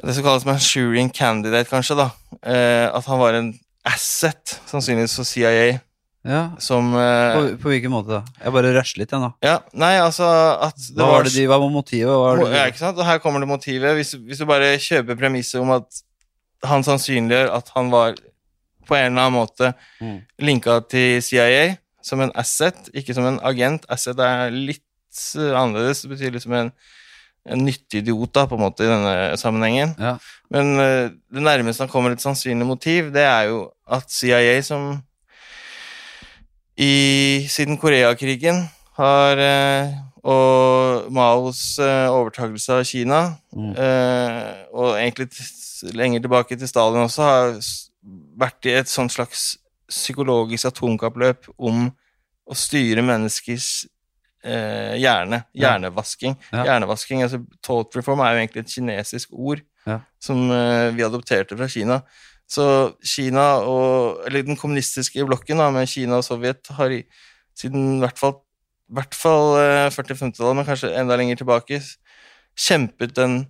Det 0.02 0.12
som 0.14 0.24
kalles 0.26 0.44
Manchurian 0.44 1.08
candidate, 1.10 1.70
kanskje. 1.70 1.96
da 1.96 2.10
eh, 2.44 2.86
At 2.92 3.06
han 3.08 3.18
var 3.18 3.34
en 3.38 3.52
asset, 3.86 4.58
sannsynligvis 4.68 5.14
for 5.16 5.24
CIA, 5.24 5.78
ja. 6.26 6.40
som 6.58 6.90
eh, 6.98 7.32
På, 7.36 7.44
på 7.62 7.70
hvilken 7.72 7.90
måte 7.94 8.10
da? 8.18 8.20
Jeg 8.42 8.52
bare 8.52 8.72
rusher 8.76 9.00
litt, 9.00 9.14
jeg 9.14 9.22
nå. 9.22 9.30
Ja, 9.46 9.54
nei, 9.72 9.94
altså 10.02 10.26
at 10.66 10.76
det 10.76 11.00
Hva 11.00 11.08
var 11.14 11.24
det 11.24 11.32
de, 11.36 11.46
hva 11.48 11.58
var 11.62 11.72
motivet? 11.72 12.10
Hva 12.12 12.34
var 12.34 12.42
det 12.44 12.50
Ja, 12.58 12.66
ikke 12.72 12.82
sant? 12.82 12.98
Og 13.00 13.06
her 13.08 13.22
kommer 13.24 13.40
det 13.40 13.48
motivet. 13.48 13.94
Hvis, 13.96 14.12
hvis 14.20 14.42
du 14.42 14.46
bare 14.50 14.74
kjøper 14.82 15.16
premisset 15.22 15.60
om 15.62 15.72
at 15.78 16.02
han 16.66 16.84
sannsynliggjør 16.84 17.52
at 17.56 17.72
han 17.76 17.88
var 17.94 18.16
på 18.86 18.94
en 18.98 19.12
eller 19.16 19.26
annen 19.28 19.38
måte 19.40 19.72
Mm. 20.00 20.18
linka 20.44 20.76
til 20.90 21.22
CIA 21.24 21.76
som 22.06 22.22
en 22.22 22.32
asset, 22.38 22.86
ikke 22.94 23.16
som 23.16 23.26
en 23.26 23.40
agent. 23.46 23.86
Asset 23.90 24.20
er 24.22 24.54
litt 24.54 24.84
eh, 25.34 25.50
annerledes. 25.58 26.04
Det 26.04 26.12
betyr 26.12 26.34
liksom 26.36 26.54
en, 26.54 26.70
en 27.50 27.64
nyttig 27.66 28.04
idiot, 28.04 28.30
da, 28.36 28.46
på 28.46 28.58
en 28.58 28.62
måte, 28.66 28.86
i 28.86 28.90
denne 28.90 29.34
sammenhengen. 29.40 29.96
Ja. 29.98 30.16
Men 30.54 30.76
uh, 30.78 31.10
det 31.10 31.42
nærmeste 31.42 31.82
han 31.82 31.90
kommer 31.90 32.14
et 32.14 32.22
sannsynlig 32.22 32.68
motiv, 32.68 33.10
det 33.14 33.26
er 33.26 33.50
jo 33.50 33.64
at 33.90 34.06
CIA, 34.12 34.60
som 34.66 34.92
i, 36.76 37.46
siden 37.50 37.78
Koreakrigen 37.80 38.66
har 38.98 39.40
uh, 39.40 39.94
Og 40.26 41.06
Maos 41.14 41.78
uh, 41.78 42.10
overtakelse 42.10 42.80
av 42.80 42.86
Kina, 42.86 43.20
Mm. 43.56 43.72
og 44.76 44.98
egentlig 44.98 45.30
lenger 45.96 46.20
tilbake 46.20 46.56
til 46.58 46.68
Stalin 46.68 47.06
også, 47.06 47.22
har 47.22 47.54
vært 48.36 48.68
i 48.68 48.74
et 48.76 48.90
sånt 48.90 49.14
slags 49.14 49.54
psykologisk 49.90 50.68
atomkappløp 50.70 51.48
om 51.58 51.88
å 52.46 52.54
styre 52.58 53.02
menneskers 53.02 53.86
eh, 54.46 54.94
hjerne. 55.02 55.42
Hjernevasking. 55.56 56.36
Ja. 56.52 56.64
Hjernevasking, 56.70 57.24
altså 57.26 57.40
Thought 57.64 57.96
reform 57.98 58.22
er 58.22 58.34
jo 58.36 58.42
egentlig 58.44 58.64
et 58.66 58.74
kinesisk 58.76 59.32
ord 59.32 59.62
Ja. 59.86 60.00
som 60.22 60.50
eh, 60.50 60.90
vi 60.94 61.04
adopterte 61.06 61.56
fra 61.58 61.68
Kina. 61.70 62.00
Så 62.46 62.94
Kina 63.02 63.58
og 63.66 64.20
Eller 64.26 64.42
den 64.46 64.56
kommunistiske 64.58 65.24
blokken 65.26 65.58
da, 65.58 65.70
med 65.74 65.88
Kina 65.90 66.18
og 66.20 66.24
Sovjet 66.26 66.66
har 66.78 66.90
i, 66.94 67.00
siden 67.58 67.96
i 67.96 68.00
hvert 68.04 68.18
fall, 68.18 68.36
hvert 68.94 69.14
fall 69.18 69.56
eh, 69.58 69.90
40-50-tallet, 69.90 70.54
men 70.60 70.66
kanskje 70.68 70.92
enda 70.94 71.16
lenger 71.18 71.40
tilbake, 71.42 71.80
kjempet 72.56 73.14
den 73.18 73.40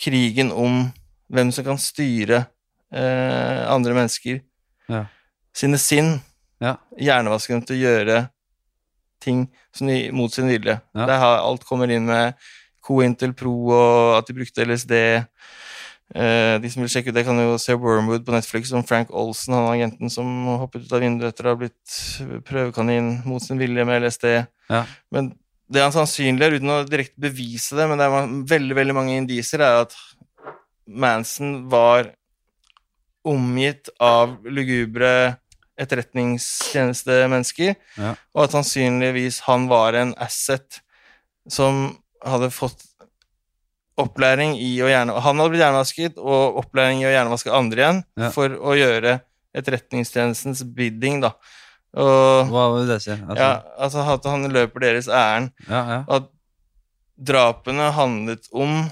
krigen 0.00 0.48
om 0.52 0.86
hvem 1.32 1.52
som 1.52 1.64
kan 1.64 1.78
styre 1.80 2.46
eh, 2.92 3.60
andre 3.72 3.94
mennesker 3.96 4.40
Ja. 4.90 5.04
Sine 5.56 5.80
sinn. 5.80 6.14
Ja. 6.62 6.76
Hjernevaske 6.98 7.54
dem 7.54 7.64
til 7.66 7.78
å 7.78 7.82
gjøre 7.82 8.20
ting 9.22 9.46
som 9.74 9.90
de, 9.90 10.06
mot 10.14 10.32
sin 10.34 10.50
vilje. 10.50 10.78
Ja. 10.94 11.06
Der 11.06 11.18
har, 11.22 11.42
alt 11.42 11.66
kommer 11.68 11.90
inn 11.90 12.08
med 12.08 12.38
Cointel 12.82 13.34
Pro 13.38 13.54
og 13.70 14.16
at 14.18 14.28
de 14.28 14.36
brukte 14.36 14.66
LSD. 14.66 14.94
Eh, 16.12 16.54
de 16.60 16.70
som 16.72 16.82
vil 16.82 16.90
sjekke 16.92 17.12
ut 17.12 17.16
det, 17.16 17.24
kan 17.24 17.38
jo 17.40 17.54
se 17.62 17.76
Wormwood 17.78 18.24
på 18.26 18.34
Netflix 18.34 18.72
om 18.76 18.84
Frank 18.84 19.12
Olsen, 19.16 19.54
han 19.56 19.70
agenten 19.70 20.12
som 20.12 20.28
hoppet 20.60 20.84
ut 20.84 20.96
av 20.96 21.04
vinduet 21.04 21.32
etter 21.32 21.48
å 21.48 21.54
ha 21.54 21.60
blitt 21.62 21.94
prøvekanin 22.48 23.14
mot 23.28 23.42
sin 23.44 23.60
vilje 23.60 23.86
med 23.88 24.04
LSD. 24.04 24.26
Ja. 24.72 24.82
Men 25.14 25.32
det 25.72 25.84
han 25.84 25.94
sannsynliggjør, 25.94 26.58
uten 26.58 26.74
å 26.74 26.80
direkte 26.84 27.22
bevise 27.22 27.78
det, 27.78 27.86
men 27.88 28.00
det 28.00 28.08
er 28.08 28.34
veldig 28.50 28.76
veldig 28.76 28.96
mange 28.98 29.16
indiser, 29.16 29.64
er 29.64 29.86
at 29.86 29.96
Manson 30.84 31.62
var 31.72 32.10
omgitt 33.24 33.88
av 34.02 34.34
lugubre 34.44 35.38
etterretningstjenestemennesker, 35.80 37.74
Ja. 37.98 38.14
og 38.34 38.44
at 38.44 38.50
sannsynligvis 38.56 39.40
han 39.46 39.68
var 39.68 39.94
en 39.94 40.14
asset 40.16 40.80
som 41.48 41.98
hadde 42.24 42.50
fått 42.50 42.84
opplæring 43.98 44.54
i 44.56 44.78
å 44.82 44.88
hjerne... 44.88 45.12
Han 45.20 45.36
hadde 45.38 45.50
blitt 45.52 45.62
hjernevasket, 45.62 46.16
og 46.18 46.56
opplæring 46.62 47.02
i 47.02 47.06
å 47.06 47.12
hjernevaske 47.12 47.52
andre 47.52 47.82
igjen, 47.82 48.04
Ja. 48.16 48.30
for 48.30 48.48
å 48.48 48.76
gjøre 48.78 49.20
etterretningstjenestens 49.54 50.62
bidding, 50.74 51.20
da. 51.20 51.32
Og 51.94 52.48
Hva 52.48 52.70
vil 52.78 52.86
det 52.88 53.02
si? 53.04 53.10
Altså, 53.12 53.36
ja, 53.36 53.62
altså 53.78 53.98
at 54.14 54.24
han 54.24 54.48
løper 54.48 54.80
deres 54.80 55.08
ærend. 55.08 55.50
ja, 55.68 55.82
ja. 55.90 56.04
At 56.08 56.30
drapene 57.22 57.90
handlet 57.92 58.48
om 58.52 58.90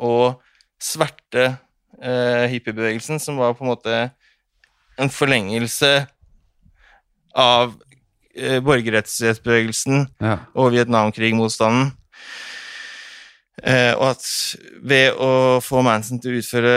å 0.00 0.36
sverte 0.80 1.58
eh, 2.00 2.46
hippiebevegelsen, 2.48 3.20
som 3.20 3.36
var 3.36 3.52
på 3.54 3.64
en 3.64 3.68
måte 3.74 4.10
en 5.00 5.10
forlengelse 5.12 5.92
av 7.38 7.74
eh, 8.34 8.58
borgerrettighetsbevegelsen 8.64 10.04
ja. 10.20 10.36
og 10.54 10.72
Vietnamkrig-motstanden. 10.74 11.92
Eh, 13.60 13.92
og 13.98 14.14
at 14.14 14.24
ved 14.88 15.18
å 15.20 15.58
få 15.60 15.82
Manson 15.84 16.16
til 16.22 16.32
å 16.32 16.38
utføre 16.40 16.70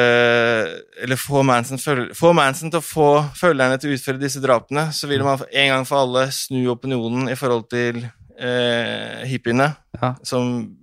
Eller 1.06 1.16
få 1.16 1.40
Manson, 1.48 1.80
følge, 1.80 2.10
få 2.18 2.34
Manson 2.36 2.74
til 2.74 2.82
å 2.82 2.84
få 2.84 3.06
følgerne 3.40 3.78
til 3.80 3.94
å 3.94 3.96
utføre 3.96 4.20
disse 4.20 4.42
drapene, 4.44 4.90
så 4.92 5.08
ville 5.08 5.24
man 5.24 5.40
en 5.48 5.70
gang 5.72 5.88
for 5.88 6.02
alle 6.04 6.26
snu 6.36 6.60
opinionen 6.74 7.32
i 7.32 7.38
forhold 7.40 7.70
til 7.72 8.02
eh, 8.04 9.24
hippiene, 9.32 9.70
Ja. 10.02 10.16
som 10.28 10.74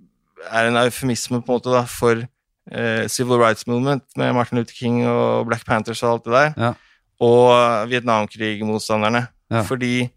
er 0.49 0.71
en 0.71 0.79
eufemisme 0.81 1.37
på 1.43 1.51
en 1.53 1.59
måte 1.59 1.69
da, 1.75 1.83
for 1.85 2.23
eh, 2.23 3.05
Civil 3.11 3.37
Rights 3.37 3.67
Movement 3.69 4.01
med 4.17 4.33
Martin 4.33 4.57
Luther 4.57 4.73
King 4.73 5.03
og 5.05 5.45
Black 5.51 5.67
Panthers 5.69 6.01
og 6.01 6.15
alt 6.15 6.25
det 6.25 6.33
der, 6.33 6.53
Ja. 6.57 6.73
Og 7.21 7.89
Vietnamkrig-motstanderne. 7.91 9.25
Ja. 9.51 9.61
Fordi 9.67 10.09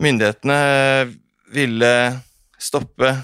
myndighetene 0.00 0.60
ville 1.52 1.92
stoppe 2.60 3.14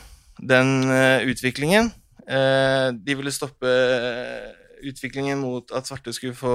den 0.41 0.91
eh, 0.91 1.27
utviklingen. 1.31 1.91
Eh, 2.29 2.93
de 3.07 3.17
ville 3.17 3.33
stoppe 3.33 3.71
eh, 3.71 4.53
utviklingen 4.87 5.41
mot 5.41 5.73
at 5.77 5.89
svarte 5.89 6.13
skulle 6.13 6.37
få 6.37 6.55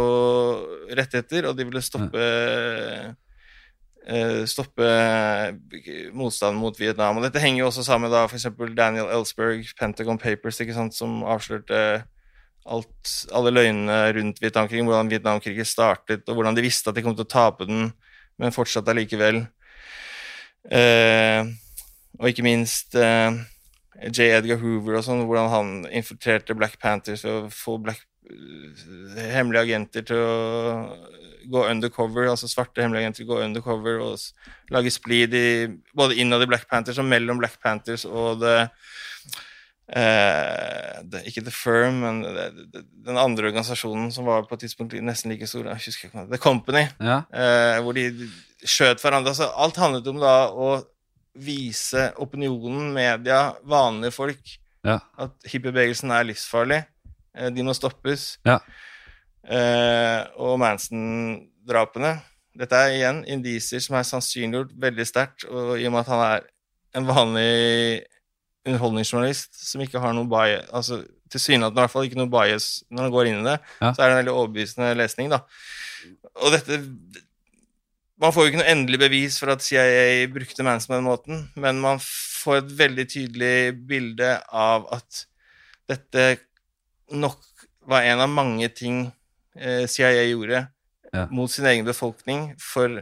rettigheter, 0.97 1.49
og 1.49 1.57
de 1.57 1.67
ville 1.67 1.81
stoppe 1.81 2.29
stoppe 4.49 4.85
motstanden 6.17 6.57
mot 6.57 6.79
Vietnam. 6.79 7.19
Og 7.19 7.23
dette 7.23 7.39
henger 7.39 7.59
jo 7.59 7.67
også 7.67 7.83
sammen 7.85 8.09
med 8.09 8.15
da 8.17 8.23
f.eks. 8.25 8.47
Daniel 8.73 9.11
Ellsberg, 9.13 9.67
Pentagon 9.77 10.17
Papers, 10.17 10.57
ikke 10.59 10.73
sant, 10.73 10.95
som 10.97 11.21
avslørte 11.21 12.01
alt, 12.65 13.13
alle 13.33 13.53
løgnene 13.53 13.97
rundt 14.17 14.41
Vietnamkrigen, 14.41 14.85
hvordan 14.89 15.09
Vietnamkrigen 15.11 15.67
startet, 15.67 16.27
og 16.29 16.37
hvordan 16.37 16.57
de 16.57 16.65
visste 16.65 16.91
at 16.91 16.97
de 16.97 17.03
kom 17.05 17.15
til 17.17 17.25
å 17.25 17.31
tape 17.31 17.67
den, 17.69 17.89
men 18.41 18.55
fortsatt 18.55 18.89
allikevel. 18.91 19.43
Eh, 20.69 21.41
og 22.19 22.29
ikke 22.29 22.45
minst 22.45 22.95
eh, 22.99 23.33
J. 24.11 24.29
Edgar 24.37 24.61
Hoover 24.61 24.99
og 24.99 25.05
sånn, 25.05 25.25
hvordan 25.25 25.49
han 25.51 25.73
infiltrerte 25.89 26.57
Black 26.57 26.77
Panthers 26.81 27.25
å 27.25 27.47
få 27.53 27.79
black, 27.81 28.03
eh, 28.29 29.25
hemmelige 29.33 29.65
agenter 29.65 30.05
til 30.11 30.21
å 30.21 30.35
gå 31.51 31.63
undercover, 31.65 32.29
altså 32.29 32.49
svarte 32.49 32.83
hemmelige 32.83 33.07
agenter 33.07 33.23
til 33.23 33.29
å 33.29 33.33
gå 33.33 33.43
undercover 33.47 34.01
og 34.05 34.73
lage 34.73 34.93
splid 34.93 35.33
i, 35.37 35.47
både 35.97 36.19
innad 36.21 36.45
i 36.45 36.49
Black 36.49 36.67
Panthers 36.69 37.01
og 37.01 37.09
mellom 37.09 37.41
Black 37.41 37.57
Panthers 37.63 38.05
og 38.05 38.43
det, 38.43 38.69
eh, 39.95 41.01
det 41.11 41.23
Ikke 41.29 41.43
The 41.45 41.51
Firm, 41.53 41.99
men 42.03 42.21
det, 42.23 42.45
det, 42.73 42.83
den 43.07 43.17
andre 43.19 43.49
organisasjonen 43.49 44.11
som 44.13 44.25
var 44.29 44.45
på 44.47 44.55
et 44.57 44.65
tidspunkt 44.67 44.95
nesten 45.03 45.31
like 45.33 45.47
stor, 45.49 45.67
jeg 45.71 45.85
husker 45.87 46.09
ikke 46.09 46.25
The 46.31 46.39
Company 46.41 46.85
ja. 47.01 47.21
eh, 47.33 47.79
hvor 47.83 47.97
de 47.97 48.07
skjøt 48.61 49.01
hverandre. 49.01 49.33
Altså, 49.33 49.49
alt 49.57 49.79
handlet 49.81 50.07
om 50.11 50.19
da 50.21 50.35
å 50.53 50.71
vise 51.41 52.09
opinionen, 52.19 52.91
media, 52.95 53.53
vanlige 53.63 54.11
folk, 54.17 54.57
Ja. 54.83 54.97
at 55.17 55.31
hippiebevegelsen 55.45 56.11
er 56.11 56.25
livsfarlig. 56.25 56.81
Eh, 57.37 57.49
de 57.53 57.63
må 57.63 57.73
stoppes. 57.77 58.37
Ja. 58.45 58.59
Eh, 59.45 60.21
og 60.37 60.59
Manson-drapene 60.61 62.19
Dette 62.57 62.75
er 62.77 62.91
igjen 62.97 63.21
indisier 63.31 63.79
som 63.81 63.95
er 63.95 64.03
sannsynliggjort 64.03 64.73
veldig 64.83 65.05
sterkt, 65.07 65.45
og 65.47 65.79
i 65.79 65.85
og 65.87 65.93
med 65.93 66.01
at 66.03 66.09
han 66.11 66.23
er 66.25 66.41
en 66.99 67.05
vanlig 67.07 68.01
underholdningsjournalist 68.67 69.55
som 69.57 69.81
ikke 69.81 69.99
har 70.03 70.13
noe 70.13 70.29
bias 70.29 70.67
altså 70.75 71.01
Tilsynelatende 71.31 71.79
i 71.79 71.83
hvert 71.85 71.91
fall 71.93 72.07
ikke 72.09 72.19
noe 72.19 72.27
bias 72.27 72.65
når 72.91 73.05
han 73.05 73.11
går 73.13 73.27
inn 73.29 73.37
i 73.39 73.45
det, 73.47 73.53
Ja. 73.79 73.93
så 73.95 74.01
er 74.03 74.09
det 74.09 74.11
en 74.11 74.19
veldig 74.19 74.33
overbevisende 74.35 74.89
lesning, 74.99 75.29
da. 75.31 75.37
Og 76.43 76.51
dette 76.51 76.81
Man 78.19 78.33
får 78.35 78.43
jo 78.43 78.49
ikke 78.51 78.59
noe 78.59 78.69
endelig 78.69 78.99
bevis 79.01 79.37
for 79.39 79.49
at 79.53 79.63
CIA 79.65 80.27
brukte 80.29 80.61
Manson 80.67 80.91
på 80.91 80.97
den 80.99 81.07
måten, 81.07 81.39
men 81.55 81.79
man 81.81 81.97
får 82.03 82.57
et 82.59 82.73
veldig 82.77 83.05
tydelig 83.09 83.55
bilde 83.87 84.35
av 84.53 84.85
at 84.93 85.23
dette 85.89 86.27
nok 87.09 87.39
var 87.89 88.03
en 88.11 88.19
av 88.21 88.29
mange 88.29 88.67
ting 88.77 89.07
eh, 89.55 89.87
CIA 89.87 90.27
gjorde 90.33 90.67
Ja. 91.13 91.25
mot 91.31 91.49
sin 91.51 91.65
egen 91.65 91.83
befolkning 91.87 92.53
for 92.61 93.01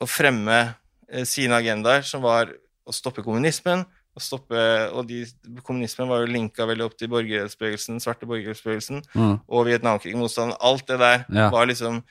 å 0.00 0.06
fremme 0.06 0.76
eh, 1.08 1.24
sine 1.24 1.56
agendaer, 1.58 2.02
som 2.06 2.22
var 2.22 2.52
å 2.86 2.92
stoppe 2.94 3.24
kommunismen. 3.24 3.82
Å 4.16 4.22
stoppe, 4.24 4.60
og 4.96 5.06
de, 5.10 5.26
kommunismen 5.62 6.08
var 6.08 6.22
jo 6.24 6.30
linka 6.32 6.64
veldig 6.64 6.86
opp 6.86 6.94
til 6.96 7.08
borgerrettsbevegelsen, 7.12 7.98
svarte 8.00 8.24
borgerrettsbevegelsen 8.24 9.02
Mm. 9.14 9.40
og 9.48 9.66
Vietnamkrigen-motstanden. 9.68 10.56
Alt 10.60 10.86
det 10.88 10.98
der 10.98 11.24
Ja. 11.34 11.50
var 11.50 11.66
liksom 11.66 12.02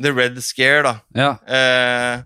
the 0.00 0.12
red 0.12 0.36
scare, 0.42 0.82
da. 0.82 0.94
ja. 1.14 1.30
Eh, 1.48 2.22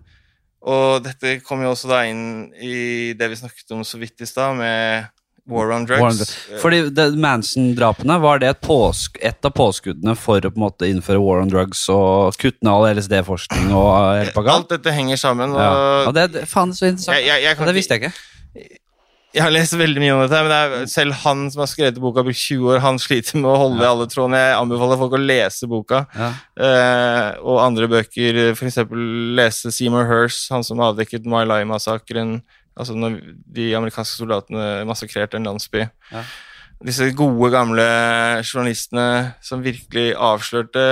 og 0.67 1.03
dette 1.03 1.39
kom 1.45 1.61
jo 1.61 1.71
også 1.71 1.87
da 1.87 2.01
inn 2.09 2.51
i 2.59 3.13
det 3.13 3.29
vi 3.29 3.35
snakket 3.39 3.71
om 3.71 3.83
så 3.87 3.97
vidt 4.01 4.19
i 4.19 4.25
stad, 4.25 4.57
med 4.57 5.07
war 5.47 5.71
on 5.71 5.85
drugs. 5.85 6.01
War 6.01 6.09
on 6.09 6.17
drugs. 6.17 6.61
Fordi 6.61 7.15
Manson-drapene, 7.15 8.19
var 8.19 8.39
det 8.39 8.49
et, 8.49 8.61
påsk, 8.61 9.17
et 9.21 9.45
av 9.45 9.53
påskuddene 9.55 10.17
for 10.19 10.41
å 10.41 10.51
på 10.51 10.57
en 10.59 10.65
måte 10.65 10.89
innføre 10.89 11.21
war 11.23 11.39
on 11.39 11.47
drugs 11.47 11.85
og 11.93 12.35
kutte 12.35 12.59
ned 12.61 12.73
all 12.73 12.89
LSD-forskning 12.97 13.71
og 13.71 14.17
hele 14.19 14.33
pakka? 14.35 14.51
Alt 14.57 14.69
dette 14.75 14.91
henger 14.91 15.15
sammen. 15.15 15.51
Og 15.55 15.61
Ja. 15.61 16.03
ja, 16.03 16.11
det, 16.11 16.31
det, 16.33 16.47
faen, 16.49 16.73
så 16.75 16.89
interessant. 16.91 17.15
jeg, 17.21 17.27
jeg, 17.27 17.43
jeg, 17.43 17.55
Ja, 17.57 17.65
det 17.71 17.75
visste 17.75 17.95
jeg 17.95 18.03
ikke. 18.03 18.13
Jeg 19.37 19.43
har 19.45 19.53
lest 19.53 19.75
veldig 19.77 20.01
mye 20.01 20.13
om 20.15 20.21
dette, 20.25 20.39
men 20.43 20.51
det 20.81 20.89
selv 20.91 21.13
han 21.21 21.43
som 21.53 21.61
har 21.63 21.69
skrevet 21.71 21.99
boka, 22.01 22.23
brukt 22.25 22.41
20 22.41 22.71
år. 22.73 22.79
Han 22.83 22.97
sliter 22.99 23.37
med 23.39 23.47
å 23.51 23.57
holde 23.61 23.79
i 23.83 23.85
Ja. 23.85 23.91
alle 23.93 24.07
trådene. 24.09 24.39
Jeg 24.41 24.57
anbefaler 24.57 24.97
folk 24.99 25.13
å 25.13 25.21
lese 25.21 25.69
boka. 25.69 25.99
Ja. 26.17 26.29
Eh, 26.57 27.37
og 27.45 27.61
andre 27.61 27.87
bøker, 27.91 28.39
f.eks. 28.57 28.79
lese 29.37 29.71
Seymour 29.71 30.09
Hirst, 30.09 30.49
han 30.51 30.63
som 30.65 30.81
avdekket 30.81 31.25
My 31.29 31.45
Lai-massakren. 31.45 32.41
Altså 32.77 32.93
når 32.97 33.15
de 33.53 33.71
amerikanske 33.77 34.19
soldatene 34.19 34.83
massakrerte 34.85 35.37
en 35.39 35.47
landsby. 35.49 35.85
Ja. 36.11 36.25
Disse 36.85 37.07
gode, 37.17 37.49
gamle 37.49 37.85
journalistene 38.45 39.33
som 39.41 39.63
virkelig 39.65 40.11
avslørte 40.13 40.83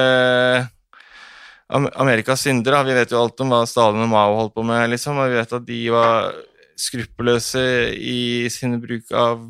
Amerikas 1.69 2.41
syndere. 2.45 2.83
Vi 2.85 2.93
vet 2.93 3.09
jo 3.13 3.21
alt 3.23 3.41
om 3.41 3.49
hva 3.53 3.63
Stalin 3.69 4.03
og 4.05 4.09
Mao 4.11 4.35
holdt 4.37 4.53
på 4.55 4.63
med, 4.65 4.89
liksom, 4.93 5.17
og 5.17 5.29
vi 5.31 5.39
vet 5.39 5.53
at 5.57 5.65
de 5.65 5.79
var 5.93 6.31
skruppelløse 6.79 7.61
i 7.95 8.47
sin 8.51 8.75
bruk 8.83 9.11
av 9.15 9.41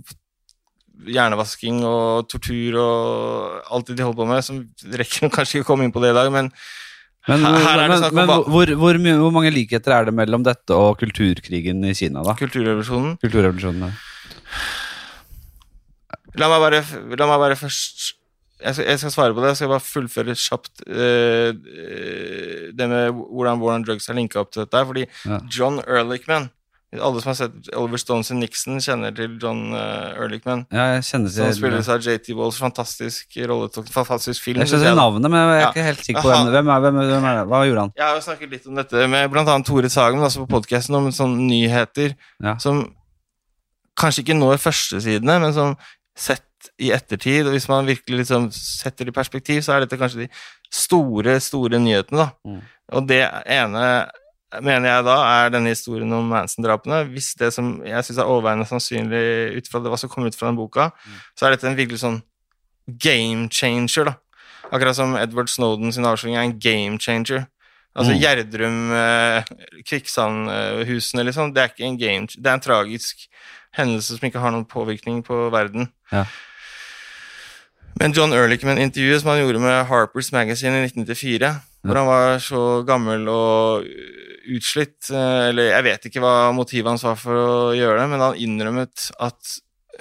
hjernevasking 1.06 1.82
og 1.86 2.28
tortur 2.32 2.78
og 2.80 3.70
alt 3.76 3.90
det 3.90 3.98
de 4.00 4.06
holder 4.06 4.20
på 4.22 4.28
med, 4.30 4.46
som 4.48 4.62
rekker 4.96 5.32
kanskje 5.34 5.60
ikke 5.60 5.66
å 5.68 5.70
komme 5.74 5.88
inn 5.88 5.94
på 5.96 6.04
det 6.04 6.14
i 6.14 6.18
dag, 6.18 6.32
men 6.34 6.52
Men, 7.28 7.42
men, 7.42 7.94
men 8.14 8.28
hvor, 8.30 8.70
hvor, 8.78 8.98
mye, 9.02 9.16
hvor 9.18 9.32
mange 9.34 9.50
likheter 9.50 9.92
er 9.96 10.06
det 10.06 10.12
mellom 10.14 10.44
dette 10.46 10.76
og 10.78 11.00
kulturkrigen 11.02 11.80
i 11.90 11.94
Kina, 11.98 12.22
da? 12.22 12.36
kulturrevolusjonen 12.38 13.16
Kulturrevolusjonen. 13.24 13.88
ja. 13.90 14.60
La 16.38 16.50
meg 16.52 16.62
bare, 16.62 16.84
la 17.18 17.28
meg 17.32 17.42
bare 17.42 17.58
først 17.58 18.12
jeg 18.62 18.74
skal, 18.78 18.86
jeg 18.88 19.00
skal 19.02 19.12
svare 19.14 19.34
på 19.36 19.42
det. 19.44 19.50
Jeg 19.52 19.58
skal 19.60 19.72
bare 19.74 19.84
fullføre 19.84 20.36
kjapt 20.40 20.84
eh, 20.88 21.50
det 22.78 22.88
med 22.92 23.10
hvordan 23.18 23.60
War 23.62 23.82
Drugs 23.84 24.08
er 24.10 24.16
linka 24.18 24.40
opp 24.42 24.54
til 24.54 24.64
dette. 24.64 24.84
Fordi 24.88 25.04
Ja. 25.28 25.40
John 25.52 25.82
Ehrlichman 25.84 26.48
Alle 27.02 27.22
som 27.22 27.32
har 27.32 27.38
sett 27.40 27.70
Oliver 27.76 28.02
Stones 28.02 28.32
og 28.32 28.38
Nixon, 28.40 28.80
kjenner 28.84 29.14
til 29.16 29.38
John 29.42 29.74
uh, 29.74 30.16
Ehrlichman. 30.16 30.66
Ja, 30.74 30.86
jeg 30.96 31.06
kjenner 31.10 31.34
Som 31.34 31.50
til 31.50 31.58
spilles 31.60 31.90
av 31.92 32.04
JT 32.06 32.30
Walls. 32.38 32.60
Fantastisk 32.62 33.38
rolle, 33.50 33.70
fantastisk 33.94 34.44
film. 34.46 34.62
Jeg 34.64 34.72
skjønner 34.74 34.98
navnet, 35.00 35.30
men 35.30 35.40
jeg 35.40 35.56
er 35.56 35.62
Ja. 35.62 35.70
ikke 35.72 35.88
helt 35.90 36.06
sikker 36.06 36.22
på 36.26 36.34
hvem, 36.34 36.52
hvem, 36.54 36.74
er, 36.76 36.84
hvem, 36.86 37.00
hvem 37.14 37.30
er 37.32 37.40
det? 37.40 37.46
Hva 37.52 37.62
gjorde 37.68 37.86
han? 37.86 37.94
Jeg 37.98 38.06
har 38.06 38.16
jo 38.20 38.26
snakket 38.28 38.56
litt 38.56 38.68
om 38.72 38.82
dette 38.82 39.08
med 39.16 39.38
annet 39.46 39.66
Tore 39.68 39.90
Sagen 39.90 40.24
altså 40.24 40.46
på 40.46 40.52
podkasten 40.56 40.96
om 41.00 41.12
sånne 41.12 41.48
nyheter 41.50 42.16
Ja. 42.44 42.58
som 42.58 42.86
kanskje 44.00 44.26
ikke 44.26 44.36
når 44.38 44.60
førstesidene, 44.60 45.40
men 45.40 45.54
som 45.56 45.78
sett 46.16 46.44
i 46.82 46.92
ettertid, 46.96 47.46
og 47.46 47.54
hvis 47.56 47.68
man 47.70 47.88
virkelig 47.88 48.24
liksom 48.24 48.50
setter 48.52 49.06
det 49.08 49.14
i 49.14 49.16
perspektiv, 49.16 49.62
så 49.64 49.76
er 49.76 49.86
dette 49.86 50.00
kanskje 50.00 50.26
de 50.26 50.30
store, 50.74 51.38
store 51.44 51.80
nyhetene, 51.80 52.26
da. 52.26 52.30
Mm. 52.48 52.62
Og 52.98 53.08
det 53.10 53.22
ene 53.46 53.84
mener 54.64 54.90
jeg 54.90 55.06
da 55.08 55.16
er 55.44 55.50
denne 55.54 55.74
historien 55.74 56.12
om 56.14 56.28
Manson-drapene. 56.32 57.04
Hvis 57.12 57.34
det 57.40 57.52
som 57.56 57.82
jeg 57.86 58.06
syns 58.08 58.20
er 58.22 58.30
overveiende 58.30 58.68
sannsynlig 58.70 59.58
ut 59.58 59.68
fra 59.72 59.82
det 59.82 59.92
hva 59.92 60.00
som 60.00 60.10
kommer 60.12 60.32
ut 60.32 60.38
fra 60.38 60.48
den 60.52 60.60
boka, 60.60 60.92
så 61.36 61.48
er 61.48 61.56
dette 61.56 61.68
en 61.70 61.78
virkelig 61.78 62.02
sånn 62.04 62.22
game 63.02 63.50
changer, 63.50 64.12
da. 64.12 64.16
Akkurat 64.72 64.98
som 64.98 65.16
Edward 65.18 65.50
Snowden 65.50 65.92
sin 65.94 66.06
avsløring 66.06 66.38
er 66.38 66.46
en 66.48 66.58
game 66.60 66.98
changer. 67.00 67.48
Altså 67.96 68.12
Mm. 68.12 68.20
Gjerdrum, 68.20 68.80
eh, 68.92 69.44
Kvikksandhusene, 69.88 71.24
liksom. 71.24 71.54
Det 71.54 71.62
er 71.64 71.70
ikke 71.70 71.86
en 71.88 71.98
game 71.98 72.28
Det 72.28 72.46
er 72.46 72.54
en 72.54 72.60
tragisk 72.60 73.28
hendelse 73.74 74.18
som 74.18 74.26
ikke 74.28 74.40
har 74.40 74.52
noen 74.52 74.66
påvirkning 74.66 75.24
på 75.24 75.50
verden. 75.52 75.90
Ja. 76.12 76.26
Men 78.00 78.12
John 78.12 78.34
Ehrlichman-intervjuet 78.36 79.22
som 79.22 79.30
han 79.32 79.40
gjorde 79.40 79.62
med 79.64 79.88
Harper's 79.88 80.32
Magazine 80.36 80.82
i 80.82 80.88
1994, 80.90 81.62
hvor 81.86 81.96
han 81.96 82.08
var 82.08 82.40
så 82.44 82.84
gammel 82.86 83.28
og 83.32 83.86
utslitt 84.54 85.10
eh, 85.12 85.50
Eller 85.50 85.66
jeg 85.72 85.84
vet 85.88 86.06
ikke 86.10 86.22
hva 86.24 86.36
motivet 86.56 86.90
hans 86.92 87.04
var 87.06 87.18
for 87.20 87.34
å 87.36 87.74
gjøre 87.78 88.00
det, 88.02 88.08
men 88.12 88.24
han 88.24 88.40
innrømmet 88.42 88.98
at 89.24 89.42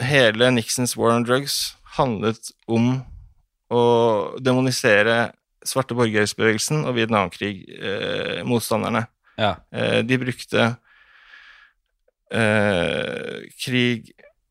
hele 0.03 0.45
Nixons 0.55 0.97
war 0.99 1.11
on 1.15 1.25
drugs 1.27 1.55
handlet 1.97 2.43
om 2.67 2.85
å 3.75 3.83
demonisere 4.43 5.17
svarte 5.65 5.95
borgerrettsbevegelsen 5.97 6.79
og 6.85 6.95
Vietnamkrig-motstanderne. 6.99 9.03
Ja. 9.41 9.53
Eh, 9.73 10.01
de 10.07 10.15
brukte 10.21 10.61
eh, 12.35 13.37
krig 13.65 14.01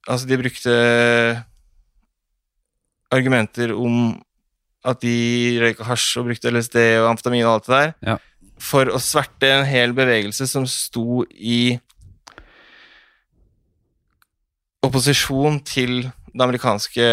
Altså, 0.03 0.27
de 0.27 0.35
brukte 0.35 0.67
argumenter 3.13 3.71
om 3.71 4.19
at 4.83 4.99
de 4.99 5.13
røyka 5.63 5.85
hasj 5.87 6.19
og 6.19 6.27
brukte 6.27 6.51
LSD 6.51 6.75
og 6.99 7.07
amfetamin 7.13 7.47
og 7.47 7.53
alt 7.53 7.67
det 7.69 7.77
der, 7.77 7.93
Ja. 8.09 8.17
For 8.63 8.87
å 8.87 9.01
sverte 9.01 9.49
en 9.49 9.67
hel 9.67 9.93
bevegelse 9.95 10.47
som 10.47 10.65
sto 10.69 11.23
i 11.33 11.75
opposisjon 14.83 15.59
til 15.67 16.03
det 16.33 16.43
amerikanske 16.43 17.07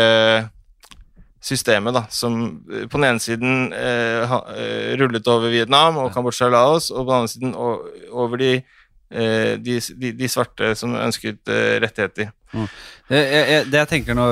systemet, 1.40 1.94
da, 1.96 2.04
som 2.12 2.34
eh, 2.70 2.86
på 2.88 2.98
den 2.98 3.08
ene 3.08 3.22
siden 3.22 3.72
eh, 3.72 4.34
eh, 4.54 4.92
rullet 5.00 5.28
over 5.32 5.52
Vietnam 5.52 5.98
og 6.02 6.12
Kambodsja 6.14 6.50
og 6.50 6.54
Laos, 6.54 6.90
og 6.92 7.06
på 7.06 7.10
den 7.10 7.16
andre 7.18 7.32
siden 7.32 7.54
over 7.56 8.40
de, 8.40 8.52
de, 9.10 9.78
de, 9.98 10.12
de 10.14 10.28
svarte 10.30 10.74
som 10.78 10.92
ønsket 10.94 11.50
eh, 11.50 11.78
rettigheter. 11.82 12.30
Jeg, 12.50 13.26
jeg, 13.30 13.66
det 13.70 13.78
jeg 13.78 13.88
tenker 13.92 14.16
nå 14.18 14.24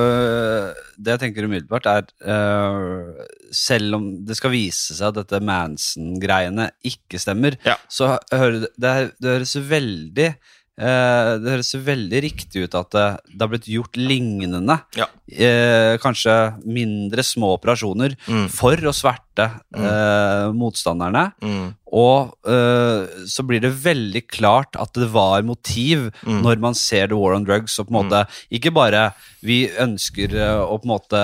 Det 0.99 1.13
jeg 1.13 1.21
tenker 1.23 1.45
umiddelbart, 1.47 1.87
er 1.87 2.09
uh, 2.27 3.21
Selv 3.55 3.95
om 3.95 4.09
det 4.27 4.35
skal 4.35 4.51
vise 4.51 4.97
seg 4.99 5.13
at 5.13 5.21
dette 5.21 5.39
Manson-greiene 5.47 6.67
ikke 6.91 7.21
stemmer, 7.23 7.55
Ja. 7.67 7.77
så 7.87 8.17
hører 8.35 8.65
det, 8.67 8.93
det, 9.23 9.29
høres 9.37 9.55
veldig 9.71 10.27
eh, 10.33 10.57
Det 10.79 11.51
høres 11.57 11.73
veldig 11.83 12.21
riktig 12.23 12.63
ut 12.69 12.75
at 12.79 12.91
det, 12.95 13.07
det 13.35 13.43
har 13.43 13.51
blitt 13.51 13.67
gjort 13.67 13.97
lignende. 13.99 14.77
Ja. 14.99 15.07
eh, 15.29 15.97
kanskje 16.01 16.35
mindre 16.65 17.25
små 17.27 17.57
operasjoner 17.59 18.15
Mm. 18.29 18.47
for 18.49 18.77
å 18.89 18.93
sverte 18.95 19.49
eh, 19.75 20.47
motstanderne. 20.55 21.33
Mm. 21.43 21.75
Og 21.99 22.33
eh, 22.49 23.25
så 23.29 23.45
blir 23.49 23.61
det 23.65 23.71
veldig 23.83 24.23
klart 24.29 24.77
at 24.81 24.93
det 24.99 25.09
var 25.13 25.43
motiv 25.43 26.09
Mm. 26.27 26.43
når 26.45 26.59
man 26.61 26.75
ser 26.75 27.09
The 27.09 27.17
War 27.17 27.35
on 27.35 27.45
Drugs. 27.45 27.79
Og 27.79 27.89
på 27.89 27.95
en 27.95 27.99
måte 28.09 28.23
ikke 28.53 28.73
bare 28.75 29.13
vi 29.43 29.69
ønsker 29.69 30.35
eh, 30.35 30.61
å 30.63 30.79
på 30.81 30.87
en 30.89 30.95
måte 30.95 31.23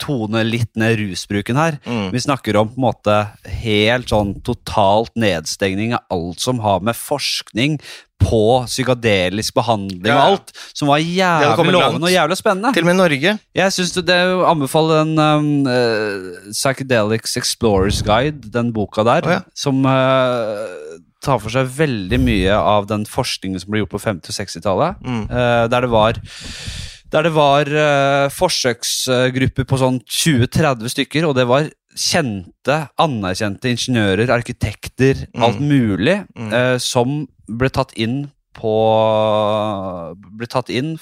tone 0.00 0.44
litt 0.46 0.74
ned 0.80 0.98
rusbruken 0.98 1.56
her. 1.60 1.78
Mm. 1.86 2.10
Vi 2.12 2.18
snakker 2.26 2.56
om 2.56 2.68
på 2.72 2.78
en 2.78 2.86
måte 2.88 3.16
helt 3.64 4.08
sånn 4.12 4.36
totalt 4.46 5.12
nedstengning 5.16 5.94
av 5.96 6.04
alt 6.10 6.40
som 6.40 6.60
har 6.64 6.80
med 6.80 6.96
forskning 6.98 7.78
på 8.20 8.40
psykadelisk 8.68 9.54
behandling 9.56 10.12
og 10.12 10.20
alt, 10.22 10.52
som 10.76 10.90
var 10.92 11.00
jævlig 11.00 11.72
lovende 11.72 12.06
og 12.06 12.12
jævlig 12.12 12.36
spennende. 12.38 12.72
Til 12.76 12.84
og 12.84 12.90
med 12.90 12.98
Norge. 13.00 13.32
Jeg 13.56 13.72
syns 13.76 13.94
det 13.96 14.18
anbefaler 14.52 15.00
den 15.04 15.18
um, 15.18 15.66
eh, 15.66 16.50
Psychedelics 16.52 17.36
Explorers 17.40 18.02
Guide, 18.06 18.50
den 18.52 18.72
boka 18.76 19.02
der, 19.08 19.24
oh, 19.26 19.32
ja. 19.38 19.40
som 19.56 19.80
uh, 19.88 21.00
tar 21.24 21.40
for 21.42 21.52
seg 21.52 21.68
veldig 21.76 22.20
mye 22.22 22.54
av 22.60 22.86
den 22.92 23.06
forskningen 23.08 23.60
som 23.60 23.72
ble 23.72 23.82
gjort 23.82 23.96
på 23.96 24.04
50- 24.04 24.30
og 24.32 24.38
60-tallet, 24.38 25.02
Mm. 25.04 25.24
uh, 25.32 25.66
der 25.72 25.80
det 25.88 25.90
var 25.92 26.20
der 27.10 27.26
det 27.26 27.32
var 27.34 27.66
uh, 27.66 28.28
forsøksgrupper 28.30 29.66
på 29.66 29.78
sånn 29.80 29.98
20-30 30.06 30.92
stykker, 30.94 31.24
og 31.26 31.34
det 31.40 31.46
var 31.50 31.66
kjente, 31.98 32.76
anerkjente 33.02 33.72
ingeniører, 33.72 34.30
arkitekter, 34.30 35.26
Mm. 35.34 35.42
alt 35.42 35.60
mulig, 35.60 36.16
Mm. 36.38 36.52
Uh, 36.52 36.78
som 36.78 37.26
ble 37.50 37.70
tatt 37.72 37.94
inn 37.98 38.22
på 38.56 38.74
Ble 40.38 40.48
tatt 40.50 40.72
inn 40.74 40.96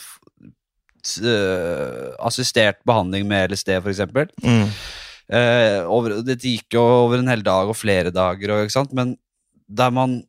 eh, 1.25 2.09
assistert 2.29 2.81
behandling 2.89 3.29
med 3.29 3.53
LSD, 3.53 3.79
eksempel. 3.79 4.29
Mm. 4.45 4.66
Eh, 5.29 5.81
over, 5.89 6.19
det 6.25 6.39
gikk 6.41 6.77
jo 6.77 6.85
over 7.05 7.20
en 7.20 7.31
hel 7.33 7.45
dag 7.45 7.70
og 7.70 7.77
flere 7.79 8.12
dager, 8.15 8.53
og, 8.53 8.66
ikke 8.66 8.77
sant? 8.79 8.93
men 8.97 9.16
der 9.69 9.93
man 9.95 10.20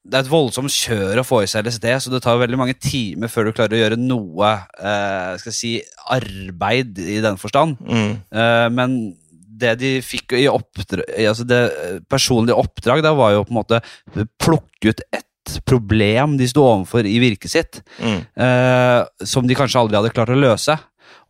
det 0.00 0.16
er 0.16 0.24
et 0.24 0.32
voldsomt 0.32 0.72
kjør 0.72 1.20
å 1.20 1.26
få 1.26 1.42
i 1.44 1.48
seg 1.50 1.66
LSD, 1.66 1.86
så 2.00 2.12
det 2.12 2.22
tar 2.24 2.38
veldig 2.40 2.56
mange 2.56 2.74
timer 2.80 3.28
før 3.28 3.46
du 3.46 3.52
klarer 3.52 3.76
å 3.76 3.80
gjøre 3.82 3.98
noe 4.00 4.52
eh, 4.80 5.34
skal 5.36 5.50
jeg 5.52 5.58
si, 5.58 5.72
arbeid 6.08 6.96
i 7.04 7.18
den 7.20 7.36
forstand. 7.40 7.76
Mm. 7.84 8.14
Eh, 8.32 8.68
men 8.72 8.96
det 9.60 9.74
de 9.82 9.90
fikk 10.00 10.38
i 10.38 10.46
oppdrag, 10.48 11.04
altså 11.28 11.44
det 11.44 11.60
personlige 12.08 12.56
oppdrag, 12.56 13.04
da 13.04 13.12
var 13.12 13.34
jo 13.34 13.44
på 13.44 13.52
en 13.52 13.60
måte 13.60 13.82
plukke 14.40 14.94
ut 14.94 15.04
ett 15.12 15.26
problem 15.66 16.36
de 16.38 16.46
sto 16.48 16.62
overfor 16.66 17.06
i 17.08 17.18
virket 17.22 17.50
sitt, 17.50 17.82
Mm. 18.00 18.20
eh, 18.36 19.04
som 19.24 19.46
de 19.46 19.54
kanskje 19.54 19.80
aldri 19.80 19.96
hadde 19.96 20.12
klart 20.14 20.28
å 20.34 20.38
løse. 20.38 20.78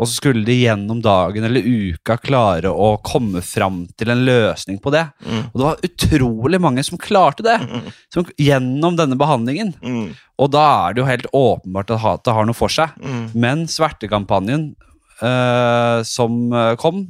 Og 0.01 0.07
så 0.09 0.15
skulle 0.17 0.45
de 0.47 0.55
gjennom 0.65 1.03
dagen 1.03 1.45
eller 1.45 1.61
uka 1.61 2.17
klare 2.19 2.71
å 2.73 3.03
komme 3.05 3.43
fram 3.45 3.87
til 3.99 4.09
en 4.11 4.25
løsning 4.25 4.79
på 4.81 4.91
det. 4.93 5.07
Mm. 5.27 5.43
Og 5.53 5.57
det 5.61 5.67
var 5.67 5.77
utrolig 5.85 6.61
mange 6.61 6.85
som 6.85 6.97
klarte 6.99 7.43
det, 7.45 7.59
Mm. 7.61 7.93
som, 8.13 8.25
gjennom 8.39 8.97
denne 8.97 9.17
behandlingen. 9.17 9.75
Mm. 9.83 10.15
Og 10.39 10.51
da 10.51 10.89
er 10.89 10.95
det 10.95 11.03
jo 11.03 11.07
helt 11.07 11.27
åpenbart 11.35 11.91
at 11.91 12.01
hatet 12.01 12.33
har 12.33 12.47
noe 12.47 12.55
for 12.55 12.69
seg. 12.69 12.89
Mm. 13.03 13.35
Men 13.35 13.67
svertekampanjen 13.67 14.75
eh, 15.23 16.03
som 16.03 16.53
eh, 16.53 16.77
kom, 16.81 17.03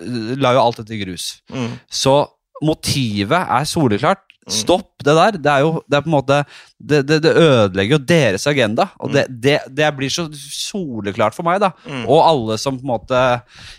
eh, 0.00 0.36
la 0.40 0.54
jo 0.54 0.60
alt 0.64 0.76
dette 0.80 0.94
i 0.96 1.04
grus. 1.04 1.42
Mm. 1.52 1.78
Så 1.90 2.28
motivet 2.64 3.44
er 3.48 3.64
soleklart. 3.68 4.24
Mm. 4.42 4.50
Stopp 4.56 5.04
det 5.06 5.14
der. 5.14 5.36
Det 5.38 5.50
er 5.52 5.60
jo 5.62 5.70
det 5.86 5.96
er 5.96 6.02
på 6.02 6.10
en 6.10 6.16
måte 6.16 6.42
Det, 6.82 7.06
det, 7.06 7.22
det 7.22 7.30
ødelegger 7.38 7.94
jo 7.94 8.06
deres 8.10 8.42
agenda. 8.50 8.90
Og 8.98 9.14
det, 9.14 9.30
det, 9.30 9.62
det 9.70 9.86
blir 9.94 10.10
så 10.10 10.26
soleklart 10.34 11.30
for 11.36 11.46
meg, 11.46 11.62
da. 11.62 11.70
Mm. 11.86 12.10
Og 12.10 12.18
alle 12.26 12.58
som 12.58 12.74
på 12.74 12.82
en 12.82 12.90
måte 12.90 13.14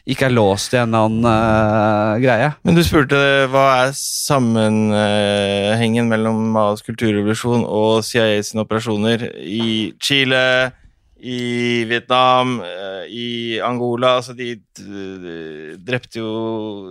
ikke 0.08 0.30
er 0.30 0.38
låst 0.38 0.72
i 0.72 0.80
en 0.80 0.88
eller 0.88 1.04
annen 1.10 1.28
uh, 1.28 2.16
greie. 2.24 2.56
Men 2.64 2.80
du 2.80 2.84
spurte 2.88 3.20
hva 3.52 3.66
er 3.82 3.92
sammenhengen 3.98 6.08
mellom 6.08 6.40
Maos 6.56 6.80
kulturrevolusjon 6.88 7.68
og 7.68 8.00
CIA 8.08 8.40
sine 8.48 8.64
operasjoner 8.64 9.28
i 9.44 9.92
Chile, 10.00 10.72
i 11.24 11.84
Vietnam, 11.88 12.58
eh, 12.60 13.04
i 13.08 13.60
Angola 13.64 14.18
Altså, 14.18 14.34
de 14.36 14.58
drepte 15.80 16.20
jo 16.20 16.32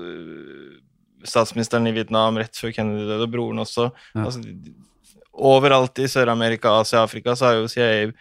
eh, 0.00 0.71
statsministeren 1.28 1.86
i 1.88 1.94
Vietnam 1.96 2.38
rett 2.40 2.56
før 2.58 2.74
Kennedy 2.76 3.06
døde, 3.06 3.26
og 3.26 3.32
broren 3.32 3.62
også. 3.62 3.90
Ja. 4.14 4.26
Altså, 4.26 4.42
overalt 5.32 5.98
i 6.02 6.08
Sør-Amerika, 6.10 6.74
Asia, 6.80 7.02
Afrika, 7.02 7.34
så 7.36 7.48
har 7.48 7.60
jo 7.60 7.68
CIA 7.70 8.12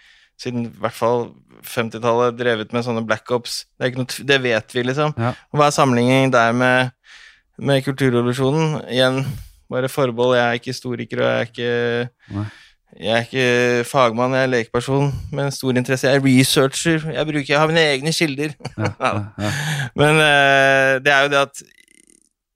siden 0.42 0.66
i 0.66 0.80
hvert 0.82 0.96
fall 0.96 1.28
50-tallet 1.68 2.38
drevet 2.40 2.74
med 2.74 2.86
sånne 2.86 3.04
black 3.06 3.30
ops. 3.36 3.66
Det, 3.80 3.92
noe, 3.98 4.26
det 4.28 4.40
vet 4.42 4.76
vi, 4.76 4.86
liksom. 4.88 5.14
Ja. 5.20 5.36
Og 5.52 5.60
Hva 5.60 5.68
er 5.68 5.76
sammenligningen 5.76 6.34
der 6.34 6.56
med, 6.58 6.96
med 7.62 7.84
kulturrevolusjonen? 7.86 8.80
Igjen, 8.90 9.22
bare 9.72 9.92
forbehold. 9.92 10.38
Jeg 10.40 10.48
er 10.48 10.60
ikke 10.60 10.74
historiker, 10.74 11.22
og 11.22 11.28
jeg 11.28 11.38
er 11.38 11.52
ikke 11.52 12.38
Nei. 12.38 12.48
jeg 12.98 13.14
er 13.18 13.28
ikke 13.28 13.90
fagmann, 13.92 14.38
jeg 14.38 14.48
er 14.48 14.54
lekeperson 14.56 15.12
med 15.36 15.54
stor 15.56 15.78
interesse. 15.78 16.10
Jeg 16.10 16.22
er 16.22 16.26
researcher. 16.26 17.06
Jeg, 17.14 17.28
bruker, 17.30 17.54
jeg 17.54 17.62
har 17.62 17.70
mine 17.70 17.86
egne 17.94 18.16
kilder. 18.16 18.58
Ja, 18.78 18.90
ja, 19.06 19.14
ja. 19.46 19.54
Men 20.00 20.24
uh, 20.24 20.98
det 21.06 21.14
er 21.14 21.28
jo 21.28 21.34
det 21.36 21.46
at 21.46 21.64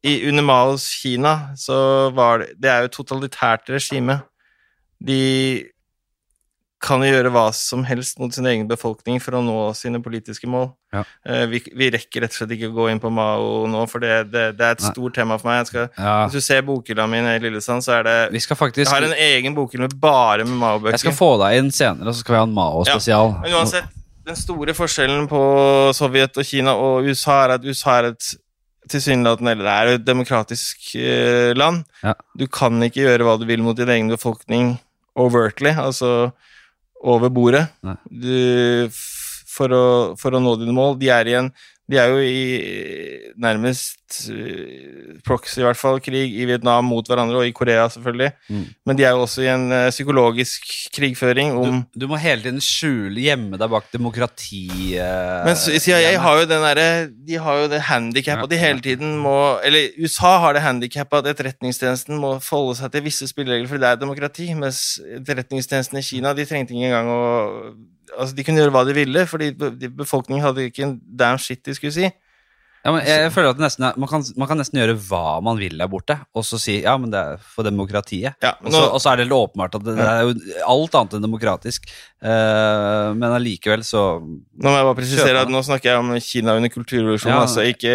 i, 0.06 0.16
under 0.30 0.44
Maos 0.46 0.86
Kina 1.02 1.32
så 1.58 2.12
var 2.14 2.44
det 2.44 2.52
Det 2.62 2.70
er 2.70 2.84
jo 2.84 2.90
et 2.92 2.98
totalitært 3.00 3.72
regime. 3.74 4.20
De 5.02 5.66
kan 6.86 7.02
jo 7.02 7.08
gjøre 7.10 7.32
hva 7.34 7.48
som 7.56 7.82
helst 7.88 8.20
mot 8.22 8.34
sin 8.36 8.46
egen 8.46 8.68
befolkning 8.70 9.18
for 9.24 9.38
å 9.38 9.42
nå 9.42 9.56
sine 9.74 9.98
politiske 10.06 10.46
mål. 10.52 10.68
Ja. 10.94 11.02
Eh, 11.26 11.46
vi, 11.50 11.62
vi 11.74 11.88
rekker 11.96 12.22
rett 12.22 12.36
og 12.36 12.38
slett 12.38 12.54
ikke 12.54 12.70
å 12.70 12.76
gå 12.76 12.86
inn 12.92 13.00
på 13.02 13.10
Mao 13.10 13.64
nå, 13.72 13.82
for 13.90 14.04
det, 14.04 14.28
det, 14.30 14.44
det 14.60 14.68
er 14.68 14.76
et 14.76 14.84
Nei. 14.84 14.92
stort 14.94 15.16
tema 15.18 15.40
for 15.42 15.50
meg. 15.50 15.64
Jeg 15.64 15.72
skal, 15.72 15.88
Ja. 15.98 16.14
Hvis 16.28 16.38
du 16.38 16.46
ser 16.46 16.62
bokhylla 16.68 17.08
mi 17.10 17.24
i 17.24 17.40
Lillesand, 17.42 17.82
så 17.88 17.96
er 17.98 18.06
det 18.06 18.16
Vi 18.36 18.44
skal 18.44 18.60
Jeg 18.76 18.92
har 18.92 19.08
en 19.08 19.18
egen 19.18 19.58
bokhylle 19.58 19.90
bare 19.90 20.46
med 20.46 20.54
Jeg 20.54 20.62
Mao-bøker. 20.62 21.02
skal 21.08 21.18
få 21.18 21.32
deg 21.42 21.58
inn 21.64 21.72
senere, 21.74 22.14
så 22.14 22.22
skal 22.22 22.36
vi 22.36 22.42
ha 22.44 22.46
en 22.52 22.58
Mao-spesial. 22.60 23.34
Men 23.42 23.58
uansett, 23.58 23.90
den 24.26 24.38
store 24.38 24.74
forskjellen 24.78 25.26
på 25.32 25.42
Sovjet 25.96 26.38
og 26.38 26.46
Kina 26.46 26.76
og 26.78 27.06
USA 27.10 27.46
er 27.48 27.56
at 27.58 27.66
USA 27.66 27.98
er 28.04 28.12
et 28.14 28.36
tilsynelatende 28.92 29.56
Eller 29.56 29.66
det 29.66 29.74
er 29.76 29.90
jo 29.90 30.00
et 30.00 30.08
demokratisk 30.08 30.90
uh, 31.00 31.52
land. 31.58 31.84
Ja. 32.04 32.16
Du 32.38 32.46
kan 32.48 32.82
ikke 32.86 33.06
gjøre 33.06 33.28
hva 33.28 33.38
du 33.40 33.46
vil 33.50 33.64
mot 33.66 33.78
din 33.78 33.92
egen 33.92 34.12
befolkning 34.12 34.76
overtly, 35.16 35.72
altså 35.72 36.32
over 37.06 37.32
bordet. 37.32 37.68
Du, 38.10 38.90
for, 39.56 39.72
å, 39.72 39.86
for 40.20 40.36
å 40.36 40.42
nå 40.44 40.56
dine 40.60 40.76
mål. 40.76 40.98
De 41.00 41.12
er 41.14 41.32
igjen 41.32 41.52
de 41.86 41.98
er 42.02 42.10
jo 42.10 42.18
i 42.18 43.36
nærmest 43.38 44.30
eh, 44.34 45.20
proxy, 45.26 45.60
i 45.60 45.66
hvert 45.66 45.78
fall, 45.78 46.00
krig 46.02 46.34
i 46.34 46.48
Vietnam 46.50 46.88
mot 46.90 47.06
hverandre, 47.06 47.44
og 47.44 47.50
i 47.50 47.54
Korea, 47.54 47.84
selvfølgelig. 47.94 48.32
Mm. 48.50 48.64
Men 48.90 48.98
de 48.98 49.06
er 49.06 49.14
jo 49.14 49.26
også 49.26 49.44
i 49.44 49.50
en 49.52 49.66
eh, 49.76 49.90
psykologisk 49.94 50.66
krigføring 50.96 51.54
om 51.60 51.84
Du, 51.94 52.02
du 52.02 52.08
må 52.10 52.18
hele 52.22 52.42
tiden 52.42 52.62
skjule, 52.64 53.22
gjemme 53.28 53.60
deg 53.62 53.72
bak 53.72 53.92
demokrati... 53.94 54.66
Uh, 54.98 55.46
Men 55.46 55.60
CIA 55.60 56.00
greiene. 56.00 56.24
har 56.26 56.42
jo 56.42 56.48
den 56.50 56.66
derre 56.66 56.88
De 57.28 57.40
har 57.42 57.62
jo 57.62 57.70
det 57.72 57.82
handikappet 57.90 58.48
at 58.48 58.54
de 58.54 58.60
hele 58.60 58.82
tiden 58.84 59.16
må 59.22 59.36
Eller 59.66 59.94
USA 60.00 60.36
har 60.44 60.56
det 60.56 60.64
handikappet 60.66 61.22
at 61.22 61.34
etterretningstjenesten 61.34 62.18
må 62.22 62.36
forholde 62.44 62.80
seg 62.80 62.94
til 62.94 63.06
visse 63.06 63.28
spilleregler 63.30 63.70
fordi 63.70 63.84
det 63.84 63.92
er 63.92 64.02
demokrati, 64.02 64.48
mens 64.58 64.84
etterretningstjenesten 65.20 66.00
i 66.00 66.06
Kina 66.06 66.34
de 66.38 66.48
trengte 66.48 66.76
ikke 66.76 66.90
engang 66.90 67.12
å 67.12 67.26
Altså, 68.18 68.36
de 68.36 68.44
kunne 68.48 68.62
gjøre 68.62 68.74
hva 68.76 68.86
de 68.88 68.94
ville, 68.98 69.26
fordi 69.30 69.52
befolkningen 69.90 70.46
hadde 70.46 70.70
ikke 70.70 70.84
en 70.88 71.00
damn 71.20 71.42
shit 71.42 71.64
de 71.66 71.76
skulle 71.78 71.94
si. 71.96 72.12
Ja, 72.86 72.92
men 72.94 73.02
jeg, 73.02 73.18
jeg 73.24 73.32
føler 73.34 73.56
at 73.56 73.62
nesten 73.64 73.82
man, 73.98 74.06
kan, 74.06 74.22
man 74.38 74.46
kan 74.46 74.60
nesten 74.62 74.78
gjøre 74.78 74.94
hva 75.08 75.40
man 75.42 75.58
vil 75.58 75.74
der 75.82 75.88
borte, 75.90 76.20
og 76.38 76.44
så 76.46 76.60
si 76.62 76.76
ja, 76.84 76.92
men 77.02 77.10
det 77.10 77.18
er 77.18 77.40
for 77.42 77.66
demokratiet. 77.66 78.36
Ja, 78.46 78.52
Og 78.62 78.70
så, 78.70 78.76
nå, 78.78 78.82
og 78.94 79.02
så 79.02 79.10
er 79.10 79.24
det 79.24 79.34
åpenbart 79.34 79.80
at 79.80 79.88
det, 79.88 79.96
det 79.98 80.06
er 80.06 80.20
jo 80.28 80.36
alt 80.70 80.98
annet 81.00 81.16
enn 81.18 81.26
demokratisk. 81.26 81.90
Uh, 82.22 83.10
men 83.18 83.26
allikevel 83.34 83.82
så 83.86 84.04
nå 84.22 84.70
må 84.70 84.76
jeg 84.78 84.86
bare 84.92 85.00
presisere 85.00 85.42
at 85.42 85.50
nå 85.50 85.64
snakker 85.66 85.92
jeg 85.96 86.04
om 86.04 86.14
Kina 86.28 86.56
under 86.60 86.74
kulturrevolusjonen. 86.76 87.34
Ja. 87.34 87.42
Altså 87.48 87.66
ikke 87.66 87.90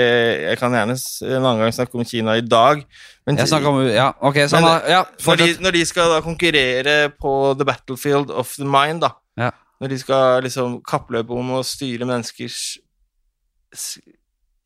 Jeg 0.51 0.59
kan 0.59 0.75
gjerne 0.75 0.99
en 0.99 1.39
annen 1.39 1.63
gang 1.63 1.79
snakke 1.79 1.95
om 1.95 2.11
Kina 2.11 2.35
i 2.43 2.45
dag, 2.45 2.83
men 3.31 3.39
Jeg 3.39 3.53
snakker 3.55 3.71
om 3.71 3.81
Ja, 3.87 4.11
ok, 4.19 4.43
så 4.51 4.59
Men- 4.59 4.67
da, 4.73 4.77
ja, 4.91 5.05
når 5.23 5.43
de, 5.45 5.51
når 5.69 5.79
de 5.79 5.87
skal 5.87 6.17
da 6.17 6.21
konkurrere 6.27 6.99
på 7.15 7.39
the 7.55 7.65
battlefield 7.65 8.35
of 8.35 8.57
the 8.59 8.67
mind, 8.67 9.07
da 9.07 9.15
Ja. 9.39 9.55
Når 9.81 9.89
de 9.89 9.99
skal 9.99 10.43
liksom 10.45 10.81
kappløpe 10.85 11.33
om 11.33 11.55
å 11.57 11.63
styre 11.65 12.05
menneskers 12.09 12.79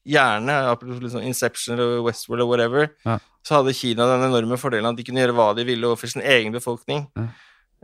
hjerne, 0.05 0.57
liksom 1.01 1.23
Inception 1.24 1.78
eller 1.78 2.03
Westworld 2.05 2.43
eller 2.43 2.51
whatever, 2.51 2.89
Ja. 3.07 3.19
så 3.45 3.55
hadde 3.62 3.74
Kina 3.74 4.07
den 4.07 4.27
enorme 4.31 4.59
fordelen 4.59 4.86
at 4.91 4.97
de 4.97 5.05
kunne 5.05 5.20
gjøre 5.23 5.35
hva 5.36 5.55
de 5.57 5.65
ville 5.65 5.86
overfor 5.86 6.09
sin 6.11 6.23
egen 6.23 6.53
befolkning. 6.53 7.07
Ja. 7.16 7.28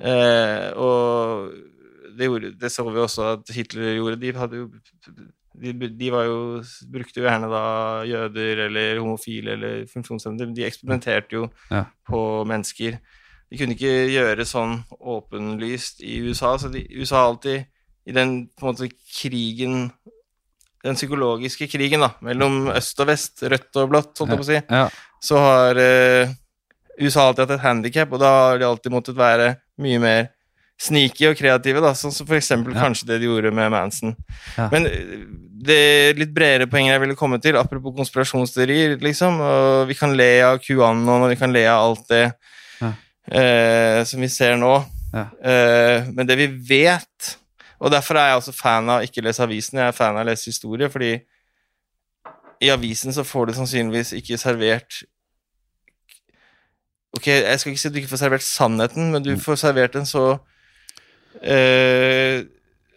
Eh, 0.00 0.72
og 0.76 1.52
det, 2.16 2.26
gjorde, 2.26 2.58
det 2.58 2.70
så 2.72 2.84
vi 2.90 2.98
også 3.00 3.32
at 3.38 3.54
Hitler 3.54 3.94
gjorde. 3.96 4.20
De, 4.20 4.32
hadde 4.32 4.56
jo, 4.56 4.70
de, 5.60 5.72
de 5.88 6.10
var 6.10 6.24
jo, 6.24 6.62
brukte 6.92 7.20
jo 7.20 7.26
gjerne 7.28 7.50
da 7.52 7.64
jøder 8.08 8.64
eller 8.66 9.00
homofile 9.00 9.52
eller 9.56 9.84
funksjonshemmede. 9.92 10.54
De 10.56 10.64
eksperimenterte 10.64 11.32
jo 11.36 11.50
Ja. 11.70 11.84
på 12.08 12.44
mennesker. 12.48 12.98
De 13.50 13.58
kunne 13.58 13.74
ikke 13.74 13.92
gjøre 14.12 14.44
sånn 14.46 14.76
åpenlyst 15.00 16.02
i 16.06 16.20
USA, 16.22 16.52
så 16.58 16.70
de, 16.70 16.84
USA 17.00 17.16
har 17.24 17.32
alltid 17.32 17.64
i 18.06 18.14
den 18.16 18.34
på 18.56 18.66
en 18.66 18.72
måte 18.72 18.88
krigen 19.20 19.90
Den 20.80 20.96
psykologiske 20.96 21.66
krigen 21.68 22.00
da, 22.00 22.14
mellom 22.24 22.70
øst 22.72 23.00
og 23.02 23.10
vest, 23.10 23.42
rødt 23.42 23.76
og 23.82 23.90
blått, 23.92 24.14
holdt 24.16 24.30
jeg 24.32 24.38
på 24.40 24.46
å 24.46 24.48
si, 24.48 24.60
Ja, 24.70 24.84
så 25.20 25.40
har 25.42 25.76
eh, 25.82 26.30
USA 27.00 27.26
alltid 27.28 27.42
hatt 27.44 27.56
et 27.58 27.64
handikap, 27.66 28.12
og 28.16 28.22
da 28.22 28.30
har 28.46 28.60
de 28.62 28.64
alltid 28.64 28.94
måttet 28.94 29.18
være 29.18 29.50
mye 29.80 29.98
mer 30.00 30.30
sneaky 30.80 31.26
og 31.28 31.36
kreative, 31.36 31.82
da, 31.84 31.90
sånn 31.92 32.14
som 32.16 32.24
for 32.24 32.38
eksempel 32.38 32.72
Ja. 32.72 32.86
kanskje 32.86 33.10
det 33.10 33.18
de 33.20 33.28
gjorde 33.28 33.52
med 33.52 33.68
Manson. 33.74 34.14
Ja. 34.56 34.70
Men 34.72 34.86
eh, 34.88 35.26
det 35.60 36.16
litt 36.16 36.32
bredere 36.32 36.70
poenget 36.72 36.94
jeg 36.94 37.02
ville 37.02 37.18
komme 37.20 37.36
til, 37.44 37.58
apropos 37.60 37.92
konspirasjonsteorier, 37.98 38.96
liksom, 39.04 39.36
og 39.44 39.90
vi 39.90 39.98
kan 39.98 40.16
le 40.16 40.30
av 40.46 40.62
QAnon, 40.64 41.26
og 41.26 41.28
vi 41.28 41.36
kan 41.36 41.52
le 41.52 41.66
av 41.68 41.90
alt 41.90 42.06
det. 42.08 42.22
Eh, 43.30 44.04
som 44.04 44.20
vi 44.20 44.28
ser 44.28 44.56
nå, 44.60 44.84
Ja. 45.12 45.24
eh, 45.42 46.06
men 46.12 46.26
det 46.26 46.36
vi 46.38 46.46
vet, 46.46 47.36
og 47.80 47.90
derfor 47.90 48.14
er 48.14 48.28
jeg 48.28 48.36
også 48.36 48.52
fan 48.54 48.88
av 48.90 49.02
ikke 49.02 49.22
lese 49.24 49.42
avisen, 49.42 49.78
jeg 49.78 49.88
er 49.88 49.92
fan 49.96 50.14
av 50.16 50.22
å 50.22 50.28
lese 50.30 50.50
historie, 50.50 50.88
fordi 50.90 51.16
i 52.60 52.68
avisen 52.68 53.12
så 53.12 53.24
får 53.24 53.46
du 53.46 53.52
sannsynligvis 53.56 54.12
ikke 54.12 54.38
servert 54.38 55.02
Ok, 57.16 57.26
jeg 57.26 57.58
skal 57.58 57.72
ikke 57.72 57.80
si 57.80 57.88
at 57.88 57.94
du 57.94 57.98
ikke 57.98 58.10
får 58.12 58.20
servert 58.20 58.44
sannheten, 58.46 59.08
men 59.10 59.22
du 59.24 59.32
får 59.36 59.56
servert 59.58 59.96
en 59.98 60.06
så 60.06 60.38
eh, 61.42 62.44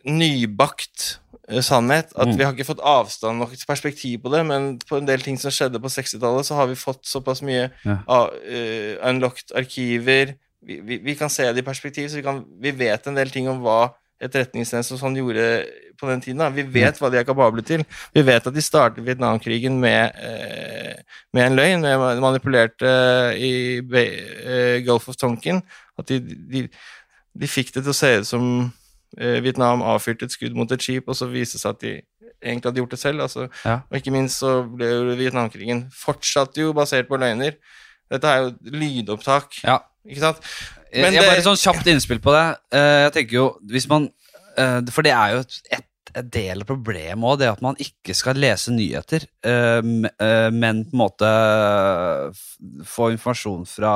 nybakt 0.06 1.20
sannhet 1.62 2.14
at 2.16 2.28
Mm. 2.28 2.38
vi 2.38 2.44
har 2.46 2.54
ikke 2.54 2.66
fått 2.70 2.80
avstand 2.84 3.38
nok 3.40 3.50
til 3.52 3.66
perspektiv 3.68 4.20
på 4.24 4.32
det, 4.32 4.46
men 4.46 4.80
på 4.80 4.98
en 4.98 5.06
del 5.06 5.20
ting 5.20 5.38
som 5.38 5.52
skjedde 5.52 5.82
på 5.84 5.90
60-tallet, 5.92 6.46
så 6.46 6.56
har 6.56 6.68
vi 6.68 6.76
fått 6.76 7.04
såpass 7.06 7.42
mye 7.44 7.70
Ja. 7.86 7.98
eh, 8.48 8.96
unlocked 9.10 9.52
arkiver. 9.56 10.36
Vi, 10.66 10.80
vi, 10.80 10.98
vi 11.04 11.16
kan 11.16 11.30
se 11.30 11.44
det 11.52 11.60
i 11.60 11.68
perspektiv, 11.68 12.08
så 12.10 12.16
vi, 12.16 12.22
kan, 12.24 12.46
vi 12.62 12.72
vet 12.72 13.08
en 13.08 13.16
del 13.16 13.30
ting 13.30 13.50
om 13.50 13.60
hva 13.62 13.94
etterretningstjenesten 14.24 14.98
sånn 14.98 15.18
gjorde 15.20 15.66
på 16.00 16.08
den 16.08 16.22
tiden. 16.22 16.38
Da. 16.40 16.48
Vi 16.50 16.64
vet 16.64 16.98
hva 17.00 17.10
de 17.12 17.18
er 17.20 17.26
kapable 17.28 17.62
til. 17.62 17.84
Vi 18.16 18.22
vet 18.24 18.48
at 18.48 18.54
de 18.56 18.62
startet 18.64 19.04
Vietnamkrigen 19.04 19.80
med, 19.80 20.16
uh, 20.16 20.96
med 21.34 21.46
en 21.46 21.56
løgn. 21.58 21.82
Med 21.84 22.22
manipulerte 22.24 23.36
i 23.38 23.82
Be- 23.82 24.06
eh, 24.46 24.80
Gulf 24.86 25.10
of 25.10 25.16
Tonkin. 25.20 25.62
At 26.00 26.08
de, 26.08 26.20
de, 26.20 26.70
de 27.36 27.48
fikk 27.48 27.74
det 27.74 27.84
til 27.84 27.92
å 27.92 27.98
se 27.98 28.14
ut 28.20 28.28
som 28.28 28.48
eh, 28.64 28.70
Vietnam 29.18 29.84
avfyrte 29.86 30.26
et 30.26 30.34
skudd 30.34 30.56
mot 30.58 30.72
et 30.72 30.82
skip, 30.82 31.08
og 31.08 31.16
så 31.18 31.28
viste 31.30 31.60
det 31.60 31.62
seg 31.62 31.76
at 31.76 31.82
de 31.84 31.94
egentlig 32.44 32.70
hadde 32.70 32.82
gjort 32.82 32.96
det 32.96 33.00
selv. 33.00 33.24
Altså. 33.26 33.48
Ja. 33.66 33.80
Og 33.90 34.00
ikke 34.00 34.14
minst 34.16 34.42
så 34.44 34.56
ble 34.68 34.90
jo 34.90 35.16
Vietnamkrigen 35.20 35.86
fortsatt 35.96 36.58
jo 36.60 36.74
basert 36.76 37.10
på 37.10 37.20
løgner. 37.22 37.58
Dette 38.12 38.30
er 38.30 38.44
jo 38.44 38.76
lydopptak, 38.76 39.58
ja. 39.64 39.80
ikke 40.08 40.26
sant? 40.26 40.44
Jeg, 40.92 41.02
Men 41.02 41.16
jeg 41.16 41.24
det- 41.24 41.32
bare 41.32 41.46
sånn 41.46 41.58
kjapt 41.58 41.90
innspill 41.90 42.22
på 42.22 42.36
det. 42.36 42.46
Eh, 42.78 43.00
jeg 43.08 43.14
tenker 43.18 43.40
jo, 43.40 43.48
hvis 43.66 43.90
man 43.90 44.12
eh, 44.58 44.82
For 44.92 45.02
det 45.02 45.14
er 45.18 45.34
jo 45.34 45.40
et, 45.40 45.60
et, 45.72 45.90
del 46.30 46.62
av 46.62 46.68
problemet 46.70 47.26
òg, 47.26 47.40
det 47.42 47.48
at 47.50 47.62
man 47.66 47.76
ikke 47.82 48.14
skal 48.14 48.38
lese 48.38 48.70
nyheter, 48.70 49.24
eh, 49.42 49.82
eh, 50.22 50.50
men 50.54 50.84
på 50.86 50.94
en 50.94 51.02
måte 51.02 51.30
få 52.86 53.08
informasjon 53.16 53.66
fra 53.66 53.96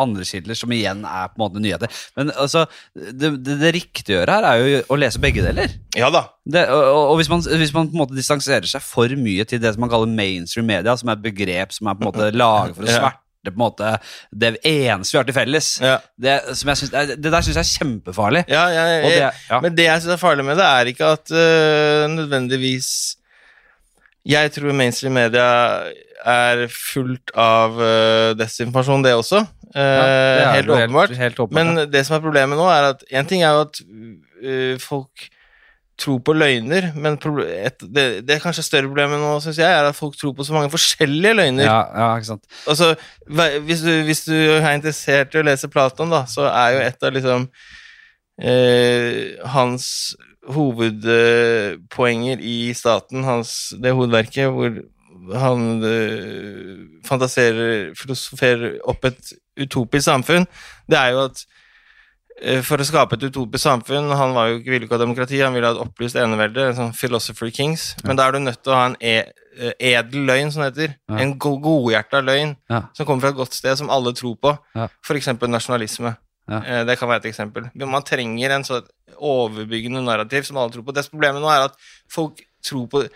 andre 0.00 0.24
kilder, 0.24 0.54
som 0.56 0.72
igjen 0.72 1.02
er 1.04 1.28
på 1.28 1.36
en 1.36 1.42
måte 1.44 1.60
nyheter. 1.62 1.90
Men 2.16 2.30
altså, 2.40 2.64
det, 2.96 3.32
det, 3.44 3.58
det 3.60 3.72
riktige 3.76 4.16
å 4.16 4.20
gjøre 4.22 4.36
her 4.38 4.46
er 4.48 4.62
jo 4.62 4.82
å 4.88 4.98
lese 4.98 5.20
begge 5.20 5.44
deler. 5.44 5.74
Ja 5.98 6.08
da. 6.10 6.24
Det, 6.48 6.62
og, 6.72 7.10
og- 7.12 7.16
hvis 7.20 7.28
man, 7.28 7.42
hvis 7.44 7.74
man 7.76 7.90
på 7.90 7.96
en 7.98 8.02
måte 8.06 8.16
distanserer 8.16 8.64
seg 8.66 8.80
for 8.82 9.12
mye 9.20 9.44
til 9.44 9.60
det 9.60 9.74
som 9.74 9.84
man 9.84 9.90
kaller 9.92 10.08
mainstream 10.08 10.66
media, 10.66 10.96
som 10.96 11.08
er 11.12 11.18
et 11.20 11.26
begrep 11.28 11.72
som 11.76 11.86
er 11.92 11.94
på 11.98 12.06
en 12.06 12.08
måte 12.12 12.30
laget 12.32 12.74
for 12.78 12.84
å 12.84 12.88
Ja. 12.88 12.98
sverte 13.02 13.18
på 13.52 13.58
en 13.58 13.58
måte 13.58 13.88
det 14.32 14.52
eneste 14.64 15.12
vi 15.12 15.18
har 15.18 15.24
til 15.26 15.34
felles, 15.34 15.68
Ja, 15.82 15.96
det, 16.16 16.34
som 16.56 16.68
jeg 16.70 16.78
synes, 16.78 16.92
det, 17.18 17.30
der 17.32 17.42
syns 17.42 17.56
jeg 17.58 17.64
er 17.66 17.72
kjempefarlig. 17.84 18.44
ja, 18.48 18.64
jeg, 18.70 19.00
Og 19.04 19.10
det, 19.10 19.32
ja. 19.50 19.58
Men 19.64 19.74
det 19.74 19.84
jeg 19.88 20.02
syns 20.04 20.12
er 20.14 20.20
farlig 20.22 20.44
med 20.46 20.56
det, 20.62 20.68
er 20.68 20.90
ikke 20.92 21.08
at 21.18 21.32
øh, 21.34 22.04
nødvendigvis 22.14 23.16
Jeg 24.28 24.52
tror 24.54 24.74
mainstream 24.76 25.16
media 25.18 25.46
er 26.22 26.66
fullt 26.70 27.32
av 27.34 27.74
uh, 27.80 28.30
desinformasjon, 28.38 29.02
det 29.02 29.16
også. 29.18 29.42
Uh, 29.74 29.82
Ja, 29.82 30.02
det 30.06 30.48
helt 30.56 30.72
åpenbart. 30.76 31.14
Helt, 31.18 31.40
åpenbart 31.40 31.58
Men 31.58 31.90
det 31.90 32.04
som 32.06 32.16
er 32.16 32.22
problemet 32.22 32.58
nå, 32.58 32.68
er 32.70 32.92
at 32.92 33.02
én 33.10 33.26
ting 33.26 33.42
er 33.42 33.56
jo 33.56 33.64
at 33.66 33.80
uh, 33.82 34.74
folk 34.82 35.26
tror 36.02 36.22
på 36.24 36.34
løgner, 36.34 36.88
men 36.98 37.18
et, 37.18 37.82
det, 37.82 38.04
det 38.26 38.34
er 38.34 38.42
kanskje 38.42 38.64
større 38.64 38.88
problemet 38.88 39.20
nå, 39.20 39.34
syns 39.42 39.58
jeg, 39.60 39.68
er 39.68 39.86
at 39.86 39.98
folk 39.98 40.16
tror 40.18 40.32
på 40.34 40.46
så 40.46 40.54
mange 40.54 40.70
forskjellige 40.72 41.36
løgner. 41.36 41.66
Ja, 41.66 41.82
ja, 41.94 42.08
ikke 42.16 42.30
sant. 42.32 42.46
Altså, 42.66 42.94
hvis 43.66 43.84
du, 43.84 43.92
hvis 44.06 44.24
du 44.24 44.34
er 44.34 44.72
interessert 44.72 45.34
i 45.34 45.42
å 45.42 45.46
lese 45.46 45.70
Platon, 45.70 46.10
da, 46.10 46.24
så 46.30 46.48
er 46.48 46.74
jo 46.74 46.82
et 46.86 47.06
av 47.06 47.14
liksom 47.14 47.46
hans 49.52 49.86
hovedpoenger 50.50 52.40
i 52.42 52.72
staten, 52.74 53.24
hans, 53.24 53.72
det 53.82 53.92
hovedverket, 53.94 54.50
hvor 54.52 54.80
han 55.38 55.82
eh, 55.86 56.78
fantaserer, 57.06 57.92
filosoferer 57.98 58.78
opp 58.90 59.04
et 59.06 59.34
utopisk 59.60 60.08
samfunn, 60.08 60.46
det 60.90 60.98
er 60.98 61.12
jo 61.14 61.20
at 61.28 61.44
eh, 62.42 62.62
for 62.66 62.82
å 62.82 62.86
skape 62.88 63.18
et 63.18 63.28
utopisk 63.28 63.62
samfunn 63.62 64.10
Han 64.18 64.34
var 64.34 64.48
jo 64.50 64.58
ikke 64.58 64.72
ville 64.74 64.88
ikke 64.88 64.96
ha 64.96 65.02
demokrati, 65.04 65.38
han 65.44 65.54
ville 65.54 65.68
ha 65.70 65.76
et 65.76 65.84
opplyst 65.84 66.18
enevelde, 66.18 66.66
en 66.72 66.80
sånn 66.80 66.96
philosopher 66.96 67.52
kings. 67.54 67.92
Men 68.02 68.18
da 68.18 68.26
er 68.26 68.34
du 68.34 68.42
nødt 68.42 68.62
til 68.64 68.74
å 68.74 68.80
ha 68.80 68.88
en 68.90 68.98
e 68.98 69.14
eh, 69.22 69.72
edel 69.92 70.26
løgn, 70.26 70.50
som 70.50 70.64
det 70.64 70.72
heter. 70.72 70.96
Ja. 71.12 71.20
En 71.22 71.36
go 71.38 71.54
godhjerta 71.62 72.22
løgn 72.24 72.56
Ja. 72.72 72.86
som 72.96 73.06
kommer 73.06 73.28
fra 73.28 73.34
et 73.36 73.40
godt 73.44 73.54
sted, 73.54 73.76
som 73.78 73.90
alle 73.92 74.14
tror 74.16 74.34
på. 74.40 74.56
Ja. 74.74 74.88
Eksempel 75.12 75.52
nasjonalisme. 75.52 76.16
Ja. 76.50 76.58
Eh, 76.64 76.84
Det 76.88 76.98
kan 76.98 77.08
være 77.08 77.22
et 77.22 77.30
eksempel. 77.32 77.70
Men 77.74 77.88
man 77.88 78.02
trenger 78.02 78.50
en 78.56 78.64
sånn 78.66 78.88
overbyggende 79.18 80.02
narrativ 80.02 80.42
som 80.48 80.56
alle 80.58 80.72
tror 80.74 80.82
på. 80.86 80.94
Det 80.94 81.06
problemet 81.10 81.42
nå 81.42 81.50
er 81.52 81.68
at 81.68 81.76
folk 82.10 82.42
tror 82.64 82.88
på 82.88 83.06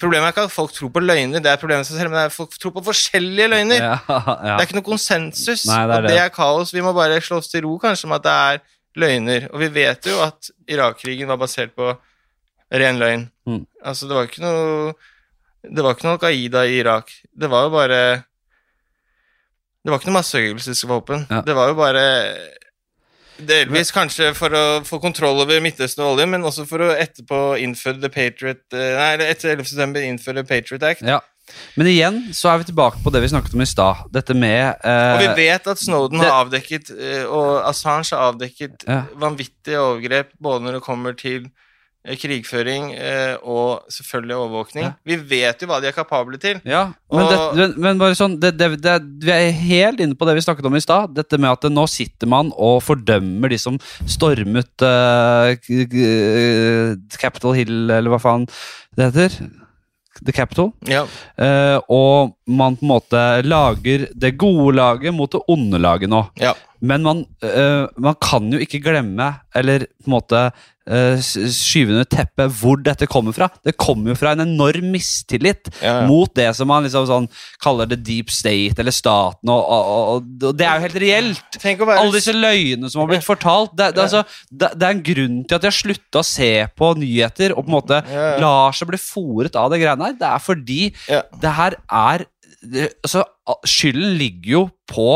Problemet 0.00 0.30
er 0.30 0.32
ikke 0.32 0.44
at 0.48 0.52
folk 0.54 0.70
tror 0.72 0.88
på 0.94 1.00
løgner, 1.04 1.42
det 1.44 1.50
er 1.50 1.58
problemet 1.60 1.84
selv, 1.84 2.08
men 2.08 2.14
det 2.16 2.20
er 2.22 2.30
at 2.30 2.32
folk 2.32 2.54
tror 2.56 2.72
på 2.72 2.80
forskjellige 2.86 3.48
løgner. 3.52 3.82
Ja, 3.82 3.98
ja. 4.08 4.54
Det 4.56 4.62
er 4.62 4.62
ikke 4.64 4.78
noe 4.78 4.86
konsensus, 4.86 5.66
Nei, 5.68 5.82
det 5.90 5.96
er 5.98 6.00
det. 6.06 6.12
det 6.14 6.20
er 6.22 6.30
kaos. 6.32 6.70
Vi 6.72 6.80
må 6.80 6.94
bare 6.96 7.18
slå 7.20 7.36
oss 7.42 7.50
til 7.52 7.66
ro 7.66 7.74
kanskje 7.82 8.08
med 8.08 8.22
at 8.22 8.24
det 8.24 8.32
er 8.32 8.62
løgner. 9.02 9.44
Og 9.52 9.60
vi 9.60 9.68
vet 9.74 10.08
jo 10.08 10.16
at 10.24 10.48
Irak-krigen 10.72 11.28
var 11.28 11.36
basert 11.42 11.74
på 11.76 11.90
ren 12.72 12.96
løgn. 13.02 13.26
Mm. 13.44 13.66
Altså, 13.84 14.08
det 14.08 14.16
var 14.16 14.30
ikke 14.30 14.40
noe 14.46 14.94
Det 15.68 15.84
var 15.84 15.92
ikke 15.98 16.06
noe 16.08 16.16
Al-Qaida 16.16 16.64
i 16.64 16.78
Irak. 16.80 17.12
Det 17.36 17.50
var 17.52 17.66
jo 17.68 17.74
bare 17.76 18.00
Det 19.84 19.92
var 19.92 20.00
ikke 20.00 20.08
noe 20.08 20.16
masseødeleggelsesvåpen. 20.22 21.26
Ja. 21.28 21.42
Det 21.44 21.54
var 21.60 21.68
jo 21.68 21.76
bare 21.76 22.06
Delvis 23.46 23.90
kanskje 23.94 24.32
for 24.36 24.54
å 24.56 24.64
få 24.86 24.98
kontroll 25.02 25.40
over 25.42 25.60
Midtøsten 25.64 26.04
og 26.04 26.14
oljen, 26.16 26.30
men 26.34 26.42
også 26.46 26.66
for 26.68 26.84
å 26.84 26.90
etterpå 26.94 27.40
innføre 27.62 28.00
The 28.02 28.10
Patriot 28.12 28.62
eh, 28.76 28.96
Nei, 28.98 29.28
etter 29.30 29.54
11. 29.56 29.64
september 29.72 30.04
innføre 30.06 30.44
Patriot 30.48 30.82
Act. 30.86 31.02
Ja. 31.06 31.20
Men 31.74 31.88
igjen 31.90 32.18
så 32.36 32.52
er 32.52 32.60
vi 32.60 32.68
tilbake 32.68 33.00
på 33.02 33.10
det 33.10 33.24
vi 33.24 33.30
snakket 33.32 33.56
om 33.56 33.62
i 33.64 33.66
stad. 33.66 34.04
Dette 34.14 34.36
med 34.38 34.84
eh, 34.86 35.14
Og 35.16 35.22
vi 35.24 35.46
vet 35.48 35.66
at 35.72 35.80
Snowden 35.82 36.20
det- 36.20 36.28
har 36.28 36.44
avdekket, 36.44 36.92
eh, 36.94 37.24
og 37.26 37.64
Assange 37.66 38.12
har 38.14 38.28
avdekket 38.32 38.84
Ja. 38.86 39.00
vanvittige 39.18 39.80
overgrep, 39.82 40.30
både 40.40 40.62
når 40.68 40.78
det 40.78 40.82
kommer 40.86 41.16
til 41.18 41.48
krigføring 42.16 42.94
eh, 42.96 43.34
og 43.44 43.82
selvfølgelig 43.92 44.36
overvåkning. 44.38 44.86
Ja. 44.86 44.92
Vi 45.04 45.16
vet 45.34 45.60
jo 45.60 45.68
hva 45.68 45.80
de 45.82 45.90
er 45.90 45.92
kapable 45.92 46.38
til. 46.40 46.56
Ja, 46.64 46.86
men, 47.12 47.26
det, 47.28 47.38
men, 47.58 47.74
men 47.84 48.00
bare 48.00 48.16
sånn 48.16 48.38
det, 48.40 48.54
det, 48.56 48.70
Vi 49.20 49.32
er 49.34 49.50
helt 49.52 50.00
inne 50.00 50.16
på 50.16 50.24
det 50.28 50.38
vi 50.38 50.44
snakket 50.46 50.64
om 50.70 50.78
i 50.78 50.80
stad. 50.80 51.12
Dette 51.18 51.36
med 51.36 51.52
at 51.52 51.68
nå 51.68 51.84
sitter 51.92 52.30
man 52.32 52.54
og 52.56 52.80
fordømmer 52.86 53.52
de 53.52 53.58
som 53.60 53.76
stormet 54.08 54.86
eh, 54.86 55.56
k- 55.60 57.18
Capitol 57.20 57.58
Hill, 57.58 57.90
eller 57.90 58.10
hva 58.14 58.20
faen 58.22 58.48
det 58.96 59.10
heter. 59.10 59.36
The 60.24 60.32
Capital. 60.36 60.72
Ja. 60.90 61.04
Uh, 61.40 61.78
og 61.88 62.32
man 62.50 62.74
på 62.76 62.84
en 62.84 62.90
måte 62.90 63.20
lager 63.46 64.08
det 64.20 64.34
gode 64.40 64.74
laget 64.76 65.14
mot 65.16 65.30
det 65.32 65.40
onde 65.48 65.80
laget 65.80 66.10
nå. 66.12 66.24
ja. 66.40 66.56
Men 66.80 67.02
man, 67.04 67.24
øh, 67.44 67.86
man 68.00 68.14
kan 68.22 68.50
jo 68.52 68.58
ikke 68.62 68.80
glemme, 68.84 69.26
eller 69.54 69.84
på 70.00 70.08
en 70.08 70.14
måte 70.14 70.38
øh, 70.88 71.20
skyve 71.20 71.92
under 71.92 72.06
teppet, 72.08 72.54
hvor 72.60 72.80
dette 72.80 73.08
kommer 73.10 73.34
fra. 73.36 73.50
Det 73.64 73.74
kommer 73.76 74.12
jo 74.12 74.16
fra 74.16 74.32
en 74.32 74.44
enorm 74.46 74.86
mistillit 74.94 75.68
Ja, 75.82 76.00
ja. 76.00 76.06
mot 76.08 76.32
det 76.36 76.48
som 76.56 76.70
man 76.72 76.86
liksom 76.86 77.04
sånn 77.10 77.28
kaller 77.62 77.90
the 77.90 77.98
deep 78.00 78.32
state, 78.32 78.80
eller 78.80 78.94
staten, 78.96 79.52
og, 79.52 79.60
og, 79.60 79.92
og, 79.92 80.32
og 80.48 80.56
det 80.56 80.66
er 80.66 80.80
jo 80.80 80.86
helt 80.88 80.98
reelt. 81.04 81.60
Være 81.60 81.98
Alle 82.00 82.16
disse 82.16 82.34
løgnene 82.36 82.90
som 82.90 83.04
har 83.04 83.12
blitt 83.12 83.28
fortalt. 83.28 83.76
Det, 83.76 83.92
det, 83.98 84.06
altså, 84.08 84.24
det, 84.48 84.72
det 84.80 84.88
er 84.88 84.96
en 84.96 85.06
grunn 85.12 85.38
til 85.44 85.58
at 85.58 85.66
de 85.66 85.70
har 85.70 85.78
slutta 85.82 86.24
å 86.24 86.26
se 86.32 86.52
på 86.80 86.92
nyheter 87.00 87.54
og 87.54 87.64
på 87.64 87.68
en 87.68 87.76
måte 87.76 88.02
Ja, 88.10 88.34
lar 88.40 88.76
seg 88.76 88.88
bli 88.90 89.00
fòret 89.00 89.56
av 89.60 89.68
det 89.72 89.82
greiene 89.84 90.10
her. 90.10 90.18
Det 90.20 90.32
er 90.32 90.44
fordi 90.48 90.82
det 91.44 91.56
her 91.60 91.76
er 91.86 92.24
altså, 93.04 93.24
Skylden 93.66 94.16
ligger 94.20 94.50
jo 94.52 94.64
på 94.90 95.06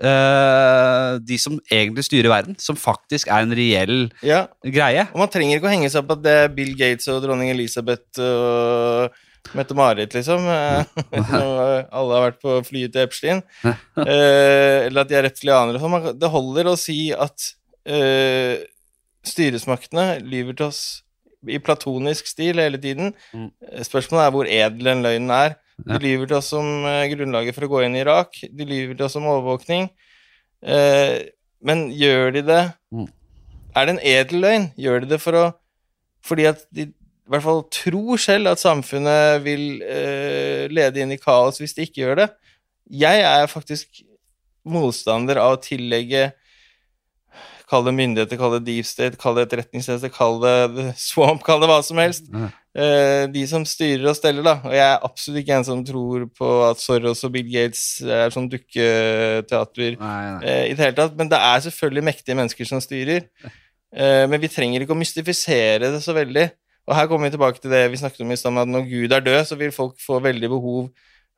eh, 0.00 1.18
de 1.20 1.38
som 1.40 1.58
egentlig 1.70 2.06
styrer 2.06 2.30
verden, 2.32 2.56
som 2.60 2.78
faktisk 2.78 3.28
er 3.28 3.44
en 3.44 3.52
reell 3.56 3.98
Ja. 4.24 4.46
greie. 4.64 5.08
Og 5.12 5.18
man 5.24 5.28
trenger 5.32 5.58
ikke 5.58 5.68
å 5.68 5.74
henge 5.74 5.90
seg 5.92 6.04
opp 6.04 6.16
at 6.16 6.24
det 6.24 6.36
er 6.44 6.48
Bill 6.56 6.72
Gates 6.78 7.08
og 7.12 7.22
dronning 7.24 7.50
Elisabeth 7.52 8.20
og 8.22 9.12
Mette-Marit, 9.58 10.14
liksom. 10.14 10.46
Eh, 10.46 10.84
Alle 11.98 12.14
har 12.14 12.28
vært 12.30 12.40
på 12.44 12.60
flyet 12.64 12.94
til 12.94 13.02
Epstein. 13.08 13.42
uh, 13.64 13.74
eller 14.86 15.02
at 15.02 15.10
de 15.10 15.18
er 15.18 15.26
reptilianere 15.26 15.80
og 15.80 15.82
sånn. 15.82 16.18
Det 16.20 16.30
holder 16.30 16.70
å 16.70 16.76
si 16.78 17.00
at 17.12 17.48
uh, 17.90 18.56
styresmaktene 19.26 20.20
lyver 20.24 20.56
til 20.58 20.68
oss 20.70 20.82
i 21.50 21.58
platonisk 21.58 22.28
stil 22.30 22.60
hele 22.62 22.78
tiden. 22.78 23.10
Mm. 23.34 23.48
Spørsmålet 23.82 24.24
er 24.28 24.34
hvor 24.36 24.46
edel 24.50 24.88
den 24.92 25.02
løgnen 25.02 25.32
er. 25.34 25.56
De 25.80 25.98
lyver 26.02 26.28
til 26.28 26.38
oss 26.38 26.52
om 26.56 26.86
eh, 26.88 27.08
grunnlaget 27.12 27.56
for 27.56 27.66
å 27.66 27.70
gå 27.72 27.84
inn 27.86 27.96
i 27.96 28.02
Irak. 28.04 28.42
De 28.44 28.66
lyver 28.68 28.96
til 28.98 29.06
oss 29.06 29.16
om 29.18 29.28
overvåkning. 29.30 29.88
Eh, 30.62 31.18
men 31.62 31.88
gjør 31.94 32.38
de 32.38 32.46
det 32.46 32.62
Mm. 32.92 33.08
Er 33.72 33.86
det 33.86 33.92
en 33.94 34.04
edel 34.04 34.42
løgn? 34.44 34.64
Gjør 34.76 35.00
de 35.00 35.06
det 35.14 35.18
for 35.22 35.38
å 35.38 35.44
fordi 36.22 36.44
at 36.50 36.60
de 36.70 36.90
i 36.92 37.32
hvert 37.32 37.44
fall 37.46 37.62
tror 37.72 38.20
selv 38.20 38.50
at 38.50 38.60
samfunnet 38.60 39.40
vil 39.46 39.80
eh, 39.80 40.68
lede 40.68 41.00
inn 41.00 41.14
i 41.14 41.20
kaos 41.20 41.56
hvis 41.62 41.72
de 41.74 41.86
ikke 41.86 42.02
gjør 42.02 42.20
det. 42.20 42.28
Jeg 42.92 43.22
er 43.24 43.48
faktisk 43.48 44.02
motstander 44.68 45.40
av 45.40 45.56
å 45.56 45.62
tillegge 45.62 46.32
Kall 47.72 47.86
det 47.86 47.94
myndigheter, 47.96 48.36
kall 48.36 48.58
det 48.58 48.66
deep 48.66 48.84
state, 48.84 49.16
kall 49.16 49.38
det 49.38 49.46
etterretningstjeneste, 49.46 50.10
kall 50.12 50.34
det 50.42 50.90
swamp, 51.00 51.40
kall 51.46 51.62
det 51.62 51.70
hva 51.70 51.78
som 51.80 51.96
helst. 52.02 52.26
Eh, 52.72 53.26
de 53.28 53.42
som 53.44 53.64
styrer 53.68 54.06
og 54.08 54.16
steller, 54.16 54.44
da. 54.46 54.54
Og 54.64 54.72
jeg 54.72 54.84
er 54.86 55.04
absolutt 55.04 55.42
ikke 55.42 55.58
en 55.58 55.66
som 55.66 55.82
tror 55.84 56.24
på 56.32 56.52
at 56.70 56.80
Soros 56.80 57.20
og 57.28 57.34
Bill 57.34 57.50
Gates 57.52 57.84
er 58.00 58.32
sånn 58.32 58.48
dukketeater 58.52 59.98
eh, 59.98 60.64
i 60.70 60.72
det 60.72 60.80
hele 60.80 60.96
tatt. 60.96 61.18
Men 61.18 61.28
det 61.32 61.40
er 61.40 61.66
selvfølgelig 61.66 62.06
mektige 62.08 62.38
mennesker 62.38 62.68
som 62.68 62.80
styrer. 62.80 63.28
Eh, 63.92 64.24
men 64.24 64.40
vi 64.40 64.50
trenger 64.52 64.84
ikke 64.84 64.96
å 64.96 65.02
mystifisere 65.02 65.92
det 65.92 66.00
så 66.04 66.16
veldig. 66.16 66.46
Og 66.88 66.96
her 66.96 67.10
kommer 67.10 67.28
vi 67.28 67.36
tilbake 67.36 67.60
til 67.62 67.74
det 67.74 67.84
vi 67.92 68.00
snakket 68.00 68.24
om 68.24 68.32
i 68.32 68.40
stad, 68.40 68.56
at 68.58 68.70
når 68.70 68.88
Gud 68.88 69.12
er 69.14 69.26
død, 69.26 69.42
så 69.46 69.58
vil 69.60 69.74
folk 69.74 70.00
få 70.02 70.18
veldig 70.24 70.50
behov 70.50 70.88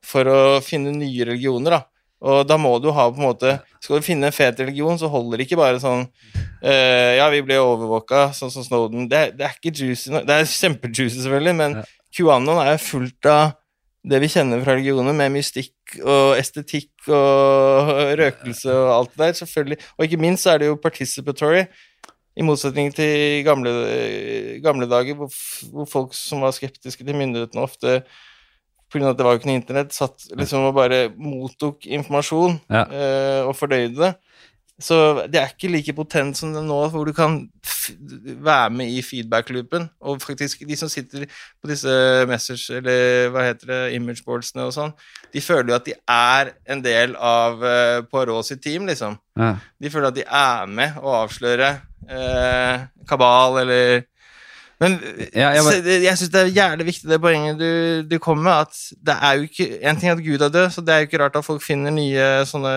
for 0.05 0.29
å 0.31 0.39
finne 0.65 0.93
nye 0.95 1.27
religioner, 1.27 1.81
da. 1.81 1.83
Og 2.25 2.47
da 2.49 2.57
må 2.57 2.71
du 2.81 2.89
ha 2.97 3.05
på 3.13 3.21
en 3.21 3.27
måte 3.27 3.51
Skal 3.85 3.99
du 4.01 4.07
finne 4.07 4.31
en 4.31 4.33
fet 4.33 4.57
religion, 4.63 4.97
så 4.97 5.11
holder 5.13 5.37
det 5.43 5.45
ikke 5.49 5.59
bare 5.61 5.81
sånn 5.83 6.07
uh, 6.07 7.13
Ja, 7.19 7.27
vi 7.35 7.43
ble 7.45 7.59
overvåka, 7.61 8.31
sånn 8.37 8.53
som 8.55 8.65
Snowden. 8.65 9.09
Det, 9.11 9.19
er- 9.27 9.35
det 9.37 9.45
er 9.49 9.59
ikke 9.59 9.75
juicy. 9.77 10.09
Det 10.25 10.39
er 10.39 10.49
kjempejuicy, 10.49 11.21
selvfølgelig, 11.27 11.55
men 11.61 11.77
Ja. 11.83 11.85
QAnon 12.15 12.61
er 12.63 12.77
jo 12.77 12.83
fullt 12.87 13.27
av 13.27 13.57
det 14.07 14.21
vi 14.23 14.29
kjenner 14.31 14.61
fra 14.63 14.77
religioner, 14.77 15.13
med 15.17 15.33
mystikk 15.35 15.97
og 16.05 16.37
estetikk 16.39 17.09
og 17.09 17.89
røkelse 18.21 18.71
og 18.71 18.91
alt 19.01 19.11
det 19.17 19.23
der, 19.25 19.33
selvfølgelig. 19.41 19.79
Og 19.99 20.05
ikke 20.07 20.21
minst 20.23 20.45
så 20.47 20.53
er 20.55 20.61
det 20.63 20.69
jo 20.69 20.77
participatory, 20.81 21.65
i 22.39 22.43
motsetning 22.47 22.89
til 22.95 23.43
gamle, 23.47 23.73
gamle 24.63 24.87
dager, 24.91 25.15
hvor, 25.19 25.31
hvor 25.73 25.87
folk 25.91 26.15
som 26.19 26.41
var 26.43 26.55
skeptiske 26.57 27.05
til 27.07 27.15
myndighetene, 27.19 27.63
ofte 27.67 28.01
pga. 28.95 29.11
at 29.11 29.19
det 29.19 29.27
var 29.27 29.35
jo 29.35 29.43
ikke 29.43 29.51
noe 29.51 29.61
internett, 29.61 29.95
satt 29.97 30.29
liksom 30.39 30.71
og 30.71 30.77
bare 30.79 31.09
mottok 31.19 31.87
informasjon 31.87 32.61
Ja. 32.73 32.87
uh, 32.89 33.41
og 33.51 33.57
fordøyde 33.59 33.99
det. 34.01 34.15
Så 34.83 34.97
det 35.31 35.39
er 35.39 35.53
ikke 35.53 35.69
like 35.71 35.93
potent 35.95 36.35
som 36.37 36.51
det 36.51 36.65
nå, 36.67 36.77
hvor 36.91 37.07
du 37.07 37.13
kan 37.15 37.37
være 38.43 38.71
med 38.75 38.91
i 38.91 39.03
feedback-loopen. 39.07 39.85
Og 40.03 40.19
faktisk, 40.23 40.65
de 40.67 40.77
som 40.77 40.91
sitter 40.91 41.29
på 41.63 41.71
disse 41.71 41.93
message, 42.27 42.75
eller 42.75 43.29
hva 43.31 43.45
heter 43.47 43.71
det, 43.71 43.79
imageboardsene 44.01 44.67
og 44.67 44.73
sånn, 44.75 44.91
de 45.31 45.43
føler 45.45 45.71
jo 45.71 45.77
at 45.79 45.87
de 45.87 45.95
er 46.11 46.51
en 46.75 46.83
del 46.83 47.15
av 47.15 47.63
uh, 47.63 48.01
Poirot 48.11 48.49
sitt 48.51 48.65
team, 48.67 48.89
liksom. 48.91 49.15
Ja. 49.39 49.53
De 49.79 49.93
føler 49.95 50.11
at 50.11 50.19
de 50.19 50.27
er 50.27 50.67
med 50.67 50.99
å 50.99 51.15
avsløre 51.23 51.71
uh, 52.11 52.89
kabal, 53.07 53.61
eller 53.63 54.09
Men 54.85 54.97
Ja, 55.35 55.51
jeg 55.57 55.65
bare- 55.67 55.99
jeg 56.05 56.19
syns 56.21 56.33
det 56.35 56.41
er 56.45 56.53
jævlig 56.59 56.87
viktig 56.91 57.09
det 57.11 57.21
poenget 57.25 57.59
du, 57.61 57.71
du 58.13 58.19
kom 58.23 58.43
med, 58.45 58.53
at 58.67 58.81
det 59.09 59.17
er 59.17 59.39
jo 59.41 59.49
ikke 59.49 59.67
En 59.91 59.97
ting 60.01 60.11
er 60.13 60.17
at 60.19 60.25
Gud 60.27 60.45
er 60.47 60.53
død, 60.55 60.69
så 60.77 60.85
det 60.85 60.95
er 60.95 61.03
jo 61.03 61.09
ikke 61.09 61.21
rart 61.25 61.37
at 61.41 61.47
folk 61.47 61.63
finner 61.65 61.95
nye 61.95 62.27
sånne 62.51 62.75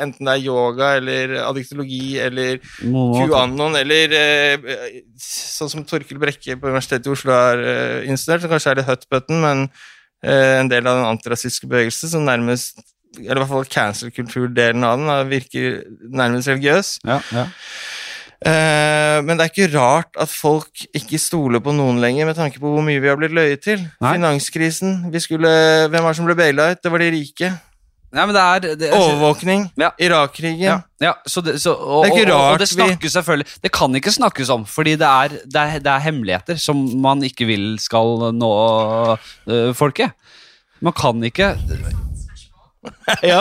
Enten 0.00 0.26
det 0.28 0.34
er 0.34 0.44
yoga 0.44 0.92
eller 1.00 1.34
addiktologi 1.46 2.18
eller 2.22 2.58
QAnon 2.82 3.76
eller 3.80 4.14
eh, 4.16 4.68
sånn 5.20 5.70
som 5.72 5.84
Torkel 5.88 6.20
Brekke 6.20 6.56
på 6.60 6.70
Universitetet 6.70 7.08
i 7.08 7.14
Oslo 7.14 7.34
har 7.34 7.60
eh, 7.62 8.08
installert, 8.10 8.44
som 8.44 8.52
kanskje 8.52 8.72
er 8.74 8.80
litt 8.80 8.90
hutbutton, 8.90 9.40
men 9.44 9.64
eh, 10.24 10.60
en 10.60 10.70
del 10.70 10.86
av 10.86 11.00
den 11.00 11.10
antirasistiske 11.10 11.68
bevegelsen 11.70 12.12
som 12.14 12.26
nærmest 12.28 12.80
eller 13.18 13.40
i 13.40 13.42
hvert 13.42 13.50
fall 13.50 13.64
cancel-kultur-delen 13.66 14.84
av 14.86 15.00
den 15.00 15.08
da, 15.10 15.16
virker 15.26 15.80
nærmest 16.14 16.46
religiøs. 16.52 16.90
Ja, 17.08 17.16
ja. 17.34 17.48
Eh, 18.40 19.18
men 19.20 19.36
det 19.36 19.44
er 19.44 19.50
ikke 19.52 19.72
rart 19.74 20.16
at 20.20 20.30
folk 20.32 20.86
ikke 20.96 21.18
stoler 21.20 21.60
på 21.60 21.74
noen 21.76 21.98
lenger, 22.00 22.28
med 22.30 22.38
tanke 22.38 22.60
på 22.62 22.70
hvor 22.72 22.84
mye 22.84 23.00
vi 23.02 23.10
har 23.10 23.18
blitt 23.20 23.34
løyet 23.36 23.64
til. 23.66 23.82
Nei. 24.00 24.14
Finanskrisen. 24.16 25.02
Vi 25.12 25.20
skulle, 25.20 25.50
hvem 25.90 26.00
var 26.00 26.14
det 26.14 26.20
som 26.20 26.28
ble 26.30 26.38
baila 26.38 26.70
ut? 26.72 26.80
Det 26.80 26.92
var 26.92 27.04
de 27.04 27.10
rike. 27.18 27.50
Nei, 28.10 28.24
men 28.26 28.34
det 28.34 28.42
er 28.42 28.76
det, 28.80 28.88
Overvåkning. 28.96 29.68
Ja. 29.78 29.92
Irak-krigen. 30.02 30.64
Ja, 30.64 30.78
ja 30.98 31.12
så 31.30 31.44
det, 31.46 31.60
så, 31.62 31.76
og, 31.76 32.02
Det 32.02 32.10
er 32.10 32.16
ikke 32.16 32.32
rart 32.32 32.64
og, 32.64 32.64
og 32.64 32.88
det 32.88 33.04
vi- 33.04 33.12
selvfølgelig 33.12 33.46
Det 33.62 33.70
kan 33.76 33.94
ikke 33.94 34.10
snakkes 34.16 34.50
om, 34.50 34.64
fordi 34.66 34.96
det 34.98 35.06
er, 35.06 35.36
det 35.46 35.60
er, 35.60 35.78
det 35.78 35.92
er 35.92 36.02
hemmeligheter 36.08 36.58
som 36.58 36.80
man 36.98 37.22
ikke 37.22 37.46
vil 37.46 37.78
skal 37.78 38.32
nå 38.34 38.50
øh, 39.46 39.74
folket. 39.78 40.10
Man 40.82 40.92
kan 40.96 41.22
ikke 41.22 41.54
ja. 43.22 43.40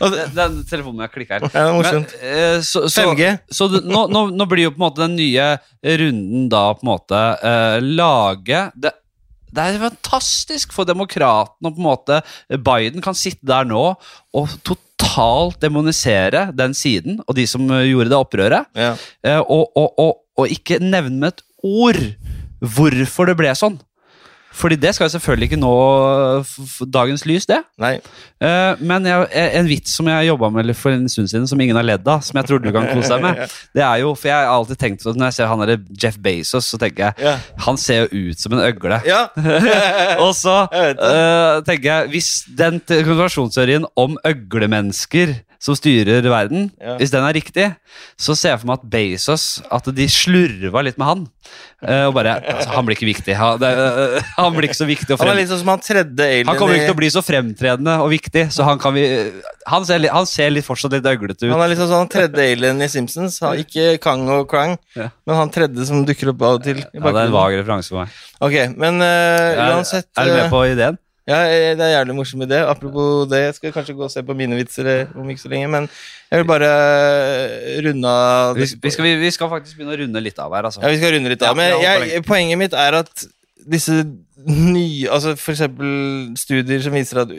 Det, 0.00 0.10
Den, 0.10 0.32
den 0.36 0.56
telefonen 0.68 1.04
jeg 1.06 1.14
klikka 1.14 1.38
her. 1.38 1.46
Ja, 1.46 1.50
det 1.52 1.60
er 1.62 1.76
morsomt. 1.76 2.14
Men, 2.22 2.64
så, 2.66 2.84
så, 2.92 3.06
5G. 3.08 3.30
så 3.56 3.68
det, 3.72 3.82
nå, 3.88 4.06
nå, 4.12 4.26
nå 4.36 4.46
blir 4.50 4.68
jo 4.68 4.72
på 4.74 4.80
en 4.80 4.86
måte 4.86 5.04
den 5.04 5.16
nye 5.18 5.52
runden 6.00 6.48
da 6.52 6.64
på 6.76 6.84
en 6.84 6.90
måte 6.90 7.20
uh, 7.40 7.78
lage 7.80 8.64
det, 8.76 8.92
det 9.50 9.64
er 9.64 9.80
fantastisk 9.82 10.74
for 10.76 10.88
demokratene 10.88 11.70
og 11.70 11.76
på 11.76 11.82
en 11.82 11.88
måte 11.88 12.20
Biden 12.68 13.04
kan 13.04 13.16
sitte 13.18 13.48
der 13.48 13.66
nå 13.68 13.84
og 14.36 14.56
totalt 14.66 15.58
demonisere 15.62 16.48
den 16.56 16.76
siden 16.76 17.18
og 17.26 17.34
de 17.38 17.46
som 17.50 17.64
eh, 17.74 17.88
gjorde 17.90 18.12
det 18.12 18.18
opprøret, 18.20 18.70
ja. 18.78 18.92
uh, 19.26 19.40
og, 19.40 19.72
og, 19.74 19.88
og, 19.98 20.12
og 20.38 20.52
ikke 20.52 20.78
nevne 20.84 21.16
med 21.24 21.32
et 21.34 21.46
ord 21.66 22.02
hvorfor 22.60 23.30
det 23.30 23.38
ble 23.40 23.52
sånn. 23.56 23.80
Fordi 24.52 24.76
det 24.82 24.90
skal 24.96 25.06
jo 25.06 25.12
selvfølgelig 25.14 25.46
ikke 25.50 25.60
nå 25.62 25.74
dagens 26.92 27.22
lys, 27.28 27.46
det. 27.48 27.60
Nei. 27.80 27.92
Uh, 28.42 28.74
men 28.82 29.06
jeg, 29.06 29.28
en 29.60 29.68
vits 29.70 29.92
som 29.94 30.08
jeg 30.10 30.26
jobba 30.30 30.48
med 30.52 30.72
for 30.76 30.90
en 30.94 31.06
stund 31.12 31.30
siden, 31.30 31.46
som 31.48 31.60
ingen 31.62 31.78
har 31.78 31.86
ledd 31.86 32.08
av, 32.10 32.22
som 32.26 32.36
jeg 32.40 32.48
tror 32.48 32.62
du 32.64 32.70
kan 32.74 32.88
kose 32.90 33.12
deg 33.14 33.22
med, 33.24 33.54
det 33.76 33.84
er 33.86 34.02
jo 34.02 34.10
For 34.18 34.30
jeg 34.30 34.36
har 34.36 34.50
alltid 34.54 34.80
tenkt 34.82 35.06
at 35.06 35.16
når 35.20 35.30
jeg 35.30 35.38
ser 35.38 35.50
han 35.52 35.62
derre 35.62 35.78
Jeff 36.02 36.18
Bezos, 36.22 36.66
så 36.72 36.80
tenker 36.82 37.08
jeg 37.10 37.28
Ja. 37.30 37.36
han 37.66 37.78
ser 37.80 38.02
jo 38.08 38.30
ut 38.30 38.42
som 38.42 38.56
en 38.56 38.64
øgle. 38.66 39.00
ja. 39.06 39.22
Og 40.24 40.34
så 40.36 40.56
eh, 40.74 41.60
tenker 41.66 41.86
jeg 41.86 42.10
Hvis 42.12 42.30
den 42.58 42.80
te- 42.80 43.00
konspirasjonsteorien 43.06 43.86
om 44.00 44.18
øglemennesker 44.26 45.36
som 45.60 45.76
styrer 45.76 46.24
verden, 46.24 46.70
Ja. 46.80 46.94
hvis 46.96 47.10
den 47.12 47.20
er 47.22 47.34
riktig, 47.36 47.66
så 48.16 48.32
ser 48.34 48.54
jeg 48.54 48.60
for 48.62 48.70
meg 48.70 48.78
at 48.80 48.86
Bezos 48.90 49.42
At 49.70 49.84
de 49.92 50.06
slurva 50.08 50.80
litt 50.82 50.96
med 50.96 51.06
han. 51.06 51.26
eh, 51.84 52.06
og 52.06 52.14
bare 52.16 52.38
altså, 52.40 52.70
Han 52.72 52.86
blir 52.86 52.96
ikke 52.96 53.08
viktig. 53.10 53.34
Han, 53.36 53.58
det, 53.60 53.68
eh, 53.76 54.22
han 54.38 54.54
blir 54.56 54.68
ikke 54.70 54.78
så 54.80 54.88
viktig 54.88 55.12
og 55.12 55.18
frem... 55.20 55.28
Han, 55.28 55.36
liksom 55.36 55.58
som 55.60 55.68
han 55.68 55.82
Han 56.48 56.56
kommer 56.56 56.78
ikke 56.78 56.88
til 56.88 56.94
å 56.96 57.00
bli 57.02 57.10
så 57.12 57.22
fremtredende 57.24 57.98
og 58.00 58.08
viktig, 58.14 58.46
så 58.56 58.64
han 58.64 58.80
kan 58.80 58.94
vi 58.96 59.04
Han 59.68 59.84
ser, 59.84 60.08
han 60.08 60.26
ser 60.26 60.50
litt, 60.50 60.64
fortsatt 60.64 60.96
litt 60.96 61.04
øglete 61.04 61.44
ut. 61.44 61.52
Han 61.52 61.60
er 61.60 61.74
liksom 61.74 61.92
sånn 61.92 62.08
tredje 62.08 62.40
alien 62.54 62.80
i 62.80 62.88
Simpsons. 62.88 63.36
Ikke 63.60 63.98
Kang 64.00 64.24
og 64.32 64.48
Krang, 64.48 64.78
Ja. 64.96 65.10
men 65.26 65.36
han 65.36 65.50
tredje 65.52 65.84
som 65.84 66.06
dukker 66.08 66.32
opp 66.32 66.40
av 66.42 66.54
og 66.56 66.64
til. 66.64 66.80
Ja, 66.80 67.04
det 67.04 67.14
er 67.20 67.28
en 67.28 67.36
vag 67.36 67.52
referanse 67.60 67.92
for 67.92 68.00
meg. 68.06 68.08
Ok, 68.40 68.56
men 68.80 69.02
Er, 69.04 69.60
uansett 69.76 70.08
er 70.16 70.24
du 70.24 70.32
med 70.38 70.50
på 70.50 70.64
ideen? 70.72 70.96
Ja, 71.30 71.40
eh, 71.46 71.72
det 71.78 71.84
er 71.86 71.92
jævlig 71.94 72.16
morsom 72.18 72.42
idé. 72.42 72.58
Apropos 72.66 73.28
det, 73.30 73.42
jeg 73.44 73.56
skal 73.58 73.74
kanskje 73.74 73.94
gå 73.98 74.06
og 74.06 74.10
se 74.10 74.22
på 74.26 74.34
mine 74.36 74.58
vitser 74.58 74.88
eh, 74.90 75.12
om 75.14 75.28
ikke 75.30 75.44
så 75.44 75.50
lenge, 75.52 75.68
men 75.70 75.86
jeg 76.30 76.40
vil 76.40 76.48
bare 76.48 76.70
eh, 76.70 77.76
runde 77.86 78.14
av 78.14 78.58
Vi, 78.58 78.66
vi, 78.82 78.90
skal, 78.90 79.06
vi, 79.06 79.14
vi 79.20 79.30
skal 79.34 79.52
faktisk 79.52 79.78
begynne 79.78 79.94
å 79.94 80.00
runde 80.02 80.24
litt 80.24 80.40
av 80.42 80.56
her, 80.56 80.66
altså. 80.70 80.82
Ja, 80.82 80.90
vi 80.90 80.98
skal 80.98 81.14
runde 81.14 81.30
litt 81.32 81.44
av. 81.46 81.58
Men 81.58 81.76
jeg, 81.84 82.24
poenget 82.26 82.58
mitt 82.60 82.74
er 82.74 82.98
at 83.02 83.26
disse 83.70 84.02
nye 84.40 85.10
Altså 85.12 85.34
for 85.36 85.52
eksempel 85.52 85.90
studier 86.40 86.80
som 86.80 86.94
viser 86.96 87.20
at 87.26 87.32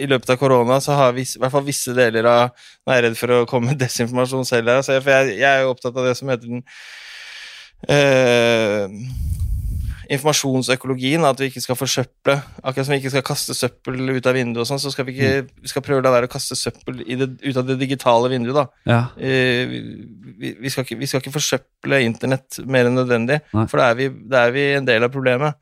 i 0.00 0.06
løpet 0.10 0.32
av 0.34 0.38
korona 0.40 0.80
så 0.82 0.96
har 0.98 1.12
vi, 1.14 1.22
i 1.22 1.40
hvert 1.40 1.52
fall 1.54 1.66
visse 1.66 1.94
deler 1.94 2.26
av 2.26 2.50
Nå 2.50 2.90
er 2.90 2.98
jeg 2.98 3.04
redd 3.06 3.18
for 3.20 3.34
å 3.36 3.44
komme 3.48 3.70
med 3.70 3.80
desinformasjon 3.84 4.48
selv 4.48 4.72
her, 4.72 4.82
altså, 4.82 4.98
for 4.98 5.14
jeg, 5.14 5.38
jeg 5.38 5.48
er 5.50 5.64
jo 5.64 5.70
opptatt 5.74 5.96
av 5.96 6.10
det 6.10 6.16
som 6.18 6.32
heter 6.32 6.50
den 6.50 6.64
eh, 7.88 9.39
informasjonsøkologien, 10.10 11.22
at 11.24 11.38
vi 11.38 11.48
ikke 11.50 11.62
skal 11.62 11.78
forsøple. 11.78 12.34
Akkurat 12.64 12.86
som 12.86 12.94
vi 12.94 12.98
ikke 12.98 13.12
skal 13.12 13.24
kaste 13.26 13.54
søppel 13.54 14.00
ut 14.16 14.26
av 14.26 14.34
vinduet, 14.34 14.64
og 14.64 14.68
sånn, 14.68 14.80
så 14.82 14.90
skal 14.90 15.06
vi 15.06 15.14
ikke 15.14 15.60
vi 15.62 15.70
skal 15.70 15.84
prøve 15.86 16.02
å 16.02 16.04
la 16.06 16.12
være 16.16 16.26
å 16.26 16.32
kaste 16.32 16.58
søppel 16.58 17.04
i 17.06 17.18
det, 17.20 17.28
ut 17.44 17.60
av 17.60 17.68
det 17.68 17.78
digitale 17.78 18.32
vinduet. 18.32 18.58
da. 18.58 18.66
Ja. 18.90 19.00
Eh, 19.22 19.70
vi, 19.70 20.52
vi, 20.58 20.72
skal 20.72 20.86
ikke, 20.86 20.98
vi 20.98 21.10
skal 21.10 21.22
ikke 21.22 21.36
forsøple 21.36 22.02
internett 22.06 22.58
mer 22.66 22.90
enn 22.90 22.98
nødvendig, 22.98 23.38
Nei. 23.54 23.66
for 23.70 23.82
da 23.82 23.92
er, 23.94 24.10
er 24.42 24.54
vi 24.56 24.66
en 24.80 24.90
del 24.90 25.06
av 25.06 25.14
problemet. 25.14 25.58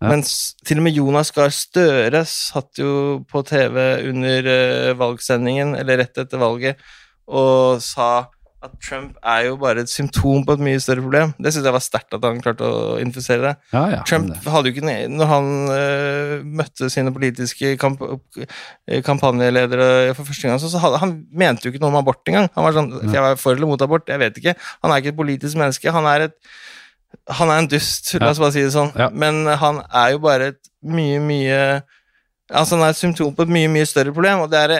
Ja. 0.00 0.08
Mens 0.14 0.54
til 0.64 0.80
og 0.80 0.86
med 0.86 0.96
Jonas 0.96 1.28
Gahr 1.36 1.52
Støre 1.52 2.24
satt 2.28 2.80
jo 2.80 3.20
på 3.28 3.44
TV 3.44 3.76
under 4.08 4.52
eh, 4.54 4.92
valgsendingen, 4.96 5.76
eller 5.76 6.00
rett 6.00 6.24
etter 6.24 6.40
valget, 6.40 6.80
og 7.28 7.84
sa 7.84 8.30
at 8.60 8.72
Trump 8.84 9.14
er 9.24 9.46
jo 9.46 9.54
bare 9.56 9.80
et 9.80 9.88
symptom 9.88 10.42
på 10.44 10.54
et 10.56 10.62
mye 10.66 10.80
større 10.82 11.00
problem. 11.00 11.30
Det 11.40 11.52
syns 11.54 11.64
jeg 11.64 11.72
var 11.72 11.84
sterkt 11.84 12.16
at 12.16 12.24
han 12.26 12.42
klarte 12.44 12.66
å 12.68 12.98
infisere 13.00 13.40
det. 13.46 13.52
Ja, 13.72 13.84
ja. 13.94 14.00
Trump 14.08 14.34
hadde 14.44 14.68
jo 14.68 14.74
ikke 14.74 14.96
Når 15.08 15.30
han 15.30 15.48
uh, 15.72 16.34
møtte 16.60 16.90
sine 16.92 17.12
politiske 17.14 17.72
kamp 17.80 18.02
øh, 18.04 19.00
kampanjeledere 19.06 20.12
for 20.18 20.28
første 20.28 20.50
gang, 20.50 20.60
så, 20.60 20.68
så 20.68 20.82
hadde, 20.82 21.00
han 21.00 21.16
mente 21.32 21.64
jo 21.64 21.72
ikke 21.72 21.80
noe 21.80 21.94
om 21.94 22.00
abort 22.02 22.28
engang. 22.28 22.50
Han 22.56 22.68
var 22.68 22.76
sånn 22.76 22.92
Ja. 23.00 23.14
Jeg 23.14 23.24
var 23.24 23.40
for 23.40 23.56
eller 23.56 23.70
mot 23.70 23.82
abort, 23.86 24.08
jeg 24.12 24.20
vet 24.20 24.36
ikke. 24.42 24.56
Han 24.84 24.92
er 24.92 25.00
ikke 25.00 25.14
et 25.14 25.20
politisk 25.22 25.60
menneske. 25.60 25.96
Han 25.96 26.08
er 26.10 26.28
et 26.28 26.36
Han 27.40 27.50
er 27.50 27.58
en 27.58 27.66
dust, 27.66 28.12
la 28.20 28.28
oss 28.30 28.38
bare 28.38 28.54
si 28.54 28.62
det 28.62 28.74
sånn. 28.74 28.92
Men 29.16 29.42
han 29.58 29.80
er 29.88 30.12
jo 30.12 30.20
bare 30.22 30.52
et 30.52 30.60
mye, 30.84 31.18
mye 31.22 31.62
Altså, 32.50 32.74
han 32.74 32.84
er 32.84 32.92
et 32.92 32.98
symptom 32.98 33.34
på 33.34 33.46
et 33.46 33.52
mye, 33.54 33.70
mye 33.70 33.86
større 33.86 34.12
problem, 34.12 34.40
og 34.42 34.50
det 34.50 34.58
er 34.58 34.72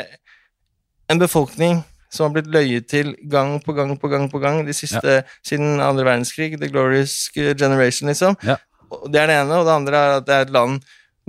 en 1.10 1.20
befolkning 1.22 1.84
som 2.10 2.26
har 2.26 2.34
blitt 2.34 2.50
løyet 2.50 2.88
til 2.90 3.12
gang 3.30 3.58
på 3.62 3.74
gang 3.76 3.94
på 3.98 4.10
gang 4.10 4.26
på 4.30 4.40
gang 4.42 4.64
de 4.66 4.74
siste 4.74 5.20
siden 5.46 5.78
andre 5.80 6.06
verdenskrig. 6.08 6.56
The 6.58 6.70
Glorious 6.70 7.30
Generation, 7.34 8.10
liksom. 8.10 8.36
Ja. 8.42 8.58
Det 9.06 9.20
er 9.20 9.30
det 9.30 9.36
ene, 9.38 9.60
og 9.60 9.68
det 9.68 9.76
andre 9.76 10.00
er 10.00 10.16
at 10.18 10.26
det 10.26 10.34
er 10.34 10.48
et 10.48 10.54
land 10.54 10.80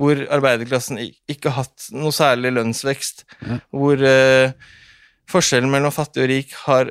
hvor 0.01 0.17
arbeiderklassen 0.33 0.97
ikke 1.29 1.51
har 1.51 1.67
hatt 1.67 1.91
noe 1.93 2.13
særlig 2.15 2.53
lønnsvekst. 2.55 3.25
Ja. 3.45 3.59
Hvor 3.75 4.01
uh, 4.01 4.53
forskjellen 5.29 5.69
mellom 5.71 5.93
fattig 5.93 6.23
og 6.23 6.31
rik 6.31 6.55
har, 6.63 6.89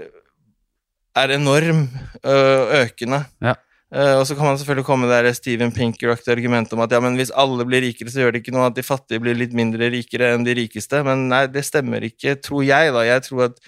er 1.19 1.35
enorm 1.35 1.89
uh, 2.23 2.71
økende. 2.85 3.25
Ja. 3.43 3.57
Eh, 3.91 4.15
og 4.15 4.23
så 4.29 4.37
kan 4.39 4.47
man 4.47 4.59
selvfølgelig 4.59 4.87
komme 4.87 5.09
der 5.11 5.27
Steven 5.35 5.73
Pinker-aktige 5.75 6.37
argumentet 6.37 6.77
om 6.77 6.83
at 6.85 6.93
ja, 6.95 7.01
men 7.03 7.17
hvis 7.19 7.33
alle 7.35 7.67
blir 7.67 7.83
rikere, 7.83 8.13
så 8.13 8.23
gjør 8.23 8.37
det 8.37 8.45
ikke 8.45 8.55
noe 8.55 8.69
at 8.71 8.77
de 8.77 8.87
fattige 8.87 9.23
blir 9.23 9.39
litt 9.39 9.57
mindre 9.57 9.91
rikere 9.91 10.35
enn 10.37 10.47
de 10.47 10.55
rikeste. 10.61 11.03
Men 11.07 11.27
nei, 11.33 11.47
det 11.51 11.67
stemmer 11.67 12.07
ikke, 12.07 12.37
tror 12.39 12.63
jeg, 12.67 12.95
da. 12.95 13.03
Jeg 13.09 13.27
tror 13.27 13.49
at 13.49 13.59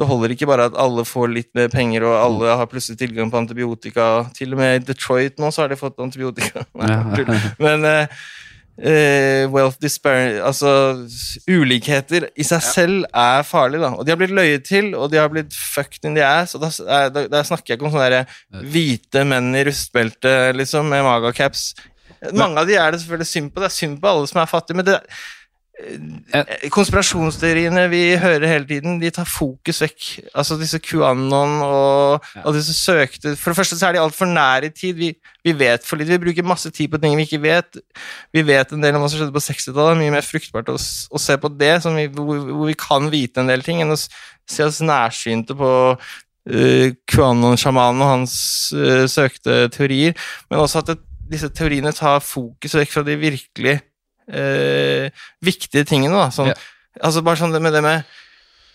det 0.00 0.08
holder 0.08 0.34
ikke 0.34 0.48
bare 0.50 0.66
at 0.70 0.78
alle 0.80 1.04
får 1.06 1.30
litt 1.30 1.50
mer 1.54 1.68
penger, 1.70 2.08
og 2.08 2.16
alle 2.18 2.56
har 2.58 2.70
plutselig 2.70 2.98
tilgang 2.98 3.30
på 3.30 3.38
antibiotika. 3.38 4.08
Til 4.34 4.56
og 4.56 4.62
med 4.62 4.80
i 4.80 4.84
Detroit 4.88 5.38
nå 5.38 5.52
så 5.54 5.62
har 5.62 5.70
de 5.70 5.78
fått 5.78 6.00
antibiotika. 6.02 6.64
Nei. 6.80 7.38
Men 7.62 7.86
eh, 7.86 8.22
eh, 8.78 9.44
wealth 9.52 9.78
disparity 9.82 10.40
Altså 10.42 10.72
ulikheter 11.50 12.28
i 12.36 12.46
seg 12.46 12.64
selv 12.64 13.04
er 13.08 13.44
farlig, 13.46 13.82
da. 13.82 13.92
Og 13.96 14.06
de 14.06 14.14
har 14.14 14.20
blitt 14.20 14.34
løyet 14.34 14.66
til, 14.68 14.92
og 14.96 15.10
de 15.12 15.20
har 15.20 15.30
blitt 15.32 15.54
fucked 15.54 16.06
in 16.08 16.16
the 16.18 16.24
ass. 16.24 16.56
Og 16.56 16.64
da, 16.64 16.70
eh, 16.70 17.42
snakker 17.42 17.72
jeg 17.72 17.80
ikke 17.80 17.88
om 17.90 17.94
sånne 17.94 18.10
der 18.12 18.64
hvite 18.72 19.26
menn 19.28 19.52
i 19.58 19.64
rustbelte 19.68 20.52
liksom, 20.56 20.88
med 20.92 21.04
magacaps. 21.06 21.72
Mange 22.32 22.60
av 22.60 22.68
de 22.68 22.76
er 22.78 22.92
det 22.92 23.02
selvfølgelig 23.02 23.30
synd 23.30 23.52
på. 23.52 23.62
Det 23.62 23.70
er 23.70 23.78
synd 23.80 24.00
på 24.00 24.10
alle 24.10 24.28
som 24.30 24.42
er 24.42 24.50
fattige, 24.50 24.78
men 24.78 24.86
det 24.86 25.00
Konspirasjonsteoriene 26.72 27.84
vi 27.90 28.00
hører 28.20 28.46
hele 28.48 28.66
tiden, 28.68 28.98
de 29.00 29.10
tar 29.14 29.26
fokus 29.28 29.80
vekk. 29.82 30.06
Altså 30.38 30.56
disse 30.60 30.78
QAnon 30.82 31.58
og, 31.66 32.28
og 32.44 32.56
disse 32.56 32.74
søkte 32.76 33.34
For 33.36 33.52
det 33.52 33.58
første 33.58 33.78
så 33.78 33.88
er 33.88 33.96
de 33.96 34.02
altfor 34.02 34.30
nære 34.30 34.70
i 34.70 34.74
tid. 34.76 34.94
Vi, 34.98 35.10
vi 35.44 35.54
vet 35.58 35.86
for 35.86 36.00
litt. 36.00 36.10
Vi 36.12 36.20
bruker 36.22 36.46
masse 36.46 36.70
tid 36.74 36.92
på 36.92 37.00
ting 37.02 37.16
vi 37.18 37.26
ikke 37.26 37.42
vet. 37.42 37.80
Vi 38.34 38.46
vet 38.46 38.72
en 38.72 38.84
del 38.84 38.96
om 38.96 39.04
hva 39.04 39.10
som 39.10 39.20
skjedde 39.20 39.34
på 39.34 39.44
60-tallet. 39.44 40.00
Mye 40.00 40.14
mer 40.14 40.26
fruktbart 40.26 40.72
å, 40.72 40.78
å 40.78 41.22
se 41.26 41.38
på 41.42 41.52
det, 41.60 41.74
som 41.84 41.98
vi, 41.98 42.08
hvor, 42.14 42.42
hvor 42.48 42.70
vi 42.70 42.78
kan 42.78 43.10
vite 43.12 43.42
en 43.42 43.50
del 43.50 43.64
ting, 43.66 43.82
enn 43.82 43.94
å 43.94 44.00
se 44.00 44.66
oss 44.66 44.82
nærsynte 44.84 45.56
på 45.58 45.70
uh, 45.92 46.88
QAnon-sjamanen 47.10 48.04
og 48.04 48.12
hans 48.16 48.34
uh, 48.76 49.04
søkte 49.10 49.64
teorier. 49.74 50.14
Men 50.50 50.62
også 50.62 50.84
at 50.84 50.94
det, 50.94 51.00
disse 51.32 51.50
teoriene 51.54 51.94
tar 51.96 52.22
fokus 52.24 52.76
vekk 52.76 52.92
fra 52.92 53.06
de 53.06 53.18
virkelig 53.20 53.80
eh, 54.28 55.10
viktige 55.42 55.84
tingene. 55.88 56.16
Da. 56.26 56.30
Sånn, 56.34 56.52
Ja. 56.52 56.58
Altså 57.02 57.22
bare 57.24 57.40
sånn 57.40 57.54
det 57.54 57.62
med 57.64 57.72
det 57.72 57.80
med 57.80 58.02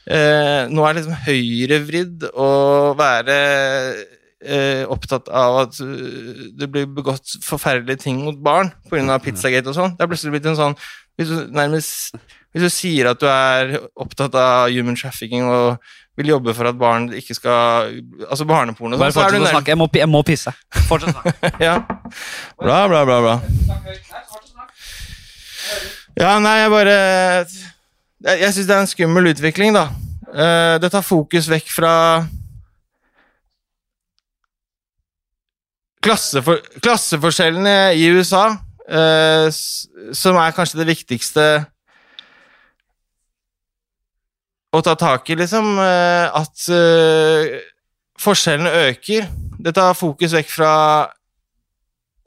eh, 0.10 0.64
Nå 0.74 0.82
er 0.88 0.95
det 0.95 1.03
liksom 1.03 1.19
høyrevridd 1.28 2.24
å 2.34 2.48
være 2.98 3.36
eh, 4.41 4.84
opptatt 4.90 5.30
av 5.30 5.60
at 5.68 5.78
eh, 5.86 6.48
det 6.57 6.69
blir 6.74 6.88
begått 6.90 7.38
forferdelige 7.45 8.02
ting 8.07 8.24
mot 8.26 8.40
barn 8.41 8.72
pga. 8.90 9.19
Pizzagate 9.22 9.69
og 9.69 9.78
sånn. 9.78 9.94
Det 9.98 10.06
er 10.07 10.10
plutselig 10.10 10.34
blitt 10.34 10.49
en 10.49 10.57
sånn 10.57 10.78
hvis 11.18 11.30
du, 11.34 11.38
nærmest, 11.49 12.18
hvis 12.53 12.65
du 12.65 12.69
sier 12.74 13.07
at 13.10 13.22
du 13.22 13.26
er 13.30 13.78
opptatt 13.98 14.36
av 14.38 14.69
human 14.69 14.98
trafficking 14.98 15.48
og 15.49 15.80
vil 16.18 16.30
jobbe 16.34 16.53
for 16.57 16.69
at 16.69 16.78
barn 16.78 17.07
ikke 17.14 17.34
skal 17.38 17.91
Altså 18.26 18.45
barneporno 18.49 18.98
Bare 18.98 19.14
sånn, 19.14 19.22
så 19.22 19.26
er 19.26 19.34
fortsett 19.34 19.45
å 19.45 19.53
snakke. 19.53 19.74
Jeg 19.74 19.78
må, 19.82 19.88
jeg 20.02 20.10
må 20.10 20.22
pisse. 20.26 20.53
Fortsett 20.90 21.14
å 21.14 21.22
snakke. 21.22 21.53
Ja. 21.68 21.78
Bra, 22.57 22.80
bra, 22.90 23.03
bra, 23.06 23.18
bra. 23.22 23.36
Ja, 26.18 26.38
nei, 26.41 26.56
jeg 26.64 26.73
bare 26.73 26.94
Jeg, 28.26 28.39
jeg 28.41 28.53
syns 28.56 28.68
det 28.68 28.76
er 28.76 28.81
en 28.81 28.89
skummel 28.89 29.30
utvikling, 29.30 29.76
da. 29.76 29.88
Eh, 30.27 30.76
det 30.81 30.89
tar 30.91 31.06
fokus 31.06 31.48
vekk 31.48 31.69
fra 31.72 31.94
klassefor, 36.03 36.60
klasseforskjellene 36.84 37.94
i 37.95 38.07
USA, 38.11 38.49
eh, 38.89 39.48
som 40.18 40.39
er 40.41 40.56
kanskje 40.57 40.81
det 40.81 40.88
viktigste 40.89 41.45
å 44.73 44.81
ta 44.84 44.98
tak 44.99 45.30
i, 45.31 45.38
liksom. 45.39 45.77
eh, 45.80 46.41
at 46.41 46.65
forskjellene 48.19 48.73
øker. 48.89 49.30
Det 49.61 49.76
tar 49.77 49.98
fokus 49.98 50.34
vekk 50.38 50.52
fra 50.57 50.73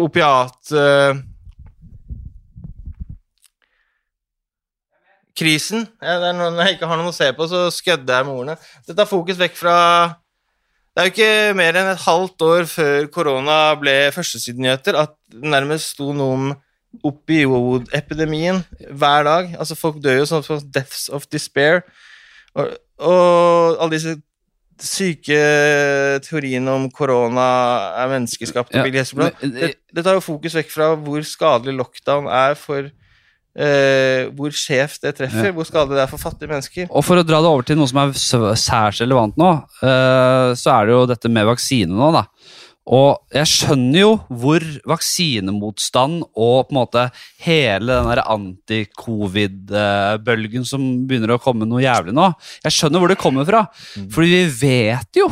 opiat... 0.01 0.73
krisen. 5.41 5.87
Ja, 6.05 6.19
når 6.37 6.61
jeg 6.67 6.77
ikke 6.77 6.89
har 6.91 7.01
noen 7.01 7.11
å 7.11 7.17
se 7.17 7.31
på, 7.37 7.47
så 7.51 7.65
skødder 7.75 8.21
jeg 8.21 8.29
med 8.29 8.35
ordene. 8.37 8.57
Det 8.87 8.97
tar 8.99 9.09
fokus 9.11 9.41
vekk 9.41 9.57
fra 9.57 9.77
Det 10.91 11.01
er 11.01 11.07
jo 11.07 11.12
ikke 11.15 11.57
mer 11.57 11.77
enn 11.81 11.89
et 11.93 12.01
halvt 12.03 12.43
år 12.45 12.65
før 12.69 13.05
korona 13.15 13.59
ble 13.81 13.93
førstesidenyheter 14.12 14.97
at 14.99 15.12
det 15.31 15.47
nærmest 15.53 15.95
sto 15.95 16.11
noe 16.12 16.35
om 16.35 16.49
opioidepidemien 17.07 18.62
hver 18.91 19.25
dag. 19.29 19.53
Altså, 19.59 19.77
folk 19.79 20.01
dør 20.03 20.21
jo 20.23 20.27
sånn 20.29 20.43
som 20.47 20.61
deaths 20.75 21.09
of 21.15 21.29
despair. 21.31 21.85
Og, 22.59 22.73
og 22.99 23.79
alle 23.79 23.95
disse 23.95 24.17
syke 24.81 25.39
teoriene 26.25 26.73
om 26.73 26.87
korona 26.91 27.47
er 28.01 28.11
menneskeskapt 28.15 28.73
og 28.73 28.81
Ja, 28.81 28.83
men- 29.15 29.53
Det, 29.61 29.75
det 29.95 30.05
tar 30.05 30.15
jo 30.19 30.21
fokus 30.25 30.55
vekk 30.57 30.71
fra 30.73 30.95
hvor 30.97 31.21
skadelig 31.23 31.77
lockdown 31.79 32.27
er 32.27 32.55
for 32.59 32.91
eh, 33.56 34.31
Hvor 34.36 34.51
skjevt 34.55 35.01
det 35.02 35.16
treffer, 35.18 35.47
Ja. 35.51 35.52
hvor 35.52 35.64
skadelig 35.66 35.97
det 35.98 36.02
er 36.05 36.10
for 36.12 36.18
fattige 36.22 36.48
mennesker. 36.48 36.86
Og 36.90 37.05
for 37.05 37.16
å 37.16 37.22
dra 37.27 37.40
det 37.43 37.51
over 37.51 37.62
til 37.66 37.77
noe 37.77 37.89
som 37.90 37.98
er 37.98 38.12
særs 38.56 39.01
relevant 39.02 39.36
nå, 39.36 39.51
uh, 39.82 40.55
så 40.55 40.70
er 40.81 40.86
det 40.86 40.93
jo 40.94 41.06
dette 41.06 41.28
med 41.28 41.47
vaksine 41.47 41.90
nå, 41.90 42.12
da. 42.12 42.24
Og 42.90 43.18
jeg 43.32 43.47
skjønner 43.47 44.01
jo 44.01 44.20
hvor 44.35 44.60
vaksinemotstand 44.89 46.22
og 46.35 46.66
på 46.66 46.70
en 46.72 46.77
måte 46.81 47.10
hele 47.44 47.86
den 47.86 48.09
der 48.09 48.22
anti-covid-bølgen 48.24 50.64
som 50.66 51.06
begynner 51.06 51.31
å 51.36 51.43
komme 51.43 51.66
noe 51.68 51.82
jævlig 51.85 52.12
nå, 52.16 52.31
jeg 52.64 52.72
skjønner 52.74 52.98
hvor 53.02 53.09
det 53.12 53.18
kommer 53.20 53.44
fra. 53.48 53.66
Fordi 54.10 54.28
vi 54.32 54.44
vet 54.66 55.10
jo 55.22 55.28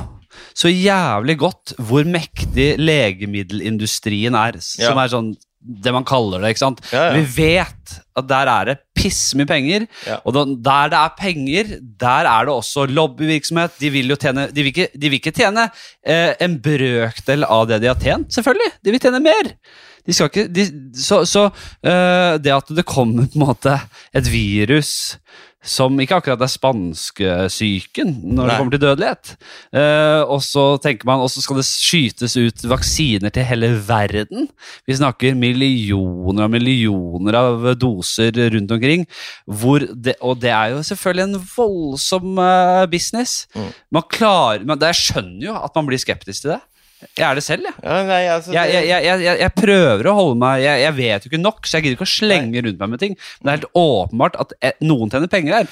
så 0.55 0.69
jævlig 0.71 1.35
godt 1.41 1.73
hvor 1.83 2.05
mektig 2.07 2.77
legemiddelindustrien 2.79 4.35
er. 4.39 4.53
Som 4.63 4.95
Ja. 4.99 5.03
er 5.05 5.09
sånn 5.09 5.35
det 5.59 5.93
man 5.93 6.07
kaller 6.07 6.43
det. 6.43 6.53
ikke 6.55 6.63
sant? 6.63 6.83
Ja, 6.93 7.09
ja. 7.09 7.17
Vi 7.19 7.25
vet 7.43 7.97
at 8.19 8.29
der 8.31 8.51
er 8.51 8.71
det 8.71 8.77
pissmye 8.99 9.47
penger. 9.49 9.87
Ja. 10.07 10.21
Og 10.27 10.37
der 10.37 10.93
det 10.93 11.01
er 11.01 11.17
penger, 11.19 11.75
der 12.01 12.31
er 12.31 12.47
det 12.49 12.55
også 12.55 12.87
lobbyvirksomhet. 12.87 13.77
De 13.81 13.91
vil 13.95 14.11
jo 14.11 14.17
tjene 14.21 14.49
De 14.53 14.63
vil 14.63 14.73
ikke, 14.73 14.89
de 14.95 15.11
vil 15.11 15.21
ikke 15.21 15.35
tjene 15.35 15.69
eh, 16.07 16.33
en 16.41 16.59
brøkdel 16.63 17.45
av 17.45 17.69
det 17.71 17.83
de 17.83 17.91
har 17.91 18.01
tjent, 18.03 18.33
selvfølgelig. 18.35 18.73
De 18.85 18.95
vil 18.95 19.03
tjene 19.03 19.23
mer. 19.25 19.53
De 20.09 20.17
skal 20.17 20.31
ikke, 20.31 20.47
de, 20.49 20.65
så 20.97 21.21
så 21.29 21.49
eh, 21.85 22.39
det 22.41 22.55
at 22.55 22.71
det 22.73 22.87
kommer 22.89 23.29
på 23.29 23.37
en 23.39 23.47
måte 23.51 23.75
et 24.17 24.31
virus 24.33 25.19
som 25.65 25.97
ikke 25.99 26.21
akkurat 26.21 26.43
er 26.45 26.51
spanskesyken 26.53 28.13
når 28.23 28.47
det 28.47 28.57
kommer 28.59 28.75
til 28.75 28.83
dødelighet. 28.85 29.33
Eh, 29.75 30.23
og 30.23 30.39
så 30.47 30.65
tenker 30.83 31.09
man, 31.09 31.25
og 31.25 31.31
så 31.33 31.43
skal 31.43 31.59
det 31.59 31.67
skytes 31.67 32.37
ut 32.39 32.65
vaksiner 32.71 33.35
til 33.35 33.47
hele 33.49 33.73
verden. 33.89 34.47
Vi 34.87 34.99
snakker 35.01 35.39
millioner 35.39 36.47
og 36.47 36.55
millioner 36.55 37.41
av 37.41 37.69
doser 37.81 38.39
rundt 38.55 38.77
omkring. 38.79 39.05
Det, 39.99 40.15
og 40.23 40.39
det 40.41 40.55
er 40.55 40.77
jo 40.77 40.87
selvfølgelig 40.87 41.27
en 41.27 41.45
voldsom 41.57 42.39
eh, 42.45 42.87
business. 42.95 43.47
Mm. 43.59 43.71
Man 43.99 44.11
klarer, 44.15 44.65
men 44.65 44.79
det, 44.79 44.95
Jeg 44.95 45.03
skjønner 45.03 45.51
jo 45.51 45.59
at 45.59 45.75
man 45.75 45.91
blir 45.91 46.01
skeptisk 46.01 46.47
til 46.47 46.55
det. 46.55 46.63
Jeg 47.17 47.25
er 47.29 47.35
det 47.39 47.45
selv, 47.47 47.63
jeg. 47.69 47.75
Ja, 47.85 47.97
nei, 48.09 48.23
altså, 48.33 48.51
det- 48.53 48.73
jeg, 48.75 48.89
jeg, 48.89 49.21
jeg, 49.23 49.39
jeg 49.45 49.55
prøver 49.55 50.09
å 50.11 50.15
holde 50.19 50.39
meg 50.41 50.63
jeg, 50.65 50.95
vet 50.97 51.25
jo 51.25 51.31
ikke 51.31 51.41
nok, 51.43 51.61
så 51.67 51.79
jeg 51.79 51.85
gidder 51.87 51.97
ikke 51.99 52.09
å 52.09 52.17
slenge 52.17 52.65
rundt 52.67 52.79
meg 52.83 52.91
med 52.91 53.01
ting. 53.05 53.17
Men 53.39 53.47
det 53.47 53.53
er 53.53 53.59
helt 53.61 53.79
åpenbart 53.79 54.39
at 54.43 54.53
eh, 54.61 54.73
noen 54.83 55.11
tjener 55.13 55.31
penger 55.31 55.61
her. 55.61 55.69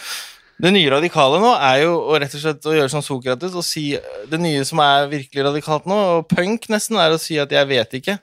Det 0.63 0.71
nye 0.73 0.89
radikale 0.89 1.41
nå 1.43 1.51
er 1.61 1.83
jo 1.83 1.97
å 2.09 2.17
rett 2.17 2.33
og 2.33 2.41
slett 2.41 2.65
å 2.71 2.73
gjøre 2.73 2.89
som 2.89 3.03
Sokrates 3.05 3.53
og 3.59 3.65
si 3.67 3.91
Det 4.31 4.39
nye 4.41 4.63
som 4.65 4.81
er 4.81 5.11
virkelig 5.11 5.45
radikalt 5.51 5.85
nå, 5.91 5.99
og 6.17 6.29
punk 6.31 6.71
nesten, 6.73 6.97
er 6.97 7.13
å 7.13 7.19
si 7.21 7.37
at 7.43 7.51
'jeg 7.53 7.69
vet 7.69 7.93
ikke'. 8.01 8.19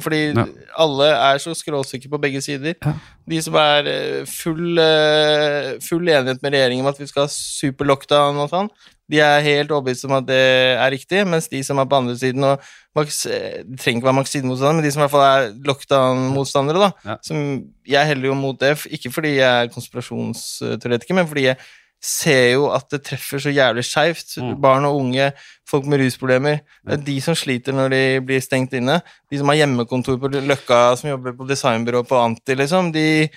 Fordi 0.00 0.32
Ja. 0.34 0.46
alle 0.78 1.04
er 1.12 1.38
så 1.38 1.52
skråsikre 1.54 2.08
på 2.08 2.20
begge 2.20 2.40
sider. 2.40 2.74
Ja. 2.84 2.92
De 3.28 3.40
som 3.42 3.54
er 3.60 3.86
eh, 3.86 4.24
full, 4.24 4.78
eh, 4.78 5.78
full 5.84 6.08
enighet 6.08 6.40
med 6.42 6.52
regjeringen 6.54 6.80
om 6.86 6.92
at 6.92 6.98
vi 6.98 7.06
skal 7.06 7.26
ha 7.26 7.28
super 7.28 7.84
lockdown 7.84 8.36
og 8.40 8.48
sånn, 8.50 8.70
de 9.10 9.18
er 9.20 9.42
helt 9.44 9.68
overbevist 9.70 10.06
om 10.08 10.12
at 10.16 10.24
det 10.26 10.38
er 10.80 10.90
riktig, 10.90 11.26
mens 11.28 11.48
de 11.52 11.60
som 11.62 11.76
er 11.78 11.84
på 11.84 11.98
andre 11.98 12.16
siden 12.16 12.42
og 12.44 12.58
Max, 12.96 13.22
Det 13.24 13.78
trenger 13.80 14.00
ikke 14.00 14.08
være 14.08 14.20
vaksinemotstandere, 14.20 14.74
men 14.76 14.84
de 14.84 14.90
som 14.92 15.00
i 15.00 15.04
hvert 15.06 15.10
fall 15.10 15.22
er 15.24 15.52
lockdown-motstandere, 15.64 16.78
da. 16.80 16.90
Ja. 17.10 17.16
Som 17.24 17.64
jeg 17.88 18.06
heller 18.06 18.26
jo 18.28 18.34
mot 18.34 18.58
det, 18.60 18.74
ikke 18.92 19.10
fordi 19.12 19.36
jeg 19.38 19.64
er 19.64 19.68
konspirasjonsteoretiker, 19.72 21.14
men 21.14 21.26
fordi 21.26 21.42
jeg 21.50 21.56
ser 22.02 22.56
jo 22.56 22.66
at 22.74 22.88
det 22.90 23.04
treffer 23.06 23.38
så 23.42 23.52
jævlig 23.54 23.84
skeivt. 23.86 24.34
Mm. 24.42 24.56
Barn 24.62 24.86
og 24.88 24.98
unge, 24.98 25.28
folk 25.70 25.86
med 25.86 26.02
rusproblemer. 26.02 26.60
Det 26.82 26.96
er 26.98 27.04
de 27.06 27.14
som 27.22 27.36
sliter 27.38 27.76
når 27.76 27.94
de 27.94 28.02
blir 28.26 28.42
stengt 28.42 28.74
inne. 28.74 28.98
De 29.30 29.38
som 29.38 29.52
har 29.52 29.60
hjemmekontor 29.60 30.18
på 30.18 30.32
Løkka, 30.34 30.82
som 30.98 31.12
jobber 31.12 31.36
på 31.38 31.46
designbyrå 31.46 32.02
på 32.08 32.18
Anti, 32.18 32.56
liksom. 32.58 32.90
De, 32.94 33.28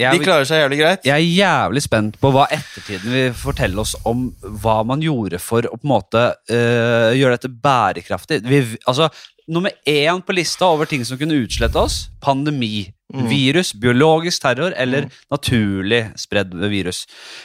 Jeg, 0.00 0.16
de 0.16 0.24
klarer 0.24 0.48
seg 0.48 0.62
jævlig 0.62 0.78
greit. 0.80 1.04
jeg 1.04 1.12
er 1.12 1.34
jævlig 1.44 1.82
spent 1.84 2.16
på 2.22 2.30
hva 2.32 2.46
ettertiden 2.56 3.12
vil 3.12 3.34
fortelle 3.36 3.82
oss 3.82 3.92
om 4.08 4.30
hva 4.62 4.78
man 4.86 5.02
gjorde 5.04 5.40
for 5.42 5.66
å 5.68 5.76
på 5.76 5.84
en 5.84 5.92
måte 5.92 6.22
øh, 6.48 7.10
gjøre 7.18 7.36
dette 7.36 7.50
bærekraftig. 7.52 8.40
Vi, 8.48 8.62
altså, 8.88 9.10
nummer 9.50 9.74
én 9.84 10.22
på 10.24 10.32
lista 10.38 10.70
over 10.72 10.88
ting 10.88 11.04
som 11.04 11.20
kunne 11.20 11.42
utslette 11.42 11.76
oss, 11.76 12.06
pandemi. 12.22 12.86
Mm. 13.10 13.26
Virus, 13.30 13.72
biologisk 13.74 14.42
terror 14.44 14.74
eller 14.78 15.08
naturlig 15.32 16.02
spredd 16.20 16.54
virus. 16.70 17.04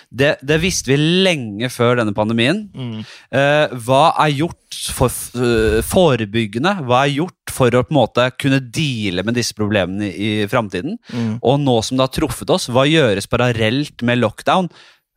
Det, 0.10 0.36
det 0.46 0.60
visste 0.62 0.94
vi 0.94 1.00
lenge 1.26 1.70
før 1.74 2.00
denne 2.02 2.14
pandemien. 2.16 2.66
Mm. 2.76 3.00
Eh, 3.34 3.76
hva 3.88 4.04
er 4.26 4.36
gjort 4.36 4.80
for 4.96 5.14
uh, 5.40 5.80
forebyggende? 5.86 6.76
Hva 6.86 7.06
er 7.06 7.16
gjort 7.16 7.54
for 7.56 7.74
å 7.74 7.86
på 7.86 7.94
en 7.94 8.00
måte 8.02 8.28
kunne 8.42 8.60
deale 8.60 9.24
med 9.26 9.38
disse 9.38 9.56
problemene 9.58 10.10
i, 10.12 10.32
i 10.44 10.50
framtiden? 10.52 11.00
Mm. 11.14 11.38
Og 11.42 11.62
nå 11.64 11.80
som 11.86 11.98
det 11.98 12.06
har 12.06 12.14
truffet 12.14 12.52
oss, 12.54 12.68
hva 12.70 12.86
gjøres 12.90 13.30
parallelt 13.32 14.06
med 14.06 14.22
lockdown? 14.22 14.70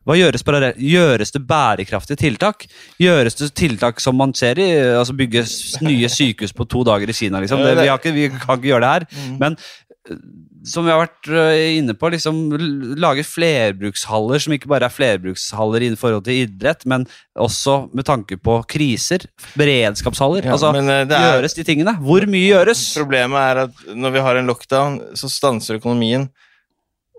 Hva 0.07 0.15
gjøres, 0.15 0.41
gjøres 0.79 1.33
det 1.35 1.41
bærekraftige 1.45 2.17
tiltak? 2.17 2.63
Gjøres 3.01 3.35
det 3.37 3.51
tiltak 3.59 3.99
som 4.01 4.15
man 4.17 4.31
ser 4.33 4.57
i 4.57 4.69
altså 4.95 5.13
Bygge 5.13 5.43
nye 5.85 6.09
sykehus 6.09 6.55
på 6.55 6.65
to 6.71 6.85
dager 6.87 7.11
i 7.11 7.15
Kina? 7.15 7.41
Liksom? 7.43 7.61
Det, 7.61 7.75
vi, 7.77 7.89
har 7.91 7.99
ikke, 7.99 8.15
vi 8.15 8.29
kan 8.31 8.57
ikke 8.57 8.71
gjøre 8.71 8.85
det 8.85 8.93
her. 8.95 9.05
Mm. 9.11 9.35
Men 9.43 9.59
som 10.67 10.83
vi 10.83 10.91
har 10.91 10.99
vært 11.05 11.29
eh, 11.31 11.77
inne 11.77 11.93
på, 11.95 12.09
liksom 12.11 12.39
lage 12.99 13.23
flerbrukshaller 13.23 14.41
som 14.43 14.55
ikke 14.55 14.67
bare 14.71 14.89
er 14.89 14.93
flerbrukshaller 14.93 15.85
i 15.85 15.91
forhold 15.99 16.25
til 16.27 16.41
idrett, 16.43 16.83
men 16.89 17.05
også 17.39 17.77
med 17.95 18.07
tanke 18.09 18.35
på 18.43 18.57
kriser. 18.69 19.23
Beredskapshaller. 19.59 20.43
Ja, 20.49 20.57
altså, 20.57 20.73
men, 20.75 20.89
eh, 20.91 21.05
det 21.07 21.15
er- 21.15 21.37
gjøres 21.39 21.55
de 21.55 21.63
tingene? 21.63 21.95
Hvor 22.03 22.27
mye 22.27 22.49
gjøres? 22.51 22.83
Problemet 22.97 23.39
er 23.39 23.63
at 23.67 23.71
når 23.95 24.11
vi 24.17 24.19
har 24.27 24.35
en 24.35 24.47
lockdown, 24.51 24.99
så 25.15 25.29
stanser 25.31 25.79
økonomien. 25.79 26.29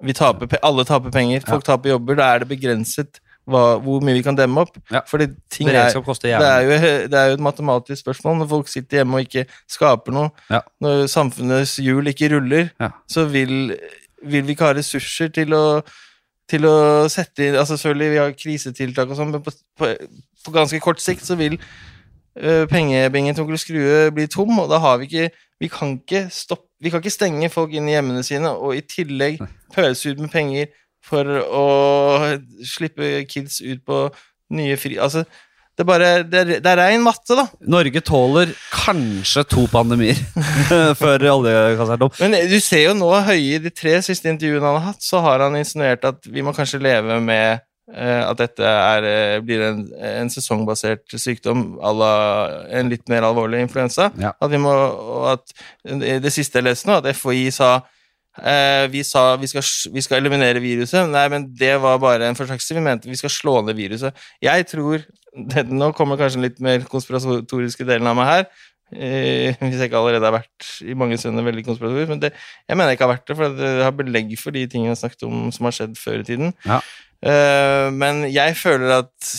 Vi 0.03 0.13
taper, 0.17 0.49
alle 0.63 0.85
taper 0.85 1.11
penger, 1.11 1.41
folk 1.47 1.65
taper 1.65 1.91
jobber. 1.95 2.17
Da 2.17 2.35
er 2.35 2.39
det 2.45 2.49
begrenset 2.49 3.21
hva, 3.51 3.63
hvor 3.83 4.03
mye 4.05 4.17
vi 4.17 4.23
kan 4.27 4.37
demme 4.39 4.63
opp. 4.65 4.77
Ja. 4.93 5.03
Fordi 5.09 5.27
ting 5.53 5.69
er, 5.69 5.91
det, 5.93 6.33
er 6.33 6.61
jo, 6.67 6.77
det 7.11 7.19
er 7.19 7.33
jo 7.33 7.39
et 7.39 7.45
matematisk 7.45 8.05
spørsmål. 8.05 8.39
Når 8.43 8.51
folk 8.53 8.71
sitter 8.73 9.01
hjemme 9.01 9.19
og 9.21 9.27
ikke 9.27 9.45
skaper 9.71 10.17
noe, 10.17 10.31
Ja. 10.51 10.63
når 10.81 11.07
samfunnets 11.13 11.77
hjul 11.83 12.11
ikke 12.13 12.33
ruller, 12.35 12.71
Ja. 12.81 12.91
så 13.09 13.27
vil, 13.31 13.77
vil 14.23 14.47
vi 14.47 14.57
ikke 14.57 14.71
ha 14.71 14.77
ressurser 14.79 15.29
til 15.35 15.55
å, 15.57 15.83
til 16.51 16.67
å 16.67 17.07
sette 17.13 17.47
inn 17.47 17.59
altså 17.59 17.77
Selvfølgelig, 17.79 18.11
vi 18.11 18.23
har 18.23 18.35
krisetiltak 18.39 19.11
og 19.13 19.17
sånn, 19.21 19.31
men 19.37 19.43
på, 19.45 19.55
på, 19.79 19.93
på 20.45 20.55
ganske 20.55 20.81
kort 20.83 21.01
sikt 21.03 21.23
så 21.27 21.37
vil 21.39 21.55
uh, 21.61 22.67
pengebingen 22.71 23.37
til 23.37 23.45
onkel 23.45 23.61
Skrue 23.61 24.11
bli 24.17 24.27
tom, 24.31 24.59
og 24.59 24.69
da 24.73 24.81
har 24.83 24.99
vi 24.99 25.07
ikke 25.11 25.31
Vi 25.61 25.69
kan 25.69 25.95
ikke 25.99 26.25
stoppe 26.35 26.67
Vi 26.83 26.91
kan 26.91 27.03
ikke 27.03 27.13
stenge 27.13 27.51
folk 27.53 27.75
inn 27.77 27.89
i 27.89 27.95
hjemmene 27.95 28.23
sine 28.27 28.51
og 28.57 28.75
i 28.75 28.81
tillegg 28.83 29.39
pøse 29.75 30.11
ut 30.11 30.19
med 30.23 30.33
penger 30.33 30.71
for 31.05 31.27
å 31.27 31.69
slippe 32.67 33.23
kids 33.31 33.61
ut 33.65 33.85
på 33.87 34.09
nye 34.57 34.77
fri... 34.81 34.99
Altså, 35.01 35.25
det 35.81 35.87
er 35.87 35.89
bare 35.89 36.09
Det 36.29 36.41
er, 36.41 36.51
det 36.61 36.69
er 36.69 36.77
rein 36.77 37.01
matte, 37.01 37.33
da. 37.39 37.47
Norge 37.73 38.03
tåler 38.05 38.53
kanskje 38.75 39.47
to 39.49 39.65
pandemier 39.73 40.19
før 41.01 41.25
oljekassa 41.39 41.97
er 41.97 42.03
tom. 42.03 42.13
Men 42.21 42.37
du 42.51 42.59
ser 42.61 42.91
jo 42.91 42.95
nå 42.99 43.09
Høie 43.25 43.57
i 43.57 43.63
de 43.65 43.73
tre 43.73 43.97
siste 44.05 44.29
intervjuene 44.29 44.67
han 44.67 44.77
har 44.77 44.91
hatt, 44.91 45.03
så 45.05 45.23
har 45.25 45.47
han 45.47 45.57
insinuert 45.57 46.05
at 46.05 46.29
vi 46.29 46.45
må 46.45 46.53
kanskje 46.57 46.83
leve 46.85 47.17
med 47.25 47.63
eh, 47.95 48.21
at 48.27 48.43
dette 48.43 48.67
er, 48.67 49.09
eh, 49.09 49.39
blir 49.47 49.65
en, 49.71 49.81
en 50.11 50.33
sesongbasert 50.33 51.17
sykdom 51.17 51.79
à 51.81 51.95
la 51.97 52.13
en 52.77 52.93
litt 52.93 53.09
mer 53.09 53.25
alvorlig 53.31 53.65
influensa. 53.65 54.11
Ja. 54.21 54.35
At 54.37 54.53
vi 54.53 54.61
må, 54.61 54.75
og 54.75 55.31
at 55.39 55.57
det 55.87 56.35
siste 56.35 56.61
jeg 56.61 56.69
leste 56.69 56.91
nå, 56.91 57.01
at 57.01 57.09
FHI 57.17 57.47
sa 57.57 57.79
vi 58.91 59.03
sa 59.05 59.35
vi 59.37 59.49
skal, 59.51 59.65
vi 59.95 60.03
skal 60.05 60.21
eliminere 60.21 60.63
viruset. 60.63 61.09
Nei, 61.11 61.27
men 61.33 61.49
det 61.59 61.75
var 61.83 61.99
bare 62.03 62.29
en 62.31 62.39
forsøkelse. 62.39 62.77
Vi 62.77 62.85
mente 62.85 63.11
vi 63.11 63.19
skal 63.19 63.33
slå 63.35 63.61
ned 63.67 63.75
viruset. 63.77 64.17
Jeg 64.43 64.67
tror 64.71 65.03
det, 65.53 65.67
Nå 65.71 65.93
kommer 65.99 66.21
kanskje 66.21 66.41
den 66.41 66.49
litt 66.49 66.61
mer 66.63 66.87
konspiratoriske 66.91 67.87
delen 67.89 68.11
av 68.11 68.19
meg 68.19 68.31
her. 68.31 68.51
Eh, 68.91 69.55
hvis 69.63 69.79
jeg 69.79 69.91
ikke 69.91 70.01
allerede 70.01 70.27
har 70.27 70.35
vært 70.41 70.71
i 70.83 70.97
mange 70.99 71.19
stunder 71.21 71.47
veldig 71.47 71.67
konspiratorisk. 71.69 72.11
Men 72.15 72.25
det, 72.25 72.33
jeg 72.67 72.79
mener 72.79 72.93
jeg 72.93 72.99
ikke 72.99 73.07
har 73.07 73.15
vært 73.15 73.29
det, 73.29 73.37
for 73.39 73.61
det 73.61 73.71
har 73.85 73.95
belegg 73.99 74.35
for 74.41 74.57
de 74.57 74.67
tingene 74.67 74.91
jeg 74.91 74.99
har 74.99 75.05
snakket 75.05 75.29
om 75.29 75.47
som 75.55 75.69
har 75.69 75.77
skjedd 75.77 75.97
før 76.01 76.25
i 76.25 76.27
tiden. 76.27 76.53
Ja. 76.67 76.81
Eh, 77.21 77.87
men 77.93 78.25
jeg 78.33 78.57
føler 78.57 78.95
at 79.03 79.31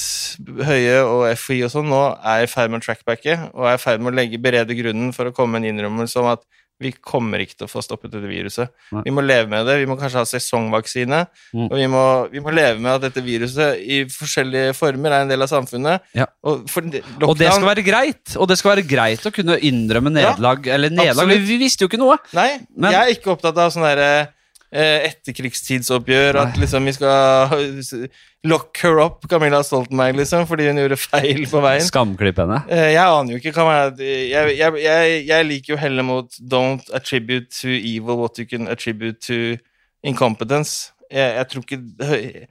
Høie 0.68 1.00
og 1.02 1.26
FHI 1.34 1.64
og 1.66 1.74
sånn 1.74 1.90
nå 1.90 2.02
er 2.34 2.46
i 2.46 2.50
ferd 2.52 2.72
med 2.72 2.84
å 2.84 2.86
trackbacke, 2.86 3.38
og 3.56 3.68
er 3.68 3.80
i 3.80 3.82
ferd 3.82 4.04
med 4.04 4.14
å 4.14 4.18
legge 4.20 4.42
berede 4.42 4.78
grunnen 4.78 5.12
for 5.16 5.28
å 5.30 5.36
komme 5.36 5.58
med 5.58 5.66
en 5.66 5.76
innrømmelse 5.76 6.22
om 6.22 6.32
at 6.32 6.46
vi 6.82 6.92
kommer 6.98 7.44
ikke 7.44 7.60
til 7.60 7.68
å 7.68 7.72
få 7.72 7.84
stoppet 7.86 8.12
dette 8.14 8.28
viruset. 8.30 8.72
Nei. 8.92 9.04
Vi 9.06 9.14
må 9.16 9.24
leve 9.24 9.48
med 9.52 9.68
det. 9.70 9.78
Vi 9.82 9.88
må 9.90 9.98
kanskje 10.00 10.22
ha 10.22 10.26
sesongvaksine. 10.28 11.22
Mm. 11.54 11.68
Og 11.70 11.76
vi 11.78 11.88
må, 11.94 12.04
vi 12.34 12.44
må 12.44 12.54
leve 12.56 12.82
med 12.82 12.92
at 12.98 13.06
dette 13.08 13.24
viruset 13.26 13.80
i 13.82 14.02
forskjellige 14.10 14.74
former 14.78 15.14
er 15.14 15.26
en 15.28 15.32
del 15.32 15.46
av 15.46 15.52
samfunnet. 15.52 16.02
Ja. 16.18 16.26
Og, 16.44 16.66
for 16.72 16.82
det- 16.82 17.04
Og 17.22 17.38
det 17.38 17.52
skal 17.54 17.70
være 17.70 17.86
greit. 17.86 18.36
Og 18.38 18.48
det 18.50 18.58
skal 18.58 18.76
være 18.76 18.88
greit 18.88 19.26
å 19.26 19.34
kunne 19.34 19.60
innrømme 19.62 20.12
Ja, 20.22 20.36
eller 20.76 20.90
nederlag, 20.90 21.28
vi, 21.30 21.38
vi 21.46 21.58
visste 21.62 21.86
jo 21.86 21.88
ikke 21.92 22.02
noe. 22.02 22.18
Nei, 22.34 22.60
Men- 22.76 22.92
jeg 22.92 23.02
er 23.02 23.16
ikke 23.16 23.32
opptatt 23.38 23.58
av 23.58 23.72
sånn 23.72 23.86
derre 23.86 24.10
eh, 24.22 24.28
etterkrigstidsoppgjør, 24.72 26.38
at 26.46 26.58
liksom 26.62 26.86
vi 26.88 26.94
skal 26.96 27.52
lock 28.52 28.78
her 28.82 29.00
up, 29.04 29.26
Camilla 29.30 29.60
Stoltenberg, 29.64 30.16
liksom, 30.22 30.48
fordi 30.50 30.70
hun 30.70 30.80
gjorde 30.82 30.98
feil 30.98 31.44
på 31.52 31.62
veien. 31.62 31.84
Skamklipp 31.86 32.40
henne. 32.42 32.62
Eh, 32.72 32.92
Jeg 32.96 33.04
aner 33.04 33.36
jo 33.36 33.42
ikke 33.42 33.54
jeg, 34.02 34.56
jeg, 34.58 34.80
jeg, 34.82 35.20
jeg 35.28 35.46
liker 35.50 35.74
jo 35.76 35.82
heller 35.82 36.08
mot 36.08 36.40
don't 36.42 36.88
attribute 36.96 37.52
to 37.62 37.68
evil 37.70 38.18
what 38.24 38.40
you 38.40 38.46
can 38.48 38.68
attribute 38.72 39.20
to 39.28 39.58
incompetence. 40.04 40.92
Jeg, 41.12 41.36
jeg 41.36 41.48
tror 41.52 41.68
ikke 41.68 42.48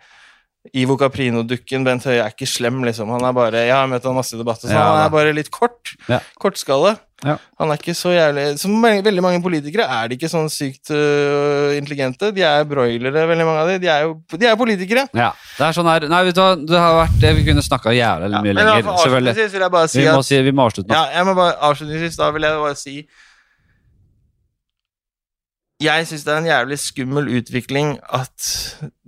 Ivo 0.77 0.93
Caprino-dukken 1.01 1.87
Bent 1.87 2.05
Høie 2.05 2.21
er 2.21 2.35
ikke 2.35 2.45
slem, 2.47 2.83
liksom. 2.85 3.09
Han 3.15 3.25
er 3.25 3.33
bare 3.33 3.63
Jeg 3.65 3.73
har 3.73 3.87
møtt 3.89 4.05
han 4.05 4.19
masse 4.19 4.37
i 4.37 4.41
debatter, 4.41 4.69
så 4.69 4.75
Ja, 4.77 4.83
han 4.93 5.07
er 5.07 5.13
bare 5.15 5.33
litt 5.33 5.49
kort. 5.55 5.95
Ja. 6.11 6.19
Kortskalle. 6.39 6.99
Ja. 7.27 7.37
Han 7.61 7.73
er 7.73 7.81
ikke 7.81 7.93
så 7.93 8.15
jævlig 8.15 8.45
Som 8.57 8.79
veldig 8.81 9.23
mange 9.25 9.43
politikere 9.45 9.85
er 9.93 10.09
de 10.09 10.17
ikke 10.17 10.31
sånn 10.33 10.49
sykt 10.53 10.89
uh, 10.95 11.75
intelligente. 11.77 12.31
De 12.33 12.45
er 12.47 12.65
broilere, 12.69 13.27
veldig 13.29 13.47
mange 13.49 13.65
av 13.65 13.73
de. 13.73 13.79
De 13.83 13.91
er 13.93 14.07
jo 14.07 14.15
de 14.33 14.49
er 14.49 14.57
politikere. 14.61 15.05
Ja, 15.17 15.31
det 15.59 15.67
er 15.69 15.77
sånn 15.77 15.91
her 15.91 16.07
Nei, 16.11 16.23
vet 16.29 16.39
du 16.39 16.43
hva, 16.43 16.55
det 16.57 16.81
har 16.81 16.97
vært 17.03 17.19
det 17.21 17.35
Vi 17.39 17.47
kunne 17.51 17.65
snakka 17.67 17.93
jævlig 17.97 18.31
Ja, 18.33 18.45
mye 18.45 18.57
lenger. 18.57 18.93
avslutningsvis 18.95 19.53
vil 19.57 19.67
jeg 19.67 19.75
bare 19.77 19.91
si 19.93 20.01
Vi 20.01 20.07
må, 20.09 20.23
si, 20.27 20.41
vi 20.47 20.55
må 20.57 20.69
avslutte 20.69 20.89
nå. 20.89 20.97
Ja, 20.97 21.19
jeg 21.19 21.29
må 21.29 21.37
bare 21.39 21.59
avslutningsvis 21.71 22.17
da 22.21 22.31
vil 22.37 22.49
jeg 22.49 22.63
bare 22.65 22.79
si 22.81 22.97
Jeg 25.81 26.05
syns 26.11 26.25
det 26.27 26.33
er 26.35 26.39
en 26.43 26.49
jævlig 26.51 26.77
skummel 26.83 27.29
utvikling 27.39 27.95
at 28.13 28.49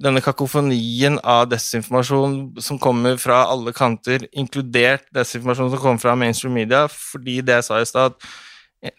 denne 0.01 0.23
kakofonien 0.25 1.19
av 1.21 1.51
desinformasjon 1.53 2.39
som 2.65 2.79
kommer 2.81 3.19
fra 3.21 3.43
alle 3.53 3.75
kanter, 3.77 4.25
inkludert 4.33 5.05
desinformasjon 5.13 5.69
som 5.75 5.83
kommer 5.83 6.01
fra 6.01 6.15
mainstream 6.17 6.55
media, 6.57 6.87
fordi 6.89 7.43
det 7.45 7.59
jeg 7.59 7.67
sa 7.69 7.81
i 7.83 7.89
stad 7.91 8.17
at 8.17 8.97